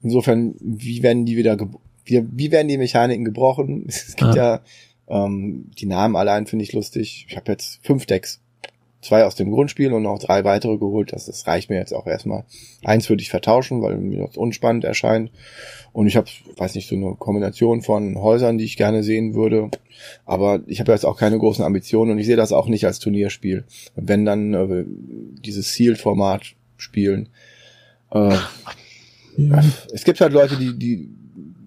insofern, 0.01 0.55
wie 0.59 1.03
werden 1.03 1.25
die 1.25 1.37
wieder, 1.37 1.57
wie, 2.05 2.25
wie 2.29 2.51
werden 2.51 2.67
die 2.67 2.77
Mechaniken 2.77 3.23
gebrochen? 3.23 3.85
Es 3.87 4.15
gibt 4.15 4.35
ja, 4.35 4.55
ja 4.55 4.61
ähm, 5.07 5.69
die 5.77 5.85
Namen 5.85 6.15
allein 6.15 6.47
finde 6.47 6.63
ich 6.63 6.73
lustig. 6.73 7.27
Ich 7.29 7.37
habe 7.37 7.51
jetzt 7.51 7.85
fünf 7.85 8.05
Decks 8.05 8.42
zwei 9.03 9.25
aus 9.25 9.35
dem 9.35 9.51
Grundspiel 9.51 9.93
und 9.93 10.03
noch 10.03 10.19
drei 10.19 10.43
weitere 10.43 10.77
geholt. 10.77 11.13
Das, 11.13 11.25
das 11.25 11.45
reicht 11.45 11.69
mir 11.69 11.77
jetzt 11.77 11.93
auch 11.93 12.07
erstmal. 12.07 12.45
Eins 12.83 13.09
würde 13.09 13.21
ich 13.21 13.29
vertauschen, 13.29 13.81
weil 13.81 13.97
mir 13.97 14.25
das 14.25 14.37
unspannend 14.37 14.83
erscheint. 14.83 15.31
Und 15.91 16.07
ich 16.07 16.15
habe, 16.15 16.27
weiß 16.57 16.75
nicht, 16.75 16.89
so 16.89 16.95
eine 16.95 17.15
Kombination 17.15 17.81
von 17.81 18.19
Häusern, 18.19 18.57
die 18.57 18.65
ich 18.65 18.77
gerne 18.77 19.03
sehen 19.03 19.35
würde. 19.35 19.69
Aber 20.25 20.61
ich 20.65 20.79
habe 20.79 20.91
jetzt 20.91 21.05
auch 21.05 21.17
keine 21.17 21.37
großen 21.37 21.63
Ambitionen 21.63 22.11
und 22.11 22.19
ich 22.19 22.25
sehe 22.25 22.35
das 22.35 22.51
auch 22.51 22.67
nicht 22.67 22.85
als 22.85 22.99
Turnierspiel. 22.99 23.65
Und 23.95 24.07
wenn 24.07 24.25
dann 24.25 24.53
äh, 24.53 24.85
dieses 25.43 25.73
Sealed-Format 25.73 26.55
spielen. 26.77 27.29
Äh, 28.11 28.35
ja. 29.37 29.63
Es 29.91 30.03
gibt 30.03 30.21
halt 30.21 30.33
Leute, 30.33 30.57
die, 30.57 30.77
die 30.77 31.09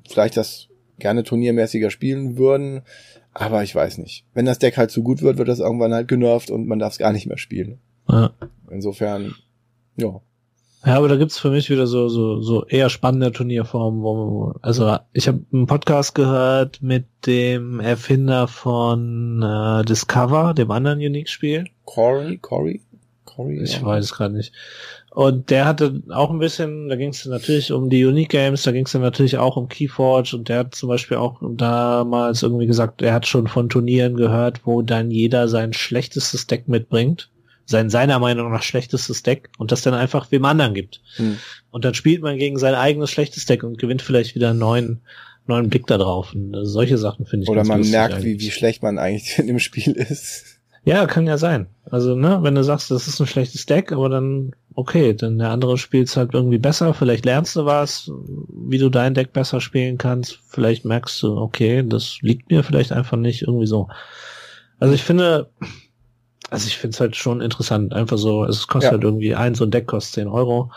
vielleicht 0.09 0.37
das 0.37 0.69
gerne 0.99 1.25
turniermäßiger 1.25 1.91
spielen 1.91 2.37
würden. 2.37 2.83
Aber 3.39 3.63
ich 3.63 3.75
weiß 3.75 3.99
nicht. 3.99 4.25
Wenn 4.33 4.47
das 4.47 4.59
Deck 4.59 4.79
halt 4.79 4.91
zu 4.91 5.03
gut 5.03 5.21
wird, 5.21 5.37
wird 5.37 5.49
das 5.49 5.59
irgendwann 5.59 5.93
halt 5.93 6.09
genervt 6.09 6.51
und 6.51 6.67
man 6.67 6.79
darf 6.79 6.95
es 6.95 6.99
gar 6.99 7.13
nicht 7.13 7.27
mehr 7.27 7.37
spielen. 7.37 7.79
Ja. 8.09 8.31
Insofern, 8.71 9.35
ja. 9.97 10.23
Ja, 10.87 10.97
aber 10.97 11.09
da 11.09 11.17
gibt's 11.17 11.39
für 11.39 11.51
mich 11.51 11.69
wieder 11.69 11.87
so, 11.87 12.09
so, 12.09 12.41
so 12.41 12.65
eher 12.65 12.89
spannende 12.89 13.33
Turnierformen, 13.33 14.03
wo, 14.03 14.55
also 14.63 14.97
ich 15.13 15.29
habe 15.29 15.41
einen 15.53 15.67
Podcast 15.67 16.15
gehört 16.15 16.81
mit 16.81 17.05
dem 17.27 17.81
Erfinder 17.81 18.49
von 18.49 19.43
äh, 19.43 19.85
Discover, 19.85 20.55
dem 20.55 20.71
anderen 20.71 21.01
Unique-Spiel. 21.01 21.67
Corey, 21.85 22.39
Corey, 22.39 22.81
Corey. 23.27 23.63
Ich 23.63 23.81
ja. 23.81 23.83
weiß 23.83 24.05
es 24.05 24.15
gerade 24.15 24.35
nicht. 24.35 24.55
Und 25.17 25.49
der 25.49 25.65
hatte 25.65 26.03
auch 26.11 26.31
ein 26.31 26.41
bisschen, 26.41 26.91
da 26.91 26.97
ging 26.97 27.09
es 27.09 27.25
natürlich 27.25 27.73
um 27.73 27.89
die 27.89 28.05
Unique 28.05 28.29
Games, 28.29 28.65
da 28.65 28.73
ging 28.73 28.85
es 28.85 28.93
dann 28.93 29.01
natürlich 29.01 29.39
auch 29.39 29.57
um 29.57 29.67
Keyforge 29.67 30.37
und 30.37 30.51
der 30.51 30.59
hat 30.59 30.75
zum 30.75 30.91
Beispiel 30.91 31.17
auch 31.17 31.41
damals 31.41 32.43
irgendwie 32.43 32.67
gesagt, 32.67 33.01
er 33.01 33.15
hat 33.15 33.27
schon 33.27 33.49
von 33.49 33.71
Turnieren 33.71 34.19
gehört, 34.19 34.67
wo 34.67 34.83
dann 34.83 35.11
jeder 35.11 35.49
sein 35.49 35.73
schlechtestes 35.73 36.47
Deck 36.49 36.69
mitbringt, 36.69 37.31
sein 37.65 37.89
seiner 37.89 38.19
Meinung 38.19 38.53
nach 38.53 38.63
schlechtestes 38.63 39.23
Deck 39.23 39.49
und 39.57 39.73
das 39.73 39.81
dann 39.81 39.95
einfach 39.95 40.31
wem 40.33 40.45
anderen 40.45 40.75
gibt. 40.75 41.01
Hm. 41.15 41.39
Und 41.71 41.87
dann 41.87 41.95
spielt 41.95 42.21
man 42.21 42.37
gegen 42.37 42.59
sein 42.59 42.75
eigenes 42.75 43.11
schlechtes 43.11 43.47
Deck 43.47 43.63
und 43.63 43.79
gewinnt 43.79 44.03
vielleicht 44.03 44.35
wieder 44.35 44.51
einen 44.51 44.59
neuen, 44.59 45.01
neuen 45.47 45.71
Blick 45.71 45.87
da 45.87 45.97
drauf. 45.97 46.35
Und 46.35 46.55
solche 46.65 46.99
Sachen 46.99 47.25
finde 47.25 47.45
ich 47.45 47.49
Oder 47.49 47.65
man 47.65 47.89
merkt, 47.89 48.23
wie, 48.23 48.39
wie 48.39 48.51
schlecht 48.51 48.83
man 48.83 48.99
eigentlich 48.99 49.39
in 49.39 49.47
dem 49.47 49.61
Spiel 49.61 49.93
ist. 49.93 50.56
Ja, 50.87 51.07
kann 51.07 51.27
ja 51.27 51.37
sein. 51.37 51.67
Also, 51.91 52.15
ne, 52.15 52.39
wenn 52.43 52.55
du 52.55 52.63
sagst, 52.63 52.93
das 52.93 53.09
ist 53.09 53.19
ein 53.19 53.27
schlechtes 53.27 53.67
Deck, 53.67 53.91
aber 53.91 54.09
dann, 54.09 54.53
okay, 54.77 55.15
dann 55.15 55.37
der 55.37 55.51
andere 55.51 55.79
spielt 55.79 56.17
halt 56.17 56.33
irgendwie 56.33 56.59
besser, 56.59 56.95
vielleicht 56.95 57.25
lernst 57.25 57.57
du 57.57 57.65
was, 57.65 58.09
wie 58.53 58.79
du 58.79 58.89
dein 58.89 59.13
Deck 59.13 59.33
besser 59.33 59.61
spielen 59.61 59.99
kannst, 59.99 60.39
vielleicht 60.49 60.85
merkst 60.85 61.21
du, 61.25 61.39
okay, 61.39 61.85
das 61.85 62.19
liegt 62.21 62.53
mir 62.53 62.63
vielleicht 62.63 62.93
einfach 62.93 63.17
nicht, 63.17 63.43
irgendwie 63.43 63.67
so. 63.67 63.89
Also 64.79 64.95
ich 64.95 65.03
finde, 65.03 65.51
also 66.51 66.69
ich 66.69 66.77
finde 66.79 66.95
es 66.95 67.01
halt 67.01 67.17
schon 67.17 67.41
interessant, 67.41 67.93
einfach 67.93 68.17
so, 68.17 68.45
es 68.45 68.69
kostet 68.69 68.93
ja. 68.93 68.93
halt 68.93 69.03
irgendwie 69.03 69.35
ein, 69.35 69.57
so 69.57 69.65
ein 69.65 69.73
Deck 69.73 69.89
kostet 69.89 70.15
10 70.15 70.29
Euro. 70.29 70.71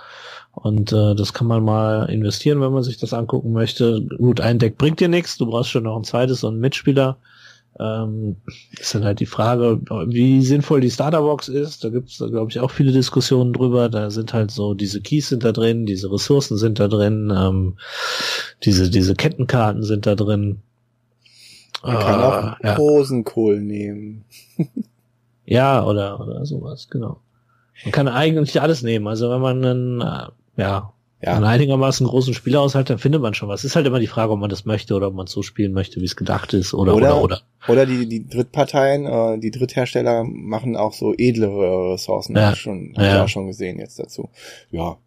Und 0.53 0.91
äh, 0.91 1.13
das 1.13 1.33
kann 1.35 1.45
man 1.45 1.63
mal 1.63 2.09
investieren, 2.09 2.61
wenn 2.61 2.73
man 2.73 2.81
sich 2.81 2.97
das 2.97 3.13
angucken 3.13 3.53
möchte. 3.53 4.01
Gut, 4.17 4.41
ein 4.41 4.57
Deck 4.57 4.79
bringt 4.79 4.99
dir 4.99 5.07
nichts, 5.07 5.37
du 5.37 5.45
brauchst 5.45 5.69
schon 5.69 5.83
noch 5.83 5.95
ein 5.95 6.03
zweites 6.03 6.43
und 6.43 6.53
einen 6.53 6.61
Mitspieler. 6.61 7.17
Ähm, 7.79 8.35
ist 8.77 8.93
dann 8.93 9.05
halt 9.05 9.21
die 9.21 9.25
Frage, 9.25 9.79
wie 10.07 10.41
sinnvoll 10.41 10.81
die 10.81 10.91
Starterbox 10.91 11.47
ist. 11.47 11.83
Da 11.83 11.89
gibt 11.89 12.09
es, 12.09 12.17
glaube 12.17 12.51
ich, 12.51 12.59
auch 12.59 12.71
viele 12.71 12.91
Diskussionen 12.91 13.53
drüber. 13.53 13.87
Da 13.87 14.09
sind 14.09 14.33
halt 14.33 14.51
so, 14.51 14.73
diese 14.73 15.01
Keys 15.01 15.29
sind 15.29 15.45
da 15.45 15.53
drin, 15.53 15.85
diese 15.85 16.11
Ressourcen 16.11 16.57
sind 16.57 16.79
da 16.79 16.89
drin, 16.89 17.33
ähm, 17.35 17.77
diese, 18.63 18.89
diese 18.89 19.15
Kettenkarten 19.15 19.83
sind 19.83 20.05
da 20.05 20.15
drin. 20.15 20.61
Man 21.81 21.95
äh, 21.95 21.99
kann 21.99 22.21
auch 22.21 22.63
ja. 22.63 22.75
Rosenkohl 22.75 23.61
nehmen. 23.61 24.25
ja, 25.45 25.85
oder, 25.85 26.19
oder 26.19 26.45
sowas, 26.45 26.89
genau. 26.89 27.21
Man 27.85 27.93
kann 27.93 28.07
eigentlich 28.09 28.61
alles 28.61 28.83
nehmen. 28.83 29.07
Also 29.07 29.29
wenn 29.29 29.41
man 29.41 29.63
einen, 29.63 30.01
äh, 30.01 30.27
ja, 30.57 30.91
ja. 31.21 31.35
einen 31.35 31.45
einigermaßen 31.45 32.07
großen 32.07 32.33
Spielerhaushalt, 32.33 32.89
dann 32.89 32.97
findet 32.97 33.21
man 33.21 33.33
schon 33.33 33.49
was. 33.49 33.65
Ist 33.65 33.75
halt 33.75 33.85
immer 33.85 33.99
die 33.99 34.07
Frage, 34.07 34.31
ob 34.31 34.39
man 34.39 34.49
das 34.49 34.65
möchte 34.65 34.95
oder 34.95 35.07
ob 35.07 35.13
man 35.13 35.27
so 35.27 35.41
spielen 35.41 35.73
möchte, 35.73 35.99
wie 35.99 36.05
es 36.05 36.15
gedacht 36.15 36.53
ist 36.53 36.73
oder 36.73 36.95
oder 36.95 37.21
oder. 37.21 37.41
Oder, 37.67 37.83
oder 37.83 37.85
die, 37.85 38.07
die 38.07 38.27
Drittparteien, 38.27 39.05
äh, 39.05 39.39
die 39.39 39.51
Dritthersteller 39.51 40.23
machen 40.23 40.77
auch 40.77 40.93
so 40.93 41.13
edlere 41.17 41.93
Ressourcen. 41.93 42.35
Ja. 42.35 42.47
Hab 42.47 42.53
ich 42.53 42.61
schon, 42.61 42.93
hab 42.95 43.03
ja. 43.03 43.15
ich 43.15 43.21
auch 43.21 43.29
schon 43.29 43.47
gesehen 43.47 43.79
jetzt 43.79 43.99
dazu. 43.99 44.29
Ja. 44.71 44.97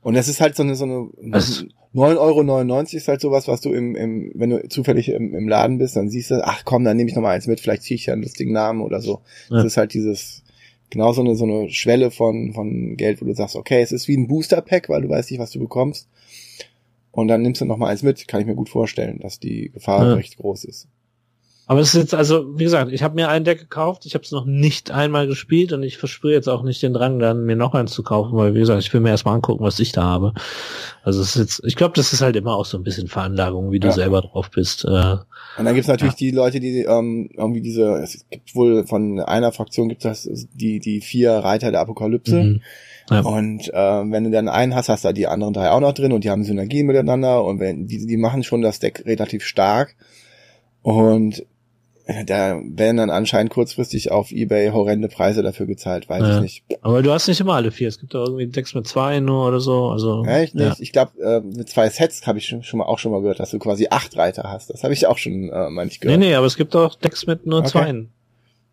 Und 0.00 0.14
das 0.14 0.28
ist 0.28 0.40
halt 0.40 0.56
so 0.56 0.62
eine, 0.62 0.74
so 0.76 0.84
eine, 0.84 1.08
also, 1.32 1.64
9,99 1.94 2.18
Euro 2.18 2.80
ist 2.82 3.08
halt 3.08 3.20
sowas, 3.20 3.48
was 3.48 3.60
du 3.60 3.72
im, 3.72 3.94
im 3.94 4.32
wenn 4.34 4.50
du 4.50 4.68
zufällig 4.68 5.08
im, 5.08 5.34
im 5.34 5.48
Laden 5.48 5.78
bist, 5.78 5.96
dann 5.96 6.10
siehst 6.10 6.30
du, 6.30 6.44
ach 6.44 6.62
komm, 6.64 6.84
dann 6.84 6.96
nehme 6.96 7.08
ich 7.08 7.16
noch 7.16 7.22
mal 7.22 7.30
eins 7.30 7.46
mit, 7.46 7.60
vielleicht 7.60 7.82
ziehe 7.82 7.96
ich 7.96 8.06
ja 8.06 8.12
einen 8.12 8.22
lustigen 8.22 8.52
Namen 8.52 8.82
oder 8.82 9.00
so. 9.00 9.20
Ja. 9.48 9.56
Das 9.56 9.64
ist 9.64 9.76
halt 9.76 9.94
dieses, 9.94 10.43
genau 10.94 11.12
so 11.12 11.20
eine, 11.20 11.36
so 11.36 11.44
eine 11.44 11.70
Schwelle 11.70 12.10
von, 12.10 12.52
von 12.54 12.96
Geld, 12.96 13.20
wo 13.20 13.26
du 13.26 13.34
sagst, 13.34 13.56
okay, 13.56 13.82
es 13.82 13.92
ist 13.92 14.08
wie 14.08 14.16
ein 14.16 14.26
Booster-Pack, 14.26 14.88
weil 14.88 15.02
du 15.02 15.08
weißt 15.08 15.30
nicht, 15.30 15.40
was 15.40 15.50
du 15.50 15.58
bekommst. 15.58 16.08
Und 17.12 17.28
dann 17.28 17.42
nimmst 17.42 17.60
du 17.60 17.64
noch 17.64 17.76
mal 17.76 17.88
eins 17.88 18.02
mit, 18.02 18.26
kann 18.26 18.40
ich 18.40 18.46
mir 18.46 18.56
gut 18.56 18.68
vorstellen, 18.68 19.20
dass 19.20 19.38
die 19.38 19.70
Gefahr 19.70 20.08
ja. 20.08 20.14
recht 20.14 20.36
groß 20.36 20.64
ist. 20.64 20.88
Aber 21.66 21.80
es 21.80 21.94
ist 21.94 22.00
jetzt, 22.00 22.14
also, 22.14 22.58
wie 22.58 22.64
gesagt, 22.64 22.92
ich 22.92 23.02
habe 23.02 23.14
mir 23.14 23.30
ein 23.30 23.44
Deck 23.44 23.58
gekauft, 23.58 24.04
ich 24.04 24.14
habe 24.14 24.22
es 24.22 24.32
noch 24.32 24.44
nicht 24.44 24.90
einmal 24.90 25.26
gespielt 25.26 25.72
und 25.72 25.82
ich 25.82 25.96
verspüre 25.96 26.34
jetzt 26.34 26.48
auch 26.48 26.62
nicht 26.62 26.82
den 26.82 26.92
Drang, 26.92 27.18
dann 27.18 27.44
mir 27.44 27.56
noch 27.56 27.74
eins 27.74 27.92
zu 27.92 28.02
kaufen, 28.02 28.36
weil, 28.36 28.54
wie 28.54 28.58
gesagt, 28.58 28.82
ich 28.82 28.92
will 28.92 29.00
mir 29.00 29.08
erstmal 29.08 29.34
angucken, 29.34 29.64
was 29.64 29.80
ich 29.80 29.92
da 29.92 30.02
habe. 30.02 30.34
Also 31.02 31.22
es 31.22 31.36
ist 31.36 31.40
jetzt, 31.40 31.62
ich 31.64 31.76
glaube, 31.76 31.94
das 31.96 32.12
ist 32.12 32.20
halt 32.20 32.36
immer 32.36 32.54
auch 32.54 32.66
so 32.66 32.76
ein 32.76 32.84
bisschen 32.84 33.08
Veranlagung, 33.08 33.72
wie 33.72 33.80
du 33.80 33.88
ja. 33.88 33.94
selber 33.94 34.20
drauf 34.20 34.50
bist. 34.50 34.84
Äh, 34.84 34.88
und 34.88 35.64
dann 35.64 35.74
gibt's 35.74 35.88
natürlich 35.88 36.14
ja. 36.14 36.18
die 36.18 36.30
Leute, 36.32 36.60
die 36.60 36.80
ähm, 36.80 37.30
irgendwie 37.34 37.62
diese, 37.62 37.94
es 37.94 38.26
gibt 38.30 38.54
wohl 38.54 38.86
von 38.86 39.20
einer 39.20 39.50
Fraktion 39.50 39.88
gibt 39.88 40.04
es 40.04 40.28
die, 40.52 40.80
die 40.80 41.00
vier 41.00 41.32
Reiter 41.32 41.70
der 41.70 41.80
Apokalypse. 41.80 42.42
Mhm. 42.42 42.60
Ja. 43.10 43.20
Und 43.20 43.68
äh, 43.72 43.72
wenn 44.10 44.24
du 44.24 44.30
dann 44.30 44.48
einen 44.48 44.74
hast, 44.74 44.90
hast 44.90 45.06
du 45.06 45.12
die 45.12 45.26
anderen 45.26 45.54
drei 45.54 45.70
auch 45.70 45.80
noch 45.80 45.92
drin 45.92 46.12
und 46.12 46.24
die 46.24 46.30
haben 46.30 46.44
Synergien 46.44 46.86
miteinander 46.86 47.42
und 47.42 47.58
wenn 47.58 47.86
die, 47.86 48.06
die 48.06 48.16
machen 48.18 48.42
schon 48.42 48.60
das 48.60 48.80
Deck 48.80 49.04
relativ 49.06 49.44
stark. 49.44 49.96
Und 50.82 51.46
da 52.26 52.60
werden 52.62 52.98
dann 52.98 53.10
anscheinend 53.10 53.50
kurzfristig 53.50 54.10
auf 54.10 54.30
Ebay 54.30 54.70
horrende 54.70 55.08
Preise 55.08 55.42
dafür 55.42 55.66
gezahlt, 55.66 56.08
weiß 56.08 56.22
ja. 56.22 56.36
ich 56.36 56.42
nicht. 56.42 56.64
Aber 56.82 57.02
du 57.02 57.10
hast 57.10 57.28
nicht 57.28 57.40
immer 57.40 57.54
alle 57.54 57.70
vier. 57.70 57.88
Es 57.88 57.98
gibt 57.98 58.12
da 58.12 58.18
irgendwie 58.18 58.46
Decks 58.46 58.74
mit 58.74 58.86
zwei 58.86 59.20
nur 59.20 59.48
oder 59.48 59.60
so. 59.60 59.88
Also 59.88 60.24
echt 60.26 60.54
nicht. 60.54 60.66
Ja. 60.66 60.76
Ich 60.78 60.92
glaube, 60.92 61.18
äh, 61.22 61.40
mit 61.40 61.68
zwei 61.70 61.88
Sets 61.88 62.26
habe 62.26 62.38
ich 62.38 62.46
schon, 62.46 62.62
schon 62.62 62.78
mal 62.78 62.84
auch 62.84 62.98
schon 62.98 63.10
mal 63.10 63.22
gehört, 63.22 63.40
dass 63.40 63.50
du 63.50 63.58
quasi 63.58 63.86
acht 63.90 64.16
Reiter 64.18 64.44
hast. 64.44 64.68
Das 64.68 64.84
habe 64.84 64.92
ich 64.92 65.06
auch 65.06 65.16
schon 65.16 65.48
äh, 65.48 65.70
mal 65.70 65.86
nicht 65.86 66.02
gehört. 66.02 66.18
Nee, 66.18 66.26
nee, 66.26 66.34
aber 66.34 66.46
es 66.46 66.56
gibt 66.56 66.76
auch 66.76 66.94
Decks 66.94 67.26
mit 67.26 67.46
nur 67.46 67.60
okay. 67.60 67.68
zweien. 67.68 68.10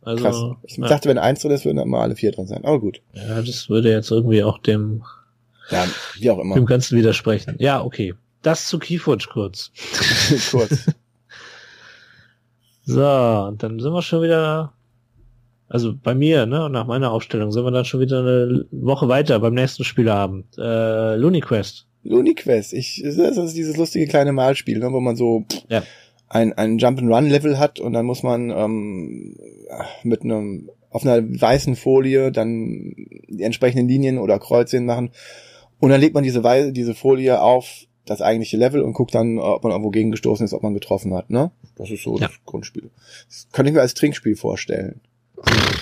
Also, 0.01 0.23
Krass. 0.23 0.57
Ich 0.63 0.77
ja. 0.77 0.87
dachte, 0.87 1.07
wenn 1.07 1.17
eins 1.17 1.41
drin 1.41 1.51
ist, 1.51 1.63
würden 1.63 1.77
dann 1.77 1.87
mal 1.87 2.01
alle 2.01 2.15
vier 2.15 2.31
drin 2.31 2.47
sein. 2.47 2.65
Aber 2.65 2.79
gut. 2.79 3.01
Ja, 3.13 3.41
das 3.41 3.69
würde 3.69 3.91
jetzt 3.91 4.11
irgendwie 4.11 4.43
auch 4.43 4.57
dem, 4.57 5.03
ja, 5.69 5.85
wie 6.15 6.29
auch 6.31 6.39
immer. 6.39 6.55
dem 6.55 6.65
Ganzen 6.65 6.97
widersprechen. 6.97 7.55
Ja, 7.59 7.83
okay. 7.83 8.13
Das 8.41 8.67
zu 8.67 8.79
Keyforge 8.79 9.27
kurz. 9.31 9.71
kurz. 10.51 10.87
So, 12.83 13.05
und 13.47 13.61
dann 13.61 13.79
sind 13.79 13.93
wir 13.93 14.01
schon 14.01 14.23
wieder, 14.23 14.73
also 15.67 15.93
bei 15.95 16.15
mir, 16.15 16.45
ne, 16.45 16.69
nach 16.69 16.87
meiner 16.87 17.11
Aufstellung, 17.11 17.51
sind 17.51 17.63
wir 17.63 17.71
dann 17.71 17.85
schon 17.85 17.99
wieder 17.99 18.19
eine 18.19 18.65
Woche 18.71 19.07
weiter 19.07 19.39
beim 19.39 19.53
nächsten 19.53 19.83
Spielabend. 19.83 20.57
Äh, 20.57 21.15
Looney 21.15 21.41
Quest. 21.41 21.87
Looney 22.03 22.33
Quest, 22.33 22.73
ich, 22.73 23.03
das 23.03 23.37
ist 23.37 23.55
dieses 23.55 23.77
lustige 23.77 24.07
kleine 24.07 24.33
Malspiel, 24.33 24.79
ne, 24.79 24.91
wo 24.91 24.99
man 24.99 25.15
so 25.15 25.45
ja. 25.69 25.83
ein, 26.27 26.53
ein 26.53 26.79
Jump-and-Run-Level 26.79 27.59
hat 27.59 27.79
und 27.79 27.93
dann 27.93 28.05
muss 28.05 28.23
man 28.23 28.49
ähm, 28.49 29.35
mit 30.03 30.23
einem 30.23 30.69
auf 30.89 31.05
einer 31.05 31.23
weißen 31.23 31.75
Folie 31.77 32.31
dann 32.31 32.93
die 33.29 33.43
entsprechenden 33.43 33.87
Linien 33.87 34.17
oder 34.17 34.39
Kreuzchen 34.39 34.85
machen 34.85 35.11
und 35.79 35.89
dann 35.89 36.01
legt 36.01 36.13
man 36.13 36.23
diese, 36.23 36.43
Weise, 36.43 36.73
diese 36.73 36.93
Folie 36.93 37.41
auf 37.41 37.85
das 38.11 38.21
eigentliche 38.21 38.57
Level 38.57 38.81
und 38.81 38.93
guckt 38.93 39.15
dann, 39.15 39.39
ob 39.39 39.63
man 39.63 39.71
irgendwo 39.71 39.89
gegengestoßen 39.89 40.45
ist, 40.45 40.53
ob 40.53 40.63
man 40.63 40.73
getroffen 40.73 41.13
hat, 41.13 41.29
ne? 41.29 41.51
Das 41.75 41.89
ist 41.89 42.03
so 42.03 42.17
ja. 42.17 42.27
das 42.27 42.37
Grundspiel. 42.45 42.91
Das 43.27 43.47
könnte 43.51 43.69
ich 43.69 43.75
mir 43.75 43.81
als 43.81 43.93
Trinkspiel 43.93 44.35
vorstellen. 44.35 45.01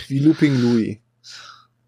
Wie 0.07 0.19
Looping 0.19 0.55
Louis. 0.55 0.97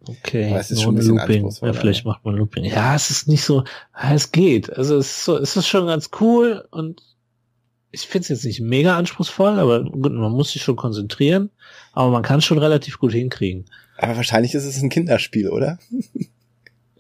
Okay, 0.08 0.50
Aber 0.50 0.60
es 0.60 0.72
ist 0.72 0.82
schon 0.82 0.96
ein 0.96 0.98
bisschen 0.98 1.18
Looping. 1.18 1.50
Ja, 1.62 1.74
vielleicht 1.74 2.06
macht 2.06 2.26
man 2.26 2.36
Looping. 2.36 2.66
Ja, 2.66 2.96
es 2.96 3.12
ist 3.12 3.28
nicht 3.28 3.44
so, 3.44 3.64
es 4.12 4.32
geht. 4.32 4.76
Also 4.76 4.98
es 4.98 5.08
ist 5.08 5.26
so, 5.26 5.38
es 5.38 5.56
ist 5.56 5.68
schon 5.68 5.86
ganz 5.86 6.10
cool 6.20 6.66
und 6.72 7.04
ich 7.92 8.02
finde 8.02 8.24
es 8.24 8.30
jetzt 8.30 8.46
nicht 8.46 8.62
mega 8.62 8.98
anspruchsvoll, 8.98 9.60
aber 9.60 9.84
gut, 9.84 10.14
man 10.14 10.32
muss 10.32 10.54
sich 10.54 10.64
schon 10.64 10.76
konzentrieren, 10.76 11.52
aber 11.94 12.10
man 12.10 12.24
kann 12.24 12.40
es 12.40 12.46
schon 12.46 12.58
relativ 12.58 12.98
gut 13.00 13.12
hinkriegen. 13.12 13.66
Aber 13.98 14.16
wahrscheinlich 14.16 14.56
ist 14.56 14.66
es 14.66 14.82
ein 14.82 14.90
Kinderspiel, 14.90 15.50
oder? 15.50 15.78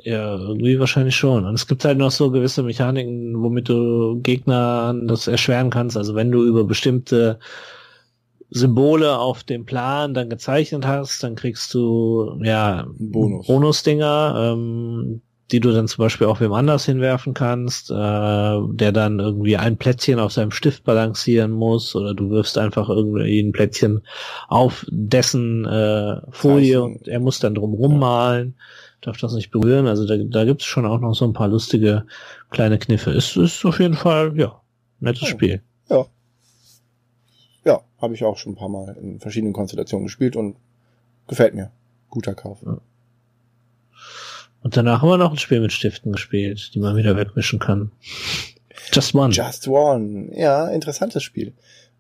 Ja, 0.04 0.36
irgendwie 0.36 0.80
wahrscheinlich 0.80 1.16
schon. 1.16 1.46
Und 1.46 1.54
es 1.54 1.68
gibt 1.68 1.86
halt 1.86 1.98
noch 1.98 2.12
so 2.12 2.32
gewisse 2.32 2.64
Mechaniken, 2.64 3.42
womit 3.42 3.70
du 3.70 4.20
Gegnern 4.22 5.08
das 5.08 5.28
erschweren 5.28 5.70
kannst. 5.70 5.98
Also 5.98 6.16
wenn 6.16 6.32
du 6.32 6.44
über 6.44 6.64
bestimmte 6.64 7.40
Symbole 8.50 9.18
auf 9.18 9.44
dem 9.44 9.66
Plan 9.66 10.14
dann 10.14 10.30
gezeichnet 10.30 10.86
hast, 10.86 11.24
dann 11.24 11.36
kriegst 11.36 11.74
du 11.74 12.40
ja 12.44 12.86
Bonus. 12.98 13.48
Bonusdinger, 13.48 14.54
ähm, 14.54 15.22
die 15.52 15.60
du 15.60 15.72
dann 15.72 15.88
zum 15.88 16.04
Beispiel 16.04 16.28
auch 16.28 16.40
wem 16.40 16.54
anders 16.54 16.86
hinwerfen 16.86 17.34
kannst, 17.34 17.92
äh, 17.92 17.94
der 17.94 18.92
dann 18.92 19.20
irgendwie 19.20 19.58
ein 19.58 19.78
Plättchen 19.78 20.20
auf 20.20 20.32
seinem 20.32 20.52
Stift 20.52 20.84
balancieren 20.84 21.52
muss 21.52 21.96
oder 21.96 22.14
du 22.14 22.30
wirfst 22.30 22.58
einfach 22.58 22.90
irgendwie 22.90 23.40
ein 23.40 23.52
Plättchen 23.52 24.02
auf 24.48 24.86
dessen 24.90 25.66
äh, 25.66 26.18
Folie 26.32 26.80
Zeichen. 26.80 26.96
und 26.96 27.08
er 27.08 27.20
muss 27.20 27.40
dann 27.40 27.56
drum 27.56 27.74
rummalen, 27.74 28.56
darf 29.02 29.18
das 29.18 29.34
nicht 29.34 29.52
berühren. 29.52 29.88
Also 29.88 30.06
da, 30.06 30.18
da 30.18 30.46
gibt 30.46 30.62
es 30.62 30.68
schon 30.68 30.86
auch 30.86 31.00
noch 31.00 31.14
so 31.14 31.26
ein 31.26 31.34
paar 31.34 31.48
lustige 31.48 32.06
kleine 32.50 32.78
Kniffe. 32.80 33.12
Es 33.12 33.36
ist 33.36 33.66
auf 33.66 33.80
jeden 33.80 33.96
Fall, 33.96 34.38
ja, 34.38 34.62
nettes 35.00 35.24
Oh. 35.24 35.28
Spiel. 35.28 35.62
Ja. 35.90 36.06
Ja, 37.66 37.82
habe 38.02 38.14
ich 38.14 38.24
auch 38.24 38.38
schon 38.38 38.54
ein 38.54 38.58
paar 38.58 38.70
Mal 38.70 38.98
in 39.02 39.20
verschiedenen 39.20 39.54
Konstellationen 39.54 40.06
gespielt 40.06 40.36
und 40.36 40.56
gefällt 41.28 41.54
mir. 41.54 41.72
Guter 42.10 42.34
Kauf. 42.34 42.60
Und 44.64 44.78
danach 44.78 45.02
haben 45.02 45.10
wir 45.10 45.18
noch 45.18 45.32
ein 45.32 45.38
Spiel 45.38 45.60
mit 45.60 45.72
Stiften 45.72 46.12
gespielt, 46.12 46.72
die 46.76 46.80
man 46.80 46.96
wieder 46.96 47.16
wegmischen 47.18 47.60
kann. 47.60 47.92
Just 48.92 49.16
One. 49.16 49.34
Just 49.34 49.68
One. 49.68 50.30
Ja, 50.34 50.68
interessantes 50.68 51.24
Spiel. 51.24 51.54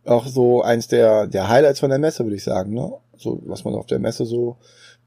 Auch 0.04 0.26
so 0.28 0.62
eins 0.62 0.88
der, 0.88 1.28
der 1.28 1.48
Highlights 1.48 1.80
von 1.80 1.90
der 1.90 2.00
Messe, 2.00 2.24
würde 2.24 2.36
ich 2.36 2.44
sagen, 2.44 2.74
ne? 2.74 2.92
So, 3.18 3.42
was 3.46 3.64
man 3.64 3.76
auf 3.76 3.86
der 3.86 4.00
Messe 4.00 4.26
so, 4.26 4.58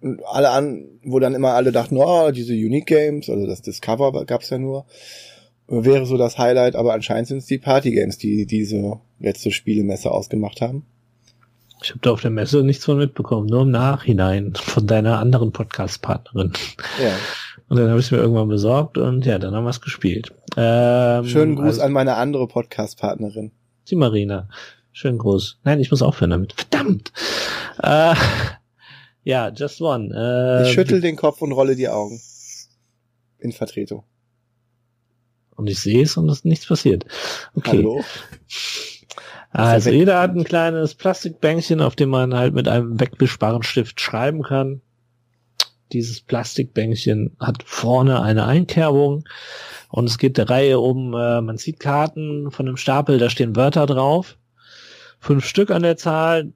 und 0.04 0.20
alle 0.26 0.50
an, 0.50 0.84
wo 1.02 1.18
dann 1.18 1.34
immer 1.34 1.54
alle 1.54 1.72
dachten, 1.72 1.96
oh, 1.96 2.30
diese 2.30 2.52
Unique 2.52 2.86
Games, 2.86 3.30
also 3.30 3.46
das 3.46 3.62
Discover 3.62 4.26
gab's 4.26 4.50
ja 4.50 4.58
nur, 4.58 4.84
wäre 5.66 6.04
so 6.04 6.18
das 6.18 6.36
Highlight, 6.36 6.76
aber 6.76 6.92
anscheinend 6.92 7.28
sind 7.28 7.38
es 7.38 7.46
die 7.46 7.58
Party 7.58 7.90
Games, 7.90 8.18
die 8.18 8.44
diese 8.44 9.00
letzte 9.18 9.50
Spielemesse 9.50 10.10
ausgemacht 10.10 10.60
haben. 10.60 10.84
Ich 11.82 11.90
habe 11.90 12.00
da 12.02 12.12
auf 12.12 12.20
der 12.20 12.30
Messe 12.30 12.62
nichts 12.62 12.84
von 12.84 12.98
mitbekommen, 12.98 13.46
nur 13.46 13.62
im 13.62 13.70
Nachhinein 13.70 14.52
von 14.54 14.86
deiner 14.86 15.18
anderen 15.18 15.52
Podcast-Partnerin. 15.52 16.52
Ja. 17.02 17.12
Und 17.68 17.78
dann 17.78 17.88
habe 17.88 18.00
ich 18.00 18.10
mir 18.10 18.18
irgendwann 18.18 18.48
besorgt 18.48 18.98
und 18.98 19.24
ja, 19.24 19.38
dann 19.38 19.54
haben 19.54 19.64
wir 19.64 19.70
es 19.70 19.80
gespielt. 19.80 20.32
Ähm, 20.56 21.24
Schönen 21.24 21.56
Gruß 21.56 21.66
also, 21.66 21.82
an 21.82 21.92
meine 21.92 22.16
andere 22.16 22.46
Podcast-Partnerin. 22.46 23.52
die 23.88 23.96
Marina. 23.96 24.50
Schönen 24.92 25.18
Gruß. 25.18 25.60
Nein, 25.64 25.80
ich 25.80 25.90
muss 25.90 26.02
aufhören 26.02 26.30
damit. 26.30 26.52
Verdammt! 26.52 27.10
Äh, 27.82 28.14
ja, 29.24 29.48
Just 29.48 29.80
One. 29.80 30.14
Äh, 30.14 30.68
Ich 30.68 30.74
schüttel 30.74 31.00
den 31.00 31.16
Kopf 31.16 31.42
und 31.42 31.52
rolle 31.52 31.76
die 31.76 31.88
Augen. 31.88 32.20
In 33.38 33.52
Vertretung. 33.52 34.04
Und 35.56 35.68
ich 35.68 35.80
sehe 35.80 36.02
es 36.02 36.16
und 36.16 36.28
es 36.28 36.38
ist 36.38 36.44
nichts 36.44 36.66
passiert. 36.66 37.04
Okay. 37.54 37.78
Hallo? 37.78 38.04
Also 39.50 39.90
jeder 39.90 40.20
hat 40.20 40.34
ein 40.34 40.42
kleines 40.42 40.96
Plastikbänkchen, 40.96 41.80
auf 41.80 41.94
dem 41.94 42.08
man 42.08 42.34
halt 42.34 42.54
mit 42.54 42.66
einem 42.66 42.98
wegwischbaren 42.98 43.62
Stift 43.62 44.00
schreiben 44.00 44.42
kann. 44.42 44.80
Dieses 45.92 46.20
Plastikbänkchen 46.22 47.36
hat 47.38 47.62
vorne 47.64 48.20
eine 48.20 48.46
Einkerbung 48.46 49.24
und 49.90 50.06
es 50.06 50.18
geht 50.18 50.38
der 50.38 50.50
Reihe 50.50 50.80
um, 50.80 51.14
äh, 51.14 51.40
man 51.40 51.56
sieht 51.56 51.78
Karten 51.78 52.50
von 52.50 52.66
einem 52.66 52.76
Stapel, 52.76 53.18
da 53.18 53.30
stehen 53.30 53.54
Wörter 53.54 53.86
drauf. 53.86 54.38
Fünf 55.20 55.46
Stück 55.46 55.70
an 55.70 55.82
der 55.82 55.96
Zahl. 55.96 56.52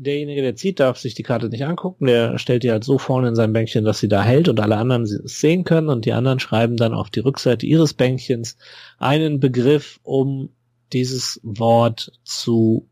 Derjenige, 0.00 0.42
der 0.42 0.54
zieht, 0.54 0.78
darf 0.78 0.98
sich 0.98 1.14
die 1.14 1.24
Karte 1.24 1.48
nicht 1.48 1.64
angucken. 1.64 2.06
Der 2.06 2.38
stellt 2.38 2.62
die 2.62 2.70
halt 2.70 2.84
so 2.84 2.98
vorne 2.98 3.28
in 3.28 3.34
sein 3.34 3.52
Bänkchen, 3.52 3.84
dass 3.84 3.98
sie 3.98 4.08
da 4.08 4.22
hält 4.22 4.48
und 4.48 4.60
alle 4.60 4.76
anderen 4.76 5.02
es 5.02 5.40
sehen 5.40 5.64
können. 5.64 5.88
Und 5.88 6.04
die 6.04 6.12
anderen 6.12 6.38
schreiben 6.38 6.76
dann 6.76 6.94
auf 6.94 7.10
die 7.10 7.20
Rückseite 7.20 7.66
ihres 7.66 7.94
Bänkchens 7.94 8.56
einen 8.98 9.40
Begriff, 9.40 9.98
um 10.04 10.50
dieses 10.92 11.40
Wort 11.42 12.12
zu 12.22 12.88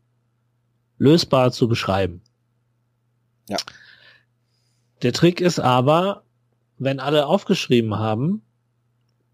lösbar 0.97 1.51
zu 1.51 1.67
beschreiben. 1.67 2.21
Ja. 3.47 3.57
Der 5.01 5.13
Trick 5.13 5.39
ist 5.39 5.59
aber, 5.59 6.23
wenn 6.77 6.99
alle 6.99 7.27
aufgeschrieben 7.27 7.97
haben, 7.97 8.41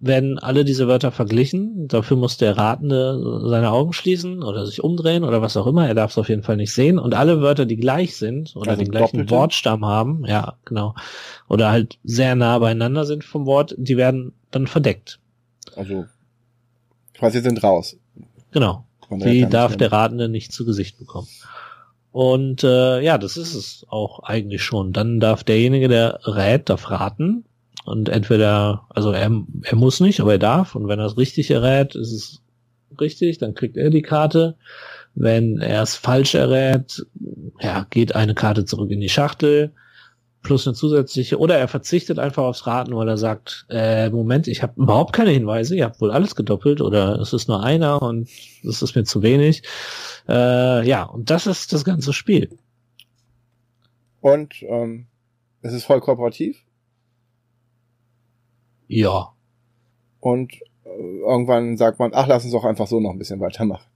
werden 0.06 0.38
alle 0.38 0.66
diese 0.66 0.88
Wörter 0.88 1.12
verglichen. 1.12 1.88
Dafür 1.88 2.18
muss 2.18 2.38
der 2.38 2.58
Ratende 2.58 3.48
seine 3.48 3.72
Augen 3.72 3.94
schließen 3.94 4.44
oder 4.44 4.66
sich 4.66 4.84
umdrehen 4.84 5.24
oder 5.24 5.42
was 5.42 5.56
auch 5.56 5.66
immer. 5.66 5.88
Er 5.88 5.94
darf 5.94 6.12
es 6.12 6.18
auf 6.18 6.28
jeden 6.28 6.44
Fall 6.44 6.58
nicht 6.58 6.74
sehen. 6.74 7.00
Und 7.00 7.14
alle 7.14 7.42
Wörter, 7.42 7.66
die 7.66 7.78
gleich 7.78 8.18
sind 8.18 8.56
oder 8.56 8.72
Also 8.72 8.84
den 8.84 8.92
gleichen 8.92 9.18
doppelte? 9.18 9.32
Wortstamm 9.32 9.86
haben, 9.86 10.26
ja, 10.26 10.58
genau, 10.66 10.94
oder 11.48 11.72
halt 11.72 12.00
sehr 12.04 12.36
nah 12.36 12.60
beieinander 12.60 13.06
sind 13.06 13.24
vom 13.24 13.46
Wort, 13.46 13.76
die 13.78 13.96
werden 13.96 14.34
dann 14.52 14.68
verdeckt. 14.68 15.20
Also, 15.76 16.06
quasi 17.14 17.42
sind 17.42 17.64
raus. 17.64 17.96
Genau. 18.52 18.86
Die 19.10 19.48
darf 19.48 19.78
der 19.78 19.92
Ratende 19.92 20.28
nicht 20.28 20.52
zu 20.52 20.66
Gesicht 20.66 20.98
bekommen. 20.98 21.28
Und 22.12 22.64
äh, 22.64 23.02
ja, 23.02 23.18
das 23.18 23.38
ist 23.38 23.56
es 23.56 23.86
auch 23.90 24.20
eigentlich 24.20 24.64
schon. 24.64 24.94
Dann 24.94 25.20
darf 25.20 25.44
derjenige, 25.44 25.88
der 25.88 26.20
rät, 26.26 26.70
darf 26.70 26.90
raten. 26.92 27.46
Und 27.86 28.10
entweder, 28.10 28.86
also 28.90 29.12
er, 29.12 29.32
er 29.64 29.76
muss 29.76 30.00
nicht, 30.00 30.20
aber 30.20 30.34
er 30.34 30.40
darf. 30.40 30.76
Und 30.76 30.88
wenn 30.88 31.00
er 31.00 31.06
es 31.06 31.18
richtig 31.18 31.52
errät, 31.52 31.96
ist 31.96 32.12
es 32.12 32.42
richtig, 33.00 33.38
dann 33.40 33.56
kriegt 33.56 33.78
er 33.78 33.90
die 33.90 34.02
Karte. 34.02 34.56
Wenn 35.16 35.60
er 35.60 35.84
es 35.84 35.96
falsch 35.96 36.36
errät, 36.36 37.06
ja, 37.60 37.86
geht 37.90 38.16
eine 38.16 38.34
Karte 38.34 38.66
zurück 38.66 38.90
in 38.92 39.02
die 39.02 39.10
Schachtel 39.10 39.74
plus 40.44 40.68
eine 40.68 40.76
zusätzliche 40.76 41.40
oder 41.40 41.58
er 41.58 41.68
verzichtet 41.68 42.20
einfach 42.20 42.44
aufs 42.44 42.68
Raten, 42.68 42.96
weil 42.96 43.08
er 43.08 43.18
sagt, 43.18 43.66
äh, 43.70 44.10
Moment, 44.10 44.48
ich 44.48 44.62
habe 44.62 44.74
überhaupt 44.80 45.14
keine 45.14 45.32
Hinweise, 45.32 45.76
ihr 45.76 45.86
habt 45.86 46.02
wohl 46.02 46.12
alles 46.12 46.36
gedoppelt 46.36 46.82
oder 46.82 47.20
es 47.20 47.34
ist 47.34 47.48
nur 47.48 47.64
einer 47.64 48.02
und 48.02 48.30
das 48.62 48.82
ist 48.82 48.96
mir 48.96 49.06
zu 49.06 49.24
wenig. 49.24 49.64
Äh, 50.28 50.86
ja, 50.86 51.04
und 51.04 51.30
das 51.30 51.48
ist 51.48 51.74
das 51.74 51.86
ganze 51.86 52.14
Spiel. 52.14 52.50
Und 54.20 54.62
ähm, 54.64 55.08
es 55.62 55.74
ist 55.74 55.86
voll 55.86 56.02
kooperativ. 56.02 56.62
Ja. 58.94 59.34
Und 60.20 60.54
äh, 60.86 61.20
irgendwann 61.22 61.78
sagt 61.78 62.00
man, 62.00 62.12
ach, 62.14 62.28
lass 62.28 62.44
uns 62.44 62.54
doch 62.54 62.64
einfach 62.64 62.88
so 62.88 63.00
noch 63.00 63.12
ein 63.12 63.18
bisschen 63.18 63.40
weitermachen. 63.40 63.90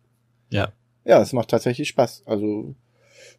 Ja. 0.49 0.73
Ja, 1.05 1.21
es 1.21 1.33
macht 1.33 1.49
tatsächlich 1.49 1.87
Spaß. 1.89 2.23
Also 2.25 2.75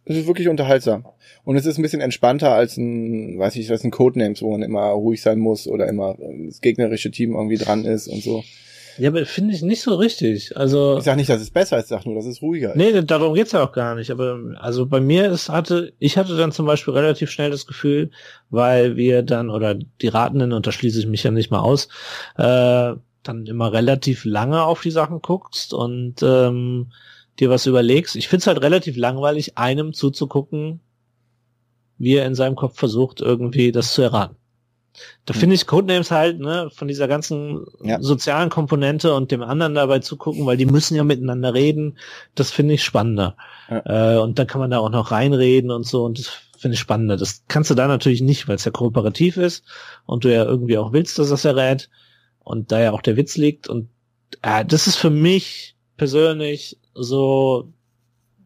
es 0.05 0.17
ist 0.17 0.27
wirklich 0.27 0.49
unterhaltsam. 0.49 1.05
Und 1.45 1.57
es 1.57 1.67
ist 1.67 1.79
ein 1.79 1.83
bisschen 1.83 2.01
entspannter 2.01 2.53
als 2.53 2.77
ein, 2.77 3.39
weiß 3.39 3.57
ich 3.57 3.69
was, 3.71 3.85
ein 3.85 3.91
Codenames, 3.91 4.41
wo 4.41 4.53
man 4.53 4.63
immer 4.63 4.87
ruhig 4.91 5.21
sein 5.21 5.39
muss 5.39 5.67
oder 5.67 5.89
immer 5.89 6.19
äh, 6.19 6.47
das 6.47 6.61
gegnerische 6.61 7.11
Team 7.11 7.35
irgendwie 7.35 7.59
dran 7.59 7.85
ist 7.85 8.09
und 8.09 8.23
so. 8.23 8.45
Ja, 8.99 9.11
aber 9.11 9.25
finde 9.27 9.55
ich 9.55 9.63
nicht 9.63 9.83
so 9.83 9.95
richtig. 9.95 10.57
Also 10.57 10.99
Ich 10.99 11.05
sag 11.05 11.17
nicht, 11.17 11.31
dass 11.31 11.41
es 11.41 11.51
besser 11.51 11.79
ist, 11.79 11.85
ich 11.85 11.89
sag 11.91 12.05
nur, 12.05 12.15
dass 12.15 12.27
es 12.27 12.43
ruhiger 12.43 12.71
ist. 12.71 12.77
Nee, 12.77 13.03
darum 13.03 13.35
geht's 13.35 13.53
ja 13.53 13.63
auch 13.65 13.73
gar 13.73 13.95
nicht. 13.95 14.11
Aber 14.11 14.39
also 14.59 14.87
bei 14.87 15.01
mir 15.01 15.31
ist 15.31 15.49
hatte, 15.49 15.93
ich 15.99 16.19
hatte 16.19 16.37
dann 16.37 16.53
zum 16.53 16.67
Beispiel 16.67 16.95
relativ 16.95 17.31
schnell 17.31 17.51
das 17.51 17.67
Gefühl, 17.67 18.11
weil 18.51 18.97
wir 18.97 19.23
dann, 19.23 19.51
oder 19.51 19.75
die 19.75 20.09
Ratenden, 20.09 20.53
und 20.53 20.67
da 20.67 20.73
schließe 20.73 20.99
ich 20.99 21.07
mich 21.07 21.23
ja 21.23 21.31
nicht 21.31 21.51
mal 21.51 21.61
aus, 21.61 21.89
äh, 22.37 22.95
dann 23.23 23.47
immer 23.47 23.73
relativ 23.73 24.25
lange 24.25 24.63
auf 24.63 24.83
die 24.83 24.91
Sachen 24.91 25.21
guckst 25.21 25.75
und 25.75 26.23
ähm, 26.23 26.93
dir 27.39 27.51
was 27.51 27.67
überlegst. 27.67 28.17
Ich 28.17 28.29
find's 28.29 28.47
halt 28.47 28.63
relativ 28.63 28.97
langweilig, 28.97 29.59
einem 29.59 29.93
zuzugucken, 29.93 30.81
wie 31.99 32.15
er 32.15 32.27
in 32.27 32.35
seinem 32.35 32.57
Kopf 32.57 32.79
versucht, 32.79 33.21
irgendwie 33.21 33.73
das 33.73 33.93
zu 33.93 34.03
erraten. 34.03 34.37
Da 35.27 35.35
Hm. 35.35 35.41
finde 35.41 35.55
ich 35.55 35.67
Codenames 35.67 36.11
halt, 36.11 36.41
ne, 36.41 36.71
von 36.75 36.89
dieser 36.89 37.07
ganzen 37.09 37.67
Ja. 37.83 38.01
sozialen 38.01 38.51
Komponente 38.51 39.15
und 39.15 39.31
dem 39.31 39.43
anderen 39.43 39.75
dabei 39.75 40.01
zugucken, 40.01 40.47
weil 40.47 40.57
die 40.57 40.67
müssen 40.67 40.97
ja 40.97 41.05
miteinander 41.05 41.55
reden, 41.55 41.99
das 42.35 42.51
finde 42.51 42.75
ich 42.75 42.85
spannender. 42.85 43.37
Äh, 43.69 44.17
und 44.17 44.39
dann 44.39 44.47
kann 44.47 44.61
man 44.61 44.71
da 44.71 44.79
auch 44.79 44.91
noch 44.91 45.11
reinreden 45.11 45.71
und 45.71 45.87
so 45.87 46.05
und 46.05 46.19
das 46.19 46.29
finde 46.57 46.75
ich 46.75 46.81
spannender. 46.81 47.17
Das 47.17 47.45
kannst 47.49 47.71
du 47.71 47.75
da 47.75 47.87
natürlich 47.87 48.21
nicht, 48.23 48.49
weil 48.49 48.57
es 48.57 48.65
ja 48.65 48.73
kooperativ 48.73 49.37
ist 49.37 49.65
und 50.07 50.25
du 50.25 50.33
ja 50.33 50.45
irgendwie 50.45 50.79
auch 50.79 50.93
willst, 50.93 51.19
dass 51.19 51.29
das 51.29 51.45
errät 51.45 51.89
und 52.41 52.73
da 52.73 52.81
ja 52.81 52.93
auch 52.93 53.03
der 53.03 53.17
Witz 53.17 53.37
liegt 53.37 53.69
und 53.69 53.89
äh, 54.43 54.65
das 54.65 54.87
ist 54.89 54.97
für 54.97 55.11
mich 55.11 55.77
persönlich 55.97 56.79
so 56.95 57.73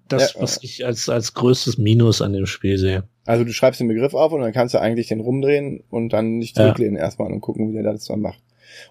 das, 0.09 0.35
Ja, 0.35 0.43
was 0.43 0.63
ich 0.63 0.85
als, 0.85 1.09
als 1.09 1.33
größtes 1.35 1.79
Minus 1.79 2.21
an 2.21 2.33
dem 2.35 2.47
Spiel 2.47 2.77
sehe. 2.79 3.05
Also 3.25 3.45
du 3.45 3.53
schreibst 3.53 3.81
den 3.81 3.89
Begriff 3.89 4.15
auf 4.15 4.33
und 4.33 4.41
dann 4.41 4.53
kannst 4.53 4.75
du 4.75 4.81
eigentlich 4.81 5.09
den 5.09 5.21
rumdrehen 5.21 5.85
und 5.91 6.13
dann 6.13 6.39
nicht 6.39 6.57
Ja. 6.59 6.65
zurücklehnen 6.65 6.97
erstmal 6.97 7.33
und 7.33 7.41
gucken, 7.41 7.69
wie 7.71 7.75
der 7.75 7.93
das 7.93 8.07
dann 8.07 8.21
macht. 8.21 8.43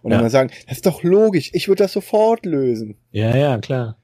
Und 0.04 0.12
dann 0.12 0.20
Ja. 0.20 0.24
mal 0.24 0.30
sagen, 0.30 0.52
das 0.68 0.78
ist 0.78 0.86
doch 0.86 1.04
logisch, 1.04 1.50
ich 1.54 1.68
würde 1.68 1.84
das 1.84 1.92
sofort 1.94 2.46
lösen. 2.46 2.96
Ja, 3.12 3.36
ja, 3.36 3.58
klar. 3.58 3.98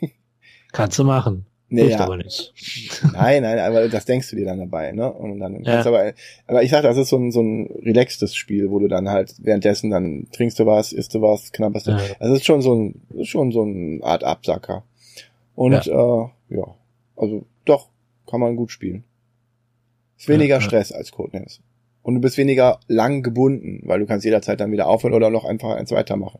Kannst 0.72 0.98
du 0.98 1.04
machen. 1.04 1.46
Nee, 1.68 1.88
ja. 1.88 2.00
aber 2.00 2.18
nicht. 2.18 2.52
Nein, 3.14 3.42
nein, 3.44 3.58
aber 3.58 3.88
das 3.88 4.04
denkst 4.04 4.28
du 4.28 4.36
dir 4.36 4.44
dann 4.44 4.58
dabei, 4.58 4.92
ne? 4.92 5.10
Und 5.10 5.40
dann 5.40 5.64
Ja. 5.64 5.72
kannst 5.72 5.86
du 5.86 5.88
aber, 5.88 6.12
aber 6.46 6.62
ich 6.62 6.70
sag, 6.70 6.82
das 6.82 6.98
ist 6.98 7.08
so 7.08 7.16
ein, 7.16 7.32
so 7.32 7.40
ein 7.40 7.66
relaxtes 7.82 8.34
Spiel, 8.36 8.70
wo 8.70 8.78
du 8.78 8.88
dann 8.88 9.08
halt 9.08 9.34
währenddessen 9.38 9.88
dann 9.90 10.26
trinkst 10.32 10.58
du 10.58 10.66
was, 10.66 10.92
isst 10.92 11.14
du 11.14 11.22
was, 11.22 11.50
knabberst 11.50 11.86
du. 11.86 11.92
Ja. 11.92 12.00
Also 12.20 12.34
es 12.34 12.40
ist 12.40 12.44
schon 12.44 12.60
so 12.60 12.74
ein, 12.74 13.00
ist 13.14 13.28
schon 13.28 13.52
so 13.52 13.62
eine 13.62 14.00
Art 14.02 14.22
Absacker. 14.22 14.84
Und 15.54 15.86
äh, 15.86 15.90
ja, 15.90 16.74
also 17.16 17.46
doch, 17.64 17.88
kann 18.30 18.40
man 18.40 18.54
gut 18.56 18.70
spielen. 18.70 19.04
Ist 20.22 20.28
weniger 20.28 20.54
Ja. 20.56 20.60
Stress 20.60 20.92
als 20.92 21.10
Codenames. 21.10 21.60
Und 22.02 22.14
du 22.14 22.20
bist 22.20 22.36
weniger 22.36 22.78
lang 22.86 23.22
gebunden, 23.22 23.80
weil 23.84 23.98
du 24.00 24.06
kannst 24.06 24.24
jederzeit 24.24 24.60
dann 24.60 24.70
wieder 24.70 24.86
aufhören 24.86 25.14
oder 25.14 25.30
noch 25.30 25.44
einfach 25.44 25.70
eins 25.76 25.90
weitermachen. 25.90 26.38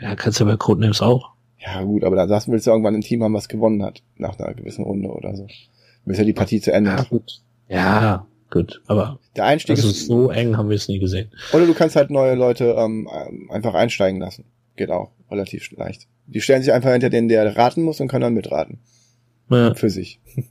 Ja, 0.00 0.16
kannst 0.16 0.40
du 0.40 0.44
bei 0.44 0.56
Codenames 0.56 1.00
auch. 1.00 1.30
Ja, 1.58 1.82
gut, 1.82 2.02
aber 2.04 2.16
dann 2.16 2.28
sagst 2.28 2.48
du, 2.48 2.52
willst 2.52 2.66
du 2.66 2.72
irgendwann 2.72 2.94
ein 2.96 3.00
Team 3.00 3.22
haben, 3.22 3.34
was 3.34 3.48
gewonnen 3.48 3.82
hat, 3.84 4.02
nach 4.16 4.36
einer 4.38 4.52
gewissen 4.54 4.84
Runde 4.84 5.08
oder 5.10 5.36
so. 5.36 5.46
Bis 6.04 6.18
ja 6.18 6.24
die 6.24 6.32
Partie 6.32 6.60
zu 6.60 6.72
Ende. 6.72 6.90
Ja, 6.90 7.02
gut. 7.04 7.40
Ja, 7.68 8.26
gut. 8.50 8.82
Aber 8.88 9.18
Der 9.36 9.44
Einstieg 9.44 9.76
also 9.76 9.88
ist, 9.88 10.06
so 10.06 10.30
eng 10.30 10.56
haben 10.56 10.68
wir 10.68 10.76
es 10.76 10.88
nie 10.88 10.98
gesehen. 10.98 11.30
oder 11.52 11.66
du 11.66 11.74
kannst 11.74 11.94
halt 11.96 12.10
neue 12.10 12.34
Leute 12.34 12.74
ähm, 12.76 13.08
ähm, 13.12 13.48
einfach 13.50 13.74
einsteigen 13.74 14.20
lassen. 14.20 14.44
Geht 14.76 14.90
auch 14.90 15.12
relativ 15.30 15.70
leicht. 15.72 16.08
Die 16.26 16.40
stellen 16.40 16.62
sich 16.62 16.72
einfach 16.72 16.90
hinter 16.90 17.10
den, 17.10 17.28
der 17.28 17.56
raten 17.56 17.82
muss 17.82 18.00
und 18.00 18.08
können 18.08 18.22
dann 18.22 18.34
mitraten. 18.34 18.78
Ja, 19.50 19.74
Für 19.74 19.90
sich. 19.90 20.20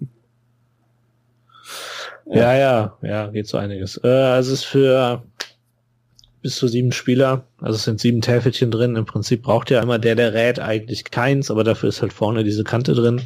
ja, 2.26 2.56
ja, 2.56 2.98
ja 3.02 3.28
geht 3.28 3.48
so 3.48 3.58
einiges. 3.58 4.00
Äh, 4.04 4.08
also 4.08 4.54
es 4.54 4.60
ist 4.60 4.66
für 4.66 5.24
bis 6.42 6.58
zu 6.58 6.68
sieben 6.68 6.92
Spieler, 6.92 7.46
also 7.62 7.78
es 7.78 7.84
sind 7.86 8.02
sieben 8.02 8.22
Täfelchen 8.22 8.70
drin. 8.70 8.98
Im 8.98 9.06
Prinzip 9.06 9.44
braucht 9.44 9.72
ja 9.72 9.82
immer 9.82 9.98
der, 9.98 10.16
der 10.16 10.34
rät, 10.34 10.60
eigentlich 10.60 11.06
keins, 11.06 11.50
aber 11.50 11.64
dafür 11.64 11.88
ist 11.90 12.02
halt 12.02 12.12
vorne 12.12 12.44
diese 12.44 12.66
Kante 12.66 12.94
drin. 12.94 13.22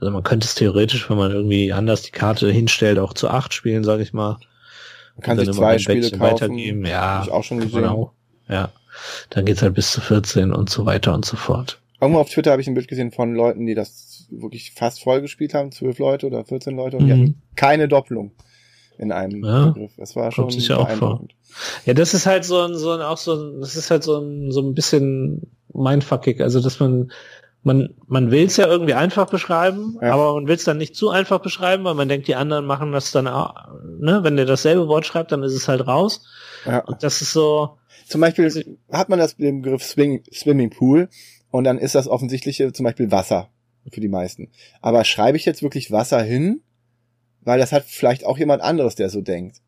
Also 0.00 0.10
man 0.10 0.22
könnte 0.22 0.46
es 0.46 0.54
theoretisch, 0.54 1.08
wenn 1.10 1.18
man 1.18 1.32
irgendwie 1.32 1.72
anders 1.72 2.02
die 2.02 2.12
Karte 2.12 2.50
hinstellt, 2.50 2.98
auch 2.98 3.12
zu 3.12 3.28
acht 3.28 3.52
spielen, 3.52 3.84
sage 3.84 4.02
ich 4.02 4.14
mal. 4.14 4.38
Man 5.16 5.22
kann 5.22 5.38
sich 5.38 5.52
zwei 5.52 5.78
Spiele 5.78 6.00
Bäckchen 6.00 6.18
kaufen. 6.18 6.32
weitergeben. 6.32 6.86
Ja, 6.86 7.26
auch 7.30 7.44
schon 7.44 7.58
gesehen. 7.58 7.82
genau. 7.82 8.12
Ja. 8.48 8.70
Dann 9.30 9.44
geht's 9.44 9.62
halt 9.62 9.74
bis 9.74 9.92
zu 9.92 10.00
14 10.00 10.52
und 10.52 10.70
so 10.70 10.86
weiter 10.86 11.14
und 11.14 11.24
so 11.24 11.36
fort. 11.36 11.78
Irgendwo 12.00 12.20
auf 12.20 12.30
Twitter 12.30 12.52
habe 12.52 12.62
ich 12.62 12.68
ein 12.68 12.74
Bild 12.74 12.88
gesehen 12.88 13.12
von 13.12 13.34
Leuten, 13.34 13.66
die 13.66 13.74
das 13.74 14.11
wirklich 14.40 14.72
fast 14.72 15.02
voll 15.02 15.20
gespielt 15.20 15.54
haben, 15.54 15.72
zwölf 15.72 15.98
Leute 15.98 16.26
oder 16.26 16.44
14 16.44 16.74
Leute, 16.76 16.96
und 16.96 17.06
die 17.06 17.12
Mhm. 17.12 17.20
hatten 17.20 17.42
keine 17.56 17.88
Doppelung 17.88 18.32
in 18.98 19.12
einem 19.12 19.44
Ja, 19.44 19.66
Begriff. 19.68 19.92
Das 19.96 20.14
war 20.16 20.30
schon 20.32 20.50
sicher 20.50 20.78
auch 20.78 20.88
vor. 20.90 21.24
Ja, 21.86 21.94
das 21.94 22.14
ist 22.14 22.26
halt 22.26 22.44
so 22.44 22.60
ein, 22.60 22.74
so 22.76 22.90
ein, 22.92 23.00
auch 23.00 23.16
so 23.18 23.34
ein, 23.34 23.60
das 23.60 23.76
ist 23.76 23.90
halt 23.90 24.02
so 24.04 24.18
ein, 24.20 24.50
so 24.52 24.60
ein 24.60 24.74
bisschen 24.74 25.42
mindfuckig. 25.74 26.40
Also, 26.40 26.60
dass 26.60 26.78
man, 26.80 27.10
man, 27.62 27.94
man 28.06 28.30
will 28.30 28.44
es 28.46 28.56
ja 28.56 28.66
irgendwie 28.66 28.94
einfach 28.94 29.28
beschreiben, 29.28 29.98
Ja. 30.02 30.14
aber 30.14 30.34
man 30.34 30.46
will 30.48 30.54
es 30.56 30.64
dann 30.64 30.78
nicht 30.78 30.94
zu 30.96 31.10
einfach 31.10 31.40
beschreiben, 31.40 31.84
weil 31.84 31.94
man 31.94 32.08
denkt, 32.08 32.28
die 32.28 32.34
anderen 32.36 32.64
machen 32.66 32.92
das 32.92 33.10
dann 33.12 33.26
auch, 33.28 33.54
ne, 33.98 34.20
wenn 34.22 34.36
der 34.36 34.46
dasselbe 34.46 34.88
Wort 34.88 35.06
schreibt, 35.06 35.32
dann 35.32 35.42
ist 35.42 35.54
es 35.54 35.68
halt 35.68 35.86
raus. 35.86 36.24
Ja. 36.66 36.80
Und 36.84 37.02
das 37.02 37.22
ist 37.22 37.32
so, 37.32 37.76
Zum 38.08 38.20
Beispiel 38.20 38.78
hat 38.90 39.08
man 39.08 39.18
das 39.18 39.36
den 39.36 39.62
Begriff 39.62 39.82
Swing, 39.84 40.22
Swimmingpool 40.32 41.08
und 41.50 41.64
dann 41.64 41.78
ist 41.78 41.94
das 41.94 42.08
offensichtliche 42.08 42.72
zum 42.72 42.84
Beispiel 42.84 43.10
Wasser 43.10 43.48
für 43.90 44.00
die 44.00 44.08
meisten. 44.08 44.48
Aber 44.80 45.04
schreibe 45.04 45.36
ich 45.36 45.44
jetzt 45.44 45.62
wirklich 45.62 45.90
Wasser 45.90 46.22
hin? 46.22 46.60
Weil 47.40 47.58
das 47.58 47.72
hat 47.72 47.84
vielleicht 47.84 48.24
auch 48.24 48.38
jemand 48.38 48.62
anderes, 48.62 48.94
der 48.94 49.08
so 49.10 49.20
denkt. 49.20 49.60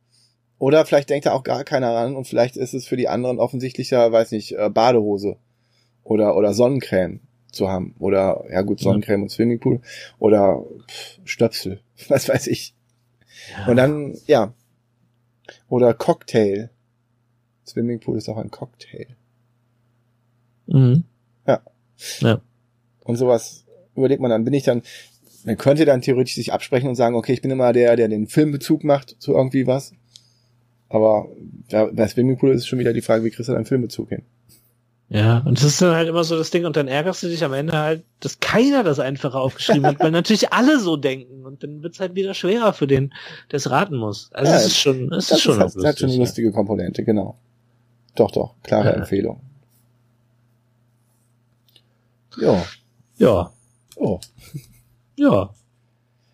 Oder 0.59 0.87
vielleicht 0.87 1.11
denkt 1.11 1.27
da 1.27 1.33
auch 1.33 1.43
gar 1.43 1.65
keiner 1.65 1.93
ran 1.93 2.15
und 2.15 2.27
vielleicht 2.27 2.57
ist 2.57 2.75
es 2.75 2.87
für 2.87 2.97
die 2.97 3.09
anderen 3.09 3.39
offensichtlicher, 3.41 4.13
weiß 4.13 4.31
nicht, 4.31 4.53
äh, 4.53 4.71
Badehose 4.71 5.37
oder, 6.05 6.37
oder 6.37 6.55
Sonnencreme 6.55 7.21
zu 7.51 7.69
haben. 7.69 7.97
Oder, 7.99 8.45
ja 8.51 8.63
gut, 8.63 8.81
Ja. 8.81 8.85
Sonnencreme 8.85 9.23
und 9.23 9.31
Swimmingpool 9.31 9.81
oder 10.19 10.65
pff, 10.89 11.19
Stöpsel, 11.25 11.81
was 12.09 12.29
weiß 12.29 12.47
ich. 12.47 12.75
Und 13.67 13.77
dann, 13.77 14.17
ja. 14.27 14.55
Oder 15.69 15.93
Cocktail. 15.93 16.71
Swimmingpool 17.67 18.17
ist 18.17 18.29
auch 18.29 18.37
ein 18.37 18.51
Cocktail. 18.51 19.09
mhm. 20.67 21.05
Und 23.01 23.17
sowas 23.17 23.64
überlegt 23.97 24.21
man 24.21 24.31
dann, 24.31 24.45
bin 24.45 24.55
ich 24.55 24.65
dann, 24.65 24.83
man 25.45 25.57
könnte 25.57 25.85
dann 25.85 26.03
theoretisch 26.03 26.35
sich 26.35 26.53
absprechen 26.53 26.89
und 26.89 26.95
sagen, 26.95 27.17
okay, 27.17 27.33
ich 27.33 27.43
bin 27.43 27.51
immer 27.51 27.73
der, 27.73 27.97
der 27.97 28.09
den 28.09 28.27
Filmbezug 28.27 28.85
macht 28.85 29.17
zu 29.19 29.33
irgendwie 29.33 29.67
was. 29.67 29.93
Aber 30.89 31.29
ja, 31.69 31.87
bei 31.87 32.07
Swimmingpool 32.07 32.53
ist 32.53 32.67
schon 32.67 32.79
wieder 32.79 32.93
die 32.93 33.03
Frage, 33.03 33.25
wie 33.25 33.31
kriegst 33.31 33.49
du 33.49 33.53
deinen 33.53 33.67
Filmbezug 33.67 34.09
hin? 34.11 34.23
Ja, 35.11 35.43
und 35.45 35.59
das 35.59 35.65
ist 35.65 35.83
dann 35.83 35.95
halt 35.95 36.09
immer 36.09 36.25
so 36.25 36.37
das 36.37 36.51
Ding, 36.51 36.65
und 36.65 36.77
dann 36.77 36.89
ärgerst 36.89 37.23
du 37.23 37.29
dich 37.29 37.45
am 37.45 37.53
Ende 37.53 37.77
halt, 37.77 38.05
dass 38.21 38.41
keiner 38.41 38.83
das 38.83 38.99
einfache 38.99 39.39
aufgeschrieben 39.39 39.87
hat, 39.87 40.01
weil 40.01 40.11
natürlich 40.11 40.53
alle 40.53 40.81
so 40.81 40.97
denken 40.97 41.45
und 41.45 41.63
dann 41.63 41.83
wird's 41.83 42.01
halt 42.01 42.15
wieder 42.15 42.33
schwerer 42.33 42.73
für 42.73 42.87
den, 42.87 43.13
der 43.51 43.59
es 43.59 43.71
raten 43.71 43.97
muss. 43.97 44.31
Also 44.33 44.51
Ja, 44.51 44.59
es 44.59 44.67
ist 44.67 44.79
schon, 44.79 45.13
es 45.13 45.29
Das 45.29 45.39
ist 45.39 45.43
schon 45.43 45.59
halt, 45.59 45.75
hat 45.85 45.99
schon 45.99 46.09
eine 46.09 46.19
lustige 46.19 46.53
Komponente, 46.53 47.05
genau. 47.05 47.37
Doch, 48.15 48.31
doch, 48.31 48.55
klare 48.63 48.87
Ja. 48.87 48.93
Empfehlung. 48.95 49.41
Ja. 52.41 52.65
Ja, 53.19 53.53
Oh, 53.97 54.21
ja. 55.17 55.51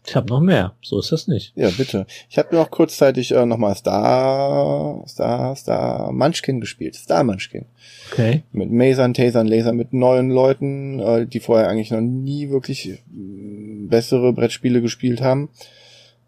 Ich 0.07 0.17
habe 0.17 0.29
noch 0.29 0.41
mehr. 0.41 0.73
So 0.83 0.99
ist 0.99 1.13
das 1.13 1.29
nicht. 1.29 1.53
ja, 1.55 1.69
bitte. 1.71 2.07
Ich 2.31 2.39
habe 2.39 2.55
noch 2.57 2.71
kurzzeitig 2.71 3.33
äh, 3.33 3.45
nochmal 3.47 3.77
Star, 3.77 5.05
Star, 5.07 5.55
Star 5.55 6.11
Munchkin 6.11 6.61
gespielt. 6.61 6.95
Star 6.97 7.23
Munchkin. 7.23 7.67
Okay. 8.11 8.43
mit 8.51 8.73
Masern, 8.73 9.15
Tasern, 9.15 9.47
Lasern, 9.47 9.77
mit 9.77 9.93
neuen 9.93 10.31
Leuten, 10.31 10.99
äh, 11.01 11.27
die 11.27 11.39
vorher 11.39 11.69
eigentlich 11.69 11.91
noch 11.91 12.01
nie 12.01 12.49
wirklich 12.51 12.89
äh, 12.89 12.99
bessere 13.13 14.33
Brettspiele 14.33 14.81
gespielt 14.81 15.21
haben. 15.21 15.51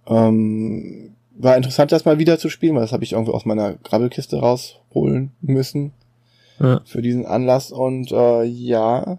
Ähm, 0.07 1.15
war 1.39 1.57
interessant, 1.57 1.91
das 1.93 2.05
mal 2.05 2.19
wieder 2.19 2.39
zu 2.39 2.51
spielen, 2.51 2.75
weil 2.75 2.83
das 2.83 2.93
habe 2.93 3.05
ich 3.05 3.13
irgendwie 3.13 3.33
aus 3.33 3.47
meiner 3.47 3.75
Grabbelkiste 3.75 4.37
rausholen 4.39 5.33
müssen 5.41 5.93
Ja. 6.61 6.83
für 6.85 7.03
diesen 7.03 7.25
Anlass. 7.27 7.73
Und 7.73 8.13
äh, 8.13 8.45
ja, 8.45 9.19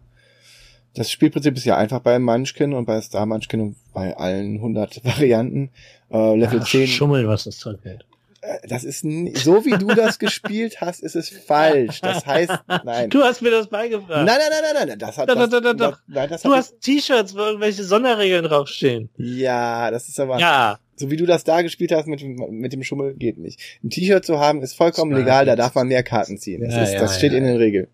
das 0.96 1.12
Spielprinzip 1.12 1.56
ist 1.58 1.66
ja 1.66 1.78
einfach 1.78 2.00
bei 2.00 2.20
Munchkin 2.20 2.74
und 2.74 2.86
bei 2.86 3.00
Star 3.02 3.26
Munchkin 3.26 3.62
und 3.62 3.76
bei 3.94 4.16
allen 4.16 4.56
100 4.56 5.04
Varianten. 5.06 5.70
Äh, 6.12 6.36
Level 6.36 6.60
Ach, 6.62 6.68
10 6.68 6.88
Schummeln, 6.88 7.28
was 7.28 7.46
das 7.46 7.58
Zeug 7.58 7.80
hält. 7.84 8.06
äh, 8.42 8.68
das 8.68 8.84
ist 8.84 9.02
so 9.02 9.66
wie 9.66 9.72
du 9.78 9.88
das 9.88 10.20
gespielt 10.20 10.82
hast, 10.82 11.02
ist 11.02 11.16
es 11.16 11.30
falsch. 11.30 12.02
Das 12.02 12.26
heißt, 12.26 12.52
nein. 12.84 13.10
Du 13.10 13.24
hast 13.24 13.42
mir 13.42 13.50
das 13.52 13.68
beigebracht. 13.68 14.26
Nein, 14.26 14.38
nein, 14.38 14.38
nein, 14.52 14.74
nein, 14.76 14.88
nein, 14.90 15.00
das 15.00 15.18
hat 15.18 15.30
Doch, 15.30 15.36
das, 15.36 15.50
doch, 15.50 15.62
doch, 15.62 15.74
doch. 15.76 15.98
nein, 16.08 16.30
das 16.30 16.42
du 16.44 16.50
hat 16.50 16.58
hast 16.58 16.80
T-Shirts, 16.82 17.34
wo 17.36 17.40
irgendwelche 17.40 17.84
Sonderregeln 17.84 18.44
draufstehen. 18.46 19.10
ja, 19.18 19.90
das 19.90 20.08
ist 20.10 20.20
aber 20.20 20.38
Ja. 20.40 20.78
so 20.96 21.10
wie 21.10 21.18
du 21.18 21.26
das 21.26 21.44
da 21.44 21.64
gespielt 21.64 21.92
hast 21.92 22.06
mit 22.08 22.22
dem- 22.22 22.36
mit 22.52 22.72
dem 22.74 22.84
Schummel 22.84 23.16
geht 23.16 23.40
nicht. 23.40 23.60
Ein 23.84 23.90
T-Shirt 23.90 24.24
zu 24.26 24.40
haben 24.40 24.62
ist 24.62 24.76
vollkommen 24.76 25.16
legal, 25.16 25.46
da 25.48 25.56
darf 25.56 25.74
man 25.74 25.88
mehr 25.88 26.04
Karten 26.04 26.38
ziehen. 26.38 26.62
Das, 26.62 26.76
Ja, 26.76 26.84
ist, 26.84 26.94
ja, 26.94 27.00
das 27.00 27.18
steht 27.18 27.32
ja, 27.32 27.40
in 27.40 27.46
den 27.46 27.54
ja. 27.56 27.60
Regeln. 27.60 27.88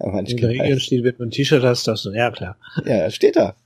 In 0.00 0.12
Manchmal 0.12 0.40
der 0.40 0.50
Regel 0.50 0.80
steht, 0.80 1.04
wenn 1.04 1.16
du 1.16 1.24
ein 1.24 1.30
T-Shirt 1.30 1.62
hast, 1.62 1.88
darfst 1.88 2.04
du, 2.04 2.10
ja 2.10 2.30
klar. 2.30 2.56
Ja, 2.84 3.04
das 3.04 3.14
steht 3.14 3.36
da. 3.36 3.56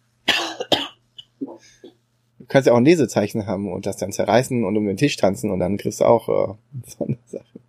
Du 2.39 2.47
kannst 2.49 2.67
ja 2.67 2.73
auch 2.73 2.79
ein 2.79 2.85
Lesezeichen 2.85 3.47
haben 3.47 3.73
und 3.73 3.87
das 3.87 3.97
dann 3.97 4.13
zerreißen 4.13 4.65
und 4.65 4.77
um 4.77 4.87
den 4.87 4.97
Tisch 4.97 5.17
tanzen 5.17 5.51
und 5.51 5.61
dann 5.61 5.77
kriegst 5.77 6.01
du 6.01 6.05
auch 6.05 6.29
äh, 6.29 6.55
so 6.87 7.05
eine 7.05 7.19
Sache. 7.27 7.61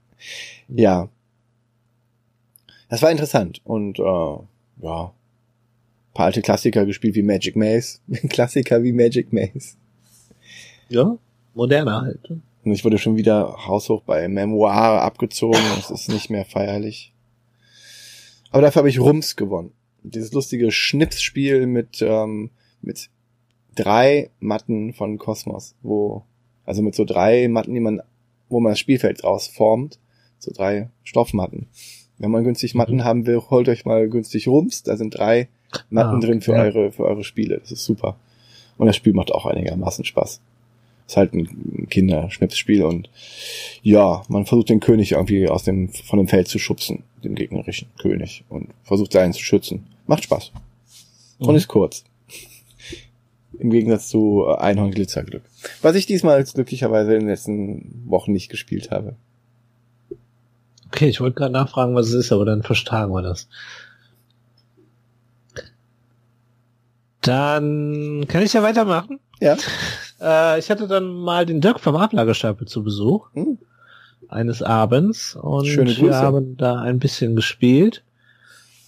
Ja. 0.69 1.09
Das 2.89 3.01
war 3.01 3.11
interessant 3.11 3.61
und 3.63 3.99
äh, 3.99 4.03
ja, 4.81 5.13
paar 6.13 6.25
alte 6.25 6.41
Klassiker 6.41 6.85
gespielt 6.85 7.15
wie 7.15 7.23
Magic 7.23 7.55
Maze. 7.55 7.99
Klassiker 8.29 8.83
wie 8.83 8.93
Magic 8.93 9.33
Maze. 9.33 9.75
Ja, 10.89 11.17
moderner 11.53 12.01
halt. 12.01 12.29
Und 12.63 12.71
ich 12.71 12.85
wurde 12.85 12.97
schon 12.97 13.17
wieder 13.17 13.67
haushoch 13.67 14.03
bei 14.03 14.27
Memoir 14.27 15.01
abgezogen. 15.01 15.59
Es 15.79 15.89
ist 15.89 16.09
nicht 16.09 16.29
mehr 16.29 16.45
feierlich. 16.45 17.12
Aber 18.53 18.61
dafür 18.61 18.79
habe 18.81 18.89
ich 18.89 18.99
Rums 18.99 19.35
gewonnen. 19.35 19.71
Dieses 20.03 20.31
lustige 20.31 20.71
Schnipsspiel 20.71 21.65
mit, 21.65 22.01
ähm, 22.01 22.51
mit 22.81 23.09
drei 23.75 24.29
Matten 24.39 24.93
von 24.93 25.17
Kosmos, 25.17 25.75
wo, 25.81 26.23
also 26.65 26.81
mit 26.81 26.93
so 26.95 27.03
drei 27.05 27.47
Matten, 27.47 27.73
die 27.73 27.79
man, 27.79 28.01
wo 28.49 28.59
man 28.59 28.71
das 28.73 28.79
Spielfeld 28.79 29.23
draus 29.23 29.47
formt. 29.47 29.99
So 30.39 30.51
drei 30.53 30.89
Stoffmatten. 31.03 31.67
Wenn 32.17 32.31
man 32.31 32.43
günstig 32.43 32.75
Matten 32.75 32.97
Mhm. 32.97 33.03
haben 33.03 33.25
will, 33.25 33.39
holt 33.49 33.67
euch 33.69 33.85
mal 33.85 34.07
günstig 34.09 34.47
Rums. 34.47 34.83
Da 34.83 34.97
sind 34.97 35.17
drei 35.17 35.47
Matten 35.89 36.17
Ah, 36.17 36.19
drin 36.19 36.41
für 36.41 36.53
eure, 36.53 36.91
für 36.91 37.05
eure 37.05 37.23
Spiele. 37.23 37.57
Das 37.59 37.71
ist 37.71 37.83
super. 37.85 38.17
Und 38.77 38.87
das 38.87 38.95
Spiel 38.95 39.13
macht 39.13 39.31
auch 39.31 39.45
einigermaßen 39.45 40.05
Spaß. 40.05 40.41
Ist 41.07 41.17
halt 41.17 41.33
ein 41.33 41.87
Kinderschnipsspiel 41.89 42.83
und 42.83 43.09
ja, 43.81 44.23
man 44.29 44.45
versucht 44.45 44.69
den 44.69 44.79
König 44.79 45.11
irgendwie 45.11 45.47
aus 45.49 45.63
dem, 45.63 45.89
von 45.89 46.17
dem 46.17 46.27
Feld 46.27 46.47
zu 46.47 46.59
schubsen, 46.59 47.03
den 47.23 47.35
gegnerischen 47.35 47.89
König 47.99 48.43
und 48.49 48.69
versucht 48.83 49.11
seinen 49.13 49.33
zu 49.33 49.41
schützen. 49.43 49.85
Macht 50.07 50.23
Spaß. 50.23 50.51
Und 51.39 51.49
Mhm. 51.51 51.55
ist 51.55 51.67
kurz. 51.67 52.03
Im 53.59 53.69
Gegensatz 53.69 54.07
zu 54.07 54.45
äh, 54.47 54.55
Einhorn 54.57 54.91
Glitzerglück. 54.91 55.43
Was 55.81 55.95
ich 55.95 56.05
diesmal 56.05 56.43
glücklicherweise 56.43 57.13
in 57.13 57.21
den 57.21 57.29
letzten 57.29 58.03
Wochen 58.09 58.31
nicht 58.31 58.49
gespielt 58.49 58.89
habe. 58.91 59.15
Okay, 60.87 61.07
ich 61.09 61.19
wollte 61.21 61.35
gerade 61.35 61.53
nachfragen, 61.53 61.95
was 61.95 62.07
es 62.07 62.13
ist, 62.13 62.31
aber 62.31 62.45
dann 62.45 62.63
verstagen 62.63 63.11
wir 63.13 63.21
das. 63.21 63.47
Dann 67.21 68.25
kann 68.27 68.43
ich 68.43 68.53
ja 68.53 68.63
weitermachen. 68.63 69.19
Ja. 69.39 69.57
Äh, 70.23 70.59
ich 70.59 70.69
hatte 70.69 70.87
dann 70.87 71.13
mal 71.13 71.45
den 71.45 71.61
Dirk 71.61 71.79
vom 71.79 71.95
Ablagestapel 71.95 72.67
zu 72.67 72.83
Besuch. 72.83 73.27
Hm. 73.33 73.57
Eines 74.29 74.63
Abends. 74.63 75.35
Und 75.35 75.65
wir 75.65 76.15
haben 76.15 76.57
da 76.57 76.81
ein 76.81 76.97
bisschen 76.97 77.35
gespielt. 77.35 78.03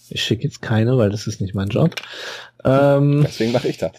Ich 0.08 0.22
schicke 0.22 0.44
jetzt 0.44 0.62
keine, 0.62 0.96
weil 0.98 1.10
das 1.10 1.26
ist 1.26 1.40
nicht 1.40 1.54
mein 1.54 1.68
Job. 1.68 1.94
Ähm, 2.64 3.22
Deswegen 3.24 3.52
mache 3.52 3.68
ich 3.68 3.78
das. 3.78 3.92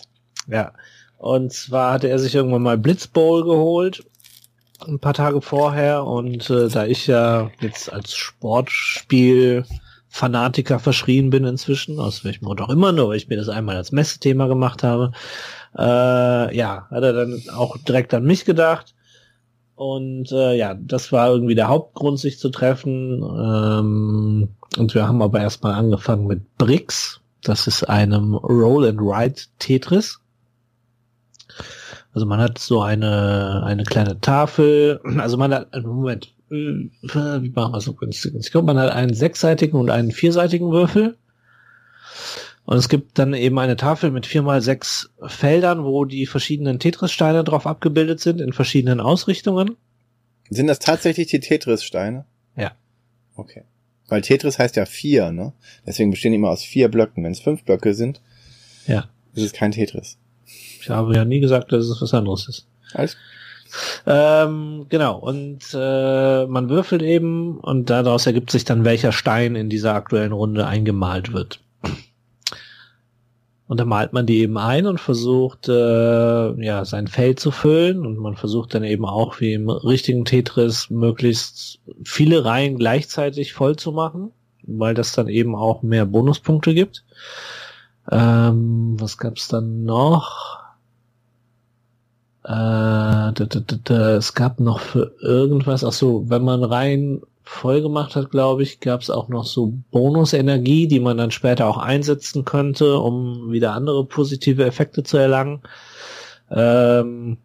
ja. 0.47 0.73
Und 1.18 1.51
zwar 1.51 1.93
hatte 1.93 2.09
er 2.09 2.19
sich 2.19 2.35
irgendwann 2.35 2.61
mal 2.61 2.77
Blitzbowl 2.77 3.43
geholt. 3.43 4.03
ein 4.85 4.99
paar 4.99 5.15
Tage 5.15 5.41
vorher 5.41 6.03
und 6.05 6.49
äh, 6.49 6.69
da 6.69 6.85
ich 6.85 7.07
ja 7.07 7.49
jetzt 7.59 7.91
als 7.91 8.15
Sportspiel 8.15 9.65
Fanatiker 10.09 10.80
verschrien 10.80 11.30
bin 11.30 11.43
inzwischen, 11.45 11.99
aus 11.99 12.23
welchem 12.23 12.45
Grund 12.45 12.61
auch 12.61 12.69
immer, 12.69 12.91
nur 12.91 13.09
weil 13.09 13.18
ich 13.18 13.27
mir 13.27 13.38
das 13.38 13.49
einmal 13.49 13.76
als 13.76 13.91
Messethema 13.91 14.47
gemacht 14.47 14.84
habe, 14.84 15.11
äh, 15.78 16.56
ja, 16.58 16.88
hat 16.90 17.04
er 17.04 17.14
dann 17.14 17.41
auch 17.54 17.78
direkt 17.78 18.14
an 18.14 18.24
mich 18.24 18.45
gedacht. 18.45 18.95
Und 19.76 20.32
äh, 20.32 20.56
ja, 20.56 20.74
das 20.74 21.12
war 21.12 21.30
irgendwie 21.30 21.54
der 21.54 21.68
Hauptgrund, 21.68 22.20
sich 22.20 22.40
zu 22.40 22.49
treffen. 22.49 23.22
Ähm, 23.22 24.49
und 24.78 24.95
wir 24.95 25.08
haben 25.08 25.22
aber 25.22 25.40
erstmal 25.40 25.74
angefangen 25.74 26.26
mit 26.26 26.58
Bricks. 26.58 27.22
Das 27.44 27.68
ist 27.68 27.84
einem 27.84 28.34
Roll 28.34 28.88
and 28.88 28.99
Ride 28.99 29.41
Tetris. 29.60 30.20
Also 32.14 32.26
man 32.26 32.40
hat 32.40 32.58
so 32.58 32.82
eine, 32.82 33.62
eine 33.64 33.84
kleine 33.84 34.20
Tafel, 34.20 34.99
also 35.20 35.38
man 35.38 35.54
hat, 35.54 35.68
Moment, 35.84 36.34
äh, 36.49 36.56
wie 36.56 37.52
machen 37.54 37.74
wir 37.74 37.82
so 37.82 37.94
günstig? 37.94 38.34
Man 38.56 38.80
hat 38.80 38.91
einen 38.91 39.14
sechsseitigen 39.14 39.80
und 39.80 39.91
einen 39.91 40.12
vierseitigen 40.12 40.72
Würfel. 40.72 41.18
Und 42.68 42.76
es 42.76 42.89
gibt 42.89 43.18
dann 43.18 43.34
eben 43.34 43.57
eine 43.60 43.77
Tafel 43.77 44.11
mit 44.11 44.26
vier 44.26 44.41
mal 44.41 44.61
sechs 44.61 45.10
Feldern, 45.26 45.85
wo 45.85 46.03
die 46.03 46.26
verschiedenen 46.26 46.80
Tetris-Steine 46.80 47.45
drauf 47.45 47.65
abgebildet 47.65 48.19
sind 48.19 48.41
in 48.41 48.52
verschiedenen 48.52 48.99
Ausrichtungen. 48.99 49.77
Sind 50.49 50.68
das 50.68 50.80
tatsächlich 50.80 51.27
die 51.27 51.39
Tetris-Steine? 51.39 52.26
Ja. 52.57 52.73
Okay. 53.38 53.64
Weil 54.10 54.22
Tetris 54.22 54.60
heißt 54.60 54.76
ja 54.76 54.85
vier, 54.85 55.31
ne? 55.31 55.53
Deswegen 55.85 56.11
bestehen 56.11 56.34
die 56.34 56.39
immer 56.39 56.49
aus 56.49 56.61
vier 56.61 56.89
Blöcken. 56.89 57.23
Wenn 57.23 57.31
es 57.31 57.39
fünf 57.39 57.64
Blöcke 57.64 57.94
sind, 57.94 58.19
Ja. 58.85 59.06
ist 59.34 59.44
es 59.44 59.53
kein 59.53 59.72
Tetris. 59.72 60.18
Ich 60.45 60.89
habe 60.89 61.15
ja 61.15 61.23
nie 61.23 61.39
gesagt, 61.39 61.72
dass 61.72 61.85
es 61.85 62.02
was 62.02 62.14
anderes 62.14 62.49
ist. 62.49 62.68
Alles 62.94 63.15
Ähm, 64.06 64.88
genau, 64.89 65.18
und 65.19 65.60
äh, 65.73 66.45
man 66.48 66.68
würfelt 66.69 67.02
eben 67.02 67.60
und 67.61 67.89
daraus 67.89 68.26
ergibt 68.27 68.52
sich 68.52 68.65
dann, 68.65 68.84
welcher 68.84 69.14
Stein 69.14 69.56
in 69.56 69.69
dieser 69.69 69.94
aktuellen 69.94 70.34
Runde 70.34 70.68
eingemalt 70.68 71.31
wird. 71.31 71.61
Und 73.68 73.81
dann 73.81 73.89
malt 73.89 74.14
man 74.14 74.26
die 74.26 74.39
eben 74.39 74.57
ein 74.57 74.88
und 74.88 74.99
versucht, 74.99 75.68
äh, 75.68 76.64
ja, 76.64 76.85
sein 76.85 77.07
Feld 77.07 77.39
zu 77.39 77.52
füllen. 77.52 78.06
Und 78.06 78.18
man 78.18 78.38
versucht 78.38 78.73
dann 78.73 78.84
eben 78.84 79.06
auch, 79.06 79.41
wie 79.41 79.53
im 79.53 79.69
richtigen 79.69 80.23
Tetris, 80.23 80.89
möglichst 80.89 81.80
viele 82.03 82.45
Reihen 82.45 82.77
gleichzeitig 82.77 83.53
voll 83.53 83.76
zu 83.76 83.91
machen, 83.91 84.31
weil 84.64 84.94
das 84.94 85.11
dann 85.11 85.27
eben 85.27 85.53
auch 85.56 85.84
mehr 85.84 86.06
Bonuspunkte 86.06 86.73
gibt. 86.73 87.03
Ähm, 88.10 88.95
was 88.99 89.18
gab's 89.18 89.49
dann 89.49 89.84
noch? 89.84 90.60
Äh, 92.45 92.53
da, 92.53 93.34
da, 93.34 93.60
da, 93.84 94.15
es 94.15 94.34
gab 94.34 94.61
noch 94.61 94.80
für 94.80 95.14
irgendwas, 95.19 95.84
ach 95.84 95.91
so, 95.91 96.30
wenn 96.30 96.45
man 96.45 96.64
rein 96.64 97.22
voll 97.48 97.82
gemacht 97.82 98.15
hat, 98.15 98.30
glaube 98.30 98.64
ich, 98.64 98.80
gab 98.82 99.02
es 99.02 99.10
auch 99.10 99.30
noch 99.30 99.45
so 99.45 99.74
Bonusenergie, 99.91 100.88
die 100.88 100.99
man 100.99 101.18
dann 101.18 101.32
später 101.32 101.68
auch 101.68 101.78
einsetzen 101.78 102.45
könnte, 102.45 102.99
um 102.99 103.52
wieder 103.52 103.74
andere 103.74 104.06
positive 104.06 104.65
Effekte 104.65 105.03
zu 105.03 105.18
erlangen. 105.18 105.61
Ähm, 106.52 107.38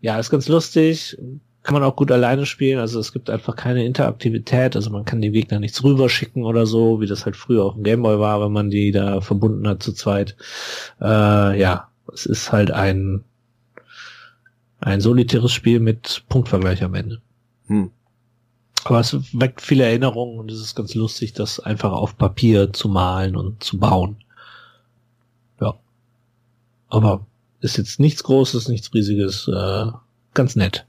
ja, 0.00 0.18
ist 0.18 0.30
ganz 0.30 0.48
lustig. 0.48 1.16
Kann 1.62 1.72
man 1.72 1.82
auch 1.82 1.96
gut 1.96 2.12
alleine 2.12 2.46
spielen. 2.46 2.78
Also 2.78 3.00
es 3.00 3.12
gibt 3.12 3.30
einfach 3.30 3.56
keine 3.56 3.84
Interaktivität. 3.84 4.76
Also 4.76 4.90
man 4.90 5.04
kann 5.04 5.22
die 5.22 5.32
Gegner 5.32 5.58
nichts 5.58 5.82
rüberschicken 5.82 6.44
oder 6.44 6.66
so, 6.66 7.00
wie 7.00 7.06
das 7.06 7.24
halt 7.24 7.34
früher 7.34 7.64
auf 7.64 7.74
dem 7.74 7.82
Gameboy 7.82 8.20
war, 8.20 8.40
wenn 8.40 8.52
man 8.52 8.70
die 8.70 8.92
da 8.92 9.20
verbunden 9.20 9.66
hat 9.66 9.82
zu 9.82 9.92
zweit. 9.92 10.36
Äh, 11.00 11.58
ja, 11.58 11.88
es 12.12 12.26
ist 12.26 12.52
halt 12.52 12.70
ein 12.70 13.24
ein 14.80 15.00
solitäres 15.00 15.52
Spiel 15.52 15.80
mit 15.80 16.24
Punktvergleich 16.28 16.84
am 16.84 16.94
Ende. 16.94 17.20
Hm. 17.66 17.90
Aber 18.88 19.00
es 19.00 19.16
weckt 19.32 19.60
viele 19.60 19.84
Erinnerungen 19.84 20.38
und 20.38 20.50
es 20.50 20.60
ist 20.60 20.76
ganz 20.76 20.94
lustig, 20.94 21.32
das 21.32 21.58
einfach 21.58 21.92
auf 21.92 22.16
Papier 22.16 22.72
zu 22.72 22.88
malen 22.88 23.36
und 23.36 23.62
zu 23.62 23.78
bauen. 23.78 24.16
Ja. 25.60 25.74
Aber 26.88 27.26
ist 27.60 27.78
jetzt 27.78 27.98
nichts 27.98 28.22
Großes, 28.22 28.68
nichts 28.68 28.94
Riesiges, 28.94 29.48
äh, 29.48 29.86
ganz 30.34 30.54
nett. 30.54 30.86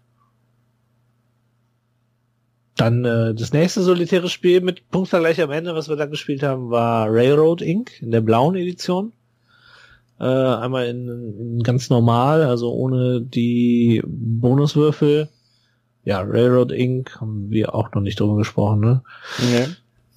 Dann 2.75 3.03
äh, 3.03 3.33
das 3.33 3.51
nächste 3.53 3.81
solitäre 3.81 4.29
Spiel 4.29 4.61
mit 4.61 4.89
Punktvergleich 4.91 5.41
am 5.41 5.49
Ende, 5.49 5.73
was 5.73 5.89
wir 5.89 5.95
dann 5.95 6.11
gespielt 6.11 6.43
haben, 6.43 6.69
war 6.69 7.07
Railroad 7.09 7.63
Inc. 7.63 7.99
in 8.01 8.11
der 8.11 8.21
blauen 8.21 8.55
Edition. 8.55 9.11
Äh, 10.19 10.23
einmal 10.23 10.87
in, 10.87 11.07
in 11.07 11.63
ganz 11.63 11.89
normal, 11.89 12.43
also 12.43 12.71
ohne 12.71 13.21
die 13.21 14.03
Bonuswürfel. 14.05 15.29
Ja, 16.07 16.21
Railroad 16.21 16.71
Inc. 16.71 17.19
haben 17.19 17.49
wir 17.49 17.75
auch 17.75 17.91
noch 17.91 18.01
nicht 18.01 18.17
drüber 18.17 18.37
gesprochen, 18.37 18.79
ne? 18.79 19.01
Nee. 19.39 19.65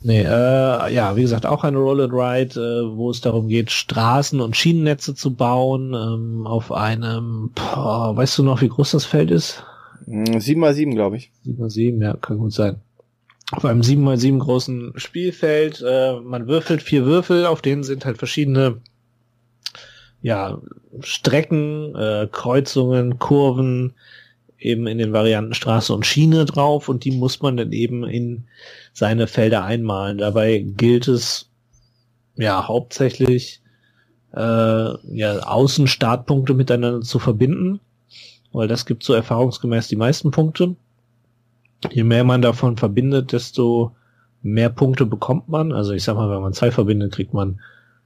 Nee, 0.03 0.21
äh, 0.21 0.95
ja, 0.95 1.17
wie 1.17 1.23
gesagt, 1.23 1.47
auch 1.47 1.65
eine 1.65 1.79
Roll 1.79 2.03
and 2.03 2.13
Ride, 2.13 2.61
äh, 2.61 2.97
wo 2.97 3.11
es 3.11 3.21
darum 3.21 3.49
geht, 3.49 3.73
Straßen 3.73 4.41
und 4.41 4.57
Schienennetze 4.57 5.17
zu 5.17 5.35
bauen, 5.35 5.93
ähm, 5.93 6.47
auf 6.47 6.71
einem, 6.71 7.51
boah, 7.57 8.17
weißt 8.17 8.39
du 8.39 8.45
noch, 8.45 8.61
wie 8.63 8.69
groß 8.69 8.93
das 8.93 9.05
Feld 9.05 9.33
ist? 9.33 9.65
Hm, 10.05 10.39
Sieben 10.39 10.61
mal 10.61 10.75
sieben, 10.75 10.95
glaube 10.95 11.17
ich. 11.17 11.33
7 11.43 11.59
mal 11.59 11.71
7, 11.71 12.01
ja, 12.01 12.15
kann 12.15 12.39
gut 12.39 12.53
sein. 12.53 12.77
Auf 13.51 13.65
einem 13.65 13.83
7 13.83 14.01
mal 14.01 14.17
7 14.17 14.39
großen 14.39 14.93
Spielfeld, 14.95 15.85
äh, 15.85 16.21
man 16.21 16.47
würfelt 16.47 16.83
vier 16.83 17.05
Würfel, 17.05 17.47
auf 17.47 17.63
denen 17.63 17.83
sind 17.83 18.05
halt 18.05 18.19
verschiedene 18.19 18.77
ja, 20.23 20.61
Strecken, 21.01 21.97
äh, 21.97 22.29
Kreuzungen, 22.31 23.19
Kurven, 23.19 23.95
eben 24.61 24.87
in 24.87 24.99
den 24.99 25.13
Varianten 25.13 25.55
Straße 25.55 25.93
und 25.93 26.07
Schiene 26.07 26.45
drauf 26.45 26.89
und 26.89 27.05
die 27.05 27.13
muss 27.13 27.41
man 27.41 27.57
dann 27.57 27.73
eben 27.73 28.05
in 28.05 28.45
seine 28.93 29.27
Felder 29.27 29.65
einmalen. 29.65 30.19
Dabei 30.19 30.59
gilt 30.59 31.09
es 31.09 31.51
ja 32.37 32.69
hauptsächlich 32.69 33.63
äh, 34.35 34.39
ja, 34.39 35.39
Außenstartpunkte 35.41 36.55
miteinander 36.55 37.01
zu 37.01 37.19
verbinden, 37.19 37.81
weil 38.53 38.69
das 38.69 38.87
gibt 38.87 39.03
so 39.03 39.15
erfahrungsgemäß 39.15 39.89
die 39.89 39.97
meisten 39.97 40.31
Punkte. 40.31 40.77
Je 41.91 42.05
mehr 42.05 42.25
man 42.25 42.43
davon 42.43 42.77
verbindet, 42.77 43.33
desto 43.33 43.97
mehr 44.43 44.69
Punkte 44.69 45.07
bekommt 45.07 45.49
man. 45.49 45.73
Also 45.73 45.93
ich 45.93 46.05
sag 46.05 46.17
mal, 46.17 46.31
wenn 46.31 46.43
man 46.43 46.53
zwei 46.53 46.71
verbindet, 46.71 47.13
kriegt 47.13 47.33
man 47.33 47.61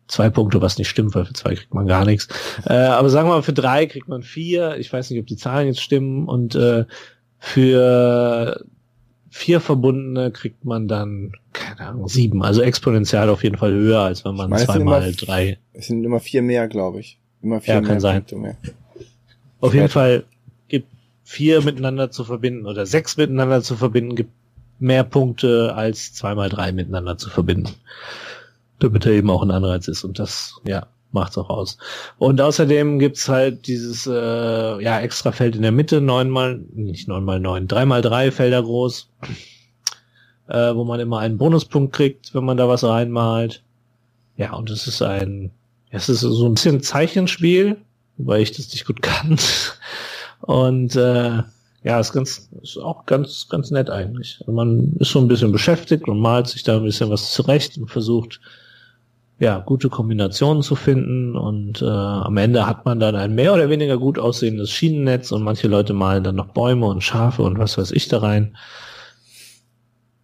zwei 0.06 0.30
Punkte, 0.30 0.60
was 0.60 0.78
nicht 0.78 0.88
stimmt, 0.88 1.14
weil 1.14 1.24
für 1.24 1.32
zwei 1.32 1.54
kriegt 1.54 1.72
man 1.74 1.86
gar 1.86 2.04
nichts. 2.04 2.28
Äh, 2.66 2.74
aber 2.74 3.08
sagen 3.10 3.28
wir 3.28 3.34
mal, 3.34 3.42
für 3.42 3.52
drei 3.52 3.86
kriegt 3.86 4.08
man 4.08 4.22
vier. 4.22 4.76
Ich 4.78 4.92
weiß 4.92 5.10
nicht, 5.10 5.20
ob 5.20 5.26
die 5.26 5.36
Zahlen 5.36 5.66
jetzt 5.68 5.80
stimmen. 5.80 6.26
Und 6.28 6.54
äh, 6.54 6.84
für 7.38 8.64
vier 9.30 9.60
Verbundene 9.60 10.30
kriegt 10.30 10.64
man 10.64 10.86
dann, 10.88 11.32
keine 11.52 11.80
Ahnung, 11.88 12.08
sieben. 12.08 12.42
Also 12.42 12.62
exponentiell 12.62 13.28
auf 13.28 13.42
jeden 13.42 13.56
Fall 13.58 13.72
höher, 13.72 14.00
als 14.00 14.24
wenn 14.24 14.34
man 14.36 14.48
meine, 14.50 14.64
zweimal 14.64 15.02
immer- 15.02 15.12
drei. 15.12 15.58
Es 15.72 15.88
sind 15.88 16.04
immer 16.04 16.20
vier 16.20 16.42
mehr, 16.42 16.68
glaube 16.68 17.00
ich. 17.00 17.18
Immer 17.42 17.60
vier 17.60 17.74
Ja, 17.74 17.80
mehr 17.80 17.90
kann 17.90 18.00
sein. 18.00 18.24
Mehr. 18.32 18.56
Auf 19.60 19.74
jeden. 19.74 19.88
Fall 19.88 20.24
gibt 20.68 20.88
vier 21.24 21.62
miteinander 21.62 22.10
zu 22.10 22.24
verbinden 22.24 22.66
oder 22.66 22.86
sechs 22.86 23.16
miteinander 23.16 23.62
zu 23.62 23.76
verbinden, 23.76 24.14
gibt 24.14 24.30
mehr 24.78 25.04
Punkte 25.04 25.72
als 25.74 26.14
zweimal 26.14 26.48
drei 26.48 26.72
miteinander 26.72 27.18
zu 27.18 27.28
verbinden. 27.30 27.70
Damit 28.80 29.06
er 29.06 29.12
eben 29.12 29.30
auch 29.30 29.42
ein 29.42 29.50
Anreiz 29.50 29.88
ist 29.88 30.04
und 30.04 30.18
das, 30.18 30.60
ja, 30.66 30.86
macht's 31.12 31.38
auch 31.38 31.48
aus. 31.48 31.78
Und 32.18 32.40
außerdem 32.40 32.98
gibt's 32.98 33.28
halt 33.28 33.66
dieses, 33.66 34.06
äh, 34.06 34.82
ja, 34.82 35.00
extra 35.00 35.32
Feld 35.32 35.56
in 35.56 35.62
der 35.62 35.72
Mitte, 35.72 36.00
neunmal, 36.00 36.60
nicht 36.74 37.08
neunmal 37.08 37.40
neun, 37.40 37.68
dreimal 37.68 38.02
drei 38.02 38.30
Felder 38.30 38.62
groß, 38.62 39.08
äh, 40.48 40.74
wo 40.74 40.84
man 40.84 41.00
immer 41.00 41.20
einen 41.20 41.38
Bonuspunkt 41.38 41.94
kriegt, 41.94 42.34
wenn 42.34 42.44
man 42.44 42.56
da 42.56 42.68
was 42.68 42.84
reinmalt. 42.84 43.62
Ja, 44.36 44.54
und 44.54 44.68
es 44.70 44.86
ist 44.86 45.00
ein, 45.00 45.52
es 45.90 46.08
ist 46.08 46.20
so 46.20 46.46
ein 46.46 46.54
bisschen 46.54 46.82
Zeichenspiel, 46.82 47.76
weil 48.18 48.42
ich 48.42 48.52
das 48.52 48.72
nicht 48.72 48.84
gut 48.84 49.00
kann. 49.00 49.38
Und 50.40 50.96
äh, 50.96 51.42
ja, 51.84 52.00
ist 52.00 52.12
ganz, 52.12 52.48
ist 52.62 52.78
auch 52.78 53.06
ganz, 53.06 53.48
ganz 53.48 53.70
nett 53.70 53.90
eigentlich. 53.90 54.38
Also 54.40 54.52
man 54.52 54.94
ist 54.98 55.10
so 55.10 55.20
ein 55.20 55.28
bisschen 55.28 55.52
beschäftigt 55.52 56.08
und 56.08 56.18
malt 56.18 56.48
sich 56.48 56.62
da 56.62 56.76
ein 56.76 56.84
bisschen 56.84 57.10
was 57.10 57.32
zurecht 57.32 57.78
und 57.78 57.90
versucht, 57.90 58.40
ja, 59.44 59.58
gute 59.58 59.90
Kombinationen 59.90 60.62
zu 60.62 60.74
finden. 60.74 61.36
Und 61.36 61.82
äh, 61.82 61.84
am 61.84 62.36
Ende 62.38 62.66
hat 62.66 62.84
man 62.84 62.98
dann 62.98 63.14
ein 63.14 63.34
mehr 63.34 63.52
oder 63.52 63.68
weniger 63.68 63.98
gut 63.98 64.18
aussehendes 64.18 64.70
Schienennetz 64.70 65.32
und 65.32 65.42
manche 65.42 65.68
Leute 65.68 65.92
malen 65.92 66.24
dann 66.24 66.36
noch 66.36 66.48
Bäume 66.48 66.86
und 66.86 67.02
Schafe 67.02 67.42
und 67.42 67.58
was 67.58 67.76
weiß 67.76 67.92
ich 67.92 68.08
da 68.08 68.18
rein. 68.18 68.56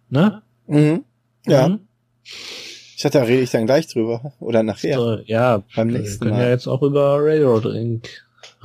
Ne? 0.09 0.41
Mhm. 0.67 1.03
Ja. 1.45 1.69
Mhm. 1.69 1.81
Ich 2.23 3.03
dachte, 3.03 3.19
da 3.19 3.23
rede 3.23 3.43
ich 3.43 3.51
dann 3.51 3.65
gleich 3.67 3.87
drüber. 3.87 4.33
Oder 4.39 4.63
nachher. 4.63 4.97
So, 4.97 5.17
ja, 5.25 5.63
Beim 5.75 5.91
wir 5.93 5.99
nächsten 5.99 6.25
können 6.25 6.37
Mal. 6.37 6.43
ja 6.45 6.49
jetzt 6.49 6.67
auch 6.67 6.81
über 6.81 7.17
Railroad 7.19 7.65
Inc. 7.65 8.07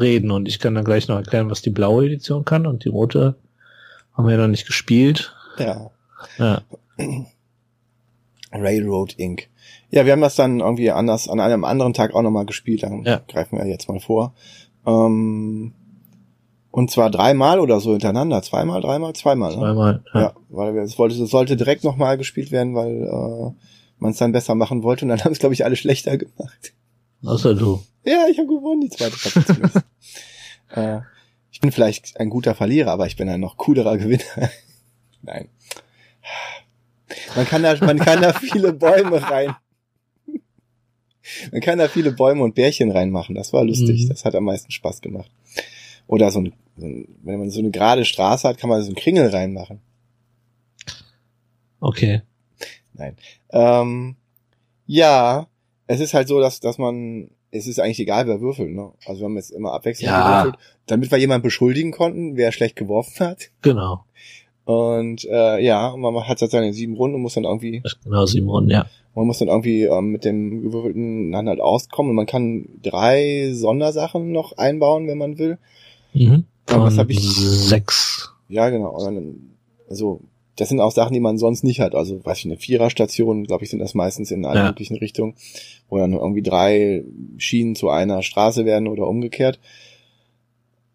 reden 0.00 0.30
und 0.30 0.48
ich 0.48 0.58
kann 0.58 0.74
dann 0.74 0.84
gleich 0.84 1.06
noch 1.08 1.16
erklären, 1.16 1.50
was 1.50 1.62
die 1.62 1.70
blaue 1.70 2.06
Edition 2.06 2.44
kann 2.44 2.66
und 2.66 2.84
die 2.84 2.88
rote 2.88 3.36
haben 4.14 4.26
wir 4.26 4.32
ja 4.34 4.40
noch 4.40 4.48
nicht 4.48 4.66
gespielt. 4.66 5.34
Ja. 5.58 5.90
Ja, 6.38 6.62
Railroad 8.60 9.14
Inc. 9.18 9.48
Ja, 9.90 10.04
wir 10.04 10.12
haben 10.12 10.20
das 10.20 10.36
dann 10.36 10.60
irgendwie 10.60 10.90
anders 10.90 11.28
an 11.28 11.40
einem 11.40 11.64
anderen 11.64 11.92
Tag 11.94 12.14
auch 12.14 12.22
nochmal 12.22 12.46
gespielt. 12.46 12.82
Dann 12.82 13.02
Ja. 13.04 13.20
greifen 13.28 13.58
wir 13.58 13.66
jetzt 13.66 13.88
mal 13.88 14.00
vor. 14.00 14.34
Ähm, 14.86 15.72
Und 16.70 16.90
zwar 16.90 17.10
dreimal 17.10 17.58
oder 17.60 17.80
so 17.80 17.92
hintereinander. 17.92 18.42
Zweimal, 18.42 18.80
dreimal, 18.82 19.14
zweimal. 19.14 19.52
Ne? 19.52 19.58
Zweimal. 19.62 20.04
Ja. 20.12 20.20
ja, 20.20 20.34
weil 20.50 20.76
es 20.78 20.98
wollte, 20.98 21.22
es 21.22 21.30
sollte 21.30 21.56
direkt 21.56 21.84
nochmal 21.84 22.18
gespielt 22.18 22.50
werden, 22.50 22.74
weil 22.74 23.02
äh, 23.04 23.52
man 23.98 24.10
es 24.10 24.18
dann 24.18 24.32
besser 24.32 24.54
machen 24.54 24.82
wollte. 24.82 25.04
Und 25.06 25.08
dann 25.08 25.20
haben 25.24 25.32
es, 25.32 25.38
glaube 25.38 25.54
ich, 25.54 25.64
alle 25.64 25.76
schlechter 25.76 26.18
gemacht. 26.18 26.74
Außer 27.24 27.54
du. 27.54 27.80
Ja, 28.04 28.26
ich 28.30 28.38
habe 28.38 28.48
gewonnen, 28.48 28.82
die 28.82 28.90
zweite 28.90 29.16
Partie. 29.16 29.80
äh, 30.80 31.00
ich 31.50 31.60
bin 31.60 31.72
vielleicht 31.72 32.20
ein 32.20 32.28
guter 32.28 32.54
Verlierer, 32.54 32.90
aber 32.92 33.06
ich 33.06 33.16
bin 33.16 33.28
ein 33.30 33.40
noch 33.40 33.56
coolerer 33.56 33.96
Gewinner. 33.96 34.50
Nein. 35.22 35.48
Man 37.34 37.46
kann 37.46 37.62
da, 37.62 37.76
man 37.84 37.98
kann 37.98 38.22
da 38.22 38.32
viele 38.32 38.72
Bäume 38.72 39.22
rein. 39.22 39.54
Man 41.50 41.60
kann 41.60 41.78
da 41.78 41.88
viele 41.88 42.12
Bäume 42.12 42.42
und 42.42 42.54
Bärchen 42.54 42.90
reinmachen. 42.90 43.34
Das 43.34 43.52
war 43.52 43.64
lustig. 43.64 44.04
Mhm. 44.04 44.08
Das 44.10 44.24
hat 44.24 44.34
am 44.34 44.44
meisten 44.44 44.70
Spaß 44.70 45.00
gemacht. 45.00 45.30
Oder 46.06 46.30
so 46.30 46.40
ein, 46.40 46.52
so 46.76 46.86
ein, 46.86 47.08
wenn 47.22 47.38
man 47.38 47.50
so 47.50 47.58
eine 47.58 47.70
gerade 47.70 48.04
Straße 48.04 48.46
hat, 48.46 48.58
kann 48.58 48.70
man 48.70 48.80
so 48.82 48.88
einen 48.88 48.96
Kringel 48.96 49.28
reinmachen. 49.28 49.80
Okay. 51.80 52.22
Nein. 52.94 53.16
Ähm, 53.50 54.16
ja, 54.86 55.48
es 55.86 56.00
ist 56.00 56.14
halt 56.14 56.28
so, 56.28 56.40
dass, 56.40 56.60
dass 56.60 56.78
man, 56.78 57.30
es 57.50 57.66
ist 57.66 57.80
eigentlich 57.80 58.00
egal, 58.00 58.26
wer 58.26 58.40
würfelt, 58.40 58.70
ne? 58.70 58.92
Also 59.04 59.20
wir 59.20 59.24
haben 59.26 59.36
jetzt 59.36 59.50
immer 59.50 59.72
abwechselnd 59.72 60.10
Ja. 60.10 60.40
gewürfelt, 60.42 60.62
damit 60.86 61.10
wir 61.10 61.18
jemanden 61.18 61.42
beschuldigen 61.42 61.92
konnten, 61.92 62.36
wer 62.36 62.52
schlecht 62.52 62.76
geworfen 62.76 63.26
hat. 63.26 63.50
Genau. 63.62 64.04
Und 64.66 65.24
äh, 65.30 65.60
ja, 65.64 65.88
und 65.90 66.00
man 66.00 66.14
hat 66.28 66.40
halt 66.40 66.50
seine 66.50 66.72
sieben 66.72 66.94
Runden 66.94 67.14
und 67.14 67.22
muss 67.22 67.34
dann 67.34 67.44
irgendwie, 67.44 67.82
genau 68.04 68.26
sieben 68.26 68.48
Runden, 68.48 68.70
ja. 68.70 68.86
man 69.14 69.26
muss 69.26 69.38
dann 69.38 69.46
irgendwie 69.48 69.84
ähm, 69.84 70.10
mit 70.10 70.24
dem 70.24 70.60
gewürfelten 70.60 71.30
dann 71.32 71.48
halt 71.48 71.60
auskommen. 71.60 72.10
Und 72.10 72.16
man 72.16 72.26
kann 72.26 72.66
drei 72.82 73.52
Sondersachen 73.54 74.32
noch 74.32 74.58
einbauen, 74.58 75.06
wenn 75.06 75.18
man 75.18 75.38
will. 75.38 75.58
Mhm. 76.14 76.44
Aber 76.68 76.84
was 76.84 76.98
hab 76.98 77.08
ich- 77.10 77.20
Sechs. 77.20 78.28
Ja, 78.48 78.68
genau. 78.70 78.98
Dann, 79.02 79.52
also 79.88 80.20
das 80.56 80.68
sind 80.68 80.80
auch 80.80 80.90
Sachen, 80.90 81.12
die 81.14 81.20
man 81.20 81.38
sonst 81.38 81.62
nicht 81.62 81.80
hat. 81.80 81.94
Also, 81.94 82.24
weiß 82.24 82.38
ich, 82.38 82.44
eine 82.46 82.56
Viererstation, 82.56 83.44
glaube 83.44 83.62
ich, 83.62 83.70
sind 83.70 83.78
das 83.78 83.94
meistens 83.94 84.30
in 84.32 84.44
allen 84.44 84.56
Ja. 84.56 84.66
möglichen 84.68 84.96
Richtungen, 84.96 85.34
wo 85.88 85.98
dann 85.98 86.12
irgendwie 86.12 86.42
drei 86.42 87.04
Schienen 87.36 87.76
zu 87.76 87.88
einer 87.90 88.22
Straße 88.22 88.64
werden 88.64 88.88
oder 88.88 89.06
umgekehrt. 89.06 89.60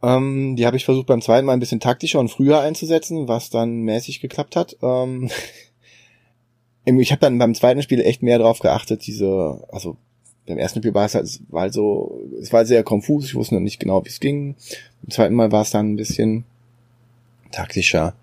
Ähm, 0.03 0.56
die 0.56 0.65
habe 0.65 0.78
ich 0.78 0.86
versucht 0.86 1.07
beim 1.07 1.22
zweiten 1.22 1.45
Mal 1.45 1.53
ein 1.53 1.60
bisschen 1.60 1.80
taktischer 1.80 2.19
und 2.19 2.30
früher 2.30 2.60
einzusetzen, 2.60 3.28
was 3.28 3.49
dann 3.49 3.82
mäßig 3.82 4.19
geklappt 4.19 4.56
hat. 4.56 4.78
Ähm, 4.82 5.30
ich 6.86 7.11
habe 7.11 7.22
dann 7.22 7.38
beim 7.38 7.53
zweiten 7.53 7.82
Spiel 7.82 8.02
echt 8.02 8.23
mehr 8.23 8.40
drauf 8.40 8.60
geachtet, 8.60 9.06
diese, 9.06 9.64
also 9.72 9.98
beim 10.48 10.57
ersten 10.57 10.80
Spiel 10.80 10.94
war 10.94 11.06
es 11.06 11.15
halt, 11.15 11.26
es 11.26 11.41
war 11.49 11.61
halt 11.61 11.73
so, 11.73 12.19
es 12.41 12.52
war 12.52 12.65
sehr 12.65 12.84
konfus, 12.84 13.26
ich 13.26 13.36
wusste 13.36 13.56
noch 13.56 13.61
nicht 13.61 13.80
genau, 13.80 14.03
wie 14.03 14.10
es 14.10 14.19
ging. 14.19 14.56
Beim 15.03 15.11
zweiten 15.11 15.36
Mal 15.36 15.52
war 15.52 15.61
es 15.61 15.69
dann 15.69 15.94
ein 15.94 15.98
bisschen 15.98 16.45
taktischer 17.52 18.15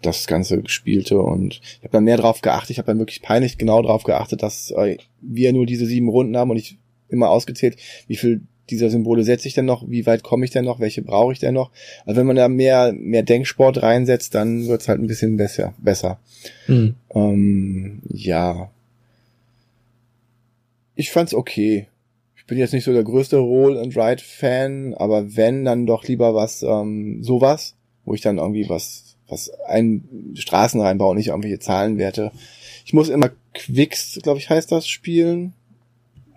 das 0.00 0.26
Ganze 0.26 0.62
spielte 0.66 1.20
und 1.20 1.60
ich 1.62 1.80
habe 1.80 1.92
dann 1.92 2.04
mehr 2.04 2.16
drauf 2.16 2.40
geachtet, 2.40 2.70
ich 2.70 2.78
habe 2.78 2.86
dann 2.86 2.98
wirklich 2.98 3.22
peinlich 3.22 3.58
genau 3.58 3.82
drauf 3.82 4.02
geachtet, 4.02 4.42
dass 4.42 4.72
äh, 4.72 4.96
wir 5.20 5.52
nur 5.52 5.66
diese 5.66 5.86
sieben 5.86 6.08
Runden 6.08 6.36
haben 6.36 6.50
und 6.50 6.56
ich 6.56 6.76
immer 7.08 7.30
ausgezählt, 7.30 7.76
wie 8.08 8.16
viel 8.16 8.42
dieser 8.70 8.90
Symbole 8.90 9.24
setze 9.24 9.48
ich 9.48 9.54
denn 9.54 9.64
noch, 9.64 9.88
wie 9.88 10.06
weit 10.06 10.22
komme 10.22 10.44
ich 10.44 10.50
denn 10.50 10.64
noch, 10.64 10.80
welche 10.80 11.02
brauche 11.02 11.32
ich 11.32 11.38
denn 11.38 11.54
noch. 11.54 11.70
Also 12.06 12.20
wenn 12.20 12.26
man 12.26 12.36
da 12.36 12.48
mehr, 12.48 12.92
mehr 12.92 13.22
Denksport 13.22 13.82
reinsetzt, 13.82 14.34
dann 14.34 14.66
wird's 14.66 14.88
halt 14.88 15.00
ein 15.00 15.06
bisschen 15.06 15.36
besser. 15.36 15.74
besser. 15.78 16.18
Mhm. 16.68 16.94
Ähm, 17.14 18.02
ja. 18.08 18.70
Ich 20.94 21.10
fand's 21.10 21.34
okay. 21.34 21.88
Ich 22.36 22.46
bin 22.46 22.58
jetzt 22.58 22.72
nicht 22.72 22.84
so 22.84 22.92
der 22.92 23.04
größte 23.04 23.38
Roll 23.38 23.78
and 23.78 23.96
Ride 23.96 24.22
Fan, 24.22 24.94
aber 24.94 25.36
wenn, 25.36 25.64
dann 25.64 25.86
doch 25.86 26.04
lieber 26.04 26.34
was, 26.34 26.62
ähm, 26.62 27.22
sowas, 27.22 27.74
wo 28.04 28.14
ich 28.14 28.20
dann 28.20 28.38
irgendwie 28.38 28.68
was, 28.68 29.16
was 29.28 29.50
ein 29.66 30.32
Straßen 30.34 30.80
reinbaue 30.80 31.10
und 31.10 31.16
nicht 31.16 31.28
irgendwelche 31.28 31.60
Zahlenwerte. 31.60 32.32
Ich 32.84 32.92
muss 32.92 33.08
immer 33.08 33.30
Quicks, 33.54 34.18
glaube 34.22 34.38
ich, 34.38 34.50
heißt 34.50 34.72
das, 34.72 34.88
spielen, 34.88 35.52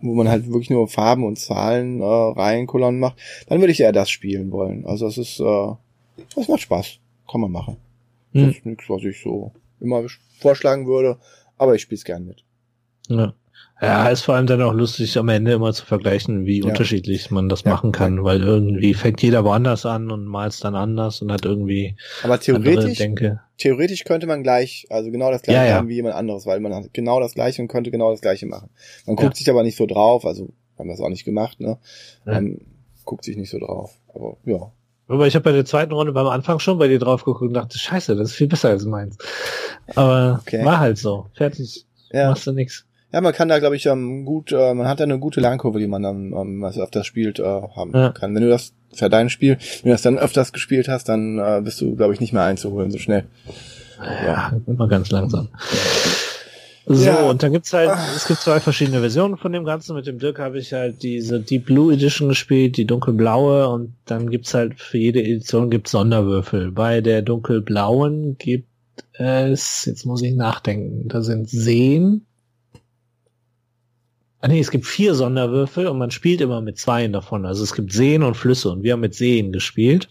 wo 0.09 0.13
man 0.15 0.27
halt 0.29 0.47
wirklich 0.47 0.69
nur 0.69 0.87
Farben 0.87 1.23
und 1.25 1.37
Zahlen 1.39 2.01
äh, 2.01 2.05
Reihenkolonnen 2.05 2.99
macht. 2.99 3.17
Dann 3.47 3.59
würde 3.59 3.71
ich 3.71 3.79
eher 3.79 3.91
das 3.91 4.09
spielen 4.09 4.51
wollen. 4.51 4.85
Also 4.85 5.07
es 5.07 5.17
ist, 5.17 5.39
äh, 5.39 5.73
das 6.35 6.47
macht 6.47 6.61
Spaß. 6.61 6.99
Kann 7.29 7.41
man 7.41 7.51
machen. 7.51 7.77
Das 8.33 8.43
Mhm. 8.43 8.49
ist 8.49 8.65
nichts, 8.65 8.89
was 8.89 9.03
ich 9.03 9.21
so 9.21 9.51
immer 9.79 10.03
vorschlagen 10.39 10.87
würde, 10.87 11.17
aber 11.57 11.75
ich 11.75 11.81
spiele 11.81 11.97
es 11.97 12.03
gern 12.05 12.25
mit. 12.25 12.43
Ja. 13.07 13.33
Ja, 13.81 14.07
ist 14.07 14.21
vor 14.21 14.35
allem 14.35 14.47
dann 14.47 14.61
auch 14.61 14.73
lustig, 14.73 15.17
am 15.17 15.27
Ende 15.27 15.51
immer 15.51 15.73
zu 15.73 15.85
vergleichen, 15.85 16.45
wie 16.45 16.59
Ja. 16.59 16.65
unterschiedlich 16.67 17.29
man 17.29 17.49
das 17.49 17.63
Ja. 17.63 17.71
machen 17.71 17.91
kann, 17.91 18.23
weil 18.23 18.41
irgendwie 18.41 18.93
fängt 18.93 19.21
jeder 19.21 19.43
woanders 19.43 19.85
an 19.85 20.11
und 20.11 20.25
malt 20.25 20.53
es 20.53 20.59
dann 20.61 20.75
anders 20.75 21.21
und 21.21 21.29
hat 21.31 21.43
irgendwie 21.43 21.97
Aber 22.23 22.39
theoretisch, 22.39 22.97
Denke. 22.97 23.41
theoretisch 23.57 24.05
könnte 24.05 24.27
man 24.27 24.43
gleich, 24.43 24.87
also 24.89 25.11
genau 25.11 25.29
das 25.29 25.41
gleiche 25.41 25.67
Ja, 25.71 25.75
haben 25.75 25.89
wie 25.89 25.95
jemand 25.95 26.15
anderes, 26.15 26.45
weil 26.45 26.61
man 26.61 26.73
hat 26.73 26.93
genau 26.93 27.19
das 27.19 27.33
gleiche 27.33 27.61
und 27.61 27.67
könnte 27.67 27.91
genau 27.91 28.11
das 28.11 28.21
gleiche 28.21 28.45
machen. 28.45 28.69
Man 29.05 29.17
guckt 29.17 29.35
sich 29.35 29.49
aber 29.49 29.63
nicht 29.63 29.77
so 29.77 29.85
drauf, 29.85 30.25
also 30.25 30.53
haben 30.79 30.87
wir 30.87 30.93
es 30.93 31.01
auch 31.01 31.09
nicht 31.09 31.25
gemacht, 31.25 31.59
ne? 31.59 31.77
Man 32.23 32.59
guckt 33.03 33.25
sich 33.25 33.35
nicht 33.35 33.49
so 33.49 33.59
drauf. 33.59 33.91
Aber 34.13 34.37
ja. 34.45 34.71
Aber 35.07 35.27
ich 35.27 35.35
habe 35.35 35.43
bei 35.43 35.51
der 35.51 35.65
zweiten 35.65 35.91
Runde 35.93 36.13
beim 36.13 36.27
Anfang 36.27 36.59
schon 36.59 36.79
bei 36.79 36.87
dir 36.87 36.97
drauf 36.97 37.23
geguckt 37.25 37.41
und 37.49 37.53
dachte, 37.53 37.77
scheiße, 37.77 38.15
das 38.15 38.29
ist 38.31 38.35
viel 38.35 38.47
besser 38.47 38.69
als 38.69 38.85
meins. 38.85 39.17
Aber 39.95 40.39
Okay. 40.41 40.63
war 40.65 40.79
halt 40.79 40.97
so. 40.97 41.27
Fertig. 41.35 41.85
Ja, 42.11 42.29
Machst 42.29 42.47
du 42.47 42.53
nix. 42.53 42.85
Ja 43.15 43.21
man 43.21 43.33
kann 43.33 43.47
da, 43.47 43.57
glaube 43.59 43.77
ich, 43.77 43.85
ähm, 43.85 44.25
gut, 44.25 44.51
äh, 44.51 44.73
man 44.73 44.87
hat 44.87 44.99
da 44.99 45.05
eine 45.05 45.17
gute 45.17 45.39
Lernkurve, 45.39 45.79
die 45.79 45.87
man 45.87 46.03
dann 46.03 46.33
ähm, 46.33 46.61
was 46.61 46.77
öfters 46.77 47.05
spielt, 47.07 47.39
äh, 47.39 47.43
haben 47.43 47.91
Ja. 47.93 48.09
kann. 48.11 48.35
Wenn 48.35 48.43
du 48.43 48.49
das 48.49 48.73
für 48.93 49.09
dein 49.09 49.29
Spiel, 49.29 49.57
wenn 49.81 49.89
du 49.89 49.93
das 49.93 50.01
dann 50.03 50.17
öfters 50.19 50.51
gespielt 50.53 50.87
hast, 50.87 51.09
dann 51.09 51.39
äh, 51.39 51.61
bist 51.63 51.79
du, 51.81 51.95
glaube 51.95 52.13
ich, 52.13 52.19
nicht 52.19 52.33
mehr 52.33 52.43
einzuholen 52.43 52.91
so 52.91 52.97
schnell. 52.97 53.23
Ja, 54.25 54.51
immer 54.67 54.87
ganz 54.89 55.09
langsam. 55.11 55.47
So, 56.87 57.03
Ja. 57.03 57.23
und 57.29 57.41
dann 57.41 57.51
gibt's 57.51 57.73
halt, 57.73 57.89
es 58.15 58.27
gibt 58.27 58.41
zwei 58.41 58.59
verschiedene 58.59 58.99
Versionen 58.99 59.37
von 59.37 59.51
dem 59.51 59.65
Ganzen. 59.65 59.95
Mit 59.95 60.05
dem 60.05 60.19
Dirk 60.19 60.37
habe 60.37 60.59
ich 60.59 60.71
halt 60.73 61.01
diese 61.01 61.39
Deep 61.39 61.65
Blue 61.65 61.91
Edition 61.93 62.29
gespielt, 62.29 62.77
die 62.77 62.85
dunkelblaue, 62.85 63.67
und 63.69 63.95
dann 64.05 64.29
gibt's 64.29 64.53
halt 64.53 64.79
für 64.79 64.97
jede 64.99 65.21
Edition 65.23 65.71
gibt's 65.71 65.91
Sonderwürfel. 65.91 66.71
Bei 66.71 67.01
der 67.01 67.23
dunkelblauen 67.23 68.37
gibt 68.37 68.67
es, 69.13 69.85
jetzt 69.85 70.05
muss 70.05 70.21
ich 70.21 70.35
nachdenken, 70.35 71.07
da 71.07 71.21
sind 71.21 71.49
Seen. 71.49 72.25
Ah 74.45 74.47
nee, 74.47 74.59
es 74.59 74.69
gibt 74.69 74.85
vier 74.85 75.15
Sonderwürfel 75.15 75.87
und 75.87 75.97
man 75.97 76.11
spielt 76.11 76.39
immer 76.39 76.61
mit 76.61 76.77
zweien 76.77 77.11
davon. 77.11 77.47
Also 77.47 77.63
es 77.63 77.73
gibt 77.73 77.91
Seen 77.91 78.21
und 78.21 78.37
Flüsse 78.37 78.69
und 78.69 78.83
wir 78.83 78.93
haben 78.93 78.99
mit 78.99 79.15
Seen 79.15 79.51
gespielt. 79.51 80.09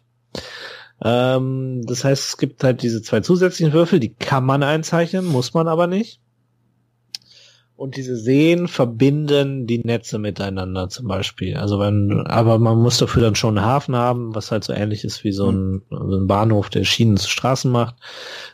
Ähm, 1.00 1.82
das 1.86 2.02
heißt, 2.02 2.30
es 2.30 2.36
gibt 2.36 2.64
halt 2.64 2.82
diese 2.82 3.00
zwei 3.00 3.20
zusätzlichen 3.20 3.72
Würfel, 3.72 4.00
die 4.00 4.12
kann 4.12 4.44
man 4.44 4.64
einzeichnen, 4.64 5.24
muss 5.24 5.54
man 5.54 5.68
aber 5.68 5.86
nicht. 5.86 6.20
Und 7.76 7.96
diese 7.96 8.16
Seen 8.16 8.66
verbinden 8.66 9.68
die 9.68 9.78
Netze 9.78 10.18
miteinander 10.18 10.88
zum 10.88 11.06
Beispiel. 11.06 11.56
Also 11.56 11.78
wenn, 11.78 12.26
aber 12.26 12.58
man 12.58 12.82
muss 12.82 12.98
dafür 12.98 13.22
dann 13.22 13.36
schon 13.36 13.56
einen 13.56 13.64
Hafen 13.64 13.94
haben, 13.94 14.34
was 14.34 14.50
halt 14.50 14.64
so 14.64 14.72
ähnlich 14.72 15.04
ist 15.04 15.22
wie 15.22 15.30
so 15.30 15.48
ein, 15.48 15.82
so 15.90 16.16
ein 16.16 16.26
Bahnhof, 16.26 16.70
der 16.70 16.82
Schienen 16.82 17.18
zu 17.18 17.30
Straßen 17.30 17.70
macht. 17.70 17.94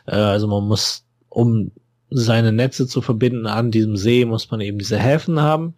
Äh, 0.05 0.17
also 0.17 0.47
man 0.47 0.63
muss, 0.63 1.07
um 1.27 1.71
seine 2.11 2.51
Netze 2.51 2.87
zu 2.87 3.01
verbinden 3.01 3.47
an 3.47 3.71
diesem 3.71 3.97
See, 3.97 4.25
muss 4.25 4.51
man 4.51 4.61
eben 4.61 4.77
diese 4.77 4.99
Häfen 4.99 5.41
haben. 5.41 5.75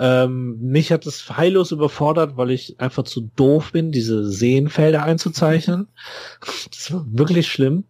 Ähm, 0.00 0.58
mich 0.60 0.92
hat 0.92 1.06
es 1.06 1.36
heillos 1.36 1.72
überfordert, 1.72 2.36
weil 2.36 2.50
ich 2.50 2.80
einfach 2.80 3.02
zu 3.02 3.30
doof 3.36 3.72
bin, 3.72 3.92
diese 3.92 4.28
Seenfelder 4.28 5.04
einzuzeichnen. 5.04 5.88
Das 6.70 6.92
war 6.92 7.04
wirklich 7.10 7.48
schlimm. 7.48 7.84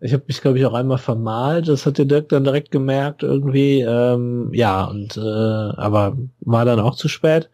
Ich 0.00 0.12
habe 0.12 0.24
mich, 0.26 0.40
glaube 0.40 0.58
ich, 0.58 0.66
auch 0.66 0.74
einmal 0.74 0.98
vermalt. 0.98 1.68
Das 1.68 1.86
hat 1.86 1.96
der 1.96 2.06
Dirk 2.06 2.28
dann 2.28 2.42
direkt 2.42 2.72
gemerkt 2.72 3.22
irgendwie. 3.22 3.80
Ähm, 3.82 4.50
ja, 4.52 4.84
und 4.84 5.16
äh, 5.16 5.20
aber 5.20 6.16
war 6.40 6.64
dann 6.64 6.80
auch 6.80 6.96
zu 6.96 7.06
spät. 7.08 7.50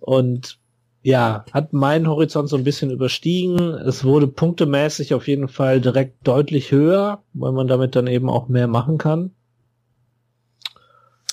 Und 0.00 0.58
ja, 1.06 1.44
hat 1.52 1.72
meinen 1.72 2.08
Horizont 2.08 2.48
so 2.48 2.56
ein 2.56 2.64
bisschen 2.64 2.90
überstiegen. 2.90 3.60
Es 3.60 4.02
wurde 4.02 4.26
punktemäßig 4.26 5.14
auf 5.14 5.28
jeden 5.28 5.46
Fall 5.46 5.80
direkt 5.80 6.26
deutlich 6.26 6.72
höher, 6.72 7.22
weil 7.32 7.52
man 7.52 7.68
damit 7.68 7.94
dann 7.94 8.08
eben 8.08 8.28
auch 8.28 8.48
mehr 8.48 8.66
machen 8.66 8.98
kann. 8.98 9.30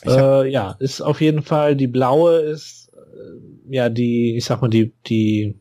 Äh, 0.06 0.52
ja, 0.52 0.76
ist 0.78 1.02
auf 1.02 1.22
jeden 1.22 1.42
Fall 1.42 1.76
die 1.76 1.88
blaue 1.88 2.36
ist 2.42 2.92
äh, 2.94 3.76
ja 3.76 3.90
die, 3.90 4.38
ich 4.38 4.46
sag 4.46 4.62
mal 4.62 4.68
die 4.68 4.94
die 5.08 5.56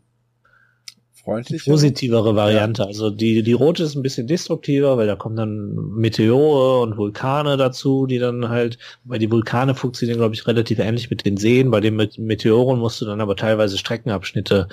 Freundlich. 1.25 1.65
positivere 1.65 2.35
Variante. 2.35 2.85
Also 2.85 3.11
die, 3.11 3.43
die 3.43 3.53
rote 3.53 3.85
ist 3.85 3.95
ein 3.95 4.03
bisschen 4.03 4.27
destruktiver, 4.27 4.97
weil 4.97 5.07
da 5.07 5.15
kommen 5.15 5.37
dann 5.37 5.75
Meteore 5.95 6.81
und 6.81 6.97
Vulkane 6.97 7.57
dazu, 7.57 8.07
die 8.07 8.19
dann 8.19 8.49
halt, 8.49 8.79
weil 9.05 9.21
die 9.21 9.31
Vulkane 9.31 9.75
funktionieren, 9.77 10.19
glaube 10.19 10.35
ich, 10.35 10.47
relativ 10.47 10.81
ähnlich 10.81 11.11
mit 11.11 11.25
den 11.25 11.37
Seen. 11.37 11.71
Bei 11.71 11.81
den 11.81 11.95
Met- 11.95 12.19
Meteoren 12.19 12.81
musst 12.81 13.01
du 13.01 13.05
dann 13.05 13.21
aber 13.21 13.37
teilweise 13.37 13.79
Streckenabschnitte 13.79 14.67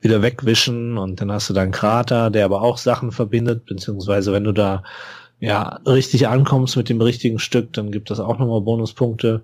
wieder 0.00 0.20
wegwischen 0.20 0.98
und 0.98 1.20
dann 1.20 1.30
hast 1.30 1.48
du 1.50 1.54
da 1.54 1.62
einen 1.62 1.72
Krater, 1.72 2.30
der 2.30 2.44
aber 2.44 2.62
auch 2.62 2.78
Sachen 2.78 3.12
verbindet, 3.12 3.64
beziehungsweise 3.64 4.32
wenn 4.32 4.44
du 4.44 4.52
da 4.52 4.82
ja, 5.40 5.80
richtig 5.86 6.28
ankommst 6.28 6.76
mit 6.76 6.88
dem 6.88 7.00
richtigen 7.00 7.38
Stück, 7.38 7.72
dann 7.74 7.90
gibt 7.92 8.10
das 8.10 8.20
auch 8.20 8.38
nochmal 8.38 8.60
Bonuspunkte. 8.62 9.42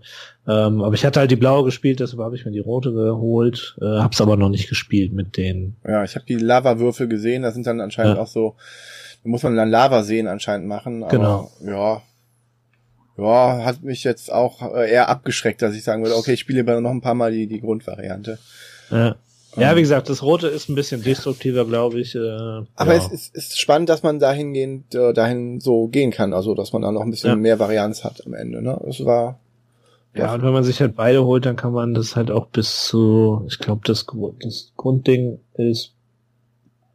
Ähm, 0.49 0.83
aber 0.83 0.95
ich 0.95 1.05
hatte 1.05 1.21
halt 1.21 1.31
die 1.31 1.37
blaue 1.37 1.65
gespielt, 1.65 2.01
deshalb 2.01 2.21
habe 2.23 2.37
ich 2.37 2.45
mir 2.45 2.53
die 2.53 2.59
rote 2.61 2.93
geholt, 2.93 3.77
äh, 3.83 3.85
hab's 3.85 4.21
aber 4.21 4.37
noch 4.37 4.49
nicht 4.49 4.69
gespielt 4.69 5.13
mit 5.13 5.37
den. 5.37 5.77
Ja, 5.87 6.03
ich 6.05 6.15
habe 6.15 6.25
die 6.27 6.37
Lava-Würfel 6.37 7.07
gesehen, 7.09 7.43
das 7.43 7.55
sind 7.55 7.67
dann 7.67 7.81
anscheinend 7.81 8.17
Ja. 8.17 8.23
auch 8.23 8.29
so, 8.29 8.55
da 9.23 9.29
muss 9.29 9.43
man 9.43 9.57
dann 9.57 9.69
Lavaseen 9.71 10.27
anscheinend 10.27 10.67
machen. 10.67 11.03
Aber, 11.03 11.11
Genau. 11.11 11.51
Ja. 11.65 12.03
Ja, 13.19 13.65
hat 13.67 13.83
mich 13.83 14.03
jetzt 14.03 14.33
auch 14.33 14.75
äh, 14.75 14.91
eher 14.91 15.11
abgeschreckt, 15.11 15.61
dass 15.61 15.75
ich 15.75 15.85
sagen 15.85 16.03
würde, 16.03 16.17
okay, 16.17 16.33
ich 16.33 16.41
spiele 16.41 16.61
lieber 16.61 16.81
noch 16.81 16.91
ein 16.91 17.03
paar 17.03 17.15
Mal 17.15 17.33
die, 17.33 17.47
die 17.47 17.61
Grundvariante. 17.61 18.39
Ja. 18.91 19.17
Ja, 19.57 19.75
wie 19.77 19.81
gesagt, 19.81 20.09
das 20.09 20.23
rote 20.23 20.47
ist 20.47 20.69
ein 20.69 20.75
bisschen 20.75 21.03
destruktiver, 21.03 21.65
glaube 21.65 22.01
ich. 22.01 22.15
Äh, 22.15 22.19
Aber 22.77 22.93
ja. 22.95 22.99
es 22.99 23.09
ist, 23.09 23.35
ist 23.35 23.59
spannend, 23.61 23.89
dass 23.89 24.03
man 24.03 24.19
dahingehend 24.21 24.95
äh, 24.95 25.13
dahin 25.13 25.61
so 25.61 25.89
gehen 25.89 26.11
kann, 26.13 26.33
also 26.33 26.55
dass 26.55 26.73
man 26.73 26.83
da 26.83 26.93
noch 26.93 27.03
ein 27.03 27.11
bisschen 27.11 27.31
Ja. 27.31 27.37
mehr 27.37 27.59
Varianz 27.59 28.05
hat 28.05 28.25
am 28.27 28.35
Ende. 28.35 28.63
Ne? 28.63 28.81
Es 28.89 29.05
war 29.05 29.41
Ja, 30.15 30.35
und 30.35 30.43
wenn 30.43 30.53
man 30.53 30.63
sich 30.65 30.81
halt 30.81 30.95
beide 30.95 31.25
holt, 31.25 31.47
dann 31.47 31.57
kann 31.57 31.73
man 31.73 31.95
das 31.95 32.15
halt 32.17 32.31
auch 32.31 32.47
bis 32.47 32.85
zu, 32.87 33.45
ich 33.49 33.59
glaube, 33.59 33.81
das, 33.85 34.07
das 34.41 34.73
Grundding 34.77 35.41
ist 35.55 35.95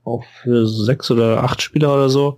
auch 0.05 0.23
für 0.41 0.65
sechs 0.67 1.11
oder 1.11 1.43
acht 1.43 1.61
Spieler 1.61 1.93
oder 1.93 2.09
so. 2.09 2.37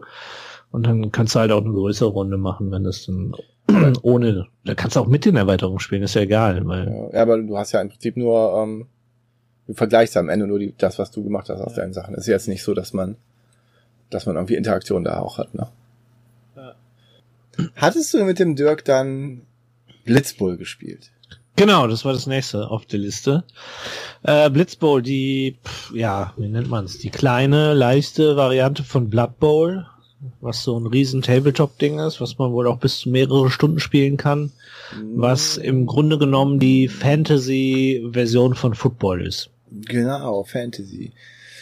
Und 0.71 0.85
dann 0.87 1.11
kannst 1.11 1.35
du 1.35 1.39
halt 1.39 1.51
auch 1.51 1.61
eine 1.63 1.73
größere 1.73 2.09
Runde 2.09 2.37
machen, 2.37 2.71
wenn 2.71 2.83
das 2.83 3.05
dann 3.05 3.33
ohne, 4.01 4.47
da 4.65 4.73
kannst 4.73 4.95
du 4.95 4.99
auch 5.01 5.07
mit 5.07 5.25
den 5.25 5.35
Erweiterungen 5.35 5.79
spielen, 5.79 6.03
ist 6.03 6.15
ja 6.15 6.21
egal, 6.21 6.65
weil, 6.65 7.09
Ja, 7.13 7.21
aber 7.21 7.37
du 7.41 7.57
hast 7.57 7.71
ja 7.73 7.81
im 7.81 7.89
Prinzip 7.89 8.17
nur, 8.17 8.53
ähm, 8.63 8.87
du 9.67 9.73
vergleichst 9.73 10.17
am 10.17 10.29
Ende 10.29 10.47
nur 10.47 10.59
die, 10.59 10.73
das, 10.77 10.97
was 10.97 11.11
du 11.11 11.23
gemacht 11.23 11.49
hast 11.49 11.61
aus 11.61 11.75
deinen 11.75 11.93
Sachen. 11.93 12.15
Es 12.15 12.21
ist 12.21 12.27
jetzt 12.27 12.47
nicht 12.47 12.63
so, 12.63 12.73
dass 12.73 12.93
man, 12.93 13.17
dass 14.09 14.25
man 14.25 14.35
irgendwie 14.35 14.55
Interaktion 14.55 15.03
da 15.03 15.19
auch 15.19 15.37
hat, 15.37 15.53
ne? 15.53 15.67
Ja. 16.55 16.75
Hattest 17.75 18.13
du 18.13 18.23
mit 18.23 18.39
dem 18.39 18.55
Dirk 18.55 18.85
dann 18.85 19.41
Blitzbull 20.05 20.57
gespielt? 20.57 21.11
Genau, 21.57 21.87
das 21.87 22.05
war 22.05 22.13
das 22.13 22.27
nächste 22.27 22.69
auf 22.69 22.85
der 22.85 22.99
Liste. 22.99 23.43
Äh, 24.21 24.49
Blitzbowl, 24.51 25.01
die, 25.01 25.57
pff, 25.65 25.91
ja, 25.93 26.33
wie 26.37 26.47
nennt 26.47 26.69
man's? 26.69 26.99
Die 26.99 27.09
kleine, 27.09 27.73
leichte 27.73 28.35
Variante 28.37 28.83
von 28.83 29.09
Blood 29.09 29.39
Bowl, 29.39 29.87
was 30.39 30.63
so 30.63 30.79
ein 30.79 30.85
riesen 30.85 31.23
Tabletop-Ding 31.23 31.97
ist, 31.99 32.21
was 32.21 32.37
man 32.37 32.51
wohl 32.51 32.67
auch 32.67 32.77
bis 32.77 32.99
zu 32.99 33.09
mehrere 33.09 33.49
Stunden 33.49 33.79
spielen 33.79 34.17
kann, 34.17 34.51
was 35.15 35.57
im 35.57 35.87
Grunde 35.87 36.19
genommen 36.19 36.59
die 36.59 36.87
Fantasy-Version 36.87 38.53
von 38.53 38.75
Football 38.75 39.25
ist. 39.25 39.49
Genau, 39.71 40.43
Fantasy. 40.43 41.11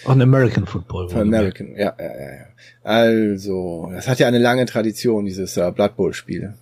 Ein 0.05 0.21
American 0.21 0.65
Football. 0.67 1.09
Von 1.09 1.21
American, 1.21 1.75
ja, 1.75 1.95
ja, 1.99 2.05
ja, 2.05 2.33
ja. 2.35 2.45
Also, 2.83 3.89
das 3.93 4.07
hat 4.07 4.19
ja 4.19 4.27
eine 4.27 4.37
lange 4.39 4.65
Tradition, 4.65 5.25
dieses 5.25 5.57
äh, 5.57 5.71
Blood 5.71 5.95
Bowl-Spiel. 5.95 6.53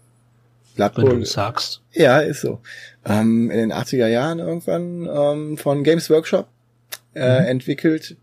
Blood 0.76 0.98
Wenn 0.98 1.06
du 1.06 1.12
Bowl, 1.12 1.26
sagst. 1.26 1.82
ja, 1.92 2.20
ist 2.20 2.42
so. 2.42 2.60
Ähm, 3.06 3.52
in 3.52 3.58
den 3.58 3.74
80er 3.74 4.08
Jahren 4.08 4.40
irgendwann 4.40 5.08
ähm, 5.14 5.58
von 5.58 5.84
Games 5.84 6.10
Workshop 6.10 6.48
äh, 7.16 7.42
Mhm. 7.42 7.46
entwickelt. 7.48 8.16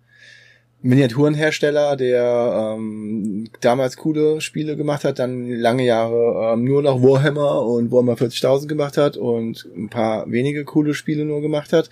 Miniaturenhersteller, 0.83 1.95
der 1.97 2.75
ähm, 2.79 3.51
damals 3.61 3.99
coole 3.99 4.41
Spiele 4.41 4.77
gemacht 4.77 5.05
hat, 5.05 5.19
dann 5.19 5.51
lange 5.51 5.85
Jahre 5.85 6.55
ähm, 6.55 6.65
nur 6.65 6.81
noch 6.83 7.03
Warhammer 7.03 7.63
und 7.67 7.93
Warhammer 7.93 8.15
40.000 8.15 8.67
gemacht 8.67 8.97
hat 8.97 9.19
und 9.19 9.69
ein 9.77 9.91
paar 9.91 10.31
wenige 10.31 10.65
coole 10.65 10.95
Spiele 10.95 11.27
nur 11.27 11.43
gemacht 11.43 11.75
hat. 11.75 11.91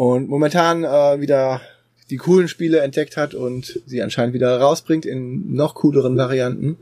Und 0.00 0.30
momentan 0.30 0.82
äh, 0.82 1.20
wieder 1.20 1.60
die 2.08 2.16
coolen 2.16 2.48
Spiele 2.48 2.80
entdeckt 2.80 3.18
hat 3.18 3.34
und 3.34 3.82
sie 3.84 4.02
anscheinend 4.02 4.32
wieder 4.32 4.58
rausbringt 4.58 5.04
in 5.04 5.52
noch 5.52 5.74
cooleren 5.74 6.16
Varianten, 6.16 6.78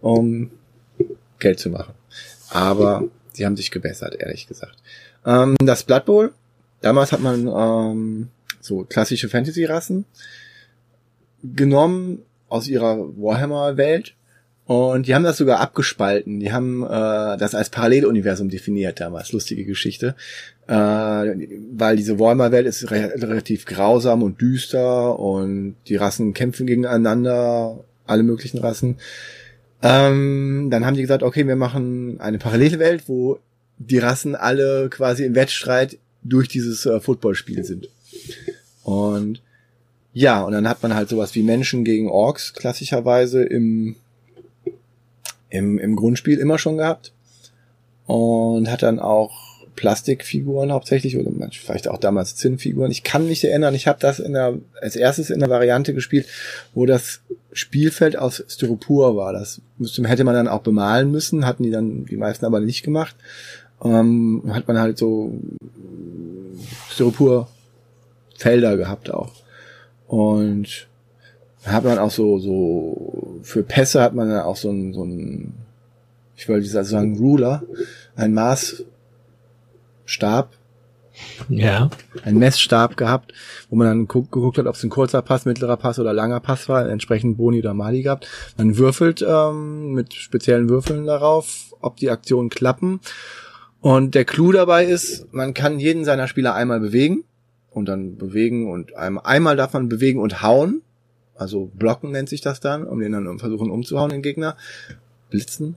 um 0.00 0.50
Geld 1.38 1.60
zu 1.60 1.70
machen. 1.70 1.94
Aber 2.50 3.04
sie 3.32 3.46
haben 3.46 3.56
sich 3.56 3.70
gebessert, 3.70 4.16
ehrlich 4.18 4.48
gesagt. 4.48 4.74
Ähm, 5.24 5.54
das 5.60 5.84
Blood 5.84 6.04
Bowl, 6.04 6.32
damals 6.80 7.12
hat 7.12 7.20
man 7.20 7.46
ähm, 7.46 8.28
so 8.60 8.82
klassische 8.82 9.28
Fantasy-Rassen 9.28 10.04
genommen 11.44 12.24
aus 12.48 12.66
ihrer 12.66 12.98
Warhammer-Welt 12.98 14.14
und 14.68 15.06
die 15.06 15.14
haben 15.14 15.24
das 15.24 15.38
sogar 15.38 15.60
abgespalten. 15.60 16.40
Die 16.40 16.52
haben 16.52 16.82
äh, 16.82 17.38
das 17.38 17.54
als 17.54 17.70
Paralleluniversum 17.70 18.50
definiert 18.50 19.00
damals. 19.00 19.32
Lustige 19.32 19.64
Geschichte. 19.64 20.14
Äh, 20.66 20.74
weil 20.74 21.96
diese 21.96 22.18
Warhammer-Welt 22.18 22.66
ist 22.66 22.90
re 22.90 23.14
relativ 23.16 23.64
grausam 23.64 24.22
und 24.22 24.42
düster 24.42 25.18
und 25.18 25.76
die 25.86 25.96
Rassen 25.96 26.34
kämpfen 26.34 26.66
gegeneinander, 26.66 27.82
alle 28.06 28.22
möglichen 28.22 28.58
Rassen. 28.58 28.96
Ähm, 29.80 30.68
dann 30.70 30.84
haben 30.84 30.96
die 30.96 31.02
gesagt, 31.02 31.22
okay, 31.22 31.46
wir 31.46 31.56
machen 31.56 32.20
eine 32.20 32.36
Parallelwelt, 32.36 33.04
wo 33.08 33.38
die 33.78 33.98
Rassen 33.98 34.36
alle 34.36 34.90
quasi 34.90 35.24
im 35.24 35.34
Wettstreit 35.34 35.96
durch 36.22 36.46
dieses 36.46 36.84
äh, 36.84 37.00
Footballspiel 37.00 37.64
sind. 37.64 37.88
Und 38.82 39.40
ja, 40.12 40.42
und 40.42 40.52
dann 40.52 40.68
hat 40.68 40.82
man 40.82 40.94
halt 40.94 41.08
sowas 41.08 41.34
wie 41.34 41.42
Menschen 41.42 41.84
gegen 41.84 42.10
Orks 42.10 42.52
klassischerweise 42.52 43.44
im, 43.44 43.96
im, 45.50 45.78
im 45.78 45.96
Grundspiel 45.96 46.38
immer 46.38 46.58
schon 46.58 46.78
gehabt. 46.78 47.12
Und 48.06 48.70
hat 48.70 48.82
dann 48.82 49.00
auch 49.00 49.48
Plastikfiguren 49.78 50.72
hauptsächlich 50.72 51.16
oder 51.18 51.30
vielleicht 51.52 51.86
auch 51.86 51.98
damals 51.98 52.34
Zinnfiguren. 52.34 52.90
Ich 52.90 53.04
kann 53.04 53.28
mich 53.28 53.44
erinnern, 53.44 53.76
ich 53.76 53.86
habe 53.86 54.00
das 54.00 54.18
in 54.18 54.32
der, 54.32 54.58
als 54.80 54.96
erstes 54.96 55.30
in 55.30 55.38
der 55.38 55.50
Variante 55.50 55.94
gespielt, 55.94 56.26
wo 56.74 56.84
das 56.84 57.20
Spielfeld 57.52 58.18
aus 58.18 58.42
Styropor 58.48 59.16
war. 59.16 59.32
Das 59.32 59.60
müsste, 59.78 60.02
hätte 60.08 60.24
man 60.24 60.34
dann 60.34 60.48
auch 60.48 60.62
bemalen 60.62 61.12
müssen, 61.12 61.46
hatten 61.46 61.62
die 61.62 61.70
dann 61.70 62.06
die 62.06 62.16
meisten 62.16 62.44
aber 62.44 62.58
nicht 62.58 62.82
gemacht. 62.82 63.14
Ähm, 63.84 64.42
hat 64.48 64.66
man 64.66 64.80
halt 64.80 64.98
so 64.98 65.38
Styropor 66.90 67.48
Felder 68.36 68.76
gehabt 68.76 69.12
auch. 69.12 69.30
Und 70.08 70.88
hat 71.70 71.84
man 71.84 71.98
auch 71.98 72.10
so, 72.10 72.38
so, 72.38 73.40
für 73.42 73.62
Pässe 73.62 74.02
hat 74.02 74.14
man 74.14 74.28
dann 74.28 74.42
auch 74.42 74.56
so 74.56 74.70
ein, 74.70 74.92
so 74.92 75.04
ein, 75.04 75.54
ich 76.36 76.48
wollte 76.48 76.66
sagen 76.66 77.16
Ruler, 77.16 77.62
ein 78.16 78.32
Maßstab, 78.34 78.86
Ja. 81.48 81.90
ein 82.22 82.38
Messstab 82.38 82.96
gehabt, 82.96 83.32
wo 83.70 83.76
man 83.76 83.86
dann 83.88 84.08
guck, 84.08 84.30
geguckt 84.30 84.58
hat, 84.58 84.66
ob 84.66 84.76
es 84.76 84.84
ein 84.84 84.90
kurzer 84.90 85.22
Pass, 85.22 85.44
mittlerer 85.46 85.76
Pass 85.76 85.98
oder 85.98 86.12
langer 86.12 86.40
Pass 86.40 86.68
war, 86.68 86.88
entsprechend 86.88 87.36
Boni 87.36 87.58
oder 87.58 87.74
Mali 87.74 88.02
gehabt. 88.02 88.28
Man 88.56 88.78
würfelt 88.78 89.24
ähm, 89.26 89.92
mit 89.94 90.14
speziellen 90.14 90.68
Würfeln 90.68 91.06
darauf, 91.06 91.74
ob 91.80 91.96
die 91.96 92.10
Aktionen 92.10 92.50
klappen. 92.50 93.00
Und 93.80 94.14
der 94.14 94.24
Clou 94.24 94.52
dabei 94.52 94.84
ist, 94.84 95.32
man 95.32 95.54
kann 95.54 95.78
jeden 95.78 96.04
seiner 96.04 96.28
Spieler 96.28 96.54
einmal 96.54 96.80
bewegen 96.80 97.24
und 97.70 97.86
dann 97.86 98.16
bewegen 98.16 98.70
und 98.70 98.96
einmal, 98.96 99.24
einmal 99.24 99.56
darf 99.56 99.72
man 99.72 99.88
bewegen 99.88 100.20
und 100.20 100.42
hauen. 100.42 100.82
Also 101.38 101.70
blocken 101.74 102.10
nennt 102.10 102.28
sich 102.28 102.40
das 102.40 102.60
dann, 102.60 102.84
um 102.84 103.00
den 103.00 103.12
dann 103.12 103.38
versuchen 103.38 103.70
umzuhauen, 103.70 104.10
den 104.10 104.22
Gegner. 104.22 104.56
Blitzen. 105.30 105.76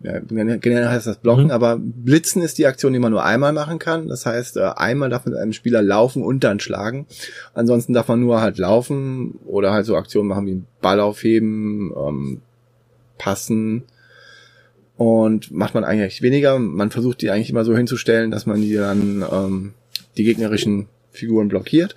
Ja, 0.00 0.20
generell 0.20 0.88
heißt 0.88 1.08
das 1.08 1.16
Blocken, 1.18 1.46
Mhm. 1.46 1.50
aber 1.50 1.76
Blitzen 1.80 2.40
ist 2.40 2.58
die 2.58 2.66
Aktion, 2.66 2.92
die 2.92 3.00
man 3.00 3.10
nur 3.10 3.24
einmal 3.24 3.52
machen 3.52 3.80
kann. 3.80 4.06
Das 4.08 4.26
heißt, 4.26 4.56
äh, 4.56 4.70
einmal 4.76 5.10
darf 5.10 5.26
man 5.26 5.34
einem 5.34 5.52
Spieler 5.52 5.82
laufen 5.82 6.22
und 6.22 6.44
dann 6.44 6.60
schlagen. 6.60 7.06
Ansonsten 7.52 7.92
darf 7.94 8.06
man 8.06 8.20
nur 8.20 8.40
halt 8.40 8.58
laufen 8.58 9.32
oder 9.44 9.72
halt 9.72 9.86
so 9.86 9.96
Aktionen 9.96 10.28
machen 10.28 10.46
wie 10.46 10.62
Ball 10.80 11.00
aufheben, 11.00 11.92
ähm, 11.96 12.40
passen. 13.18 13.82
Und 14.96 15.50
macht 15.50 15.74
man 15.74 15.82
eigentlich 15.84 16.22
weniger. 16.22 16.58
Man 16.60 16.90
versucht 16.90 17.20
die 17.20 17.30
eigentlich 17.30 17.50
immer 17.50 17.64
so 17.64 17.76
hinzustellen, 17.76 18.30
dass 18.30 18.46
man 18.46 18.60
die 18.60 18.74
dann 18.74 19.24
ähm, 19.30 19.72
die 20.16 20.24
gegnerischen 20.24 20.86
Figuren 21.10 21.48
blockiert 21.48 21.96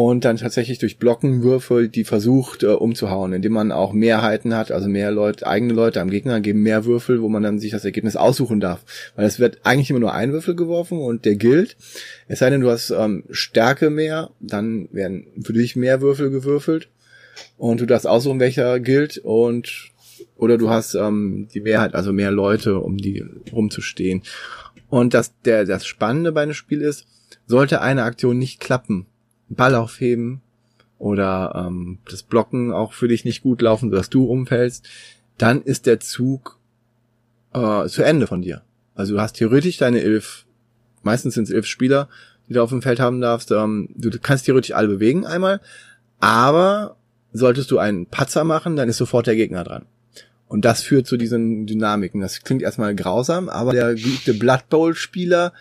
und 0.00 0.24
dann 0.24 0.36
tatsächlich 0.36 0.78
durch 0.78 0.98
Blockenwürfe 0.98 1.88
die 1.88 2.04
versucht 2.04 2.62
äh, 2.62 2.68
umzuhauen, 2.68 3.32
indem 3.32 3.50
man 3.50 3.72
auch 3.72 3.92
Mehrheiten 3.92 4.54
hat, 4.54 4.70
also 4.70 4.88
mehr 4.88 5.10
Leute, 5.10 5.44
eigene 5.44 5.72
Leute 5.72 6.00
am 6.00 6.08
Gegner 6.08 6.40
geben 6.40 6.62
mehr 6.62 6.84
Würfel, 6.84 7.20
wo 7.20 7.28
man 7.28 7.42
dann 7.42 7.58
sich 7.58 7.72
das 7.72 7.84
Ergebnis 7.84 8.14
aussuchen 8.14 8.60
darf. 8.60 8.84
Weil 9.16 9.26
es 9.26 9.40
wird 9.40 9.58
eigentlich 9.64 9.90
immer 9.90 9.98
nur 9.98 10.14
ein 10.14 10.30
Würfel 10.32 10.54
geworfen 10.54 11.00
und 11.00 11.24
der 11.24 11.34
gilt. 11.34 11.76
Es 12.28 12.38
sei 12.38 12.48
denn, 12.48 12.60
du 12.60 12.70
hast 12.70 12.90
ähm, 12.90 13.24
Stärke 13.30 13.90
mehr, 13.90 14.30
dann 14.38 14.88
werden 14.92 15.26
für 15.42 15.52
dich 15.52 15.74
mehr 15.74 16.00
Würfel 16.00 16.30
gewürfelt 16.30 16.90
und 17.56 17.80
du 17.80 17.86
darfst 17.86 18.06
aussuchen, 18.06 18.38
welcher 18.38 18.78
gilt 18.78 19.18
und 19.18 19.90
oder 20.36 20.58
du 20.58 20.70
hast 20.70 20.94
ähm, 20.94 21.48
die 21.52 21.60
Mehrheit, 21.60 21.96
also 21.96 22.12
mehr 22.12 22.30
Leute, 22.30 22.78
um 22.78 22.98
die 22.98 23.24
rumzustehen. 23.52 24.22
Und 24.90 25.12
das, 25.12 25.34
der, 25.42 25.64
das 25.64 25.86
Spannende 25.86 26.30
bei 26.30 26.42
einem 26.42 26.54
Spiel 26.54 26.82
ist, 26.82 27.08
sollte 27.48 27.80
eine 27.80 28.04
Aktion 28.04 28.38
nicht 28.38 28.60
klappen, 28.60 29.06
Ball 29.48 29.74
aufheben 29.74 30.40
oder 30.98 31.66
ähm, 31.66 31.98
das 32.10 32.22
Blocken 32.22 32.72
auch 32.72 32.92
für 32.92 33.08
dich 33.08 33.24
nicht 33.24 33.42
gut 33.42 33.62
laufen, 33.62 33.90
sodass 33.90 34.10
du 34.10 34.24
umfällst, 34.24 34.88
dann 35.36 35.62
ist 35.62 35.86
der 35.86 36.00
Zug 36.00 36.58
äh, 37.54 37.86
zu 37.86 38.02
Ende 38.02 38.26
von 38.26 38.42
dir. 38.42 38.62
Also 38.94 39.14
du 39.14 39.20
hast 39.20 39.34
theoretisch 39.34 39.76
deine 39.76 40.00
elf, 40.00 40.44
meistens 41.02 41.34
sind 41.34 41.44
es 41.44 41.50
elf 41.50 41.66
Spieler, 41.66 42.08
die 42.48 42.54
du 42.54 42.62
auf 42.62 42.70
dem 42.70 42.82
Feld 42.82 43.00
haben 43.00 43.20
darfst. 43.20 43.50
Ähm, 43.52 43.88
du 43.94 44.10
kannst 44.20 44.46
theoretisch 44.46 44.74
alle 44.74 44.88
bewegen 44.88 45.24
einmal, 45.24 45.60
aber 46.18 46.96
solltest 47.32 47.70
du 47.70 47.78
einen 47.78 48.06
Patzer 48.06 48.44
machen, 48.44 48.76
dann 48.76 48.88
ist 48.88 48.96
sofort 48.96 49.26
der 49.26 49.36
Gegner 49.36 49.64
dran. 49.64 49.86
Und 50.48 50.64
das 50.64 50.82
führt 50.82 51.06
zu 51.06 51.18
diesen 51.18 51.66
Dynamiken. 51.66 52.22
Das 52.22 52.42
klingt 52.42 52.62
erstmal 52.62 52.94
grausam, 52.94 53.48
aber 53.50 53.72
der 53.72 53.94
geübte 53.94 54.32
Blood 54.32 54.68
Bowl-Spieler 54.70 55.52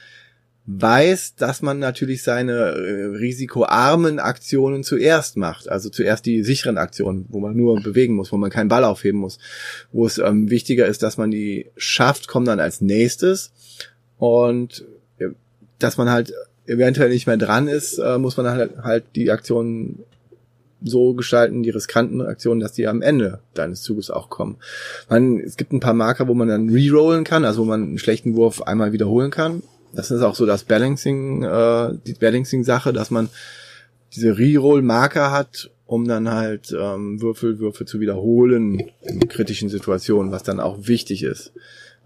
weiß, 0.67 1.35
dass 1.35 1.61
man 1.61 1.79
natürlich 1.79 2.23
seine 2.23 2.51
äh, 2.51 3.05
risikoarmen 3.05 4.19
Aktionen 4.19 4.83
zuerst 4.83 5.37
macht. 5.37 5.69
Also 5.69 5.89
zuerst 5.89 6.25
die 6.25 6.43
sicheren 6.43 6.77
Aktionen, 6.77 7.25
wo 7.29 7.39
man 7.39 7.55
nur 7.55 7.81
bewegen 7.81 8.15
muss, 8.15 8.33
wo 8.33 8.37
man 8.37 8.49
keinen 8.49 8.67
Ball 8.67 8.83
aufheben 8.83 9.21
muss. 9.21 9.39
Wo 9.93 10.05
es 10.05 10.17
ähm, 10.17 10.49
wichtiger 10.49 10.85
ist, 10.85 11.03
dass 11.03 11.17
man 11.17 11.31
die 11.31 11.67
schafft, 11.77 12.27
kommt 12.27 12.49
dann 12.49 12.59
als 12.59 12.81
nächstes. 12.81 13.53
Und 14.17 14.85
äh, 15.19 15.29
dass 15.79 15.95
man 15.95 16.09
halt 16.09 16.33
eventuell 16.65 17.09
nicht 17.09 17.27
mehr 17.27 17.37
dran 17.37 17.69
ist, 17.69 17.97
äh, 17.97 18.17
muss 18.17 18.35
man 18.35 18.47
halt, 18.47 18.77
halt 18.83 19.05
die 19.15 19.31
Aktionen 19.31 20.03
so 20.83 21.13
gestalten, 21.13 21.63
die 21.63 21.69
riskanten 21.69 22.21
Aktionen, 22.21 22.59
dass 22.59 22.73
die 22.73 22.87
am 22.87 23.01
Ende 23.01 23.39
deines 23.53 23.81
Zuges 23.83 24.11
auch 24.11 24.29
kommen. 24.29 24.57
Man, 25.09 25.39
es 25.39 25.55
gibt 25.55 25.71
ein 25.71 25.79
paar 25.79 25.93
Marker, 25.93 26.27
wo 26.27 26.33
man 26.33 26.49
dann 26.49 26.69
rerollen 26.69 27.23
kann, 27.23 27.45
also 27.45 27.61
wo 27.61 27.65
man 27.65 27.83
einen 27.83 27.97
schlechten 27.97 28.35
Wurf 28.35 28.61
einmal 28.61 28.91
wiederholen 28.91 29.31
kann 29.31 29.63
das 29.97 30.11
ist 30.11 30.21
auch 30.21 30.35
so 30.35 30.45
das 30.45 30.63
Balancing, 30.63 31.43
äh, 31.43 31.93
die 32.05 32.13
Balancing-Sache, 32.13 32.93
dass 32.93 33.09
man 33.09 33.29
diese 34.13 34.37
Reroll-Marker 34.37 35.31
hat, 35.31 35.71
um 35.87 36.07
dann 36.07 36.29
halt 36.29 36.71
ähm, 36.71 37.19
Würfel, 37.19 37.57
Würfel 37.57 37.87
zu 37.87 37.99
wiederholen 37.99 38.91
in 39.01 39.27
kritischen 39.27 39.69
Situationen, 39.69 40.31
was 40.31 40.43
dann 40.43 40.59
auch 40.59 40.87
wichtig 40.87 41.23
ist. 41.23 41.51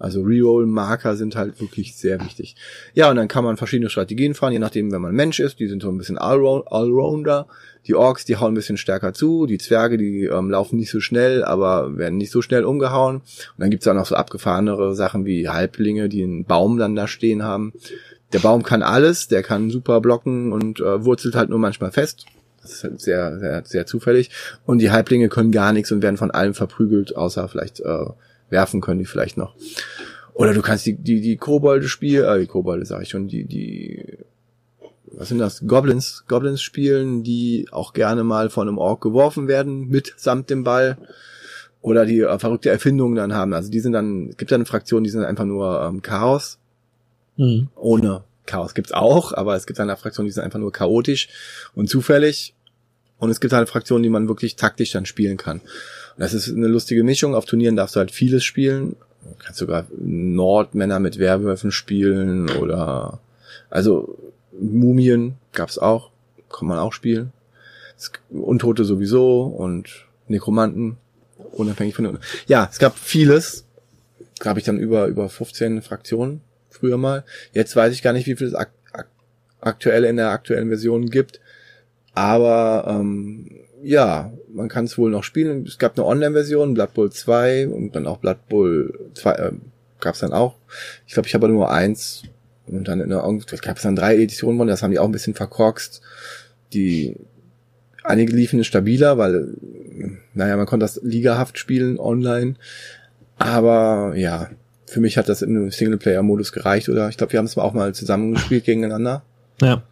Also 0.01 0.21
Reroll-Marker 0.21 1.15
sind 1.15 1.35
halt 1.35 1.61
wirklich 1.61 1.95
sehr 1.95 2.19
wichtig. 2.23 2.55
Ja, 2.93 3.09
und 3.09 3.17
dann 3.17 3.27
kann 3.27 3.43
man 3.43 3.57
verschiedene 3.57 3.89
Strategien 3.89 4.33
fahren, 4.33 4.53
je 4.53 4.59
nachdem, 4.59 4.91
wenn 4.91 5.01
man 5.01 5.13
Mensch 5.13 5.39
ist. 5.39 5.59
Die 5.59 5.67
sind 5.67 5.83
so 5.83 5.89
ein 5.89 5.97
bisschen 5.97 6.17
Allrounder. 6.17 7.47
Die 7.87 7.95
Orks, 7.95 8.25
die 8.25 8.37
hauen 8.37 8.53
ein 8.53 8.55
bisschen 8.55 8.77
stärker 8.77 9.13
zu. 9.13 9.45
Die 9.45 9.57
Zwerge, 9.57 9.97
die 9.97 10.25
ähm, 10.25 10.49
laufen 10.49 10.77
nicht 10.77 10.91
so 10.91 10.99
schnell, 10.99 11.43
aber 11.43 11.97
werden 11.97 12.17
nicht 12.17 12.31
so 12.31 12.41
schnell 12.41 12.65
umgehauen. 12.65 13.17
Und 13.17 13.23
dann 13.57 13.69
gibt's 13.69 13.87
auch 13.87 13.93
noch 13.93 14.05
so 14.05 14.15
abgefahrenere 14.15 14.95
Sachen 14.95 15.25
wie 15.25 15.49
Halblinge, 15.49 16.09
die 16.09 16.23
einen 16.23 16.45
Baum 16.45 16.77
dann 16.77 16.95
da 16.95 17.07
stehen 17.07 17.43
haben. 17.43 17.73
Der 18.33 18.39
Baum 18.39 18.63
kann 18.63 18.81
alles, 18.81 19.27
der 19.27 19.43
kann 19.43 19.69
super 19.69 20.01
blocken 20.01 20.51
und 20.51 20.79
äh, 20.79 21.03
wurzelt 21.05 21.35
halt 21.35 21.49
nur 21.49 21.59
manchmal 21.59 21.91
fest. 21.91 22.25
Das 22.61 22.73
ist 22.73 22.83
halt 22.83 23.01
sehr, 23.01 23.39
sehr, 23.39 23.63
sehr 23.65 23.85
zufällig. 23.85 24.29
Und 24.65 24.79
die 24.79 24.91
Halblinge 24.91 25.29
können 25.29 25.51
gar 25.51 25.73
nichts 25.73 25.91
und 25.91 26.01
werden 26.01 26.17
von 26.17 26.31
allem 26.31 26.53
verprügelt, 26.53 27.15
außer 27.15 27.47
vielleicht 27.47 27.79
äh, 27.79 28.05
werfen 28.51 28.81
können 28.81 28.99
die 28.99 29.05
vielleicht 29.05 29.37
noch. 29.37 29.55
Oder 30.33 30.53
du 30.53 30.61
kannst 30.61 30.85
die, 30.85 30.95
die, 30.95 31.21
die 31.21 31.37
Kobolde 31.37 31.87
spielen, 31.87 32.25
äh, 32.25 32.39
die 32.39 32.47
Kobolde 32.47 32.85
sag 32.85 33.01
ich 33.01 33.09
schon, 33.09 33.27
die, 33.27 33.45
die, 33.45 34.17
was 35.05 35.29
sind 35.29 35.39
das? 35.39 35.65
Goblins, 35.67 36.23
Goblins 36.27 36.61
spielen, 36.61 37.23
die 37.23 37.67
auch 37.71 37.93
gerne 37.93 38.23
mal 38.23 38.49
von 38.49 38.67
einem 38.67 38.77
Ork 38.77 39.01
geworfen 39.01 39.47
werden, 39.47 39.87
mit 39.87 40.13
samt 40.17 40.49
dem 40.49 40.63
Ball. 40.63 40.97
Oder 41.81 42.05
die 42.05 42.19
äh, 42.19 42.39
verrückte 42.39 42.69
Erfindungen 42.69 43.15
dann 43.15 43.33
haben. 43.33 43.53
Also 43.53 43.71
die 43.71 43.79
sind 43.79 43.93
dann, 43.93 44.29
es 44.29 44.37
gibt 44.37 44.51
dann 44.51 44.65
Fraktionen, 44.65 45.03
die 45.03 45.09
sind 45.09 45.23
einfach 45.23 45.45
nur 45.45 45.81
ähm, 45.81 46.01
Chaos. 46.01 46.59
Mhm. 47.37 47.69
Ohne 47.75 48.23
Chaos 48.45 48.73
gibt's 48.73 48.91
auch, 48.91 49.33
aber 49.33 49.55
es 49.55 49.65
gibt 49.65 49.79
dann 49.79 49.89
eine 49.89 49.97
Fraktion, 49.97 50.25
die 50.25 50.31
sind 50.31 50.43
einfach 50.43 50.59
nur 50.59 50.71
chaotisch 50.71 51.29
und 51.73 51.89
zufällig. 51.89 52.53
Und 53.17 53.29
es 53.29 53.39
gibt 53.39 53.53
halt 53.53 53.69
Fraktionen, 53.69 54.03
die 54.03 54.09
man 54.09 54.27
wirklich 54.27 54.55
taktisch 54.55 54.91
dann 54.91 55.05
spielen 55.05 55.37
kann. 55.37 55.61
Das 56.17 56.33
ist 56.33 56.49
eine 56.49 56.67
lustige 56.67 57.03
Mischung. 57.03 57.35
Auf 57.35 57.45
Turnieren 57.45 57.75
darfst 57.75 57.95
du 57.95 57.99
halt 57.99 58.11
vieles 58.11 58.43
spielen. 58.43 58.95
Du 59.23 59.35
kannst 59.37 59.59
sogar 59.59 59.85
Nordmänner 59.99 60.99
mit 60.99 61.19
Werwölfen 61.19 61.71
spielen 61.71 62.49
oder 62.49 63.19
also 63.69 64.17
Mumien 64.59 65.35
gab's 65.53 65.77
auch, 65.77 66.11
kann 66.49 66.67
man 66.67 66.79
auch 66.79 66.93
spielen. 66.93 67.31
Untote 68.29 68.83
sowieso 68.83 69.43
und 69.43 70.05
Nekromanten, 70.27 70.97
unabhängig 71.51 71.95
von 71.95 72.05
den. 72.05 72.19
Ja, 72.47 72.67
es 72.71 72.79
gab 72.79 72.97
vieles. 72.97 73.65
Gab 74.39 74.57
ich 74.57 74.63
dann 74.63 74.79
über 74.79 75.05
über 75.05 75.29
15 75.29 75.83
Fraktionen 75.83 76.41
früher 76.69 76.97
mal. 76.97 77.23
Jetzt 77.53 77.75
weiß 77.75 77.93
ich 77.93 78.01
gar 78.01 78.13
nicht, 78.13 78.25
wie 78.25 78.35
viel 78.35 78.47
es 78.47 78.55
ak 78.55 78.71
ak 78.91 79.07
aktuell 79.59 80.03
in 80.05 80.17
der 80.17 80.29
aktuellen 80.31 80.69
Version 80.69 81.09
gibt. 81.09 81.39
Aber 82.13 82.85
ähm, 82.87 83.60
ja, 83.83 84.31
man 84.53 84.69
kann 84.69 84.85
es 84.85 84.97
wohl 84.97 85.11
noch 85.11 85.23
spielen. 85.23 85.65
Es 85.65 85.77
gab 85.77 85.97
eine 85.97 86.05
Online-Version, 86.05 86.73
Blood 86.73 86.93
Bowl 86.93 87.11
2 87.11 87.67
und 87.67 87.95
dann 87.95 88.07
auch 88.07 88.17
Blood 88.17 88.47
Bowl 88.47 88.93
2 89.13 89.31
äh, 89.31 89.51
gab 89.99 90.15
es 90.15 90.21
dann 90.21 90.33
auch. 90.33 90.55
Ich 91.07 91.13
glaube, 91.13 91.27
ich 91.27 91.33
habe 91.33 91.47
nur 91.47 91.71
eins 91.71 92.23
und 92.67 92.87
dann 92.87 93.01
in 93.01 93.09
der 93.09 93.21
gab 93.61 93.77
es 93.77 93.83
dann 93.83 93.95
drei 93.95 94.17
Editionen 94.17 94.57
von, 94.57 94.67
das 94.67 94.81
haben 94.81 94.91
die 94.91 94.99
auch 94.99 95.05
ein 95.05 95.11
bisschen 95.11 95.33
verkorkst. 95.33 96.01
Die 96.73 97.15
einige 98.03 98.33
liefen 98.33 98.63
stabiler, 98.63 99.17
weil 99.17 99.55
naja, 100.33 100.57
man 100.57 100.65
konnte 100.65 100.85
das 100.85 100.99
ligahaft 101.03 101.57
spielen 101.57 101.99
online. 101.99 102.55
Aber 103.37 104.13
ja, 104.15 104.49
für 104.85 104.99
mich 104.99 105.17
hat 105.17 105.29
das 105.29 105.41
im 105.41 105.71
Singleplayer-Modus 105.71 106.51
gereicht, 106.51 106.89
oder? 106.89 107.09
Ich 107.09 107.17
glaube, 107.17 107.33
wir 107.33 107.39
haben 107.39 107.45
es 107.45 107.57
auch 107.57 107.73
mal 107.73 107.93
zusammengespielt 107.93 108.65
gegeneinander. 108.65 109.23
Ja. 109.61 109.83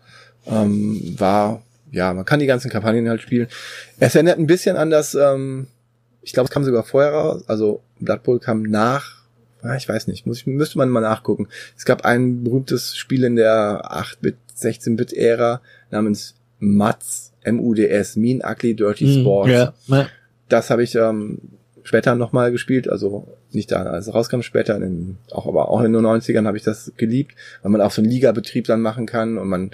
Ähm, 0.48 1.16
war 1.18 1.62
ja, 1.92 2.14
man 2.14 2.26
kann 2.26 2.40
die 2.40 2.46
ganzen 2.46 2.70
Kampagnen 2.70 3.10
halt 3.10 3.22
spielen. 3.22 3.48
Es 4.00 4.16
erinnert 4.16 4.40
ein 4.40 4.48
bisschen 4.48 4.76
an 4.76 4.90
das, 4.90 5.16
ähm, 5.16 5.68
ich 6.22 6.34
glaube, 6.34 6.48
es 6.48 6.52
kam 6.52 6.64
sogar 6.64 6.84
vorher 6.84 7.12
raus, 7.12 7.44
also 7.48 7.82
Blood 8.00 8.24
Bowl 8.24 8.40
kam 8.40 8.64
nach, 8.64 9.24
ah, 9.62 9.76
ich 9.76 9.88
weiß 9.88 10.08
nicht, 10.08 10.26
muss 10.26 10.40
ich, 10.40 10.48
müsste 10.48 10.78
man 10.78 10.90
mal 10.90 11.02
nachgucken. 11.02 11.48
Es 11.78 11.86
gab 11.86 12.06
ein 12.06 12.44
berühmtes 12.44 12.96
Spiel 12.96 13.24
in 13.24 13.36
der 13.36 13.84
8-Bit, 13.86 14.38
16-Bit-Ära 14.58 15.62
namens 15.90 16.36
MUDS, 16.60 17.34
M-U-D-S, 17.42 18.16
Mean 18.18 18.42
Ugly 18.46 18.76
Dirty 18.76 19.06
hm, 19.06 19.22
Sports. 19.22 19.52
Ja, 19.52 19.74
ja. 19.88 20.08
Das 20.50 20.70
habe 20.70 20.84
ich 20.84 20.96
ähm, 20.96 21.40
später 21.84 22.16
nochmal 22.16 22.52
gespielt, 22.52 22.90
also 22.90 23.28
nicht 23.52 23.72
da, 23.72 23.84
als 23.84 24.08
es 24.08 24.14
rauskam, 24.14 24.42
später, 24.42 24.76
in 24.76 24.82
den, 24.82 25.18
auch 25.32 25.48
aber 25.48 25.70
auch 25.70 25.82
in 25.82 25.94
den 25.94 26.06
90ern 26.06 26.46
habe 26.46 26.58
ich 26.58 26.64
das 26.64 26.92
geliebt, 26.98 27.36
weil 27.62 27.72
man 27.72 27.82
auch 27.82 27.92
so 27.92 28.02
einen 28.02 28.12
Liga-Betrieb 28.12 28.66
dann 28.66 28.82
machen 28.82 29.06
kann 29.06 29.38
und 29.38 29.48
man 29.48 29.72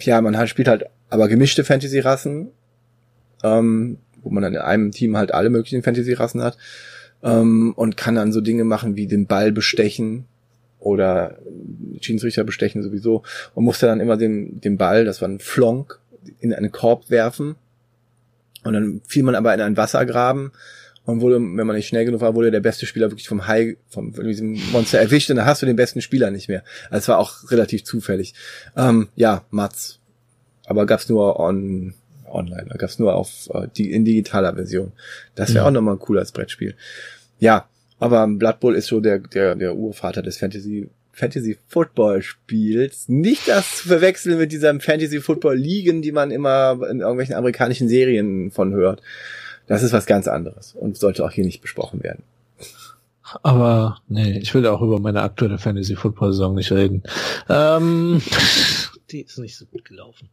ja, 0.00 0.20
man 0.20 0.46
spielt 0.48 0.68
halt 0.68 0.86
aber 1.10 1.28
gemischte 1.28 1.64
Fantasy-Rassen, 1.64 2.50
ähm, 3.42 3.98
wo 4.22 4.30
man 4.30 4.42
dann 4.42 4.54
in 4.54 4.60
einem 4.60 4.90
Team 4.92 5.16
halt 5.16 5.34
alle 5.34 5.50
möglichen 5.50 5.82
Fantasy-Rassen 5.82 6.42
hat 6.42 6.56
ähm, 7.22 7.72
und 7.76 7.96
kann 7.96 8.14
dann 8.14 8.32
so 8.32 8.40
Dinge 8.40 8.64
machen 8.64 8.96
wie 8.96 9.06
den 9.06 9.26
Ball 9.26 9.52
bestechen 9.52 10.26
oder 10.78 11.38
Schiedsrichter 12.00 12.44
bestechen 12.44 12.82
sowieso 12.82 13.22
und 13.54 13.64
musste 13.64 13.86
dann 13.86 14.00
immer 14.00 14.16
den, 14.16 14.60
den 14.60 14.78
Ball, 14.78 15.04
das 15.04 15.20
war 15.20 15.28
ein 15.28 15.38
Flonk, 15.38 16.00
in 16.40 16.52
einen 16.52 16.72
Korb 16.72 17.10
werfen. 17.10 17.56
Und 18.64 18.74
dann 18.74 19.00
fiel 19.06 19.24
man 19.24 19.34
aber 19.34 19.52
in 19.54 19.60
einen 19.60 19.76
Wassergraben 19.76 20.52
und 21.04 21.20
wurde, 21.20 21.36
wenn 21.36 21.66
man 21.66 21.76
nicht 21.76 21.88
schnell 21.88 22.04
genug 22.04 22.20
war, 22.20 22.34
wurde 22.34 22.50
der 22.50 22.60
beste 22.60 22.86
Spieler 22.86 23.10
wirklich 23.10 23.28
vom 23.28 23.46
Hai, 23.46 23.76
vom, 23.88 24.14
von 24.14 24.26
diesem 24.26 24.58
Monster 24.70 25.00
erwischt 25.00 25.30
und 25.30 25.36
dann 25.36 25.46
hast 25.46 25.62
du 25.62 25.66
den 25.66 25.76
besten 25.76 26.00
Spieler 26.00 26.30
nicht 26.30 26.48
mehr. 26.48 26.62
Also 26.90 26.98
es 26.98 27.08
war 27.08 27.18
auch 27.18 27.50
relativ 27.50 27.84
zufällig. 27.84 28.34
Ähm, 28.76 29.08
ja, 29.16 29.44
Mats. 29.50 29.98
Aber 30.66 30.86
gab's 30.86 31.08
nur 31.08 31.40
on, 31.40 31.94
online, 32.30 32.66
da 32.68 32.76
gab's 32.76 32.98
nur 32.98 33.14
auf 33.14 33.50
äh, 33.52 33.66
die 33.76 33.90
in 33.90 34.04
digitaler 34.04 34.54
Version. 34.54 34.92
Das 35.34 35.50
wäre 35.50 35.64
ja. 35.64 35.68
auch 35.68 35.72
nochmal 35.72 35.96
ein 35.96 36.00
cooles 36.00 36.30
Brettspiel. 36.30 36.74
Ja, 37.40 37.68
aber 37.98 38.26
Blood 38.28 38.60
Bowl 38.60 38.76
ist 38.76 38.86
so 38.86 39.00
der, 39.00 39.18
der, 39.18 39.56
der 39.56 39.74
Urvater 39.74 40.22
des 40.22 40.38
Fantasy 40.38 40.88
Fantasy 41.12 41.58
Football 41.68 42.22
Spiels. 42.22 43.08
Nicht 43.08 43.48
das 43.48 43.76
zu 43.76 43.88
verwechseln 43.88 44.38
mit 44.38 44.50
diesem 44.50 44.80
Fantasy 44.80 45.20
Football 45.20 45.56
Ligen, 45.56 46.00
die 46.00 46.12
man 46.12 46.30
immer 46.30 46.78
in 46.90 47.00
irgendwelchen 47.00 47.34
amerikanischen 47.34 47.88
Serien 47.88 48.50
von 48.50 48.72
hört. 48.72 49.02
Das 49.66 49.82
ist 49.82 49.92
was 49.92 50.06
ganz 50.06 50.28
anderes 50.28 50.74
und 50.74 50.96
sollte 50.96 51.24
auch 51.24 51.30
hier 51.30 51.44
nicht 51.44 51.62
besprochen 51.62 52.02
werden. 52.02 52.22
Aber 53.42 53.98
nee, 54.08 54.38
ich 54.38 54.52
will 54.54 54.66
auch 54.66 54.82
über 54.82 55.00
meine 55.00 55.22
aktuelle 55.22 55.58
Fantasy 55.58 55.96
Football 55.96 56.32
Saison 56.32 56.54
nicht 56.54 56.70
reden. 56.72 57.02
Ähm, 57.48 58.20
die 59.10 59.22
ist 59.22 59.38
nicht 59.38 59.56
so 59.56 59.64
gut 59.66 59.84
gelaufen. 59.84 60.28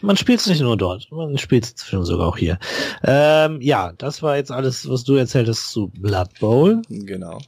Man 0.00 0.16
spielt 0.16 0.40
es 0.40 0.46
nicht 0.46 0.60
nur 0.60 0.76
dort, 0.76 1.08
man 1.10 1.36
spielt 1.38 1.64
es 1.64 1.74
sogar 1.76 2.28
auch 2.28 2.36
hier. 2.36 2.58
Ähm, 3.02 3.60
ja, 3.60 3.92
das 3.98 4.22
war 4.22 4.36
jetzt 4.36 4.50
alles, 4.50 4.88
was 4.88 5.04
du 5.04 5.14
erzählt 5.14 5.48
hast 5.48 5.70
zu 5.70 5.88
Blood 5.88 6.38
Bowl. 6.40 6.82
Genau. 6.88 7.38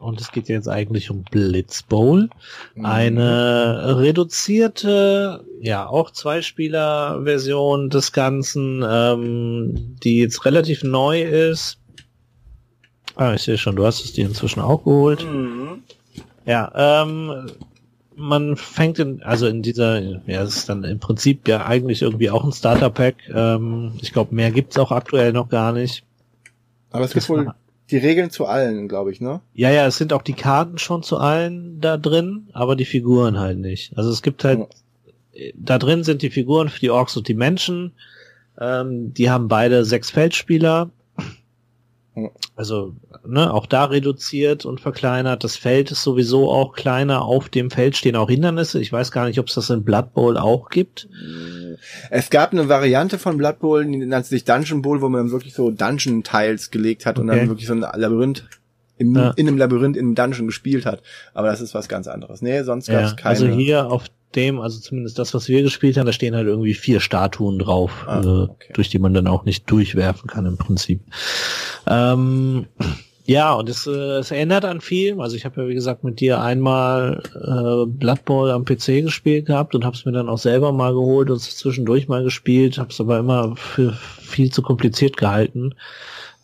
Und 0.00 0.18
es 0.20 0.32
geht 0.32 0.48
jetzt 0.48 0.68
eigentlich 0.68 1.10
um 1.10 1.24
Blitz 1.30 1.82
Bowl. 1.82 2.30
Mhm. 2.74 2.86
Eine 2.86 3.98
reduzierte, 3.98 5.44
ja, 5.60 5.86
auch 5.86 6.10
Zweispieler-Version 6.10 7.90
des 7.90 8.12
Ganzen, 8.12 8.82
ähm, 8.88 9.96
die 10.02 10.20
jetzt 10.20 10.46
relativ 10.46 10.82
neu 10.82 11.22
ist. 11.22 11.78
Ah, 13.14 13.34
ich 13.34 13.42
sehe 13.42 13.58
schon, 13.58 13.76
du 13.76 13.84
hast 13.84 14.02
es 14.02 14.14
dir 14.14 14.26
inzwischen 14.26 14.60
auch 14.60 14.84
geholt. 14.84 15.22
Mhm. 15.22 15.82
Ja, 16.46 17.02
ähm, 17.02 17.50
man 18.16 18.56
fängt 18.56 18.98
in, 18.98 19.22
also 19.22 19.46
in 19.46 19.60
dieser, 19.60 20.00
ja, 20.00 20.42
es 20.42 20.56
ist 20.56 20.68
dann 20.70 20.84
im 20.84 20.98
Prinzip 20.98 21.46
ja 21.46 21.66
eigentlich 21.66 22.00
irgendwie 22.00 22.30
auch 22.30 22.44
ein 22.44 22.52
Starter-Pack. 22.52 23.16
Ähm, 23.34 23.92
ich 24.00 24.14
glaube, 24.14 24.34
mehr 24.34 24.50
gibt's 24.50 24.78
auch 24.78 24.92
aktuell 24.92 25.34
noch 25.34 25.50
gar 25.50 25.72
nicht. 25.72 26.04
Aber 26.90 27.04
es 27.04 27.12
gibt 27.12 27.28
wohl 27.28 27.52
die 27.90 27.98
Regeln 27.98 28.30
zu 28.30 28.46
allen, 28.46 28.88
glaube 28.88 29.12
ich, 29.12 29.20
ne? 29.20 29.40
Ja, 29.54 29.70
ja, 29.70 29.86
es 29.86 29.96
sind 29.96 30.12
auch 30.12 30.22
die 30.22 30.34
Karten 30.34 30.78
schon 30.78 31.02
zu 31.02 31.18
allen 31.18 31.80
da 31.80 31.96
drin, 31.96 32.48
aber 32.52 32.76
die 32.76 32.84
Figuren 32.84 33.38
halt 33.38 33.58
nicht. 33.58 33.96
Also 33.96 34.10
es 34.10 34.22
gibt 34.22 34.44
halt, 34.44 34.60
ja. 35.32 35.50
da 35.54 35.78
drin 35.78 36.04
sind 36.04 36.22
die 36.22 36.30
Figuren 36.30 36.68
für 36.68 36.80
die 36.80 36.90
Orks 36.90 37.16
und 37.16 37.28
die 37.28 37.34
Menschen. 37.34 37.92
Ähm, 38.58 39.14
die 39.14 39.30
haben 39.30 39.48
beide 39.48 39.84
sechs 39.84 40.10
Feldspieler. 40.10 40.90
Also, 42.56 42.94
ne, 43.26 43.52
auch 43.52 43.66
da 43.66 43.84
reduziert 43.84 44.64
und 44.66 44.80
verkleinert. 44.80 45.44
Das 45.44 45.56
Feld 45.56 45.90
ist 45.90 46.02
sowieso 46.02 46.50
auch 46.50 46.72
kleiner. 46.74 47.22
Auf 47.22 47.48
dem 47.48 47.70
Feld 47.70 47.96
stehen 47.96 48.16
auch 48.16 48.28
Hindernisse. 48.28 48.80
Ich 48.80 48.92
weiß 48.92 49.12
gar 49.12 49.26
nicht, 49.26 49.38
ob 49.38 49.46
es 49.48 49.54
das 49.54 49.70
in 49.70 49.84
Blood 49.84 50.12
Bowl 50.12 50.36
auch 50.36 50.68
gibt. 50.68 51.08
Es 52.10 52.30
gab 52.30 52.52
eine 52.52 52.68
Variante 52.68 53.18
von 53.18 53.36
Blood 53.38 53.58
Bowl, 53.60 53.84
die 53.86 53.96
nannte 53.98 54.28
sich 54.28 54.44
Dungeon 54.44 54.82
Bowl, 54.82 55.00
wo 55.00 55.08
man 55.08 55.22
dann 55.22 55.30
wirklich 55.32 55.54
so 55.54 55.70
Dungeon-Tiles 55.70 56.70
gelegt 56.70 57.06
hat 57.06 57.18
und 57.18 57.28
Okay. 57.30 57.38
dann 57.40 57.48
wirklich 57.48 57.66
so 57.66 57.72
ein 57.74 57.80
Labyrinth 57.80 58.44
im, 58.98 59.14
Ja. 59.16 59.30
in 59.36 59.48
einem 59.48 59.56
Labyrinth 59.56 59.96
in 59.96 60.06
einem 60.06 60.14
Dungeon 60.14 60.46
gespielt 60.48 60.84
hat. 60.84 61.02
Aber 61.32 61.48
das 61.48 61.60
ist 61.62 61.74
was 61.74 61.88
ganz 61.88 62.06
anderes. 62.06 62.42
Nee, 62.42 62.62
sonst 62.64 62.88
gab 62.88 63.04
es 63.04 63.10
Ja, 63.12 63.16
keine. 63.16 63.28
also 63.30 63.46
hier 63.48 63.90
auf 63.90 64.04
dem, 64.36 64.60
also 64.60 64.80
zumindest 64.80 65.18
das, 65.18 65.34
was 65.34 65.48
wir 65.48 65.62
gespielt 65.62 65.96
haben, 65.96 66.06
da 66.06 66.12
stehen 66.12 66.34
halt 66.34 66.46
irgendwie 66.46 66.74
vier 66.74 67.00
Statuen 67.00 67.58
drauf, 67.58 68.04
Ah, 68.06 68.20
äh, 68.22 68.26
okay. 68.26 68.72
durch 68.74 68.88
die 68.88 68.98
man 68.98 69.14
dann 69.14 69.26
auch 69.26 69.44
nicht 69.44 69.70
durchwerfen 69.70 70.28
kann 70.28 70.46
im 70.46 70.56
Prinzip. 70.56 71.00
Ähm, 71.86 72.66
ja, 73.30 73.52
und 73.52 73.68
es, 73.68 73.86
äh, 73.86 73.90
es 74.18 74.30
erinnert 74.30 74.64
an 74.64 74.80
viel. 74.80 75.20
Also 75.20 75.36
ich 75.36 75.44
habe 75.44 75.62
ja 75.62 75.68
wie 75.68 75.74
gesagt 75.74 76.02
mit 76.02 76.20
dir 76.20 76.40
einmal 76.40 77.22
äh, 77.34 77.86
Blood 77.86 78.24
Bowl 78.24 78.50
am 78.50 78.64
PC 78.64 79.02
gespielt 79.02 79.46
gehabt 79.46 79.74
und 79.74 79.84
habe 79.84 79.94
es 79.94 80.04
mir 80.04 80.12
dann 80.12 80.28
auch 80.28 80.38
selber 80.38 80.72
mal 80.72 80.92
geholt 80.92 81.30
und 81.30 81.40
zwischendurch 81.40 82.08
mal 82.08 82.24
gespielt, 82.24 82.78
habe 82.78 82.90
es 82.90 83.00
aber 83.00 83.18
immer 83.18 83.54
für 83.56 83.92
viel 83.92 84.50
zu 84.50 84.62
kompliziert 84.62 85.16
gehalten, 85.16 85.74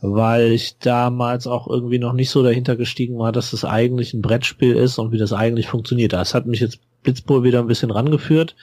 weil 0.00 0.52
ich 0.52 0.78
damals 0.78 1.46
auch 1.48 1.66
irgendwie 1.66 1.98
noch 1.98 2.12
nicht 2.12 2.30
so 2.30 2.42
dahinter 2.42 2.76
gestiegen 2.76 3.18
war, 3.18 3.32
dass 3.32 3.52
es 3.52 3.64
eigentlich 3.64 4.14
ein 4.14 4.22
Brettspiel 4.22 4.76
ist 4.76 4.98
und 4.98 5.10
wie 5.10 5.18
das 5.18 5.32
eigentlich 5.32 5.66
funktioniert. 5.66 6.12
Das 6.12 6.34
hat 6.34 6.46
mich 6.46 6.60
jetzt 6.60 6.78
Blitzbowl 7.06 7.44
wieder 7.44 7.60
ein 7.60 7.68
bisschen 7.68 7.90
rangeführt. 7.90 8.56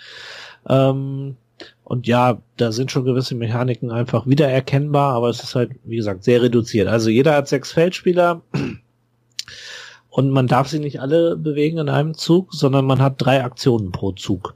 Ähm, 0.68 1.38
und 1.84 2.08
ja, 2.08 2.42
da 2.58 2.72
sind 2.72 2.92
schon 2.92 3.06
gewisse 3.06 3.36
Mechaniken 3.36 3.90
einfach 3.90 4.28
wiedererkennbar, 4.28 5.14
aber 5.14 5.30
es 5.30 5.42
ist 5.42 5.56
halt, 5.56 5.72
wie 5.84 5.96
gesagt, 5.96 6.24
sehr 6.24 6.42
reduziert. 6.42 6.88
Also 6.88 7.10
jeder 7.10 7.36
hat 7.36 7.48
sechs 7.48 7.72
Feldspieler 7.72 8.42
und 10.10 10.30
man 10.30 10.48
darf 10.48 10.68
sie 10.68 10.80
nicht 10.80 11.00
alle 11.00 11.38
bewegen 11.38 11.78
in 11.78 11.90
einem 11.90 12.14
Zug, 12.16 12.54
sondern 12.54 12.86
man 12.86 13.02
hat 13.02 13.16
drei 13.18 13.44
Aktionen 13.44 13.92
pro 13.92 14.12
Zug. 14.12 14.56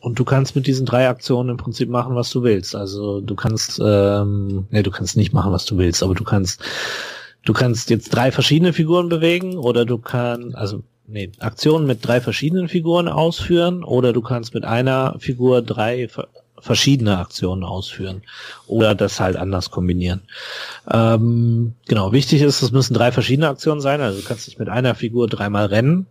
Und 0.00 0.20
du 0.20 0.24
kannst 0.24 0.54
mit 0.54 0.68
diesen 0.68 0.86
drei 0.86 1.08
Aktionen 1.08 1.50
im 1.50 1.56
Prinzip 1.56 1.88
machen, 1.88 2.14
was 2.14 2.30
du 2.30 2.44
willst. 2.44 2.76
Also 2.76 3.20
du 3.20 3.34
kannst, 3.34 3.80
ähm, 3.84 4.66
nee, 4.70 4.84
du 4.84 4.92
kannst 4.92 5.16
nicht 5.16 5.32
machen, 5.32 5.50
was 5.50 5.64
du 5.64 5.78
willst, 5.78 6.00
aber 6.04 6.14
du 6.14 6.22
kannst, 6.22 6.62
du 7.44 7.52
kannst 7.52 7.90
jetzt 7.90 8.10
drei 8.10 8.30
verschiedene 8.30 8.72
Figuren 8.72 9.08
bewegen 9.08 9.56
oder 9.56 9.84
du 9.84 9.98
kannst, 9.98 10.54
also 10.54 10.84
nee, 11.08 11.30
Aktionen 11.40 11.86
mit 11.86 12.06
drei 12.06 12.20
verschiedenen 12.20 12.68
Figuren 12.68 13.08
ausführen 13.08 13.84
oder 13.84 14.12
du 14.12 14.22
kannst 14.22 14.54
mit 14.54 14.64
einer 14.64 15.16
Figur 15.18 15.62
drei 15.62 16.08
ver 16.08 16.28
verschiedene 16.58 17.18
Aktionen 17.18 17.62
ausführen 17.62 18.22
oder 18.66 18.94
das 18.94 19.20
halt 19.20 19.36
anders 19.36 19.70
kombinieren. 19.70 20.22
Ähm, 20.90 21.74
genau, 21.86 22.12
wichtig 22.12 22.40
ist, 22.40 22.62
es 22.62 22.72
müssen 22.72 22.94
drei 22.94 23.12
verschiedene 23.12 23.48
Aktionen 23.48 23.82
sein, 23.82 24.00
also 24.00 24.20
du 24.20 24.26
kannst 24.26 24.48
nicht 24.48 24.58
mit 24.58 24.70
einer 24.70 24.94
Figur 24.94 25.28
dreimal 25.28 25.66
rennen. 25.66 26.06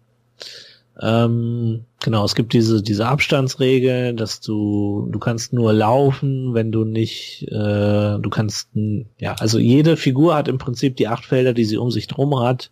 Ähm, 1.02 1.86
genau, 2.02 2.24
es 2.24 2.36
gibt 2.36 2.54
diese, 2.54 2.82
diese 2.82 3.08
Abstandsregel, 3.08 4.14
dass 4.14 4.40
du, 4.40 5.10
du 5.12 5.20
kannst 5.20 5.52
nur 5.52 5.74
laufen, 5.74 6.54
wenn 6.54 6.72
du 6.72 6.86
nicht, 6.86 7.48
äh, 7.52 8.18
du 8.20 8.30
kannst, 8.30 8.70
ja, 9.18 9.34
also 9.40 9.60
jede 9.60 9.98
Figur 9.98 10.36
hat 10.36 10.48
im 10.48 10.58
Prinzip 10.58 10.96
die 10.96 11.08
acht 11.08 11.26
Felder, 11.26 11.54
die 11.54 11.66
sie 11.66 11.78
um 11.78 11.92
sich 11.92 12.08
drum 12.08 12.40
hat. 12.40 12.72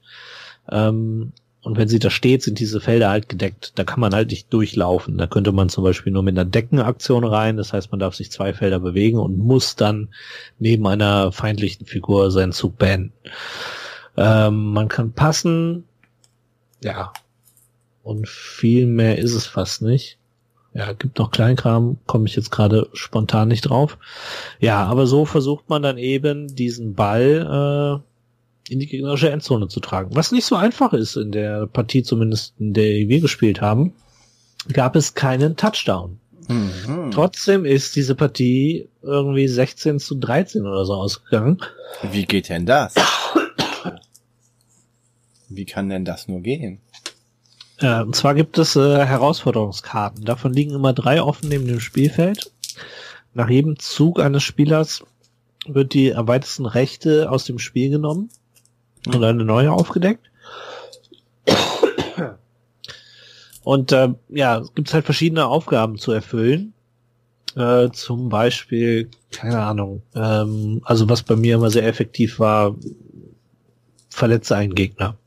Ähm, 0.71 1.33
und 1.63 1.77
wenn 1.77 1.87
sie 1.87 1.99
da 1.99 2.09
steht, 2.09 2.43
sind 2.43 2.59
diese 2.59 2.81
Felder 2.81 3.09
halt 3.09 3.29
gedeckt. 3.29 3.71
Da 3.75 3.85
kann 3.85 4.01
man 4.01 4.13
halt 4.13 4.31
nicht 4.31 4.51
durchlaufen. 4.51 5.17
Da 5.17 5.27
könnte 5.27 5.53
man 5.53 5.69
zum 5.69 5.85
Beispiel 5.85 6.11
nur 6.11 6.21
mit 6.21 6.37
einer 6.37 6.49
Deckenaktion 6.49 7.23
rein. 7.23 7.55
Das 7.55 7.71
heißt, 7.71 7.89
man 7.89 8.01
darf 8.01 8.15
sich 8.15 8.31
zwei 8.31 8.53
Felder 8.53 8.81
bewegen 8.81 9.17
und 9.17 9.37
muss 9.37 9.77
dann 9.77 10.09
neben 10.59 10.85
einer 10.85 11.31
feindlichen 11.31 11.85
Figur 11.85 12.31
seinen 12.31 12.51
Zug 12.51 12.77
beenden. 12.77 13.13
Ähm, 14.17 14.73
man 14.73 14.89
kann 14.89 15.13
passen. 15.13 15.85
Ja. 16.83 17.13
Und 18.03 18.27
viel 18.27 18.85
mehr 18.85 19.17
ist 19.17 19.33
es 19.33 19.45
fast 19.45 19.81
nicht. 19.81 20.17
Ja, 20.73 20.91
gibt 20.91 21.17
noch 21.17 21.31
Kleinkram, 21.31 21.97
komme 22.07 22.25
ich 22.25 22.35
jetzt 22.35 22.51
gerade 22.51 22.89
spontan 22.93 23.47
nicht 23.47 23.61
drauf. 23.61 23.97
Ja, 24.59 24.83
aber 24.85 25.07
so 25.07 25.23
versucht 25.23 25.69
man 25.69 25.81
dann 25.81 25.97
eben 25.97 26.53
diesen 26.53 26.93
Ball 26.93 28.01
äh, 28.03 28.12
in 28.69 28.79
die 28.79 28.87
gegnerische 28.87 29.29
Endzone 29.29 29.67
zu 29.67 29.79
tragen. 29.79 30.15
Was 30.15 30.31
nicht 30.31 30.45
so 30.45 30.55
einfach 30.55 30.93
ist 30.93 31.15
in 31.15 31.31
der 31.31 31.67
Partie, 31.67 32.03
zumindest 32.03 32.53
in 32.59 32.73
der 32.73 33.07
wir 33.07 33.19
gespielt 33.19 33.61
haben, 33.61 33.93
gab 34.71 34.95
es 34.95 35.13
keinen 35.13 35.55
Touchdown. 35.55 36.19
Mhm. 36.47 37.11
Trotzdem 37.11 37.65
ist 37.65 37.95
diese 37.95 38.15
Partie 38.15 38.89
irgendwie 39.01 39.47
16 39.47 39.99
zu 39.99 40.15
13 40.15 40.65
oder 40.65 40.85
so 40.85 40.93
ausgegangen. 40.93 41.59
Wie 42.11 42.25
geht 42.25 42.49
denn 42.49 42.65
das? 42.65 42.95
Wie 45.49 45.65
kann 45.65 45.89
denn 45.89 46.05
das 46.05 46.27
nur 46.27 46.41
gehen? 46.41 46.79
Äh, 47.79 48.01
und 48.01 48.15
zwar 48.15 48.33
gibt 48.33 48.57
es 48.57 48.75
äh, 48.75 49.05
Herausforderungskarten. 49.05 50.25
Davon 50.25 50.53
liegen 50.53 50.73
immer 50.73 50.93
drei 50.93 51.21
offen 51.21 51.49
neben 51.49 51.67
dem 51.67 51.79
Spielfeld. 51.79 52.51
Nach 53.33 53.49
jedem 53.49 53.77
Zug 53.79 54.19
eines 54.19 54.43
Spielers 54.43 55.03
wird 55.65 55.93
die 55.93 56.13
am 56.13 56.27
weitesten 56.27 56.65
rechte 56.65 57.29
aus 57.29 57.45
dem 57.45 57.59
Spiel 57.59 57.89
genommen 57.89 58.29
und 59.07 59.23
eine 59.23 59.45
neue 59.45 59.71
aufgedeckt. 59.71 60.29
Und 63.63 63.91
äh, 63.93 64.09
ja, 64.29 64.59
es 64.59 64.73
gibt 64.73 64.93
halt 64.93 65.05
verschiedene 65.05 65.45
Aufgaben 65.45 65.97
zu 65.97 66.11
erfüllen. 66.11 66.73
Äh, 67.55 67.91
zum 67.91 68.29
Beispiel, 68.29 69.09
keine 69.31 69.59
Ahnung, 69.59 70.01
ähm, 70.15 70.81
also 70.83 71.07
was 71.07 71.21
bei 71.23 71.35
mir 71.35 71.55
immer 71.55 71.69
sehr 71.69 71.85
effektiv 71.87 72.39
war, 72.39 72.75
verletze 74.09 74.55
einen 74.55 74.73
Gegner. 74.75 75.17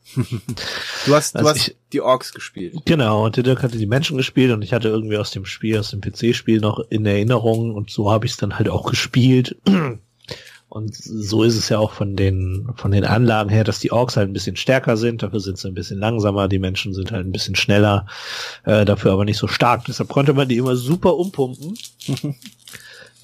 Du 1.05 1.15
hast, 1.15 1.35
du 1.35 1.39
Also 1.39 1.49
hast 1.51 1.67
ich- 1.69 1.75
die 1.93 2.01
Orks 2.01 2.33
gespielt. 2.33 2.81
Genau, 2.85 3.25
und 3.25 3.37
der 3.37 3.43
Dirk 3.43 3.63
hatte 3.63 3.77
die 3.77 3.85
Menschen 3.85 4.17
gespielt 4.17 4.51
und 4.51 4.61
ich 4.61 4.73
hatte 4.73 4.89
irgendwie 4.89 5.17
aus 5.17 5.31
dem 5.31 5.45
Spiel, 5.45 5.79
aus 5.79 5.91
dem 5.91 6.01
PC-Spiel 6.01 6.59
noch 6.59 6.79
in 6.89 7.05
Erinnerung 7.05 7.73
und 7.73 7.89
so 7.89 8.11
habe 8.11 8.25
ich 8.25 8.33
es 8.33 8.37
dann 8.37 8.57
halt 8.59 8.67
auch 8.69 8.89
gespielt. 8.89 9.55
Und 10.69 10.95
so 10.95 11.43
ist 11.43 11.55
es 11.55 11.69
ja 11.69 11.79
auch 11.79 11.93
von 11.93 12.15
den, 12.15 12.69
von 12.75 12.91
den 12.91 13.05
Anlagen 13.05 13.49
her, 13.49 13.63
dass 13.63 13.79
die 13.79 13.91
Orks 13.91 14.17
halt 14.17 14.29
ein 14.29 14.33
bisschen 14.33 14.57
stärker 14.57 14.97
sind, 14.97 15.23
dafür 15.23 15.39
sind 15.39 15.57
sie 15.57 15.67
ein 15.69 15.73
bisschen 15.73 15.99
langsamer, 15.99 16.49
die 16.49 16.59
Menschen 16.59 16.93
sind 16.93 17.11
halt 17.11 17.25
ein 17.25 17.31
bisschen 17.31 17.55
schneller, 17.55 18.05
äh, 18.65 18.83
dafür 18.83 19.13
aber 19.13 19.23
nicht 19.23 19.37
so 19.37 19.47
stark. 19.47 19.85
Deshalb 19.85 20.09
konnte 20.09 20.33
man 20.33 20.49
die 20.49 20.57
immer 20.57 20.75
super 20.75 21.15
umpumpen. 21.15 21.77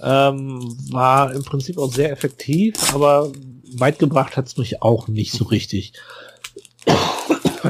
ähm, 0.01 0.77
war 0.89 1.33
im 1.33 1.43
Prinzip 1.43 1.77
auch 1.77 1.91
sehr 1.91 2.11
effektiv, 2.11 2.75
aber 2.93 3.31
weit 3.75 3.99
gebracht 3.99 4.37
hat 4.37 4.47
es 4.47 4.57
mich 4.57 4.81
auch 4.81 5.09
nicht 5.09 5.33
so 5.33 5.45
richtig. 5.45 5.93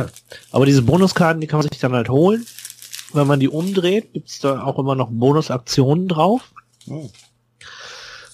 Aber 0.52 0.66
diese 0.66 0.82
Bonuskarten, 0.82 1.41
die 1.41 1.48
kann 1.48 1.60
man 1.60 1.70
sich 1.70 1.80
dann 1.80 1.94
halt 1.94 2.10
holen. 2.10 2.45
Wenn 3.14 3.28
man 3.28 3.40
die 3.40 3.48
umdreht, 3.48 4.14
gibt's 4.14 4.40
da 4.40 4.64
auch 4.64 4.80
immer 4.80 4.95
noch 4.95 5.10
Bonusaktionen 5.12 6.08
drauf. 6.08 6.52
Oh. 6.88 7.10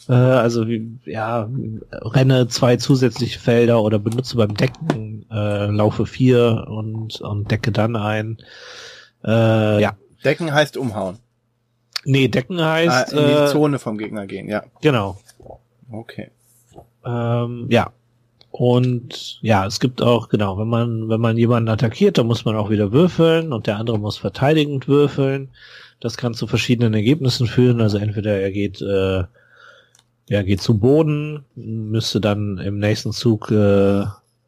Äh, 0.10 0.14
also 0.14 0.66
ja, 1.06 1.48
renne 1.92 2.48
zwei 2.48 2.78
zusätzliche 2.78 3.40
Felder 3.40 3.84
oder 3.84 4.00
benutze 4.00 4.38
beim 4.38 4.56
Decken, 4.56 5.26
äh, 5.32 5.68
laufe 5.68 6.08
vier 6.08 6.66
und, 6.68 7.22
und 7.22 7.52
decke 7.52 7.72
dann 7.72 7.96
ein. 7.96 8.40
Äh, 9.24 9.82
ja. 9.82 9.96
Decken 10.26 10.52
heißt 10.52 10.78
umhauen. 10.78 11.20
Nee, 12.06 12.28
decken 12.28 12.60
Ah, 12.60 12.74
heißt, 12.74 13.14
in 13.14 13.20
die 13.20 13.32
äh, 13.32 13.48
Zone 13.48 13.78
vom 13.78 13.98
Gegner 13.98 14.26
gehen, 14.26 14.50
ja. 14.50 14.64
genau. 14.82 15.20
Okay. 15.92 16.32
Ähm, 17.06 17.68
ja. 17.70 17.92
Und 18.52 19.38
ja, 19.42 19.68
es 19.68 19.80
gibt 19.80 20.02
auch, 20.02 20.28
genau, 20.30 20.58
wenn 20.58 20.68
man, 20.68 21.08
wenn 21.08 21.22
man 21.22 21.38
jemanden 21.38 21.70
attackiert, 21.70 22.18
dann 22.18 22.26
muss 22.26 22.46
man 22.46 22.56
auch 22.56 22.72
wieder 22.72 22.92
würfeln 22.92 23.54
und 23.54 23.68
der 23.68 23.78
andere 23.78 24.00
muss 24.00 24.18
verteidigend 24.18 24.88
würfeln. 24.88 25.50
Das 26.00 26.18
kann 26.18 26.34
zu 26.34 26.48
verschiedenen 26.48 26.96
Ergebnissen 26.96 27.46
führen. 27.46 27.80
Also 27.80 28.00
entweder 28.00 28.40
er 28.40 28.52
geht, 28.52 28.82
äh, 28.82 29.24
er 30.30 30.44
geht 30.44 30.62
zu 30.62 30.78
Boden, 30.78 31.44
müsste 31.56 32.22
dann 32.22 32.58
im 32.60 32.80
nächsten 32.80 33.12
Zug 33.12 33.50
äh, 33.52 34.06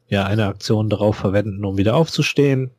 ja 0.08 0.24
eine 0.24 0.46
Aktion 0.46 0.88
darauf 0.88 1.16
verwenden, 1.16 1.64
um 1.64 1.76
wieder 1.76 1.94
aufzustehen. 1.96 2.70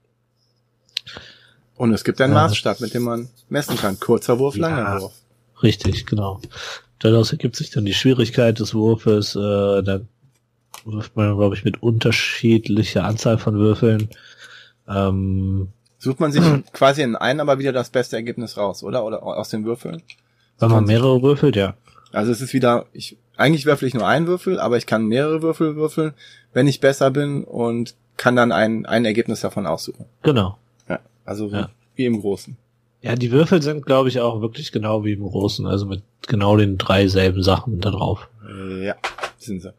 Und 1.76 1.94
es 1.94 2.04
gibt 2.04 2.22
einen 2.22 2.34
Ja. 2.34 2.44
Maßstab, 2.44 2.80
mit 2.80 2.94
dem 2.94 3.04
man 3.04 3.30
messen 3.50 3.76
kann. 3.78 4.00
Kurzer 4.00 4.40
Wurf, 4.40 4.56
Ja. 4.56 4.70
langer 4.70 5.02
Wurf. 5.02 5.14
Richtig, 5.62 6.06
genau. 6.06 6.40
Daraus 7.00 7.32
ergibt 7.32 7.56
sich 7.56 7.72
dann 7.72 7.86
die 7.86 7.94
Schwierigkeit 7.94 8.60
des 8.60 8.74
Wurfes. 8.74 9.36
Äh, 9.36 9.40
da 9.84 10.02
wirft 10.86 11.16
man, 11.16 11.36
glaube 11.38 11.56
ich, 11.56 11.64
mit 11.66 11.82
unterschiedlicher 11.84 13.04
Anzahl 13.04 13.38
von 13.38 13.56
Würfeln. 13.56 14.10
Ähm, 14.88 15.70
Sucht 15.98 16.20
man 16.20 16.32
sich 16.34 16.44
quasi 16.74 17.02
in 17.02 17.16
einen, 17.16 17.40
aber 17.40 17.60
wieder 17.60 17.72
das 17.72 17.90
beste 17.90 18.18
Ergebnis 18.18 18.58
raus, 18.58 18.84
oder? 18.84 19.06
Oder 19.06 19.24
aus 19.24 19.50
den 19.50 19.66
Würfeln? 19.66 20.02
wenn 20.60 20.70
man 20.70 20.86
mehrere 20.86 21.22
würfelt, 21.22 21.56
ja. 21.58 21.74
Also 22.14 22.32
es 22.32 22.40
ist 22.42 22.54
wieder, 22.54 22.86
ich, 22.94 23.18
eigentlich 23.36 23.66
würfel 23.66 23.88
ich 23.88 23.94
nur 23.94 24.08
einen 24.08 24.28
Würfel, 24.28 24.60
aber 24.60 24.78
ich 24.78 24.86
kann 24.86 25.06
mehrere 25.08 25.42
Würfel 25.42 25.76
würfeln, 25.76 26.14
wenn 26.54 26.68
ich 26.68 26.80
besser 26.80 27.12
bin 27.12 27.44
und 27.44 27.96
kann 28.18 28.36
dann 28.36 28.52
ein, 28.52 28.86
ein 28.86 29.04
Ergebnis 29.06 29.42
davon 29.42 29.66
aussuchen. 29.68 30.06
Genau. 30.22 30.58
Ja, 30.88 31.00
also 31.26 31.48
Ja. 31.48 31.70
wie 31.96 32.06
im 32.06 32.22
Großen. 32.22 32.56
Ja, 33.02 33.16
die 33.16 33.32
Würfel 33.32 33.62
sind, 33.62 33.86
glaube 33.86 34.08
ich, 34.10 34.22
auch 34.22 34.40
wirklich 34.42 34.72
genau 34.72 35.04
wie 35.04 35.14
im 35.14 35.24
Großen, 35.28 35.66
also 35.68 35.86
mit 35.86 36.04
genau 36.28 36.56
den 36.56 36.78
drei 36.78 37.08
selben 37.08 37.44
Sachen 37.44 37.82
da 37.82 37.92
drauf. 37.92 38.30
Ja, 38.82 38.96
sind 39.38 39.62
sie. 39.62 39.74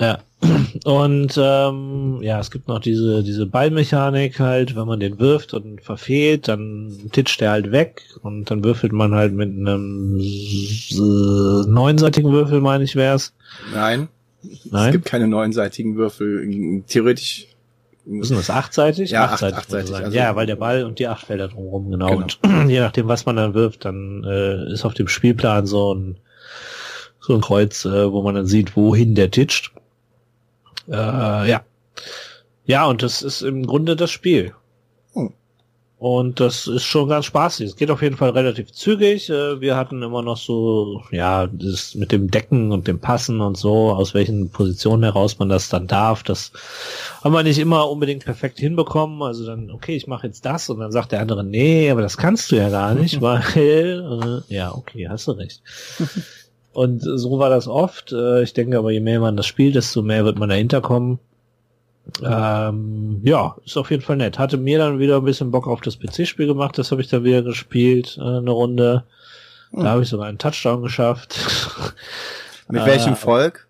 Ja. 0.00 0.18
Und 0.84 1.34
ähm, 1.36 2.18
ja, 2.22 2.38
es 2.38 2.50
gibt 2.52 2.68
noch 2.68 2.78
diese, 2.78 3.22
diese 3.24 3.46
Ballmechanik 3.46 4.38
halt, 4.38 4.76
wenn 4.76 4.86
man 4.86 5.00
den 5.00 5.18
wirft 5.18 5.52
und 5.54 5.80
verfehlt, 5.82 6.46
dann 6.46 6.92
titscht 7.10 7.40
der 7.40 7.50
halt 7.50 7.72
weg 7.72 8.02
und 8.22 8.48
dann 8.50 8.62
würfelt 8.62 8.92
man 8.92 9.14
halt 9.14 9.32
mit 9.32 9.48
einem 9.48 10.18
äh, 10.20 11.68
neunseitigen 11.68 12.30
Würfel, 12.32 12.60
meine 12.60 12.84
ich, 12.84 12.94
wär's. 12.94 13.32
Nein. 13.74 14.08
Nein? 14.70 14.86
Es 14.86 14.92
gibt 14.92 15.04
keine 15.06 15.26
neunseitigen 15.26 15.96
Würfel. 15.96 16.82
Theoretisch. 16.86 17.48
Was 18.06 18.30
ist 18.30 18.38
das? 18.38 18.50
Achtseitig? 18.50 19.10
Ja, 19.10 19.24
acht- 19.24 19.32
achtseitig. 19.42 19.58
achtseitig, 19.58 19.94
also- 19.96 20.16
ja, 20.16 20.36
weil 20.36 20.46
der 20.46 20.56
Ball 20.56 20.84
und 20.84 20.98
die 21.00 21.08
acht 21.08 21.26
Felder 21.26 21.48
drumherum, 21.48 21.90
genau. 21.90 22.08
Genau. 22.10 22.22
Und 22.22 22.38
je 22.70 22.78
nachdem, 22.80 23.08
was 23.08 23.26
man 23.26 23.34
dann 23.36 23.54
wirft, 23.54 23.84
dann 23.84 24.22
äh, 24.24 24.72
ist 24.72 24.84
auf 24.84 24.94
dem 24.94 25.08
Spielplan 25.08 25.66
so 25.66 25.94
ein 25.94 26.16
so 27.20 27.34
ein 27.34 27.40
Kreuz, 27.42 27.84
äh, 27.84 28.10
wo 28.12 28.22
man 28.22 28.36
dann 28.36 28.46
sieht, 28.46 28.76
wohin 28.76 29.14
der 29.16 29.30
titscht. 29.30 29.72
Äh, 30.90 31.50
ja. 31.50 31.62
Ja, 32.64 32.86
und 32.86 33.02
das 33.02 33.22
ist 33.22 33.42
im 33.42 33.66
Grunde 33.66 33.96
das 33.96 34.10
Spiel. 34.10 34.52
Hm. 35.14 35.32
Und 35.98 36.38
das 36.38 36.66
ist 36.68 36.84
schon 36.84 37.08
ganz 37.08 37.24
spaßig. 37.24 37.70
Es 37.70 37.76
geht 37.76 37.90
auf 37.90 38.02
jeden 38.02 38.16
Fall 38.16 38.30
relativ 38.30 38.70
zügig. 38.72 39.30
Äh, 39.30 39.60
Wir 39.60 39.74
hatten 39.76 40.02
immer 40.02 40.22
noch 40.22 40.36
so, 40.36 41.02
ja, 41.10 41.48
das 41.48 41.94
mit 41.94 42.12
dem 42.12 42.30
Decken 42.30 42.70
und 42.70 42.86
dem 42.86 43.00
Passen 43.00 43.40
und 43.40 43.56
so, 43.56 43.90
aus 43.90 44.14
welchen 44.14 44.50
Positionen 44.50 45.02
heraus 45.02 45.38
man 45.38 45.48
das 45.48 45.68
dann 45.70 45.86
darf. 45.88 46.22
Das 46.22 46.52
haben 47.24 47.32
wir 47.32 47.42
nicht 47.42 47.58
immer 47.58 47.90
unbedingt 47.90 48.24
perfekt 48.24 48.58
hinbekommen. 48.58 49.22
Also 49.22 49.44
dann, 49.46 49.70
okay, 49.70 49.96
ich 49.96 50.06
mache 50.06 50.26
jetzt 50.28 50.44
das 50.44 50.68
und 50.70 50.78
dann 50.78 50.92
sagt 50.92 51.10
der 51.12 51.20
andere, 51.20 51.42
nee, 51.42 51.90
aber 51.90 52.02
das 52.02 52.16
kannst 52.16 52.52
du 52.52 52.56
ja 52.56 52.68
gar 52.68 52.94
nicht, 52.94 53.20
weil, 53.22 54.44
äh, 54.48 54.54
ja, 54.54 54.72
okay, 54.72 55.08
hast 55.08 55.26
du 55.26 55.32
recht. 55.32 55.62
Und 56.78 57.00
so 57.00 57.38
war 57.40 57.50
das 57.50 57.66
oft. 57.66 58.12
Äh, 58.12 58.42
Ich 58.44 58.52
denke 58.52 58.78
aber, 58.78 58.92
je 58.92 59.00
mehr 59.00 59.18
man 59.18 59.36
das 59.36 59.46
spielt, 59.46 59.74
desto 59.74 60.00
mehr 60.02 60.24
wird 60.24 60.38
man 60.38 60.48
dahinter 60.48 60.80
kommen. 60.80 61.18
Ähm, 62.22 63.20
ja, 63.24 63.56
ist 63.64 63.76
auf 63.76 63.90
jeden 63.90 64.02
Fall 64.02 64.16
nett. 64.16 64.38
Hatte 64.38 64.56
mir 64.58 64.78
dann 64.78 64.98
wieder 65.00 65.16
ein 65.16 65.24
bisschen 65.24 65.50
Bock 65.50 65.66
auf 65.66 65.80
das 65.80 65.98
PC-Spiel 65.98 66.46
gemacht. 66.46 66.78
Das 66.78 66.90
habe 66.92 67.00
ich 67.02 67.08
dann 67.08 67.24
wieder 67.24 67.42
gespielt, 67.42 68.16
äh, 68.18 68.22
eine 68.22 68.50
Runde. 68.52 69.04
Da 69.72 69.78
Hm. 69.80 69.88
habe 69.88 70.02
ich 70.02 70.08
sogar 70.08 70.28
einen 70.28 70.38
Touchdown 70.38 70.82
geschafft. 70.82 71.36
Mit 72.68 72.82
Äh, 72.82 72.86
welchem 72.86 73.16
Volk? 73.16 73.66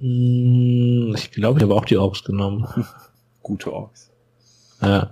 Mm, 0.00 1.14
ich 1.14 1.30
glaube, 1.32 1.58
ich 1.58 1.62
habe 1.64 1.74
auch 1.74 1.84
die 1.84 1.98
Orks 1.98 2.24
genommen. 2.24 2.66
Gute 3.42 3.72
Orks. 3.72 4.10
Ja. 4.80 5.10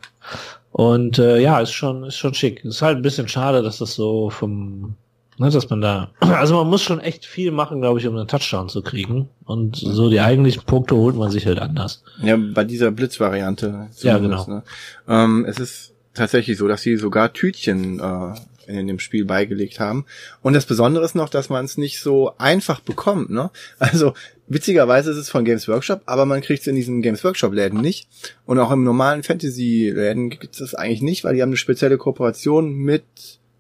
Und 0.73 1.19
äh, 1.19 1.39
ja, 1.41 1.61
ist 1.61 1.73
schon, 1.73 2.03
ist 2.05 2.17
schon 2.17 2.35
schick. 2.35 2.65
Ist 2.65 2.81
halt 2.83 2.97
ein 2.97 3.03
bisschen 3.03 3.29
schade, 3.29 3.63
dass 3.63 3.79
das 3.79 3.95
so 3.95 4.31
vom, 4.31 4.95
ne, 5.39 5.51
dass 5.51 5.69
man 5.71 5.81
da, 5.81 6.11
also 6.21 6.57
man 6.57 6.69
muss 6.69 6.83
schon 6.83 7.01
echt 7.01 7.25
viel 7.25 7.51
machen, 7.51 7.81
glaube 7.81 7.99
ich, 7.99 8.07
um 8.07 8.17
einen 8.17 8.29
Touchdown 8.29 8.69
zu 8.69 8.83
kriegen. 8.83 9.29
Und 9.45 9.77
so 9.77 10.11
die 10.11 10.21
eigentlichen 10.21 10.63
Punkte 10.65 10.97
holt 10.97 11.17
man 11.17 11.31
sich 11.31 11.47
halt 11.47 11.59
anders. 11.59 12.03
Ja, 12.23 12.37
bei 12.37 12.65
dieser 12.65 12.91
Blitzvariante. 12.91 13.89
Ja, 14.01 14.19
genau. 14.19 14.47
Ne? 14.47 14.63
Ähm, 15.09 15.45
es 15.49 15.59
ist 15.59 15.93
tatsächlich 16.15 16.59
so, 16.59 16.67
dass 16.67 16.83
sie 16.83 16.97
sogar 16.97 17.33
Tütchen 17.33 18.01
äh, 18.01 18.35
in 18.67 18.87
dem 18.87 18.99
Spiel 18.99 19.25
beigelegt 19.25 19.81
haben. 19.81 20.05
Und 20.43 20.55
das 20.55 20.67
Besondere 20.67 21.05
ist 21.05 21.15
noch, 21.15 21.29
dass 21.29 21.49
man 21.49 21.65
es 21.65 21.77
nicht 21.77 22.01
so 22.01 22.33
einfach 22.39 22.81
bekommt. 22.81 23.31
Ne? 23.31 23.51
Also 23.79 24.15
witzigerweise 24.49 25.11
ist 25.11 25.17
es 25.17 25.31
von 25.31 25.45
Games 25.45 25.69
Workshop, 25.69 26.03
aber 26.07 26.27
man 26.27 26.41
kriegt 26.41 26.63
es 26.63 26.67
in 26.67 26.77
diesen 26.77 27.03
Games 27.03 27.23
Workshop 27.25 27.53
Läden 27.53 27.81
nicht. 27.81 28.09
Und 28.45 28.59
auch 28.59 28.71
im 28.71 28.85
normalen 28.85 29.23
Fantasy 29.23 29.93
Läden 29.95 30.31
gibt 30.31 30.55
es 30.55 30.59
das 30.59 30.75
eigentlich 30.75 31.03
nicht, 31.03 31.25
weil 31.25 31.35
die 31.35 31.43
haben 31.43 31.51
eine 31.51 31.57
spezielle 31.57 31.99
Kooperation 31.99 32.75
mit 32.75 33.05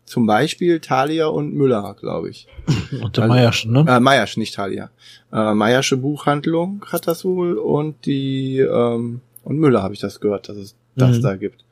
zum 0.07 0.25
Beispiel 0.27 0.81
Thalia 0.81 1.27
und 1.27 1.53
Müller, 1.55 1.95
glaube 2.01 2.31
ich. 2.31 2.47
Und 3.03 3.17
der 3.17 3.25
Also- 3.25 3.35
Meier 3.35 3.53
schon, 3.53 3.73
ne? 3.73 3.85
Äh, 3.87 4.01
Meiersch, 4.01 4.37
nicht 4.39 4.55
Thalia. 4.55 4.91
Äh, 5.33 5.53
Meiersche 5.55 5.97
Buchhandlung 5.99 6.83
hat 6.87 7.07
das 7.07 7.25
wohl 7.25 7.59
und 7.59 8.07
die 8.07 8.59
ähm, 8.61 9.21
und 9.45 9.59
Müller 9.59 9.83
habe 9.83 9.93
ich 9.95 10.01
das 10.01 10.21
gehört, 10.21 10.49
dass 10.49 10.57
es 10.57 10.75
das 10.97 11.19
Mhm. 11.19 11.23
da 11.23 11.37
gibt. 11.37 11.65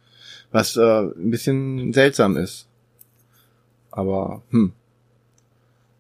Was 0.53 0.77
äh, 0.77 0.83
ein 1.03 1.31
bisschen 1.31 1.93
seltsam 1.93 2.37
ist. 2.37 2.67
Aber 3.91 4.43
hm. 4.51 4.73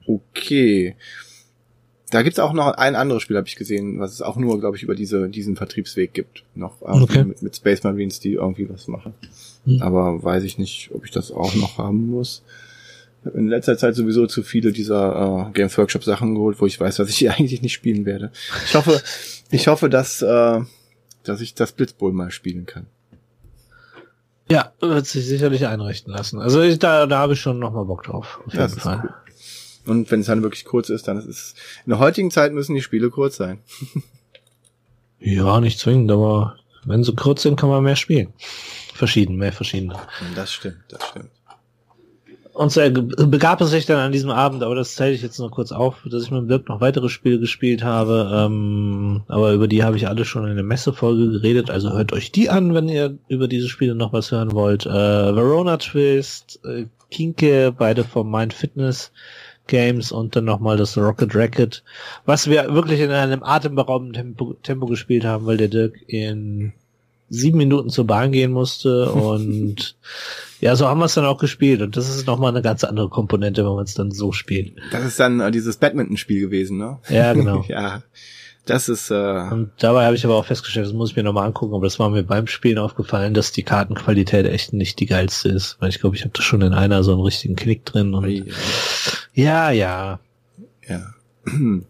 Okay. 0.06 0.97
Da 2.11 2.23
gibt's 2.23 2.39
auch 2.39 2.52
noch 2.52 2.66
ein 2.74 2.94
anderes 2.94 3.23
Spiel, 3.23 3.36
habe 3.36 3.48
ich 3.48 3.56
gesehen, 3.56 3.98
was 3.98 4.12
es 4.12 4.23
auch 4.23 4.36
nur, 4.36 4.61
glaube 4.61 4.77
ich, 4.77 4.82
über 4.82 4.94
diese, 4.94 5.28
diesen 5.28 5.56
Vertriebsweg 5.56 6.12
gibt. 6.12 6.44
Noch 6.55 6.81
irgendwie 6.82 7.02
Okay. 7.05 7.24
mit, 7.24 7.43
mit 7.43 7.56
Space 7.56 7.82
Marines, 7.82 8.20
die 8.20 8.35
irgendwie 8.35 8.69
was 8.69 8.86
machen. 8.86 9.15
Hm. 9.65 9.82
Aber 9.82 10.23
weiß 10.23 10.45
ich 10.45 10.59
nicht, 10.59 10.91
ob 10.95 11.05
ich 11.05 11.11
das 11.11 11.31
auch 11.31 11.55
noch 11.55 11.78
haben 11.78 12.09
muss. 12.11 12.43
Ich 13.23 13.27
habe 13.27 13.39
in 13.39 13.49
letzter 13.49 13.78
Zeit 13.78 13.95
sowieso 13.95 14.27
zu 14.27 14.43
viele 14.43 14.73
dieser 14.73 15.49
äh, 15.49 15.53
Games 15.53 15.77
Workshop 15.78 16.05
Sachen 16.05 16.35
geholt, 16.35 16.61
wo 16.61 16.66
ich 16.66 16.78
weiß, 16.78 16.97
dass 16.97 17.09
ich 17.09 17.16
die 17.19 17.31
eigentlich 17.31 17.62
nicht 17.62 17.73
spielen 17.73 18.05
werde. 18.05 18.31
Ich 18.66 18.74
hoffe, 18.74 19.03
ich 19.51 19.66
hoffe, 19.69 19.89
dass, 19.89 20.20
äh, 20.23 20.61
dass 21.23 21.41
ich 21.41 21.55
das 21.55 21.73
Blitzbowl 21.73 22.12
mal 22.12 22.31
spielen 22.31 22.66
kann. 22.66 22.86
Ja, 24.51 24.73
wird 24.81 25.07
sich 25.07 25.24
sicherlich 25.24 25.66
einrichten 25.66 26.12
lassen. 26.12 26.39
Also 26.39 26.61
ich, 26.61 26.78
da, 26.78 27.07
da 27.07 27.19
habe 27.19 27.32
ich 27.32 27.41
schon 27.41 27.59
nochmal 27.59 27.86
Bock 27.86 28.03
drauf. 28.03 28.41
Auf 28.47 28.53
Ja, 28.53 28.62
jeden 28.66 28.77
ist 28.77 28.82
Fall. 28.82 29.01
cool. 29.05 29.15
Und 29.86 30.11
wenn 30.11 30.20
es 30.20 30.27
dann 30.27 30.43
wirklich 30.43 30.65
kurz 30.66 30.91
ist, 30.91 31.09
dann 31.09 31.16
ist 31.19 31.27
es. 31.27 31.55
In 31.86 31.91
der 31.91 31.99
heutigen 31.99 32.31
Zeit 32.31 32.53
müssen 32.53 32.74
die 32.74 32.82
Spiele 32.82 33.11
kurz 33.11 33.36
sein. 33.36 33.59
Ja, 35.20 35.59
nicht 35.61 35.78
zwingend, 35.78 36.11
aber 36.11 36.57
wenn 36.85 37.03
sie 37.03 37.15
kurz 37.15 37.41
sind, 37.43 37.59
kann 37.59 37.70
man 37.70 37.82
mehr 37.82 37.97
spielen. 37.97 38.35
Verschieden, 38.94 39.36
mehr 39.36 39.52
verschiedene. 39.52 39.96
Das 40.36 40.52
stimmt, 40.52 40.76
das 40.88 41.04
stimmt. 41.08 41.30
Und 42.52 42.70
so 42.70 42.80
erge- 42.80 43.26
begab 43.26 43.60
es 43.60 43.70
sich 43.70 43.84
dann 43.84 43.98
an 43.98 44.12
diesem 44.12 44.30
Abend, 44.30 44.62
aber 44.62 44.76
das 44.76 44.94
zähle 44.94 45.10
ich 45.10 45.22
jetzt 45.22 45.40
nur 45.40 45.50
kurz 45.50 45.72
auf, 45.72 45.96
dass 46.08 46.22
ich 46.22 46.30
mit 46.30 46.48
Dirk 46.48 46.68
noch 46.68 46.80
weitere 46.80 47.08
Spiele 47.08 47.40
gespielt 47.40 47.82
habe. 47.82 48.30
Ähm, 48.32 49.24
aber 49.26 49.52
über 49.52 49.66
die 49.66 49.82
habe 49.82 49.96
ich 49.96 50.06
alle 50.06 50.24
schon 50.24 50.46
in 50.46 50.54
der 50.54 50.64
Messefolge 50.64 51.32
geredet. 51.32 51.68
Also 51.68 51.92
hört 51.92 52.12
euch 52.12 52.30
die 52.30 52.50
an, 52.50 52.72
wenn 52.72 52.88
ihr 52.88 53.18
über 53.26 53.48
diese 53.48 53.68
Spiele 53.68 53.96
noch 53.96 54.12
was 54.12 54.30
hören 54.30 54.52
wollt. 54.52 54.86
Äh, 54.86 54.90
Verona 55.34 55.78
Twist, 55.78 56.60
äh, 56.64 56.86
Kinke, 57.10 57.74
beide 57.76 58.04
vom 58.04 58.30
Mind 58.30 58.54
Fitness 58.54 59.10
Games 59.66 60.12
und 60.12 60.36
dann 60.36 60.44
nochmal 60.44 60.76
das 60.76 60.96
Rocket 60.96 61.34
Racket, 61.34 61.82
was 62.26 62.48
wir 62.48 62.72
wirklich 62.72 63.00
in 63.00 63.10
einem 63.10 63.42
atemberaubenden 63.42 64.12
Tempo, 64.14 64.54
Tempo 64.62 64.86
gespielt 64.86 65.24
haben, 65.24 65.46
weil 65.46 65.56
der 65.56 65.68
Dirk 65.68 65.96
in 66.06 66.72
sieben 67.28 67.59
Minuten 67.59 67.90
zur 67.90 68.06
Bahn 68.06 68.32
gehen 68.32 68.52
musste 68.52 69.10
und 69.12 69.96
ja, 70.60 70.76
so 70.76 70.88
haben 70.88 70.98
wir 70.98 71.06
es 71.06 71.14
dann 71.14 71.26
auch 71.26 71.38
gespielt 71.38 71.82
und 71.82 71.96
das 71.96 72.09
ist 72.09 72.26
nochmal 72.26 72.51
eine 72.51 72.62
ganz 72.62 72.84
andere 72.84 73.09
Komponente, 73.09 73.64
wenn 73.64 73.74
man 73.74 73.84
es 73.84 73.94
dann 73.94 74.10
so 74.10 74.32
spielt. 74.32 74.76
Das 74.92 75.05
ist 75.05 75.20
dann 75.20 75.40
äh, 75.40 75.51
dieses 75.51 75.76
Badminton-Spiel 75.76 76.40
gewesen, 76.40 76.78
ne? 76.78 76.98
Ja, 77.09 77.32
genau. 77.34 77.64
ja. 77.68 78.02
Das 78.66 78.88
ist, 78.88 79.10
äh, 79.10 79.14
Und 79.14 79.72
dabei 79.78 80.06
habe 80.06 80.16
ich 80.16 80.24
aber 80.24 80.36
auch 80.36 80.46
festgestellt, 80.46 80.86
das 80.86 80.94
muss 80.94 81.10
ich 81.10 81.16
mir 81.16 81.22
nochmal 81.22 81.46
angucken, 81.46 81.74
aber 81.74 81.84
das 81.84 81.98
war 81.98 82.09
mir 82.09 82.22
beim 82.22 82.46
Spielen 82.46 82.78
aufgefallen, 82.78 83.34
dass 83.34 83.52
die 83.52 83.62
Kartenqualität 83.62 84.46
echt 84.46 84.72
nicht 84.72 85.01
die 85.01 85.06
geilste 85.06 85.51
ist, 85.51 85.76
weil 85.80 85.90
ich 85.90 86.01
glaube, 86.01 86.16
ich 86.16 86.22
habe 86.22 86.32
da 86.32 86.40
schon 86.40 86.62
in 86.62 86.72
einer 86.72 87.02
so 87.02 87.12
einen 87.12 87.20
richtigen 87.20 87.56
Knick 87.56 87.84
drin 87.84 88.14
und 88.14 88.46
ja, 89.34 89.70
ja. 89.70 90.18
ja. 90.88 91.14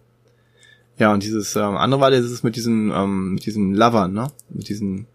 Ja, 0.97 1.13
und 1.13 1.25
dieses 1.25 1.57
ähm, 1.57 1.77
andere 1.77 2.01
war 2.01 2.13
dieses 2.13 2.45
mit 2.45 2.55
diesen, 2.55 2.93
ähm, 2.93 3.35
mit 3.35 3.47
diesen 3.47 3.75
Lovern, 3.75 4.13
ne? 4.13 4.29
Mit 4.49 4.69
diesen, 4.69 5.09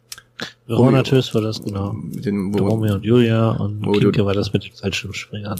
Tschüss 1.03 1.33
war 1.33 1.41
das, 1.41 1.61
genau. 1.63 1.93
mit 1.93 2.25
den, 2.25 2.53
wo, 2.53 2.67
Romeo 2.67 2.93
und 2.95 3.03
Julia 3.03 3.49
und 3.51 3.81
du- 3.81 3.91
Kinke 3.93 4.23
war 4.25 4.33
das 4.35 4.53
mit 4.53 4.63
den 4.65 4.73
Fallschirmspringern. 4.73 5.59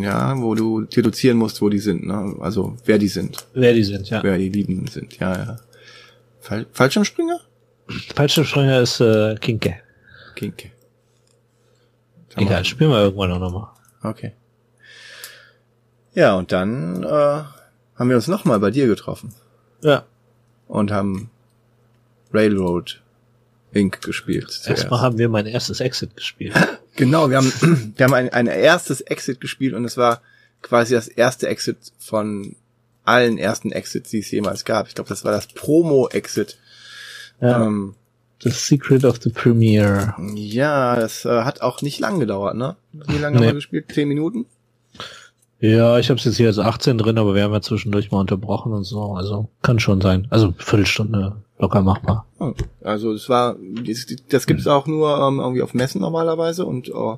ja, 0.00 0.36
wo 0.40 0.54
du 0.56 0.82
deduzieren 0.82 1.38
musst, 1.38 1.62
wo 1.62 1.68
die 1.68 1.78
sind, 1.78 2.04
ne? 2.06 2.34
Also, 2.40 2.76
wer 2.84 2.98
die 2.98 3.06
sind, 3.08 3.46
Wer 3.54 3.72
die 3.72 3.84
sind, 3.84 4.10
ja. 4.10 4.22
wer 4.22 4.36
die 4.38 4.48
Lieben 4.48 4.86
sind, 4.88 5.16
ja, 5.18 5.32
ja. 5.36 5.56
Fall, 6.40 6.66
Fallschirmspringer? 6.72 7.38
Fallschirmspringer 8.16 8.80
ist 8.80 9.00
äh, 9.00 9.36
Kinke. 9.40 9.76
Kinke. 10.34 10.70
Egal, 12.36 12.64
spielen 12.64 12.90
wir 12.90 12.98
irgendwann 13.02 13.30
auch 13.32 13.38
nochmal. 13.38 13.68
Okay. 14.02 14.32
Ja, 16.14 16.34
und 16.34 16.50
dann 16.50 17.02
äh, 17.04 17.06
haben 17.08 18.08
wir 18.08 18.16
uns 18.16 18.26
nochmal 18.26 18.58
bei 18.58 18.70
dir 18.70 18.86
getroffen 18.86 19.32
Ja. 19.82 20.04
und 20.66 20.90
haben 20.90 21.30
Railroad 22.32 23.01
Inc. 23.72 24.02
gespielt. 24.02 24.50
zuerst. 24.50 24.68
Erstmal 24.82 25.00
haben 25.00 25.18
wir 25.18 25.28
mein 25.28 25.46
erstes 25.46 25.80
Exit 25.80 26.16
gespielt. 26.16 26.54
Genau, 26.94 27.30
wir 27.30 27.38
haben, 27.38 27.50
wir 27.96 28.04
haben 28.04 28.12
ein, 28.12 28.28
ein 28.28 28.46
erstes 28.46 29.00
Exit 29.00 29.40
gespielt 29.40 29.72
und 29.72 29.86
es 29.86 29.96
war 29.96 30.20
quasi 30.60 30.92
das 30.92 31.08
erste 31.08 31.48
Exit 31.48 31.78
von 31.98 32.54
allen 33.04 33.38
ersten 33.38 33.72
Exits, 33.72 34.10
die 34.10 34.18
es 34.18 34.30
jemals 34.30 34.66
gab. 34.66 34.88
Ich 34.88 34.94
glaube, 34.94 35.08
das 35.08 35.24
war 35.24 35.32
das 35.32 35.46
Promo-Exit. 35.46 36.58
Ja. 37.40 37.64
Ähm, 37.64 37.94
The 38.42 38.50
Secret 38.50 39.06
of 39.06 39.20
the 39.22 39.30
Premiere. 39.30 40.14
ja, 40.34 40.94
das 40.96 41.24
äh, 41.24 41.30
hat 41.44 41.62
auch 41.62 41.80
nicht 41.80 41.98
lang 41.98 42.20
gedauert, 42.20 42.56
ne? 42.56 42.76
Wie 42.92 43.16
lange 43.16 43.36
haben 43.36 43.40
Nee. 43.40 43.46
wir 43.48 43.54
gespielt? 43.54 43.86
Zehn 43.90 44.08
Minuten? 44.08 44.44
Ja, 45.60 45.98
ich 45.98 46.10
habe 46.10 46.18
es 46.18 46.24
jetzt 46.24 46.36
hier 46.36 46.48
als 46.48 46.58
18 46.58 46.98
drin, 46.98 47.16
aber 47.18 47.34
wir 47.34 47.42
haben 47.44 47.52
ja 47.54 47.62
zwischendurch 47.62 48.10
mal 48.10 48.18
unterbrochen 48.18 48.72
und 48.72 48.84
so. 48.84 49.12
Also 49.14 49.48
kann 49.62 49.78
schon 49.78 50.00
sein. 50.02 50.26
Also 50.28 50.52
Viertelstunde 50.58 51.36
locker 51.62 51.80
machbar. 51.80 52.26
Oh, 52.38 52.52
Also 52.82 53.12
es 53.12 53.28
war, 53.28 53.56
das, 54.28 54.46
gibt's 54.46 54.66
auch 54.66 54.86
nur 54.86 55.16
ähm, 55.18 55.38
irgendwie 55.38 55.62
auf 55.62 55.72
Messen 55.74 56.00
normalerweise 56.00 56.66
und 56.66 56.88
äh, 56.88 57.16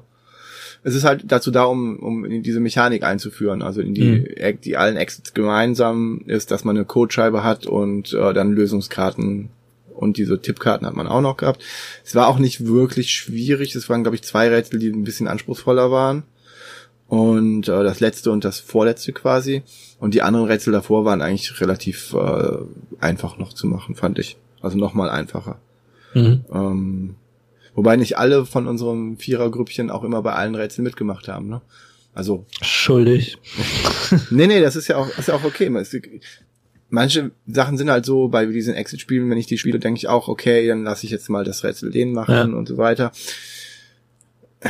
es 0.84 0.94
ist 0.94 1.04
halt 1.04 1.24
dazu 1.28 1.50
da, 1.50 1.64
um, 1.64 1.98
um 1.98 2.24
in 2.26 2.42
diese 2.42 2.60
Mechanik 2.60 3.02
einzuführen, 3.04 3.62
also 3.62 3.80
in 3.80 3.94
die, 3.94 4.26
Mhm. 4.38 4.60
die 4.62 4.76
allen 4.76 4.96
Exits 4.98 5.32
gemeinsam 5.32 6.20
ist, 6.26 6.50
dass 6.50 6.64
man 6.64 6.76
eine 6.76 6.84
Codescheibe 6.84 7.42
hat 7.42 7.66
und 7.66 8.12
äh, 8.12 8.34
dann 8.34 8.52
Lösungskarten 8.52 9.48
und 9.94 10.18
diese 10.18 10.40
Tippkarten 10.40 10.86
hat 10.86 10.94
man 10.94 11.06
auch 11.06 11.22
noch 11.22 11.38
gehabt. 11.38 11.62
Es 12.04 12.14
war 12.14 12.28
auch 12.28 12.38
nicht 12.38 12.66
wirklich 12.66 13.12
schwierig, 13.12 13.74
es 13.74 13.88
waren, 13.88 14.02
glaube 14.02 14.16
ich, 14.16 14.22
zwei 14.24 14.48
Rätsel, 14.48 14.78
die 14.78 14.88
ein 14.90 15.04
bisschen 15.04 15.26
anspruchsvoller 15.28 15.90
waren. 15.90 16.24
Und 17.08 17.68
äh, 17.68 17.84
das 17.84 18.00
letzte 18.00 18.30
und 18.30 18.44
das 18.44 18.60
vorletzte 18.60 19.12
quasi. 19.12 19.62
Und 20.00 20.14
die 20.14 20.22
anderen 20.22 20.46
Rätsel 20.46 20.72
davor 20.72 21.04
waren 21.04 21.22
eigentlich 21.22 21.60
relativ 21.60 22.14
äh, 22.14 22.56
einfach 22.98 23.38
noch 23.38 23.52
zu 23.52 23.66
machen, 23.66 23.94
fand 23.94 24.18
ich. 24.18 24.36
Also 24.60 24.78
nochmal 24.78 25.10
einfacher. 25.10 25.58
Mhm. 26.14 26.44
Ähm, 26.52 27.14
wobei 27.74 27.96
nicht 27.96 28.16
alle 28.16 28.46
von 28.46 28.66
unserem 28.66 29.18
Vierergrüppchen 29.18 29.90
auch 29.90 30.02
immer 30.04 30.22
bei 30.22 30.32
allen 30.32 30.54
Rätseln 30.54 30.84
mitgemacht 30.84 31.28
haben, 31.28 31.48
ne? 31.48 31.60
Also, 32.14 32.46
Schuldig. 32.62 33.36
nee, 34.30 34.46
nee, 34.46 34.60
das 34.60 34.76
ist 34.76 34.86
ja 34.86 34.96
auch, 34.96 35.08
ist 35.18 35.26
ja 35.28 35.34
auch 35.34 35.42
okay. 35.42 35.68
Manche 36.88 37.32
Sachen 37.46 37.76
sind 37.76 37.90
halt 37.90 38.06
so, 38.06 38.28
bei 38.28 38.46
diesen 38.46 38.74
Exit-Spielen, 38.74 39.28
wenn 39.28 39.36
ich 39.38 39.46
die 39.48 39.58
spiele, 39.58 39.80
denke 39.80 39.98
ich 39.98 40.06
auch, 40.06 40.28
okay, 40.28 40.68
dann 40.68 40.84
lasse 40.84 41.06
ich 41.06 41.10
jetzt 41.10 41.28
mal 41.28 41.42
das 41.42 41.64
Rätsel 41.64 41.90
den 41.90 42.12
machen 42.12 42.34
Ja. 42.34 42.44
und 42.44 42.68
so 42.68 42.76
weiter. 42.76 43.10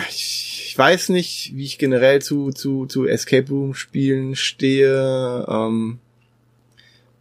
Ich, 0.09 0.53
ich 0.74 0.78
weiß 0.78 1.10
nicht, 1.10 1.52
wie 1.55 1.62
ich 1.62 1.78
generell 1.78 2.20
zu, 2.20 2.51
zu, 2.51 2.86
zu 2.86 3.06
Escape 3.06 3.48
Room-Spielen 3.48 4.34
stehe. 4.34 5.46
Ähm, 5.48 6.01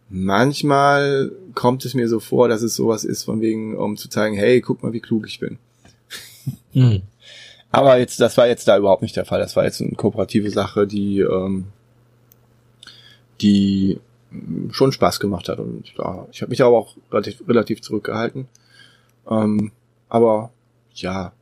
manchmal 0.09 1.31
kommt 1.53 1.85
es 1.85 1.93
mir 1.93 2.09
so 2.09 2.19
vor, 2.19 2.47
dass 2.47 2.63
es 2.63 2.73
sowas 2.73 3.03
ist, 3.03 3.25
von 3.25 3.41
wegen, 3.41 3.77
um 3.77 3.95
zu 3.95 4.09
zeigen, 4.09 4.35
hey, 4.35 4.59
guck 4.59 4.81
mal, 4.81 4.91
wie 4.91 5.01
klug 5.01 5.27
ich 5.27 5.39
bin. 5.39 5.59
Mhm. 6.73 7.03
Aber 7.69 7.99
jetzt, 7.99 8.19
das 8.19 8.35
war 8.38 8.47
jetzt 8.47 8.67
da 8.67 8.75
überhaupt 8.75 9.03
nicht 9.03 9.15
der 9.15 9.25
Fall. 9.25 9.39
Das 9.39 9.55
war 9.55 9.65
jetzt 9.65 9.81
eine 9.81 9.91
kooperative 9.91 10.49
Sache, 10.49 10.88
die, 10.88 11.19
ähm, 11.19 11.65
die 13.39 13.99
schon 14.71 14.91
Spaß 14.91 15.19
gemacht 15.19 15.47
hat. 15.47 15.59
Und 15.59 15.93
ja, 15.95 16.27
ich 16.31 16.41
habe 16.41 16.49
mich 16.49 16.63
aber 16.63 16.75
auch 16.75 16.97
relativ, 17.11 17.47
relativ 17.47 17.84
zurückgehalten. 17.84 18.47
Ähm, 19.30 19.71
aber 20.09 20.51
ja, 20.95 21.34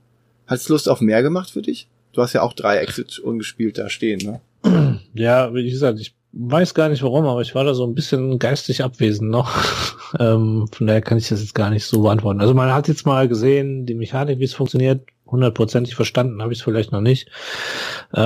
hat's 0.45 0.67
Lust 0.67 0.89
auf 0.89 0.99
mehr 0.99 1.23
gemacht 1.23 1.49
für 1.51 1.61
dich? 1.61 1.87
Du 2.13 2.21
hast 2.21 2.33
ja 2.33 2.41
auch 2.41 2.53
drei 2.53 2.77
Exit 2.77 3.19
ungespielt 3.19 3.77
da 3.77 3.89
stehen, 3.89 4.19
ne? 4.63 4.99
Ja, 5.13 5.53
wie 5.53 5.69
gesagt, 5.69 5.99
ich 5.99 6.15
weiß 6.33 6.73
gar 6.73 6.89
nicht 6.89 7.03
warum, 7.03 7.25
aber 7.25 7.41
ich 7.41 7.55
war 7.55 7.63
da 7.63 7.73
so 7.73 7.85
ein 7.85 7.95
bisschen 7.95 8.39
geistig 8.39 8.83
abwesend 8.83 9.29
noch. 9.29 9.51
ähm, 10.19 10.67
von 10.71 10.87
daher 10.87 11.01
kann 11.01 11.17
ich 11.17 11.29
das 11.29 11.41
jetzt 11.41 11.55
gar 11.55 11.69
nicht 11.69 11.85
so 11.85 12.03
beantworten. 12.03 12.41
Also 12.41 12.53
man 12.53 12.73
hat 12.73 12.87
jetzt 12.87 13.05
mal 13.05 13.27
gesehen, 13.27 13.85
die 13.85 13.95
Mechanik, 13.95 14.39
wie 14.39 14.45
es 14.45 14.53
funktioniert, 14.53 15.01
hundertprozentig 15.25 15.95
verstanden 15.95 16.41
habe 16.41 16.51
ich 16.53 16.59
es 16.59 16.63
vielleicht 16.63 16.91
noch 16.91 17.01
nicht. 17.01 17.29
Äh, 18.13 18.19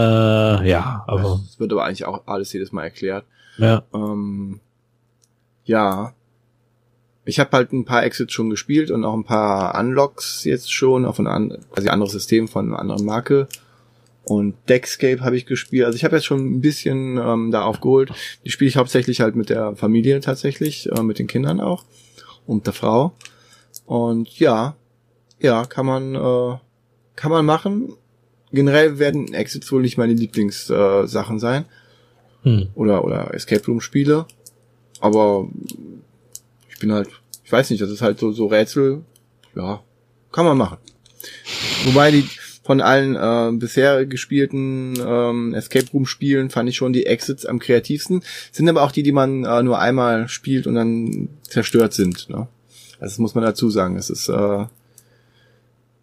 ja, 0.69 1.03
aber 1.07 1.41
Das 1.45 1.59
wird 1.59 1.71
aber 1.71 1.85
eigentlich 1.85 2.05
auch 2.05 2.25
alles 2.25 2.51
jedes 2.51 2.71
Mal 2.71 2.83
erklärt. 2.83 3.25
ja. 3.57 3.83
Ähm, 3.93 4.59
ja. 5.65 6.13
Ich 7.27 7.39
habe 7.39 7.49
halt 7.53 7.73
ein 7.73 7.85
paar 7.85 8.03
Exits 8.03 8.33
schon 8.33 8.51
gespielt 8.51 8.91
und 8.91 9.03
auch 9.03 9.15
ein 9.15 9.23
paar 9.23 9.79
Unlocks 9.79 10.43
jetzt 10.43 10.71
schon 10.71 11.05
auf 11.05 11.17
ein 11.17 11.25
an, 11.25 11.57
quasi 11.71 11.89
anderes 11.89 12.11
System 12.11 12.47
von 12.47 12.67
einer 12.67 12.79
anderen 12.79 13.03
Marke. 13.03 13.47
Und 14.25 14.55
Deckscape 14.69 15.21
habe 15.21 15.37
ich 15.37 15.45
gespielt. 15.45 15.85
Also 15.85 15.95
ich 15.95 16.03
habe 16.03 16.15
jetzt 16.15 16.25
schon 16.25 16.57
ein 16.57 16.61
bisschen 16.61 17.17
ähm, 17.17 17.51
da 17.51 17.63
aufgeholt. 17.63 18.11
Die 18.43 18.49
spiele 18.49 18.69
ich 18.69 18.77
hauptsächlich 18.77 19.21
halt 19.21 19.35
mit 19.35 19.49
der 19.49 19.75
Familie 19.75 20.19
tatsächlich, 20.19 20.89
äh, 20.91 21.03
mit 21.03 21.19
den 21.19 21.27
Kindern 21.27 21.59
auch 21.59 21.85
und 22.47 22.65
der 22.65 22.73
Frau. 22.73 23.13
Und 23.85 24.39
ja, 24.39 24.75
ja, 25.39 25.65
kann 25.65 25.85
man 25.85 26.15
äh, 26.15 26.57
kann 27.15 27.31
man 27.31 27.45
machen. 27.45 27.93
Generell 28.51 28.99
werden 28.99 29.33
Exits 29.33 29.71
wohl 29.71 29.81
nicht 29.81 29.97
meine 29.97 30.13
Lieblingssachen 30.13 31.37
äh, 31.37 31.39
sein 31.39 31.65
Hm. 32.45 32.69
oder 32.75 33.03
oder 33.03 33.33
Escape 33.33 33.65
Room 33.65 33.81
Spiele, 33.81 34.27
aber 34.99 35.49
ich 36.69 36.77
bin 36.77 36.93
halt, 36.93 37.09
ich 37.43 37.51
weiß 37.51 37.71
nicht, 37.71 37.81
das 37.81 37.89
ist 37.89 38.03
halt 38.03 38.19
so 38.19 38.31
so 38.31 38.45
Rätsel, 38.45 39.03
ja, 39.55 39.81
kann 40.31 40.45
man 40.45 40.55
machen. 40.55 40.77
Wobei 41.85 42.11
die 42.11 42.29
von 42.65 42.81
allen 42.81 43.15
äh, 43.15 43.55
bisher 43.57 44.07
gespielten 44.07 44.95
ähm, 44.99 45.53
Escape 45.53 45.85
Room 45.93 46.07
Spielen 46.07 46.49
fand 46.49 46.67
ich 46.67 46.75
schon 46.75 46.93
die 46.93 47.05
Exits 47.05 47.45
am 47.45 47.59
kreativsten, 47.59 48.23
sind 48.51 48.67
aber 48.67 48.81
auch 48.81 48.91
die, 48.91 49.03
die 49.03 49.11
man 49.11 49.45
äh, 49.45 49.61
nur 49.61 49.77
einmal 49.77 50.27
spielt 50.27 50.65
und 50.65 50.73
dann 50.73 51.29
zerstört 51.43 51.93
sind. 51.93 52.27
Ne? 52.27 52.47
Also 52.99 53.13
das 53.13 53.17
muss 53.19 53.35
man 53.35 53.43
dazu 53.43 53.69
sagen. 53.69 53.97
Es 53.97 54.09
ist 54.09 54.29
äh, 54.29 54.65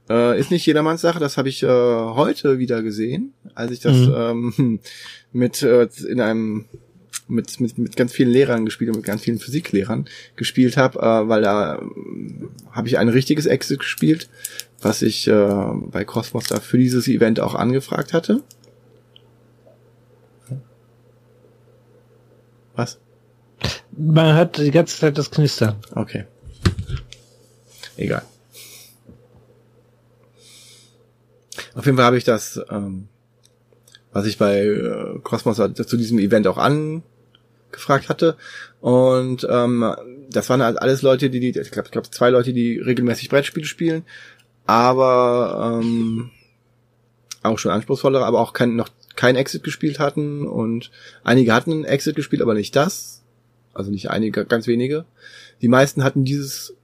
äh, 0.08 0.38
ist 0.38 0.52
nicht 0.52 0.64
jedermanns 0.64 1.00
Sache. 1.00 1.18
Das 1.18 1.36
habe 1.36 1.48
ich 1.48 1.64
äh, 1.64 1.66
heute 1.66 2.60
wieder 2.60 2.80
gesehen, 2.82 3.32
als 3.56 3.72
ich 3.72 3.80
das 3.80 3.96
Mhm. 3.96 4.14
ähm, 4.16 4.80
mit 5.32 5.64
äh, 5.64 5.88
in 6.08 6.20
einem 6.20 6.66
mit, 7.28 7.60
mit, 7.60 7.78
mit 7.78 7.96
ganz 7.96 8.12
vielen 8.12 8.30
Lehrern 8.30 8.64
gespielt 8.64 8.90
und 8.90 8.96
mit 8.96 9.06
ganz 9.06 9.22
vielen 9.22 9.38
Physiklehrern 9.38 10.06
gespielt 10.36 10.76
habe, 10.76 10.98
äh, 11.00 11.28
weil 11.28 11.42
da 11.42 11.78
ähm, 11.80 12.50
habe 12.70 12.88
ich 12.88 12.98
ein 12.98 13.08
richtiges 13.08 13.46
Exit 13.46 13.80
gespielt, 13.80 14.28
was 14.82 15.02
ich 15.02 15.28
äh, 15.28 15.64
bei 15.90 16.04
Cosmos 16.04 16.44
da 16.48 16.60
für 16.60 16.78
dieses 16.78 17.08
Event 17.08 17.40
auch 17.40 17.54
angefragt 17.54 18.12
hatte. 18.12 18.42
Was? 22.74 22.98
Man 23.96 24.34
hört 24.34 24.58
die 24.58 24.70
ganze 24.70 24.98
Zeit 24.98 25.18
das 25.18 25.30
Knistern. 25.30 25.76
Okay. 25.94 26.24
Egal. 27.96 28.22
Auf 31.74 31.84
jeden 31.84 31.96
Fall 31.96 32.06
habe 32.06 32.18
ich 32.18 32.24
das, 32.24 32.60
ähm, 32.70 33.08
was 34.12 34.26
ich 34.26 34.38
bei 34.38 34.64
äh, 34.64 35.18
Cosmos 35.22 35.56
zu 35.56 35.96
diesem 35.96 36.18
Event 36.18 36.46
auch 36.46 36.58
angefragt 36.58 38.08
hatte. 38.08 38.36
Und 38.80 39.46
ähm, 39.48 39.94
das 40.30 40.48
waren 40.50 40.62
halt 40.62 40.80
alles 40.80 41.02
Leute, 41.02 41.30
die, 41.30 41.40
die 41.40 41.58
ich 41.58 41.70
glaube, 41.70 41.86
ich 41.86 41.92
glaub, 41.92 42.12
zwei 42.12 42.30
Leute, 42.30 42.52
die 42.52 42.78
regelmäßig 42.78 43.28
Brettspiele 43.28 43.66
spielen, 43.66 44.04
aber 44.66 45.80
ähm, 45.82 46.30
auch 47.42 47.58
schon 47.58 47.72
anspruchsvollere, 47.72 48.24
aber 48.24 48.40
auch 48.40 48.52
kein, 48.52 48.76
noch 48.76 48.88
kein 49.16 49.36
Exit 49.36 49.64
gespielt 49.64 49.98
hatten. 49.98 50.46
Und 50.46 50.90
einige 51.24 51.54
hatten 51.54 51.72
ein 51.72 51.84
Exit 51.84 52.16
gespielt, 52.16 52.42
aber 52.42 52.54
nicht 52.54 52.76
das. 52.76 53.22
Also 53.74 53.90
nicht 53.90 54.10
einige, 54.10 54.44
ganz 54.44 54.66
wenige. 54.66 55.04
Die 55.62 55.68
meisten 55.68 56.04
hatten 56.04 56.24
dieses, 56.24 56.74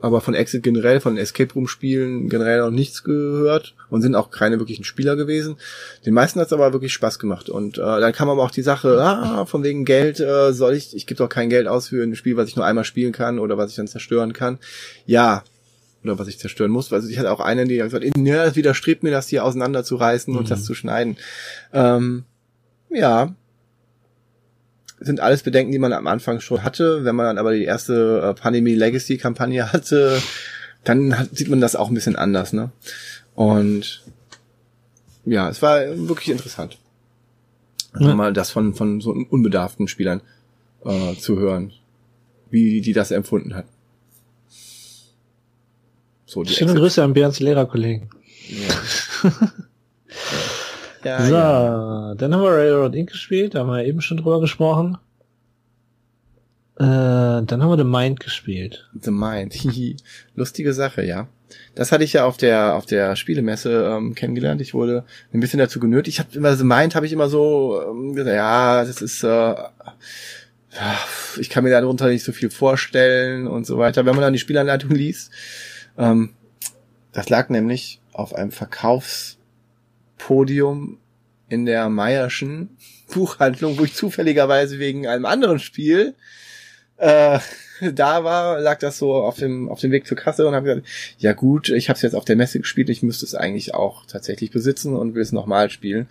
aber 0.00 0.20
von 0.20 0.34
Exit 0.34 0.62
generell, 0.62 1.00
von 1.00 1.16
Escape 1.16 1.52
Room 1.54 1.68
Spielen 1.68 2.28
generell 2.28 2.60
noch 2.60 2.70
nichts 2.70 3.04
gehört 3.04 3.74
und 3.90 4.02
sind 4.02 4.14
auch 4.14 4.30
keine 4.30 4.58
wirklichen 4.58 4.84
Spieler 4.84 5.14
gewesen. 5.16 5.56
Den 6.04 6.14
meisten 6.14 6.40
hat 6.40 6.48
es 6.48 6.52
aber 6.52 6.72
wirklich 6.72 6.92
Spaß 6.92 7.18
gemacht. 7.18 7.48
Und 7.48 7.78
äh, 7.78 7.80
dann 7.80 8.12
kam 8.12 8.28
aber 8.28 8.42
auch 8.42 8.50
die 8.50 8.62
Sache, 8.62 9.00
ah, 9.00 9.46
von 9.46 9.62
wegen 9.62 9.84
Geld 9.84 10.18
äh, 10.18 10.52
soll 10.52 10.74
ich, 10.74 10.96
ich 10.96 11.06
gebe 11.06 11.18
doch 11.18 11.28
kein 11.28 11.50
Geld 11.50 11.68
aus 11.68 11.88
für 11.88 12.02
ein 12.02 12.16
Spiel, 12.16 12.36
was 12.36 12.48
ich 12.48 12.56
nur 12.56 12.66
einmal 12.66 12.84
spielen 12.84 13.12
kann 13.12 13.38
oder 13.38 13.56
was 13.56 13.70
ich 13.70 13.76
dann 13.76 13.88
zerstören 13.88 14.32
kann. 14.32 14.58
Ja, 15.06 15.44
oder 16.02 16.18
was 16.18 16.28
ich 16.28 16.38
zerstören 16.38 16.70
muss. 16.70 16.92
Also 16.92 17.08
ich 17.08 17.18
hatte 17.18 17.30
auch 17.30 17.40
einen, 17.40 17.68
die 17.68 17.80
hat 17.82 17.90
gesagt, 17.90 18.16
ja, 18.16 18.44
es 18.44 18.56
widerstrebt 18.56 19.02
mir, 19.02 19.10
das 19.10 19.28
hier 19.28 19.44
auseinanderzureißen 19.44 20.34
und 20.36 20.44
Mhm. 20.44 20.48
das 20.48 20.64
zu 20.64 20.74
schneiden. 20.74 21.16
Ähm, 21.72 22.24
ja, 22.90 23.34
sind 24.98 25.20
alles 25.20 25.42
Bedenken, 25.42 25.72
die 25.72 25.78
man 25.78 25.92
am 25.92 26.06
Anfang 26.06 26.40
schon 26.40 26.62
hatte. 26.62 27.04
Wenn 27.04 27.16
man 27.16 27.26
dann 27.26 27.38
aber 27.38 27.52
die 27.52 27.64
erste 27.64 28.20
äh, 28.22 28.34
Pandemie 28.40 28.74
Legacy 28.74 29.16
Kampagne 29.18 29.72
hatte, 29.72 30.20
dann 30.84 31.18
hat, 31.18 31.36
sieht 31.36 31.48
man 31.48 31.60
das 31.60 31.76
auch 31.76 31.88
ein 31.88 31.94
bisschen 31.94 32.16
anders, 32.16 32.52
ne? 32.52 32.70
Und 33.34 34.02
ja, 35.24 35.48
es 35.48 35.62
war 35.62 35.80
wirklich 36.08 36.30
interessant. 36.30 36.78
Ja. 37.98 38.14
mal 38.14 38.32
das 38.32 38.50
von, 38.50 38.74
von 38.74 39.00
so 39.00 39.10
unbedarften 39.10 39.88
Spielern 39.88 40.20
äh, 40.84 41.14
zu 41.16 41.38
hören, 41.38 41.72
wie 42.50 42.80
die 42.80 42.92
das 42.92 43.10
empfunden 43.10 43.54
hat. 43.54 43.64
So, 46.30 46.44
die 46.44 46.52
Schöne 46.52 46.70
Exit- 46.70 46.80
Grüße 46.82 47.02
an 47.02 47.12
Björns 47.12 47.40
Lehrerkollegen. 47.40 48.08
Ja. 48.48 49.32
ja, 51.18 51.26
so, 51.26 51.34
ja. 51.34 52.14
dann 52.14 52.32
haben 52.32 52.42
wir 52.42 52.52
Railroad 52.52 52.94
Inc. 52.94 53.10
gespielt, 53.10 53.56
da 53.56 53.60
haben 53.60 53.70
wir 53.70 53.84
eben 53.84 54.00
schon 54.00 54.18
drüber 54.18 54.40
gesprochen. 54.40 54.96
Äh, 56.78 56.84
dann 56.84 57.44
haben 57.60 57.68
wir 57.68 57.76
The 57.76 57.82
Mind 57.82 58.20
gespielt. 58.20 58.88
The 58.94 59.10
Mind. 59.10 59.54
Hihi. 59.54 59.96
Lustige 60.36 60.72
Sache, 60.72 61.04
ja. 61.04 61.26
Das 61.74 61.90
hatte 61.90 62.04
ich 62.04 62.12
ja 62.12 62.26
auf 62.26 62.36
der 62.36 62.76
auf 62.76 62.86
der 62.86 63.16
Spielemesse 63.16 63.92
ähm, 63.92 64.14
kennengelernt. 64.14 64.60
Ich 64.60 64.72
wurde 64.72 65.04
ein 65.34 65.40
bisschen 65.40 65.58
dazu 65.58 65.80
genötigt. 65.80 66.16
Ich 66.16 66.20
habe 66.24 66.36
immer 66.36 66.54
The 66.54 66.62
Mind 66.62 66.94
habe 66.94 67.06
ich 67.06 67.12
immer 67.12 67.28
so 67.28 67.82
ähm, 67.90 68.14
gesagt, 68.14 68.36
ja, 68.36 68.84
das 68.84 69.02
ist 69.02 69.24
äh, 69.24 69.54
ich 71.40 71.50
kann 71.50 71.64
mir 71.64 71.70
darunter 71.70 72.06
nicht 72.06 72.22
so 72.22 72.30
viel 72.30 72.50
vorstellen 72.50 73.48
und 73.48 73.66
so 73.66 73.78
weiter. 73.78 74.06
Wenn 74.06 74.14
man 74.14 74.22
dann 74.22 74.32
die 74.32 74.38
Spielanleitung 74.38 74.90
liest, 74.94 75.32
ähm, 75.98 76.34
das 77.12 77.28
lag 77.28 77.48
nämlich 77.48 78.00
auf 78.12 78.34
einem 78.34 78.52
Verkaufspodium 78.52 80.98
in 81.48 81.66
der 81.66 81.88
Meierschen 81.88 82.76
Buchhandlung, 83.12 83.78
wo 83.78 83.84
ich 83.84 83.94
zufälligerweise 83.94 84.78
wegen 84.78 85.06
einem 85.06 85.26
anderen 85.26 85.58
Spiel 85.58 86.14
äh, 86.96 87.38
da 87.92 88.24
war, 88.24 88.60
lag 88.60 88.78
das 88.78 88.98
so 88.98 89.14
auf 89.14 89.38
dem, 89.38 89.68
auf 89.68 89.80
dem 89.80 89.90
Weg 89.90 90.06
zur 90.06 90.16
Kasse 90.16 90.46
und 90.46 90.54
habe 90.54 90.66
gesagt, 90.66 90.86
ja 91.18 91.32
gut, 91.32 91.70
ich 91.70 91.88
habe 91.88 91.96
es 91.96 92.02
jetzt 92.02 92.14
auf 92.14 92.24
der 92.24 92.36
Messe 92.36 92.60
gespielt, 92.60 92.90
ich 92.90 93.02
müsste 93.02 93.24
es 93.24 93.34
eigentlich 93.34 93.74
auch 93.74 94.04
tatsächlich 94.06 94.50
besitzen 94.50 94.94
und 94.94 95.14
will 95.14 95.22
es 95.22 95.32
nochmal 95.32 95.70
spielen. 95.70 96.08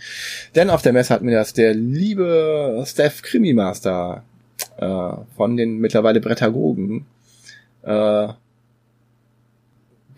Denn 0.55 0.69
auf 0.69 0.81
der 0.81 0.93
Messe 0.93 1.13
hat 1.13 1.21
mir 1.21 1.35
das 1.35 1.53
der 1.53 1.73
liebe 1.73 2.83
Steph 2.87 3.21
Krimi 3.21 3.53
Master 3.53 4.23
äh, 4.77 5.11
von 5.35 5.57
den 5.57 5.77
mittlerweile 5.77 6.21
Brettagogen 6.21 7.05
äh, 7.83 8.29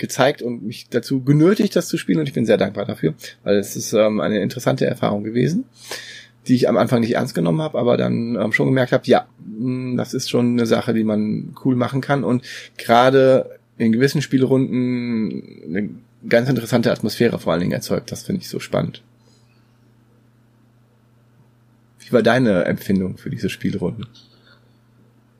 gezeigt 0.01 0.41
und 0.41 0.63
mich 0.63 0.89
dazu 0.89 1.23
genötigt, 1.23 1.75
das 1.77 1.87
zu 1.87 1.97
spielen 1.97 2.19
und 2.19 2.27
ich 2.27 2.33
bin 2.33 2.45
sehr 2.45 2.57
dankbar 2.57 2.85
dafür, 2.85 3.13
weil 3.43 3.55
es 3.55 3.77
ist 3.77 3.93
ähm, 3.93 4.19
eine 4.19 4.41
interessante 4.41 4.85
Erfahrung 4.85 5.23
gewesen 5.23 5.63
die 6.47 6.55
ich 6.55 6.67
am 6.67 6.77
Anfang 6.77 7.01
nicht 7.01 7.15
ernst 7.15 7.35
genommen 7.35 7.61
habe, 7.61 7.77
aber 7.77 7.97
dann 7.97 8.35
ähm, 8.35 8.51
schon 8.51 8.67
gemerkt 8.67 8.91
habe, 8.91 9.03
ja, 9.05 9.27
mh, 9.45 9.97
das 9.97 10.13
ist 10.13 10.29
schon 10.29 10.53
eine 10.53 10.65
Sache, 10.65 10.93
die 10.93 11.03
man 11.03 11.55
cool 11.63 11.75
machen 11.75 12.01
kann 12.01 12.23
und 12.23 12.43
gerade 12.77 13.59
in 13.77 13.91
gewissen 13.91 14.21
Spielrunden 14.21 15.43
eine 15.67 15.89
ganz 16.27 16.49
interessante 16.49 16.91
Atmosphäre 16.91 17.39
vor 17.39 17.53
allen 17.53 17.61
Dingen 17.61 17.71
erzeugt. 17.71 18.11
Das 18.11 18.23
finde 18.23 18.41
ich 18.41 18.49
so 18.49 18.59
spannend. 18.59 19.01
Wie 21.99 22.11
war 22.11 22.21
deine 22.21 22.65
Empfindung 22.65 23.17
für 23.17 23.29
diese 23.29 23.49
Spielrunden? 23.49 24.05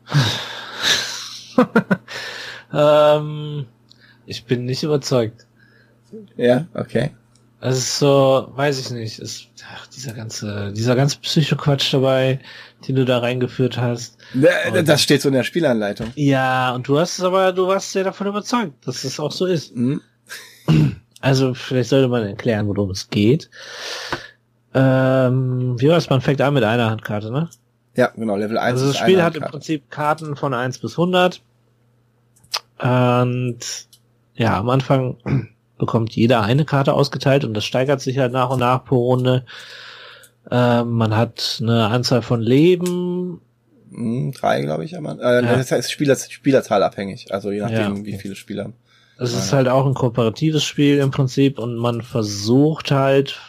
ähm, 2.74 3.66
ich 4.26 4.46
bin 4.46 4.66
nicht 4.66 4.84
überzeugt. 4.84 5.46
Ja, 6.38 6.68
okay. 6.74 7.12
Es 7.64 7.78
ist 7.78 8.00
so, 8.00 8.52
weiß 8.56 8.80
ich 8.80 8.90
nicht, 8.90 9.20
ist 9.20 9.48
ach, 9.72 9.86
dieser 9.88 10.14
ganze, 10.14 10.74
dieser 10.74 10.96
ganze 10.96 11.20
Psychoquatsch 11.20 11.94
dabei, 11.94 12.40
den 12.88 12.96
du 12.96 13.06
da 13.06 13.20
reingeführt 13.20 13.78
hast. 13.78 14.18
Und 14.34 14.88
das 14.88 15.04
steht 15.04 15.22
so 15.22 15.30
in 15.30 15.36
der 15.36 15.44
Spielanleitung. 15.44 16.12
Ja, 16.16 16.74
und 16.74 16.88
du 16.88 16.98
hast 16.98 17.20
es 17.20 17.24
aber, 17.24 17.54
du 17.54 17.68
warst 17.68 17.92
sehr 17.92 18.04
davon 18.04 18.28
überzeugt, 18.28 18.88
dass 18.88 19.04
es 19.04 19.20
auch 19.20 19.32
so 19.32 19.46
ist. 19.46 19.76
Mhm. 19.76 20.02
Also 21.24 21.54
vielleicht 21.54 21.92
sollte 21.92 22.08
man 22.08 22.26
erklären, 22.26 22.68
worum 22.68 22.90
es 22.90 23.08
geht. 23.12 23.48
Ähm, 24.74 25.76
wie 25.80 25.88
war 25.88 25.98
es? 25.98 26.10
Man 26.10 26.20
fängt 26.20 26.42
an 26.42 26.56
mit 26.56 26.64
einer 26.64 26.90
Handkarte, 26.90 27.32
ne? 27.32 27.48
Ja, 27.96 28.08
genau, 28.16 28.38
Level 28.38 28.58
1 28.58 28.74
Also 28.74 28.88
das 28.88 28.98
Spiel 28.98 29.22
hat 29.22 29.36
im. 29.36 29.44
Prinzip 29.44 29.92
Karten 29.92 30.36
von 30.36 30.56
1 30.56 30.80
bis 30.80 30.94
100. 30.94 31.44
Und 32.80 33.60
ja, 34.42 34.58
am 34.60 34.70
Anfang 34.70 35.18
bekommt 35.78 36.16
jeder 36.16 36.42
eine 36.42 36.66
Karte 36.66 36.94
ausgeteilt 36.94 37.44
und 37.46 37.54
das 37.54 37.64
steigert 37.66 38.02
sich 38.02 38.18
halt 38.18 38.34
nach 38.34 38.50
und 38.50 38.60
nach 38.60 38.84
pro 38.86 38.98
Runde. 39.08 39.46
Ähm, 40.50 40.92
man 40.92 41.16
hat 41.16 41.60
eine 41.62 41.88
Anzahl 41.88 42.22
von 42.22 42.42
Leben. 42.42 43.42
Mhm, 43.90 44.32
drei, 44.34 44.62
glaube 44.62 44.86
ich, 44.86 44.98
aber 44.98 45.18
äh, 45.20 45.44
Ja. 45.46 45.56
das 45.56 45.72
heißt 45.72 45.92
Spieler, 45.92 46.16
Spielerzahl 46.16 46.82
abhängig, 46.84 47.32
also 47.34 47.52
je 47.52 47.62
nachdem, 47.62 47.78
Ja, 47.78 47.92
okay. 47.92 48.06
wie 48.06 48.18
viele 48.18 48.36
Spieler. 48.36 48.72
Es 49.18 49.34
ist 49.36 49.54
halt 49.54 49.68
auch 49.68 49.86
ein 49.86 49.94
kooperatives 49.94 50.64
Spiel 50.64 50.98
im 50.98 51.12
Prinzip 51.12 51.60
und 51.60 51.76
man 51.78 52.02
versucht 52.02 52.90
halt 52.90 53.40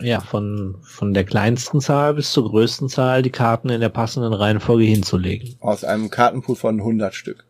ja 0.00 0.18
von 0.20 0.76
von 0.82 1.14
der 1.14 1.22
kleinsten 1.24 1.80
Zahl 1.80 2.14
bis 2.14 2.32
zur 2.32 2.48
größten 2.50 2.88
Zahl 2.88 3.22
die 3.22 3.30
Karten 3.30 3.68
in 3.68 3.80
der 3.80 3.90
passenden 3.90 4.32
Reihenfolge 4.32 4.84
hinzulegen. 4.84 5.54
Aus 5.60 5.84
einem 5.84 6.10
Kartenpool 6.10 6.56
von 6.56 6.80
100 6.80 7.14
Stück. 7.14 7.44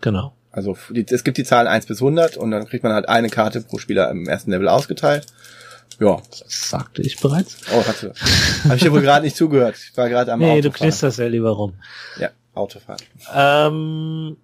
Genau. 0.00 0.35
Also 0.56 0.76
es 0.92 1.22
gibt 1.22 1.36
die 1.38 1.44
Zahlen 1.44 1.68
1 1.68 1.86
bis 1.86 2.00
100 2.00 2.36
und 2.36 2.50
dann 2.50 2.66
kriegt 2.66 2.82
man 2.82 2.92
halt 2.92 3.08
eine 3.08 3.28
Karte 3.28 3.60
pro 3.60 3.78
Spieler 3.78 4.10
im 4.10 4.26
ersten 4.26 4.50
Level 4.50 4.68
ausgeteilt. 4.68 5.26
Ja, 6.00 6.16
Das 6.30 6.70
sagte 6.70 7.02
ich 7.02 7.20
bereits. 7.20 7.58
oh, 7.72 7.82
hast 7.86 8.02
du. 8.02 8.12
Habe 8.64 8.76
ich 8.76 8.82
dir 8.82 8.92
wohl 8.92 9.00
gerade 9.02 9.24
nicht 9.24 9.36
zugehört. 9.36 9.76
Ich 9.78 9.96
war 9.96 10.08
gerade 10.08 10.32
am 10.32 10.40
Nee, 10.40 10.60
du 10.62 10.68
Autofahren. 10.68 10.88
knisterst 10.90 11.18
ja 11.18 11.26
lieber 11.26 11.50
rum. 11.50 11.74
Ja, 12.18 12.30
Autofahren. 12.54 13.00
Ähm, 13.34 14.36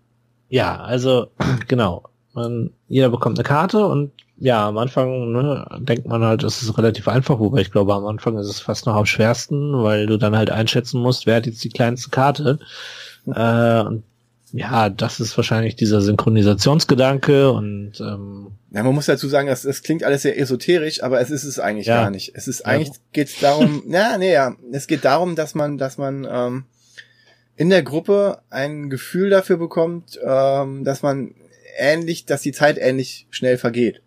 ja, 0.48 0.80
also 0.80 1.28
genau. 1.68 2.04
Man, 2.34 2.70
jeder 2.88 3.10
bekommt 3.10 3.38
eine 3.38 3.44
Karte 3.46 3.86
und 3.86 4.12
ja, 4.38 4.66
am 4.68 4.78
Anfang 4.78 5.32
ne, 5.32 5.66
denkt 5.80 6.06
man 6.06 6.24
halt, 6.24 6.42
es 6.42 6.62
ist 6.62 6.76
relativ 6.78 7.06
einfach, 7.08 7.38
wobei 7.38 7.60
ich 7.60 7.70
glaube, 7.70 7.94
am 7.94 8.06
Anfang 8.06 8.36
ist 8.38 8.48
es 8.48 8.58
fast 8.60 8.86
noch 8.86 8.94
am 8.96 9.06
schwersten, 9.06 9.82
weil 9.82 10.06
du 10.06 10.16
dann 10.18 10.34
halt 10.36 10.50
einschätzen 10.50 11.00
musst, 11.00 11.26
wer 11.26 11.36
hat 11.36 11.46
jetzt 11.46 11.62
die 11.62 11.68
kleinste 11.68 12.10
Karte. 12.10 12.58
Äh, 13.26 13.80
und 13.82 14.02
ja, 14.52 14.88
das 14.90 15.18
ist 15.20 15.36
wahrscheinlich 15.36 15.76
dieser 15.76 16.00
Synchronisationsgedanke 16.02 17.50
und 17.50 17.92
ähm, 18.00 18.48
Ja, 18.70 18.82
man 18.82 18.94
muss 18.94 19.06
dazu 19.06 19.28
sagen, 19.28 19.48
das, 19.48 19.62
das 19.62 19.82
klingt 19.82 20.04
alles 20.04 20.22
sehr 20.22 20.38
esoterisch, 20.38 21.02
aber 21.02 21.20
es 21.20 21.30
ist 21.30 21.44
es 21.44 21.58
eigentlich 21.58 21.86
Ja. 21.86 22.02
gar 22.02 22.10
nicht. 22.10 22.32
Es 22.34 22.48
ist 22.48 22.64
eigentlich 22.66 22.92
geht's 23.12 23.40
darum, 23.40 23.82
ja, 23.88 24.18
nee, 24.18 24.32
ja, 24.32 24.54
es 24.72 24.86
geht 24.86 25.04
darum, 25.04 25.36
dass 25.36 25.54
man, 25.54 25.78
dass 25.78 25.98
man 25.98 26.26
ähm, 26.30 26.64
in 27.56 27.70
der 27.70 27.82
Gruppe 27.82 28.42
ein 28.50 28.90
Gefühl 28.90 29.30
dafür 29.30 29.56
bekommt, 29.56 30.18
ähm, 30.24 30.84
dass 30.84 31.02
man 31.02 31.34
ähnlich, 31.78 32.26
dass 32.26 32.42
die 32.42 32.52
Zeit 32.52 32.78
ähnlich 32.78 33.26
schnell 33.30 33.56
vergeht. 33.58 34.02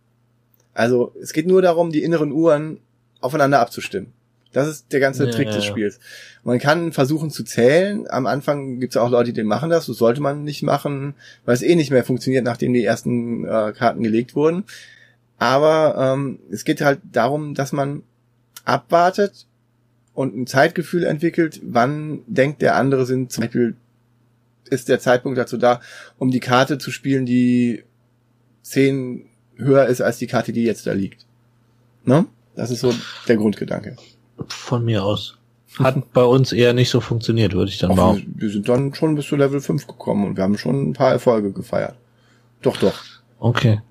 Also 0.74 1.14
es 1.22 1.34
geht 1.34 1.48
nur 1.48 1.62
darum, 1.62 1.92
die 1.92 2.04
inneren 2.04 2.32
Uhren 2.32 2.80
aufeinander 3.22 3.60
abzustimmen. 3.62 4.14
Das 4.56 4.70
ist 4.70 4.94
der 4.94 5.02
ganze 5.02 5.26
Ja, 5.26 5.32
Trick 5.32 5.50
des. 5.50 5.66
Spiels. 5.66 6.00
Man 6.46 6.60
kann 6.60 6.94
versuchen 6.94 7.30
zu 7.30 7.44
zählen. 7.44 8.06
Am 8.10 8.26
Anfang 8.26 8.80
gibt 8.80 8.94
es 8.94 8.98
auch 8.98 9.10
Leute, 9.10 9.34
die 9.34 9.44
machen 9.44 9.70
das. 9.70 9.88
Das 9.88 9.98
sollte 9.98 10.22
man 10.22 10.46
nicht 10.46 10.64
machen, 10.64 11.14
weil 11.44 11.56
es 11.56 11.62
eh 11.62 11.76
nicht 11.76 11.92
mehr 11.92 12.06
funktioniert, 12.06 12.46
nachdem 12.46 12.72
die 12.72 12.86
ersten 12.86 13.44
äh, 13.44 13.74
Karten 13.76 14.02
gelegt 14.02 14.34
wurden. 14.34 14.64
Aber 15.38 16.14
ähm, 16.14 16.40
es 16.50 16.64
geht 16.64 16.80
halt 16.80 17.00
darum, 17.12 17.54
dass 17.54 17.74
man 17.74 18.04
abwartet 18.64 19.46
und 20.14 20.38
ein 20.38 20.48
Zeitgefühl 20.48 21.04
entwickelt, 21.04 21.60
wann 21.62 22.22
denkt 22.28 22.62
der 22.62 22.78
andere 22.78 23.06
sind 23.06 23.34
zum 23.34 23.44
Beispiel 23.44 23.76
ist 24.70 24.88
der 24.88 25.00
Zeitpunkt 25.00 25.38
dazu 25.38 25.58
da, 25.58 25.82
um 26.18 26.32
die 26.32 26.40
Karte 26.40 26.78
zu 26.78 26.92
spielen, 26.92 27.26
die 27.26 27.84
zehn 28.62 29.26
höher 29.58 29.88
ist 29.88 30.00
als 30.00 30.18
die 30.18 30.28
Karte, 30.28 30.54
die 30.54 30.64
jetzt 30.64 30.88
da 30.88 30.94
liegt. 30.94 31.26
Ne? 32.06 32.26
Das 32.56 32.72
ist 32.72 32.80
so 32.80 32.94
der 33.28 33.36
Grundgedanke. 33.36 33.98
Von 34.48 34.86
mir 34.86 35.04
aus. 35.04 35.38
Hat 35.80 36.14
bei 36.14 36.24
uns 36.24 36.54
eher 36.54 36.74
nicht 36.74 36.90
so 36.90 37.02
funktioniert, 37.02 37.54
würde 37.54 37.70
ich 37.70 37.78
dann 37.80 37.92
Auch 37.92 37.96
behaupten. 37.96 38.34
wir, 38.36 38.44
wir 38.44 38.50
sind 38.50 38.70
dann 38.70 38.94
schon 38.94 39.16
bis 39.16 39.28
zu 39.28 39.36
Level 39.36 39.60
5 39.60 39.88
gekommen 39.88 40.26
und 40.26 40.38
wir 40.38 40.44
haben 40.44 40.58
schon 40.58 40.90
ein 40.90 40.94
paar 40.94 41.12
Erfolge 41.12 41.52
gefeiert. 41.52 41.96
Doch, 42.62 42.78
doch. 42.78 42.96
Okay. 43.40 43.82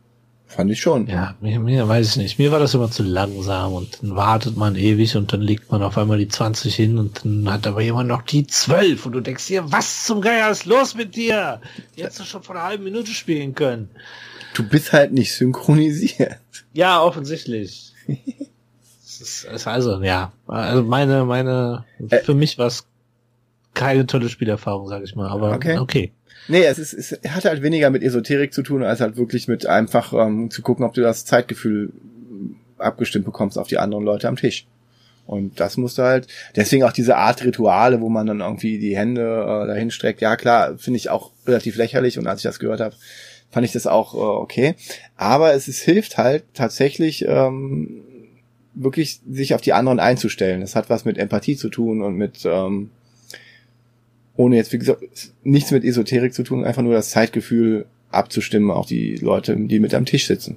Fand 0.46 0.70
ich 0.70 0.80
schon. 0.80 1.08
Ja, 1.08 1.34
mir, 1.40 1.58
mir 1.58 1.88
weiß 1.88 2.10
ich 2.10 2.16
nicht. 2.16 2.38
Mir 2.38 2.52
war 2.52 2.60
das 2.60 2.74
immer 2.74 2.88
zu 2.90 3.02
langsam 3.02 3.72
und 3.72 3.98
dann 4.00 4.14
wartet 4.14 4.56
man 4.56 4.76
ewig 4.76 5.16
und 5.16 5.32
dann 5.32 5.40
legt 5.40 5.70
man 5.72 5.82
auf 5.82 5.98
einmal 5.98 6.18
die 6.18 6.28
20 6.28 6.74
hin 6.74 6.98
und 6.98 7.24
dann 7.24 7.52
hat 7.52 7.66
aber 7.66 7.82
jemand 7.82 8.08
noch 8.08 8.22
die 8.22 8.46
12 8.46 9.04
und 9.04 9.12
du 9.12 9.20
denkst 9.20 9.48
dir, 9.48 9.70
was 9.72 10.04
zum 10.06 10.20
Geier 10.20 10.50
ist 10.50 10.64
los 10.64 10.94
mit 10.94 11.16
dir? 11.16 11.60
Die 11.96 12.04
hättest 12.04 12.20
du 12.20 12.24
schon 12.24 12.42
vor 12.44 12.54
einer 12.54 12.64
halben 12.64 12.84
Minute 12.84 13.10
spielen 13.10 13.54
können. 13.54 13.90
Du 14.54 14.62
bist 14.62 14.92
halt 14.92 15.12
nicht 15.12 15.34
synchronisiert. 15.34 16.38
Ja, 16.72 17.02
offensichtlich. 17.02 17.92
Es 19.20 19.44
ist, 19.44 19.44
es 19.52 19.66
also, 19.66 20.02
ja. 20.02 20.32
Also 20.46 20.82
meine, 20.82 21.24
meine, 21.24 21.84
Äh. 22.10 22.18
für 22.18 22.34
mich 22.34 22.58
war 22.58 22.66
es 22.66 22.86
keine 23.74 24.06
tolle 24.06 24.28
Spielerfahrung, 24.28 24.88
sag 24.88 25.02
ich 25.04 25.14
mal, 25.14 25.28
aber 25.28 25.52
Okay. 25.54 25.78
okay. 25.78 26.12
Nee, 26.48 26.64
es 26.64 26.78
ist, 26.78 26.92
es 26.92 27.18
hat 27.30 27.44
halt 27.44 27.62
weniger 27.62 27.90
mit 27.90 28.02
Esoterik 28.02 28.52
zu 28.52 28.62
tun, 28.62 28.82
als 28.82 29.00
halt 29.00 29.16
wirklich 29.16 29.48
mit 29.48 29.66
einfach 29.66 30.12
ähm, 30.12 30.50
zu 30.50 30.62
gucken, 30.62 30.84
ob 30.84 30.92
du 30.94 31.00
das 31.00 31.24
Zeitgefühl 31.24 31.90
abgestimmt 32.76 33.24
bekommst 33.24 33.56
auf 33.58 33.68
die 33.68 33.78
anderen 33.78 34.04
Leute 34.04 34.28
am 34.28 34.36
Tisch. 34.36 34.66
Und 35.26 35.58
das 35.58 35.78
musst 35.78 35.96
du 35.96 36.02
halt, 36.02 36.26
deswegen 36.54 36.84
auch 36.84 36.92
diese 36.92 37.16
Art 37.16 37.42
Rituale, 37.44 38.00
wo 38.02 38.10
man 38.10 38.26
dann 38.26 38.40
irgendwie 38.40 38.78
die 38.78 38.96
Hände 38.96 39.22
äh, 39.22 39.66
dahin 39.66 39.90
streckt. 39.90 40.20
Ja, 40.20 40.36
klar, 40.36 40.76
finde 40.76 40.98
ich 40.98 41.08
auch 41.08 41.30
relativ 41.46 41.76
lächerlich 41.76 42.18
und 42.18 42.26
als 42.26 42.40
ich 42.40 42.44
das 42.44 42.58
gehört 42.58 42.80
habe, 42.80 42.94
fand 43.50 43.64
ich 43.64 43.72
das 43.72 43.86
auch 43.86 44.14
äh, 44.14 44.18
okay. 44.18 44.74
Aber 45.16 45.54
es 45.54 45.66
ist, 45.66 45.80
hilft 45.80 46.18
halt 46.18 46.44
tatsächlich 46.52 47.24
ähm, 47.26 48.02
wirklich 48.74 49.20
sich 49.30 49.54
auf 49.54 49.60
die 49.60 49.72
anderen 49.72 50.00
einzustellen. 50.00 50.60
Das 50.60 50.76
hat 50.76 50.90
was 50.90 51.04
mit 51.04 51.18
Empathie 51.18 51.56
zu 51.56 51.68
tun 51.68 52.02
und 52.02 52.16
mit 52.16 52.44
ähm, 52.44 52.90
ohne 54.36 54.56
jetzt, 54.56 54.72
wie 54.72 54.78
gesagt, 54.78 55.02
nichts 55.44 55.70
mit 55.70 55.84
Esoterik 55.84 56.34
zu 56.34 56.42
tun, 56.42 56.64
einfach 56.64 56.82
nur 56.82 56.94
das 56.94 57.10
Zeitgefühl 57.10 57.86
abzustimmen, 58.10 58.70
auch 58.70 58.86
die 58.86 59.16
Leute, 59.16 59.56
die 59.56 59.78
mit 59.78 59.94
am 59.94 60.06
Tisch 60.06 60.26
sitzen. 60.26 60.56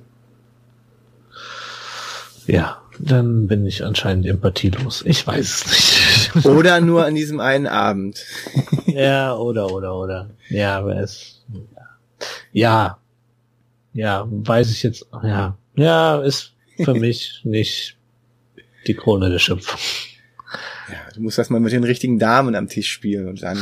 Ja, 2.48 2.82
dann 3.00 3.48
bin 3.48 3.66
ich 3.66 3.84
anscheinend 3.84 4.26
empathielos. 4.26 5.04
Ich 5.06 5.26
weiß 5.28 5.66
es 5.66 6.34
nicht. 6.34 6.46
Oder 6.46 6.82
nur 6.82 7.06
an 7.06 7.16
diesem 7.16 7.40
einen 7.40 7.68
Abend. 7.68 8.26
ja, 8.86 9.36
oder, 9.36 9.72
oder, 9.72 9.96
oder. 9.96 10.30
Ja, 10.50 10.78
aber 10.80 10.98
es, 10.98 11.44
ja. 12.52 12.98
Ja, 13.94 14.28
weiß 14.30 14.72
ich 14.72 14.84
jetzt, 14.84 15.06
ja. 15.24 15.58
Ja, 15.76 16.22
ist 16.22 16.54
für 16.84 16.94
mich 16.94 17.42
nicht 17.44 17.97
die 18.88 18.96
Krone 18.96 19.30
der 19.30 19.40
Schöpfung. 19.40 19.80
Ja, 20.90 21.14
du 21.14 21.22
musst 21.22 21.38
das 21.38 21.50
mal 21.50 21.60
mit 21.60 21.74
den 21.74 21.84
richtigen 21.84 22.20
Damen 22.20 22.56
am 22.56 22.70
Tisch 22.70 22.90
spielen 22.90 23.28
und 23.28 23.44
dann 23.44 23.58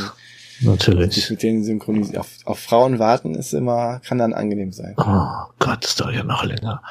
Natürlich. 0.62 1.30
mit 1.30 1.44
denen 1.44 1.64
synchronisieren. 1.64 2.20
Auf, 2.20 2.30
auf 2.46 2.60
Frauen 2.60 3.00
warten 3.00 3.36
ist 3.36 3.54
immer, 3.54 4.00
kann 4.08 4.18
dann 4.18 4.34
angenehm 4.34 4.72
sein. 4.72 4.94
Oh 4.98 5.52
Gott, 5.60 5.84
das 5.84 5.96
dauert 5.96 6.16
ja 6.16 6.24
noch 6.24 6.44
länger. 6.44 6.82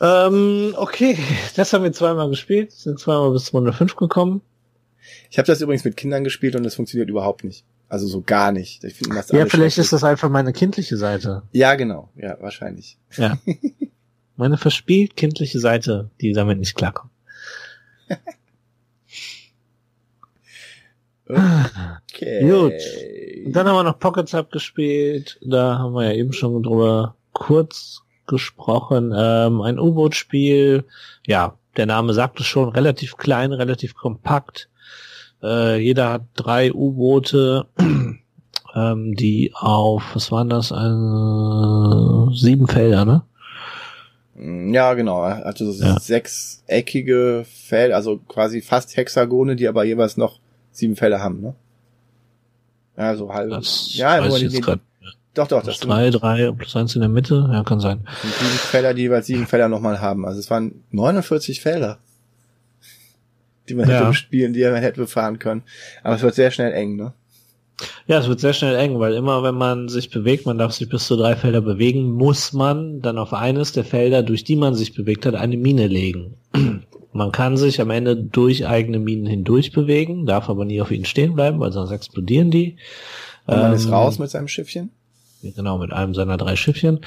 Ähm, 0.00 0.74
okay, 0.76 1.18
das 1.56 1.72
haben 1.72 1.84
wir 1.84 1.92
zweimal 1.92 2.28
gespielt, 2.30 2.72
sind 2.72 2.98
zweimal 2.98 3.32
bis 3.32 3.52
Runde 3.52 3.72
5 3.72 3.96
gekommen. 3.96 4.42
Ich 5.30 5.38
habe 5.38 5.46
das 5.46 5.60
übrigens 5.60 5.84
mit 5.84 5.96
Kindern 5.96 6.24
gespielt 6.24 6.56
und 6.56 6.64
es 6.64 6.74
funktioniert 6.74 7.08
überhaupt 7.08 7.44
nicht. 7.44 7.64
Also 7.88 8.06
so 8.06 8.20
gar 8.20 8.52
nicht. 8.52 8.84
Ich 8.84 8.94
finde 8.94 9.16
das 9.16 9.30
Ja, 9.30 9.46
vielleicht 9.46 9.78
ist 9.78 9.92
das 9.92 10.04
einfach 10.04 10.28
meine 10.28 10.52
kindliche 10.52 10.96
Seite. 10.98 11.42
Ja, 11.52 11.74
genau. 11.74 12.10
Ja, 12.16 12.36
wahrscheinlich. 12.40 12.98
Ja. 13.16 13.38
meine 14.36 14.58
verspielt 14.58 15.16
kindliche 15.16 15.58
Seite, 15.58 16.10
die 16.20 16.32
damit 16.32 16.58
nicht 16.58 16.74
klarkommt. 16.74 17.12
Okay. 21.28 22.48
Gut. 22.48 23.52
Dann 23.54 23.68
haben 23.68 23.76
wir 23.76 23.82
noch 23.84 23.98
Pockets 23.98 24.34
abgespielt. 24.34 25.38
Da 25.44 25.78
haben 25.78 25.94
wir 25.94 26.04
ja 26.04 26.12
eben 26.12 26.32
schon 26.32 26.62
drüber 26.62 27.16
kurz 27.32 28.02
gesprochen. 28.26 29.12
Ähm, 29.16 29.60
ein 29.60 29.78
U-Boot-Spiel. 29.78 30.84
Ja, 31.26 31.54
der 31.76 31.86
Name 31.86 32.14
sagt 32.14 32.40
es 32.40 32.46
schon. 32.46 32.70
Relativ 32.70 33.16
klein, 33.16 33.52
relativ 33.52 33.94
kompakt. 33.94 34.68
Äh, 35.42 35.80
jeder 35.80 36.10
hat 36.10 36.22
drei 36.34 36.72
U-Boote, 36.72 37.66
ähm, 38.74 39.14
die 39.14 39.52
auf, 39.54 40.14
was 40.14 40.32
waren 40.32 40.48
das? 40.48 40.70
Äh, 40.70 42.34
sieben 42.36 42.66
Felder, 42.66 43.04
ne? 43.04 43.22
Ja, 44.40 44.94
genau. 44.94 45.24
Er 45.24 45.44
hatte 45.44 45.70
so 45.70 45.84
Ja. 45.84 45.98
sechseckige 45.98 47.44
Felder, 47.66 47.96
also 47.96 48.18
quasi 48.18 48.60
fast 48.60 48.96
Hexagone, 48.96 49.56
die 49.56 49.66
aber 49.68 49.84
jeweils 49.84 50.16
noch 50.16 50.38
sieben 50.70 50.94
Felder 50.96 51.20
haben, 51.20 51.40
ne? 51.40 51.54
Ja, 52.96 53.16
so 53.16 53.32
halb. 53.32 53.50
Das 53.50 53.94
ja, 53.94 54.20
weiß 54.22 54.36
ich 54.36 54.42
jetzt 54.52 54.62
grad. 54.62 54.80
doch, 55.34 55.46
doch, 55.48 55.62
das 55.62 55.78
drei, 55.80 56.10
drei 56.10 56.50
plus 56.52 56.74
eins 56.76 56.94
in 56.94 57.00
der 57.00 57.08
Mitte. 57.08 57.48
Ja, 57.52 57.62
kann 57.64 57.80
sein. 57.80 58.00
sind 58.22 58.32
sieben 58.34 58.50
Felder, 58.58 58.94
die 58.94 59.02
jeweils 59.02 59.26
sieben 59.26 59.46
Felder 59.46 59.68
nochmal 59.68 60.00
haben. 60.00 60.24
Also 60.26 60.38
es 60.40 60.50
waren 60.50 60.82
49 60.90 61.60
Felder, 61.60 61.98
die 63.68 63.74
man 63.74 63.88
Ja. 63.88 63.96
hätte 63.96 64.06
bespielen, 64.08 64.52
die 64.52 64.62
man 64.64 64.76
hätte 64.82 65.00
befahren 65.00 65.38
können. 65.38 65.62
Aber 66.02 66.14
es 66.16 66.22
wird 66.22 66.34
sehr 66.34 66.50
schnell 66.50 66.72
eng, 66.72 66.96
ne? 66.96 67.12
Ja, 68.06 68.18
es 68.18 68.28
wird 68.28 68.40
sehr 68.40 68.52
schnell 68.52 68.74
eng, 68.76 68.98
weil 68.98 69.14
immer 69.14 69.42
wenn 69.42 69.54
man 69.54 69.88
sich 69.88 70.10
bewegt, 70.10 70.46
man 70.46 70.58
darf 70.58 70.72
sich 70.72 70.88
bis 70.88 71.06
zu 71.06 71.16
drei 71.16 71.36
Felder 71.36 71.60
bewegen, 71.60 72.10
muss 72.10 72.52
man 72.52 73.00
dann 73.00 73.18
auf 73.18 73.32
eines 73.32 73.72
der 73.72 73.84
Felder, 73.84 74.22
durch 74.22 74.44
die 74.44 74.56
man 74.56 74.74
sich 74.74 74.94
bewegt 74.94 75.26
hat, 75.26 75.34
eine 75.34 75.56
Mine 75.56 75.86
legen. 75.86 76.34
Man 77.10 77.32
kann 77.32 77.56
sich 77.56 77.80
am 77.80 77.90
Ende 77.90 78.16
durch 78.16 78.66
eigene 78.66 78.98
Minen 78.98 79.24
hindurch 79.24 79.72
bewegen, 79.72 80.26
darf 80.26 80.50
aber 80.50 80.66
nie 80.66 80.80
auf 80.82 80.90
ihnen 80.90 81.06
stehen 81.06 81.34
bleiben, 81.34 81.58
weil 81.58 81.72
sonst 81.72 81.90
explodieren 81.90 82.50
die. 82.50 82.76
Und 83.46 83.56
man 83.56 83.72
ist 83.72 83.86
Ähm, 83.86 83.94
raus 83.94 84.18
mit 84.18 84.30
seinem 84.30 84.46
Schiffchen. 84.46 84.90
Genau, 85.42 85.78
mit 85.78 85.90
einem 85.90 86.14
seiner 86.14 86.36
drei 86.36 86.54
Schiffchen, 86.54 87.00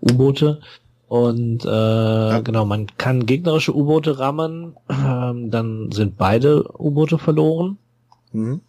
U-Boote. 0.00 0.60
Und 1.08 1.64
äh, 1.64 2.42
genau, 2.42 2.64
man 2.64 2.86
kann 2.96 3.26
gegnerische 3.26 3.74
U-Boote 3.74 4.20
rammen, 4.20 4.76
ähm, 4.88 5.50
dann 5.50 5.90
sind 5.90 6.16
beide 6.16 6.64
U-Boote 6.78 7.18
verloren. 7.18 7.78
Mhm. 8.32 8.60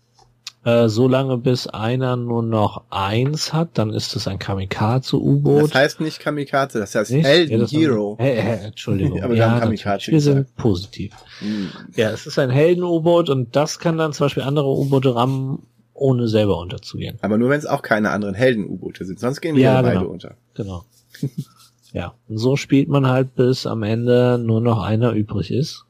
Äh, 0.63 0.89
so 0.89 1.07
lange 1.07 1.37
bis 1.37 1.65
einer 1.65 2.15
nur 2.15 2.43
noch 2.43 2.83
eins 2.91 3.51
hat, 3.51 3.69
dann 3.79 3.89
ist 3.91 4.15
es 4.15 4.27
ein 4.27 4.37
Kamikaze-U-Boot. 4.37 5.63
Das 5.63 5.73
heißt 5.73 6.01
nicht 6.01 6.19
Kamikaze, 6.19 6.79
das 6.79 6.93
heißt 6.93 7.11
Nicht? 7.11 7.25
Helden 7.25 7.51
Ja, 7.53 7.57
das- 7.57 7.71
Hero. 7.71 8.15
Hä- 8.19 8.39
hä, 8.41 8.65
Entschuldigung. 8.67 9.19
Aber 9.23 9.33
natürlich. 9.35 9.59
Kamikaze 9.81 10.11
Wir 10.11 10.21
sind 10.21 10.55
positiv. 10.57 11.13
Mhm. 11.41 11.69
Ja, 11.95 12.11
es 12.11 12.27
ist 12.27 12.37
ein 12.37 12.51
Helden-U-Boot 12.51 13.31
und 13.31 13.55
das 13.55 13.79
kann 13.79 13.97
dann 13.97 14.13
zum 14.13 14.25
Beispiel 14.25 14.43
andere 14.43 14.67
U-Boote 14.67 15.15
rammen, 15.15 15.63
ohne 15.95 16.27
selber 16.27 16.59
unterzugehen. 16.59 17.17
Aber 17.21 17.39
nur 17.39 17.49
wenn 17.49 17.57
es 17.59 17.65
auch 17.65 17.81
keine 17.81 18.11
anderen 18.11 18.35
Helden-U-Boote 18.35 19.03
sind. 19.05 19.19
Sonst 19.19 19.41
gehen 19.41 19.55
wir 19.55 19.63
Ja, 19.63 19.73
ja, 19.75 19.81
beide 19.81 19.99
genau. 19.99 20.11
unter. 20.11 20.35
Genau. 20.53 20.85
ja, 21.93 22.13
und 22.29 22.37
so 22.37 22.55
spielt 22.55 22.87
man 22.87 23.07
halt, 23.07 23.33
bis 23.35 23.65
am 23.65 23.81
Ende 23.81 24.37
nur 24.37 24.61
noch 24.61 24.81
einer 24.83 25.13
übrig 25.13 25.49
ist. 25.49 25.85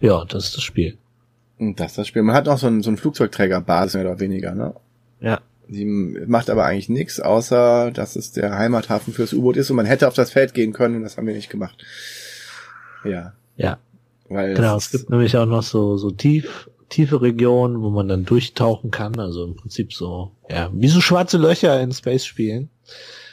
Ja, 0.00 0.24
das 0.24 0.46
ist 0.46 0.56
das 0.56 0.62
Spiel. 0.64 0.98
Das 1.58 1.92
ist 1.92 1.98
das 1.98 2.08
Spiel. 2.08 2.22
Man 2.22 2.36
hat 2.36 2.46
noch 2.46 2.58
so 2.58 2.66
einen, 2.66 2.82
so 2.82 2.90
einen 2.90 2.96
Flugzeugträgerbasis 2.96 3.94
mehr 3.94 4.04
oder 4.04 4.20
weniger, 4.20 4.54
ne? 4.54 4.74
Ja. 5.20 5.40
Die 5.68 5.84
macht 5.84 6.48
aber 6.48 6.64
eigentlich 6.64 6.88
nichts, 6.88 7.20
außer 7.20 7.90
dass 7.90 8.16
es 8.16 8.32
der 8.32 8.56
Heimathafen 8.56 9.12
fürs 9.12 9.34
U-Boot 9.34 9.56
ist 9.56 9.68
und 9.70 9.76
man 9.76 9.84
hätte 9.86 10.08
auf 10.08 10.14
das 10.14 10.30
Feld 10.30 10.54
gehen 10.54 10.72
können 10.72 10.96
und 10.96 11.02
das 11.02 11.16
haben 11.16 11.26
wir 11.26 11.34
nicht 11.34 11.50
gemacht. 11.50 11.84
Ja. 13.04 13.34
Ja. 13.56 13.78
Weil 14.28 14.54
Genau, 14.54 14.76
es 14.76 14.86
es 14.86 14.92
gibt 14.92 15.10
nämlich 15.10 15.36
auch 15.36 15.46
noch 15.46 15.62
so, 15.62 15.96
so 15.96 16.10
tief, 16.10 16.70
tiefe 16.88 17.20
Regionen, 17.20 17.82
wo 17.82 17.90
man 17.90 18.08
dann 18.08 18.24
durchtauchen 18.24 18.90
kann. 18.90 19.18
Also 19.18 19.44
im 19.44 19.56
Prinzip 19.56 19.92
so, 19.92 20.32
ja, 20.48 20.70
wie 20.72 20.88
so 20.88 21.00
schwarze 21.00 21.38
Löcher 21.38 21.80
in 21.80 21.92
Space 21.92 22.24
spielen, 22.24 22.70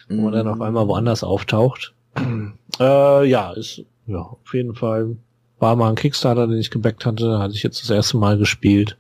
wo 0.10 0.22
man 0.23 0.34
dann 0.34 0.47
auf 0.47 0.61
einmal 0.61 0.88
woanders 0.88 1.23
auftaucht. 1.23 1.93
äh, 2.80 3.26
ja, 3.30 3.53
ist, 3.53 3.84
ja, 4.07 4.19
auf 4.19 4.53
jeden 4.53 4.76
Fall 4.76 5.15
war 5.60 5.76
mal 5.76 5.90
ein 5.90 5.95
Kickstarter, 5.95 6.48
den 6.48 6.57
ich 6.57 6.72
gebackt 6.72 7.06
hatte, 7.06 7.40
hatte 7.40 7.53
ich 7.53 7.64
jetzt 7.64 7.82
das 7.82 7.90
erste 7.90 8.18
Mal 8.18 8.38
gespielt. 8.38 8.98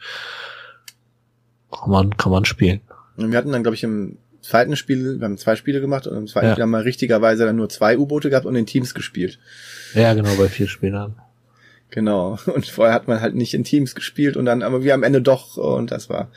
Kann 1.71 1.91
man, 1.91 2.17
kann 2.17 2.31
man 2.31 2.45
spielen. 2.45 2.81
Und 3.17 3.31
wir 3.31 3.37
hatten 3.37 3.51
dann, 3.51 3.63
glaube 3.63 3.75
ich, 3.75 3.83
im 3.83 4.17
zweiten 4.41 4.75
Spiel, 4.75 5.19
wir 5.19 5.25
haben 5.25 5.37
zwei 5.37 5.55
Spiele 5.55 5.81
gemacht 5.81 6.07
und 6.07 6.15
im 6.15 6.27
zweiten 6.27 6.47
Ja. 6.47 6.51
Spiel 6.53 6.63
haben 6.63 6.71
wir 6.71 6.85
richtigerweise 6.85 7.45
dann 7.45 7.55
nur 7.55 7.69
zwei 7.69 7.97
U-Boote 7.97 8.29
gehabt 8.29 8.45
und 8.45 8.55
in 8.55 8.65
Teams 8.65 8.93
gespielt. 8.93 9.39
Ja, 9.93 10.13
genau, 10.13 10.35
bei 10.35 10.47
vier 10.47 10.67
Spielern. 10.67 11.15
Genau. 11.89 12.37
Und 12.45 12.65
vorher 12.65 12.93
hat 12.93 13.07
man 13.07 13.21
halt 13.21 13.35
nicht 13.35 13.53
in 13.53 13.63
Teams 13.63 13.95
gespielt 13.95 14.35
und 14.35 14.45
dann 14.45 14.63
aber 14.63 14.83
wir 14.83 14.93
am 14.95 15.03
Ende 15.03 15.21
doch 15.21 15.55
und 15.55 15.91
das 15.91 16.09
war 16.09 16.29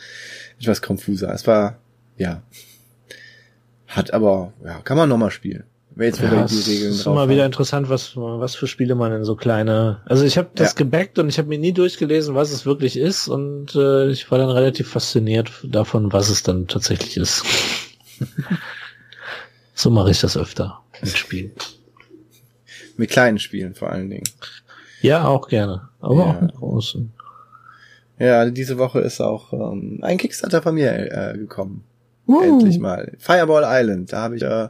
etwas 0.60 0.82
konfuser. 0.82 1.32
Es 1.32 1.46
war, 1.46 1.78
ja. 2.16 2.42
Hat 3.88 4.12
aber, 4.12 4.52
ja, 4.64 4.80
kann 4.82 4.96
man 4.96 5.08
nochmal 5.08 5.30
spielen. 5.30 5.64
Jetzt 5.98 6.22
wieder 6.22 6.32
Ja, 6.36 6.44
die 6.46 6.54
es 6.54 6.68
Regeln 6.68 6.90
ist 6.92 7.04
drauf 7.04 7.12
immer 7.14 7.22
hat. 7.22 7.28
wieder 7.28 7.44
interessant, 7.44 7.88
was, 7.88 8.12
was 8.16 8.54
für 8.54 8.68
Spiele 8.68 8.94
man 8.94 9.12
in 9.12 9.24
so 9.24 9.34
kleine. 9.34 10.00
Also 10.04 10.24
ich 10.24 10.38
habe 10.38 10.48
das 10.54 10.70
Ja. 10.70 10.74
gebackt 10.76 11.18
und 11.18 11.28
ich 11.28 11.38
habe 11.38 11.48
mir 11.48 11.58
nie 11.58 11.72
durchgelesen, 11.72 12.34
was 12.36 12.52
es 12.52 12.64
wirklich 12.66 12.96
ist 12.96 13.26
und 13.26 13.74
äh, 13.74 14.08
ich 14.10 14.30
war 14.30 14.38
dann 14.38 14.50
relativ 14.50 14.88
fasziniert 14.88 15.50
davon, 15.64 16.12
was 16.12 16.28
es 16.28 16.44
dann 16.44 16.68
tatsächlich 16.68 17.16
ist. 17.16 17.42
so 19.74 19.90
mache 19.90 20.10
ich 20.10 20.20
das 20.20 20.36
öfter 20.36 20.80
mit 21.02 21.16
Spielen. 21.16 21.52
Mit 22.96 23.10
kleinen 23.10 23.38
Spielen 23.38 23.74
vor 23.74 23.90
allen 23.90 24.10
Dingen. 24.10 24.28
Ja, 25.02 25.24
auch 25.26 25.48
gerne, 25.48 25.88
aber 26.00 26.14
Ja. 26.16 26.24
auch 26.24 26.40
mit 26.40 26.54
großen. 26.54 27.12
Ja, 28.20 28.50
diese 28.50 28.78
Woche 28.78 29.00
ist 29.00 29.20
auch 29.20 29.52
ähm, 29.52 30.00
ein 30.02 30.18
Kickstarter 30.18 30.60
von 30.62 30.74
mir 30.74 30.90
äh, 31.12 31.38
gekommen. 31.38 31.84
Endlich 32.26 32.78
mal. 32.78 33.12
Fireball 33.18 33.62
Island. 33.66 34.12
Da 34.12 34.22
habe 34.22 34.36
ich, 34.36 34.42
äh, 34.42 34.68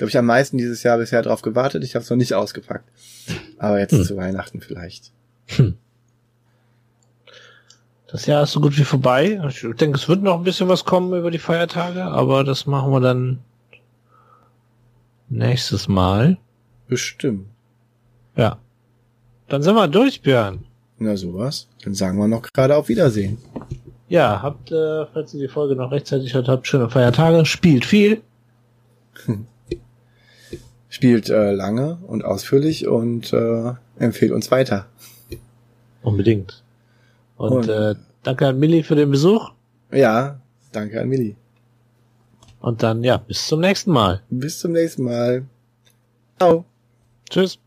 glaube 0.00 0.08
ich, 0.08 0.16
am 0.16 0.24
meisten 0.24 0.56
dieses 0.56 0.82
Jahr 0.82 0.96
bisher 0.96 1.20
drauf 1.20 1.42
gewartet. 1.42 1.84
Ich 1.84 1.94
habe 1.94 2.02
es 2.02 2.08
noch 2.08 2.16
nicht 2.16 2.32
ausgepackt. 2.32 2.88
Aber 3.58 3.78
jetzt 3.78 3.92
Hm. 3.92 4.02
zu 4.02 4.16
Weihnachten 4.16 4.62
vielleicht. 4.62 5.12
Das 8.10 8.24
Jahr 8.24 8.44
ist 8.44 8.52
so 8.52 8.62
gut 8.62 8.78
wie 8.78 8.84
vorbei. 8.84 9.38
Ich 9.50 9.60
denke, 9.76 9.98
es 9.98 10.08
wird 10.08 10.22
noch 10.22 10.38
ein 10.38 10.42
bisschen 10.42 10.68
was 10.68 10.86
kommen 10.86 11.12
über 11.12 11.30
die 11.30 11.38
Feiertage, 11.38 12.02
aber 12.02 12.44
das 12.44 12.64
machen 12.64 12.90
wir 12.92 13.00
dann 13.00 13.40
nächstes 15.28 15.86
Mal. 15.86 16.38
Bestimmt. 16.88 17.46
Ja. 18.36 18.56
Dann 19.48 19.62
sind 19.62 19.74
wir 19.74 19.86
durch, 19.86 20.22
Björn. 20.22 20.64
Na 20.98 21.14
sowas. 21.14 21.68
Dann 21.84 21.92
sagen 21.92 22.16
wir 22.16 22.26
noch 22.26 22.40
gerade 22.40 22.74
auf 22.74 22.88
Wiedersehen. 22.88 23.36
Ja, 24.08 24.40
habt, 24.40 24.72
äh, 24.72 25.04
falls 25.12 25.34
ihr 25.34 25.40
die 25.40 25.52
Folge 25.52 25.76
noch 25.76 25.92
rechtzeitig 25.92 26.32
hört, 26.32 26.48
habt 26.48 26.66
schöne 26.66 26.88
Feiertage, 26.88 27.44
spielt 27.44 27.84
viel. 27.84 28.22
Spielt 30.90 31.30
äh, 31.30 31.52
lange 31.52 31.98
und 32.06 32.24
ausführlich 32.24 32.86
und 32.86 33.32
äh, 33.32 33.72
empfiehlt 33.98 34.32
uns 34.32 34.50
weiter. 34.50 34.86
Unbedingt. 36.02 36.62
Und, 37.36 37.52
Und- 37.52 37.68
äh, 37.68 37.94
danke 38.22 38.48
an 38.48 38.58
Milli 38.58 38.82
für 38.82 38.96
den 38.96 39.10
Besuch. 39.10 39.52
Ja, 39.92 40.40
danke 40.72 41.00
an 41.00 41.08
Milli. 41.08 41.36
Und 42.60 42.82
dann, 42.82 43.02
ja, 43.04 43.16
bis 43.16 43.46
zum 43.46 43.60
nächsten 43.60 43.90
Mal. 43.92 44.20
Bis 44.28 44.58
zum 44.58 44.72
nächsten 44.72 45.04
Mal. 45.04 45.44
Ciao. 46.38 46.64
Tschüss. 47.30 47.58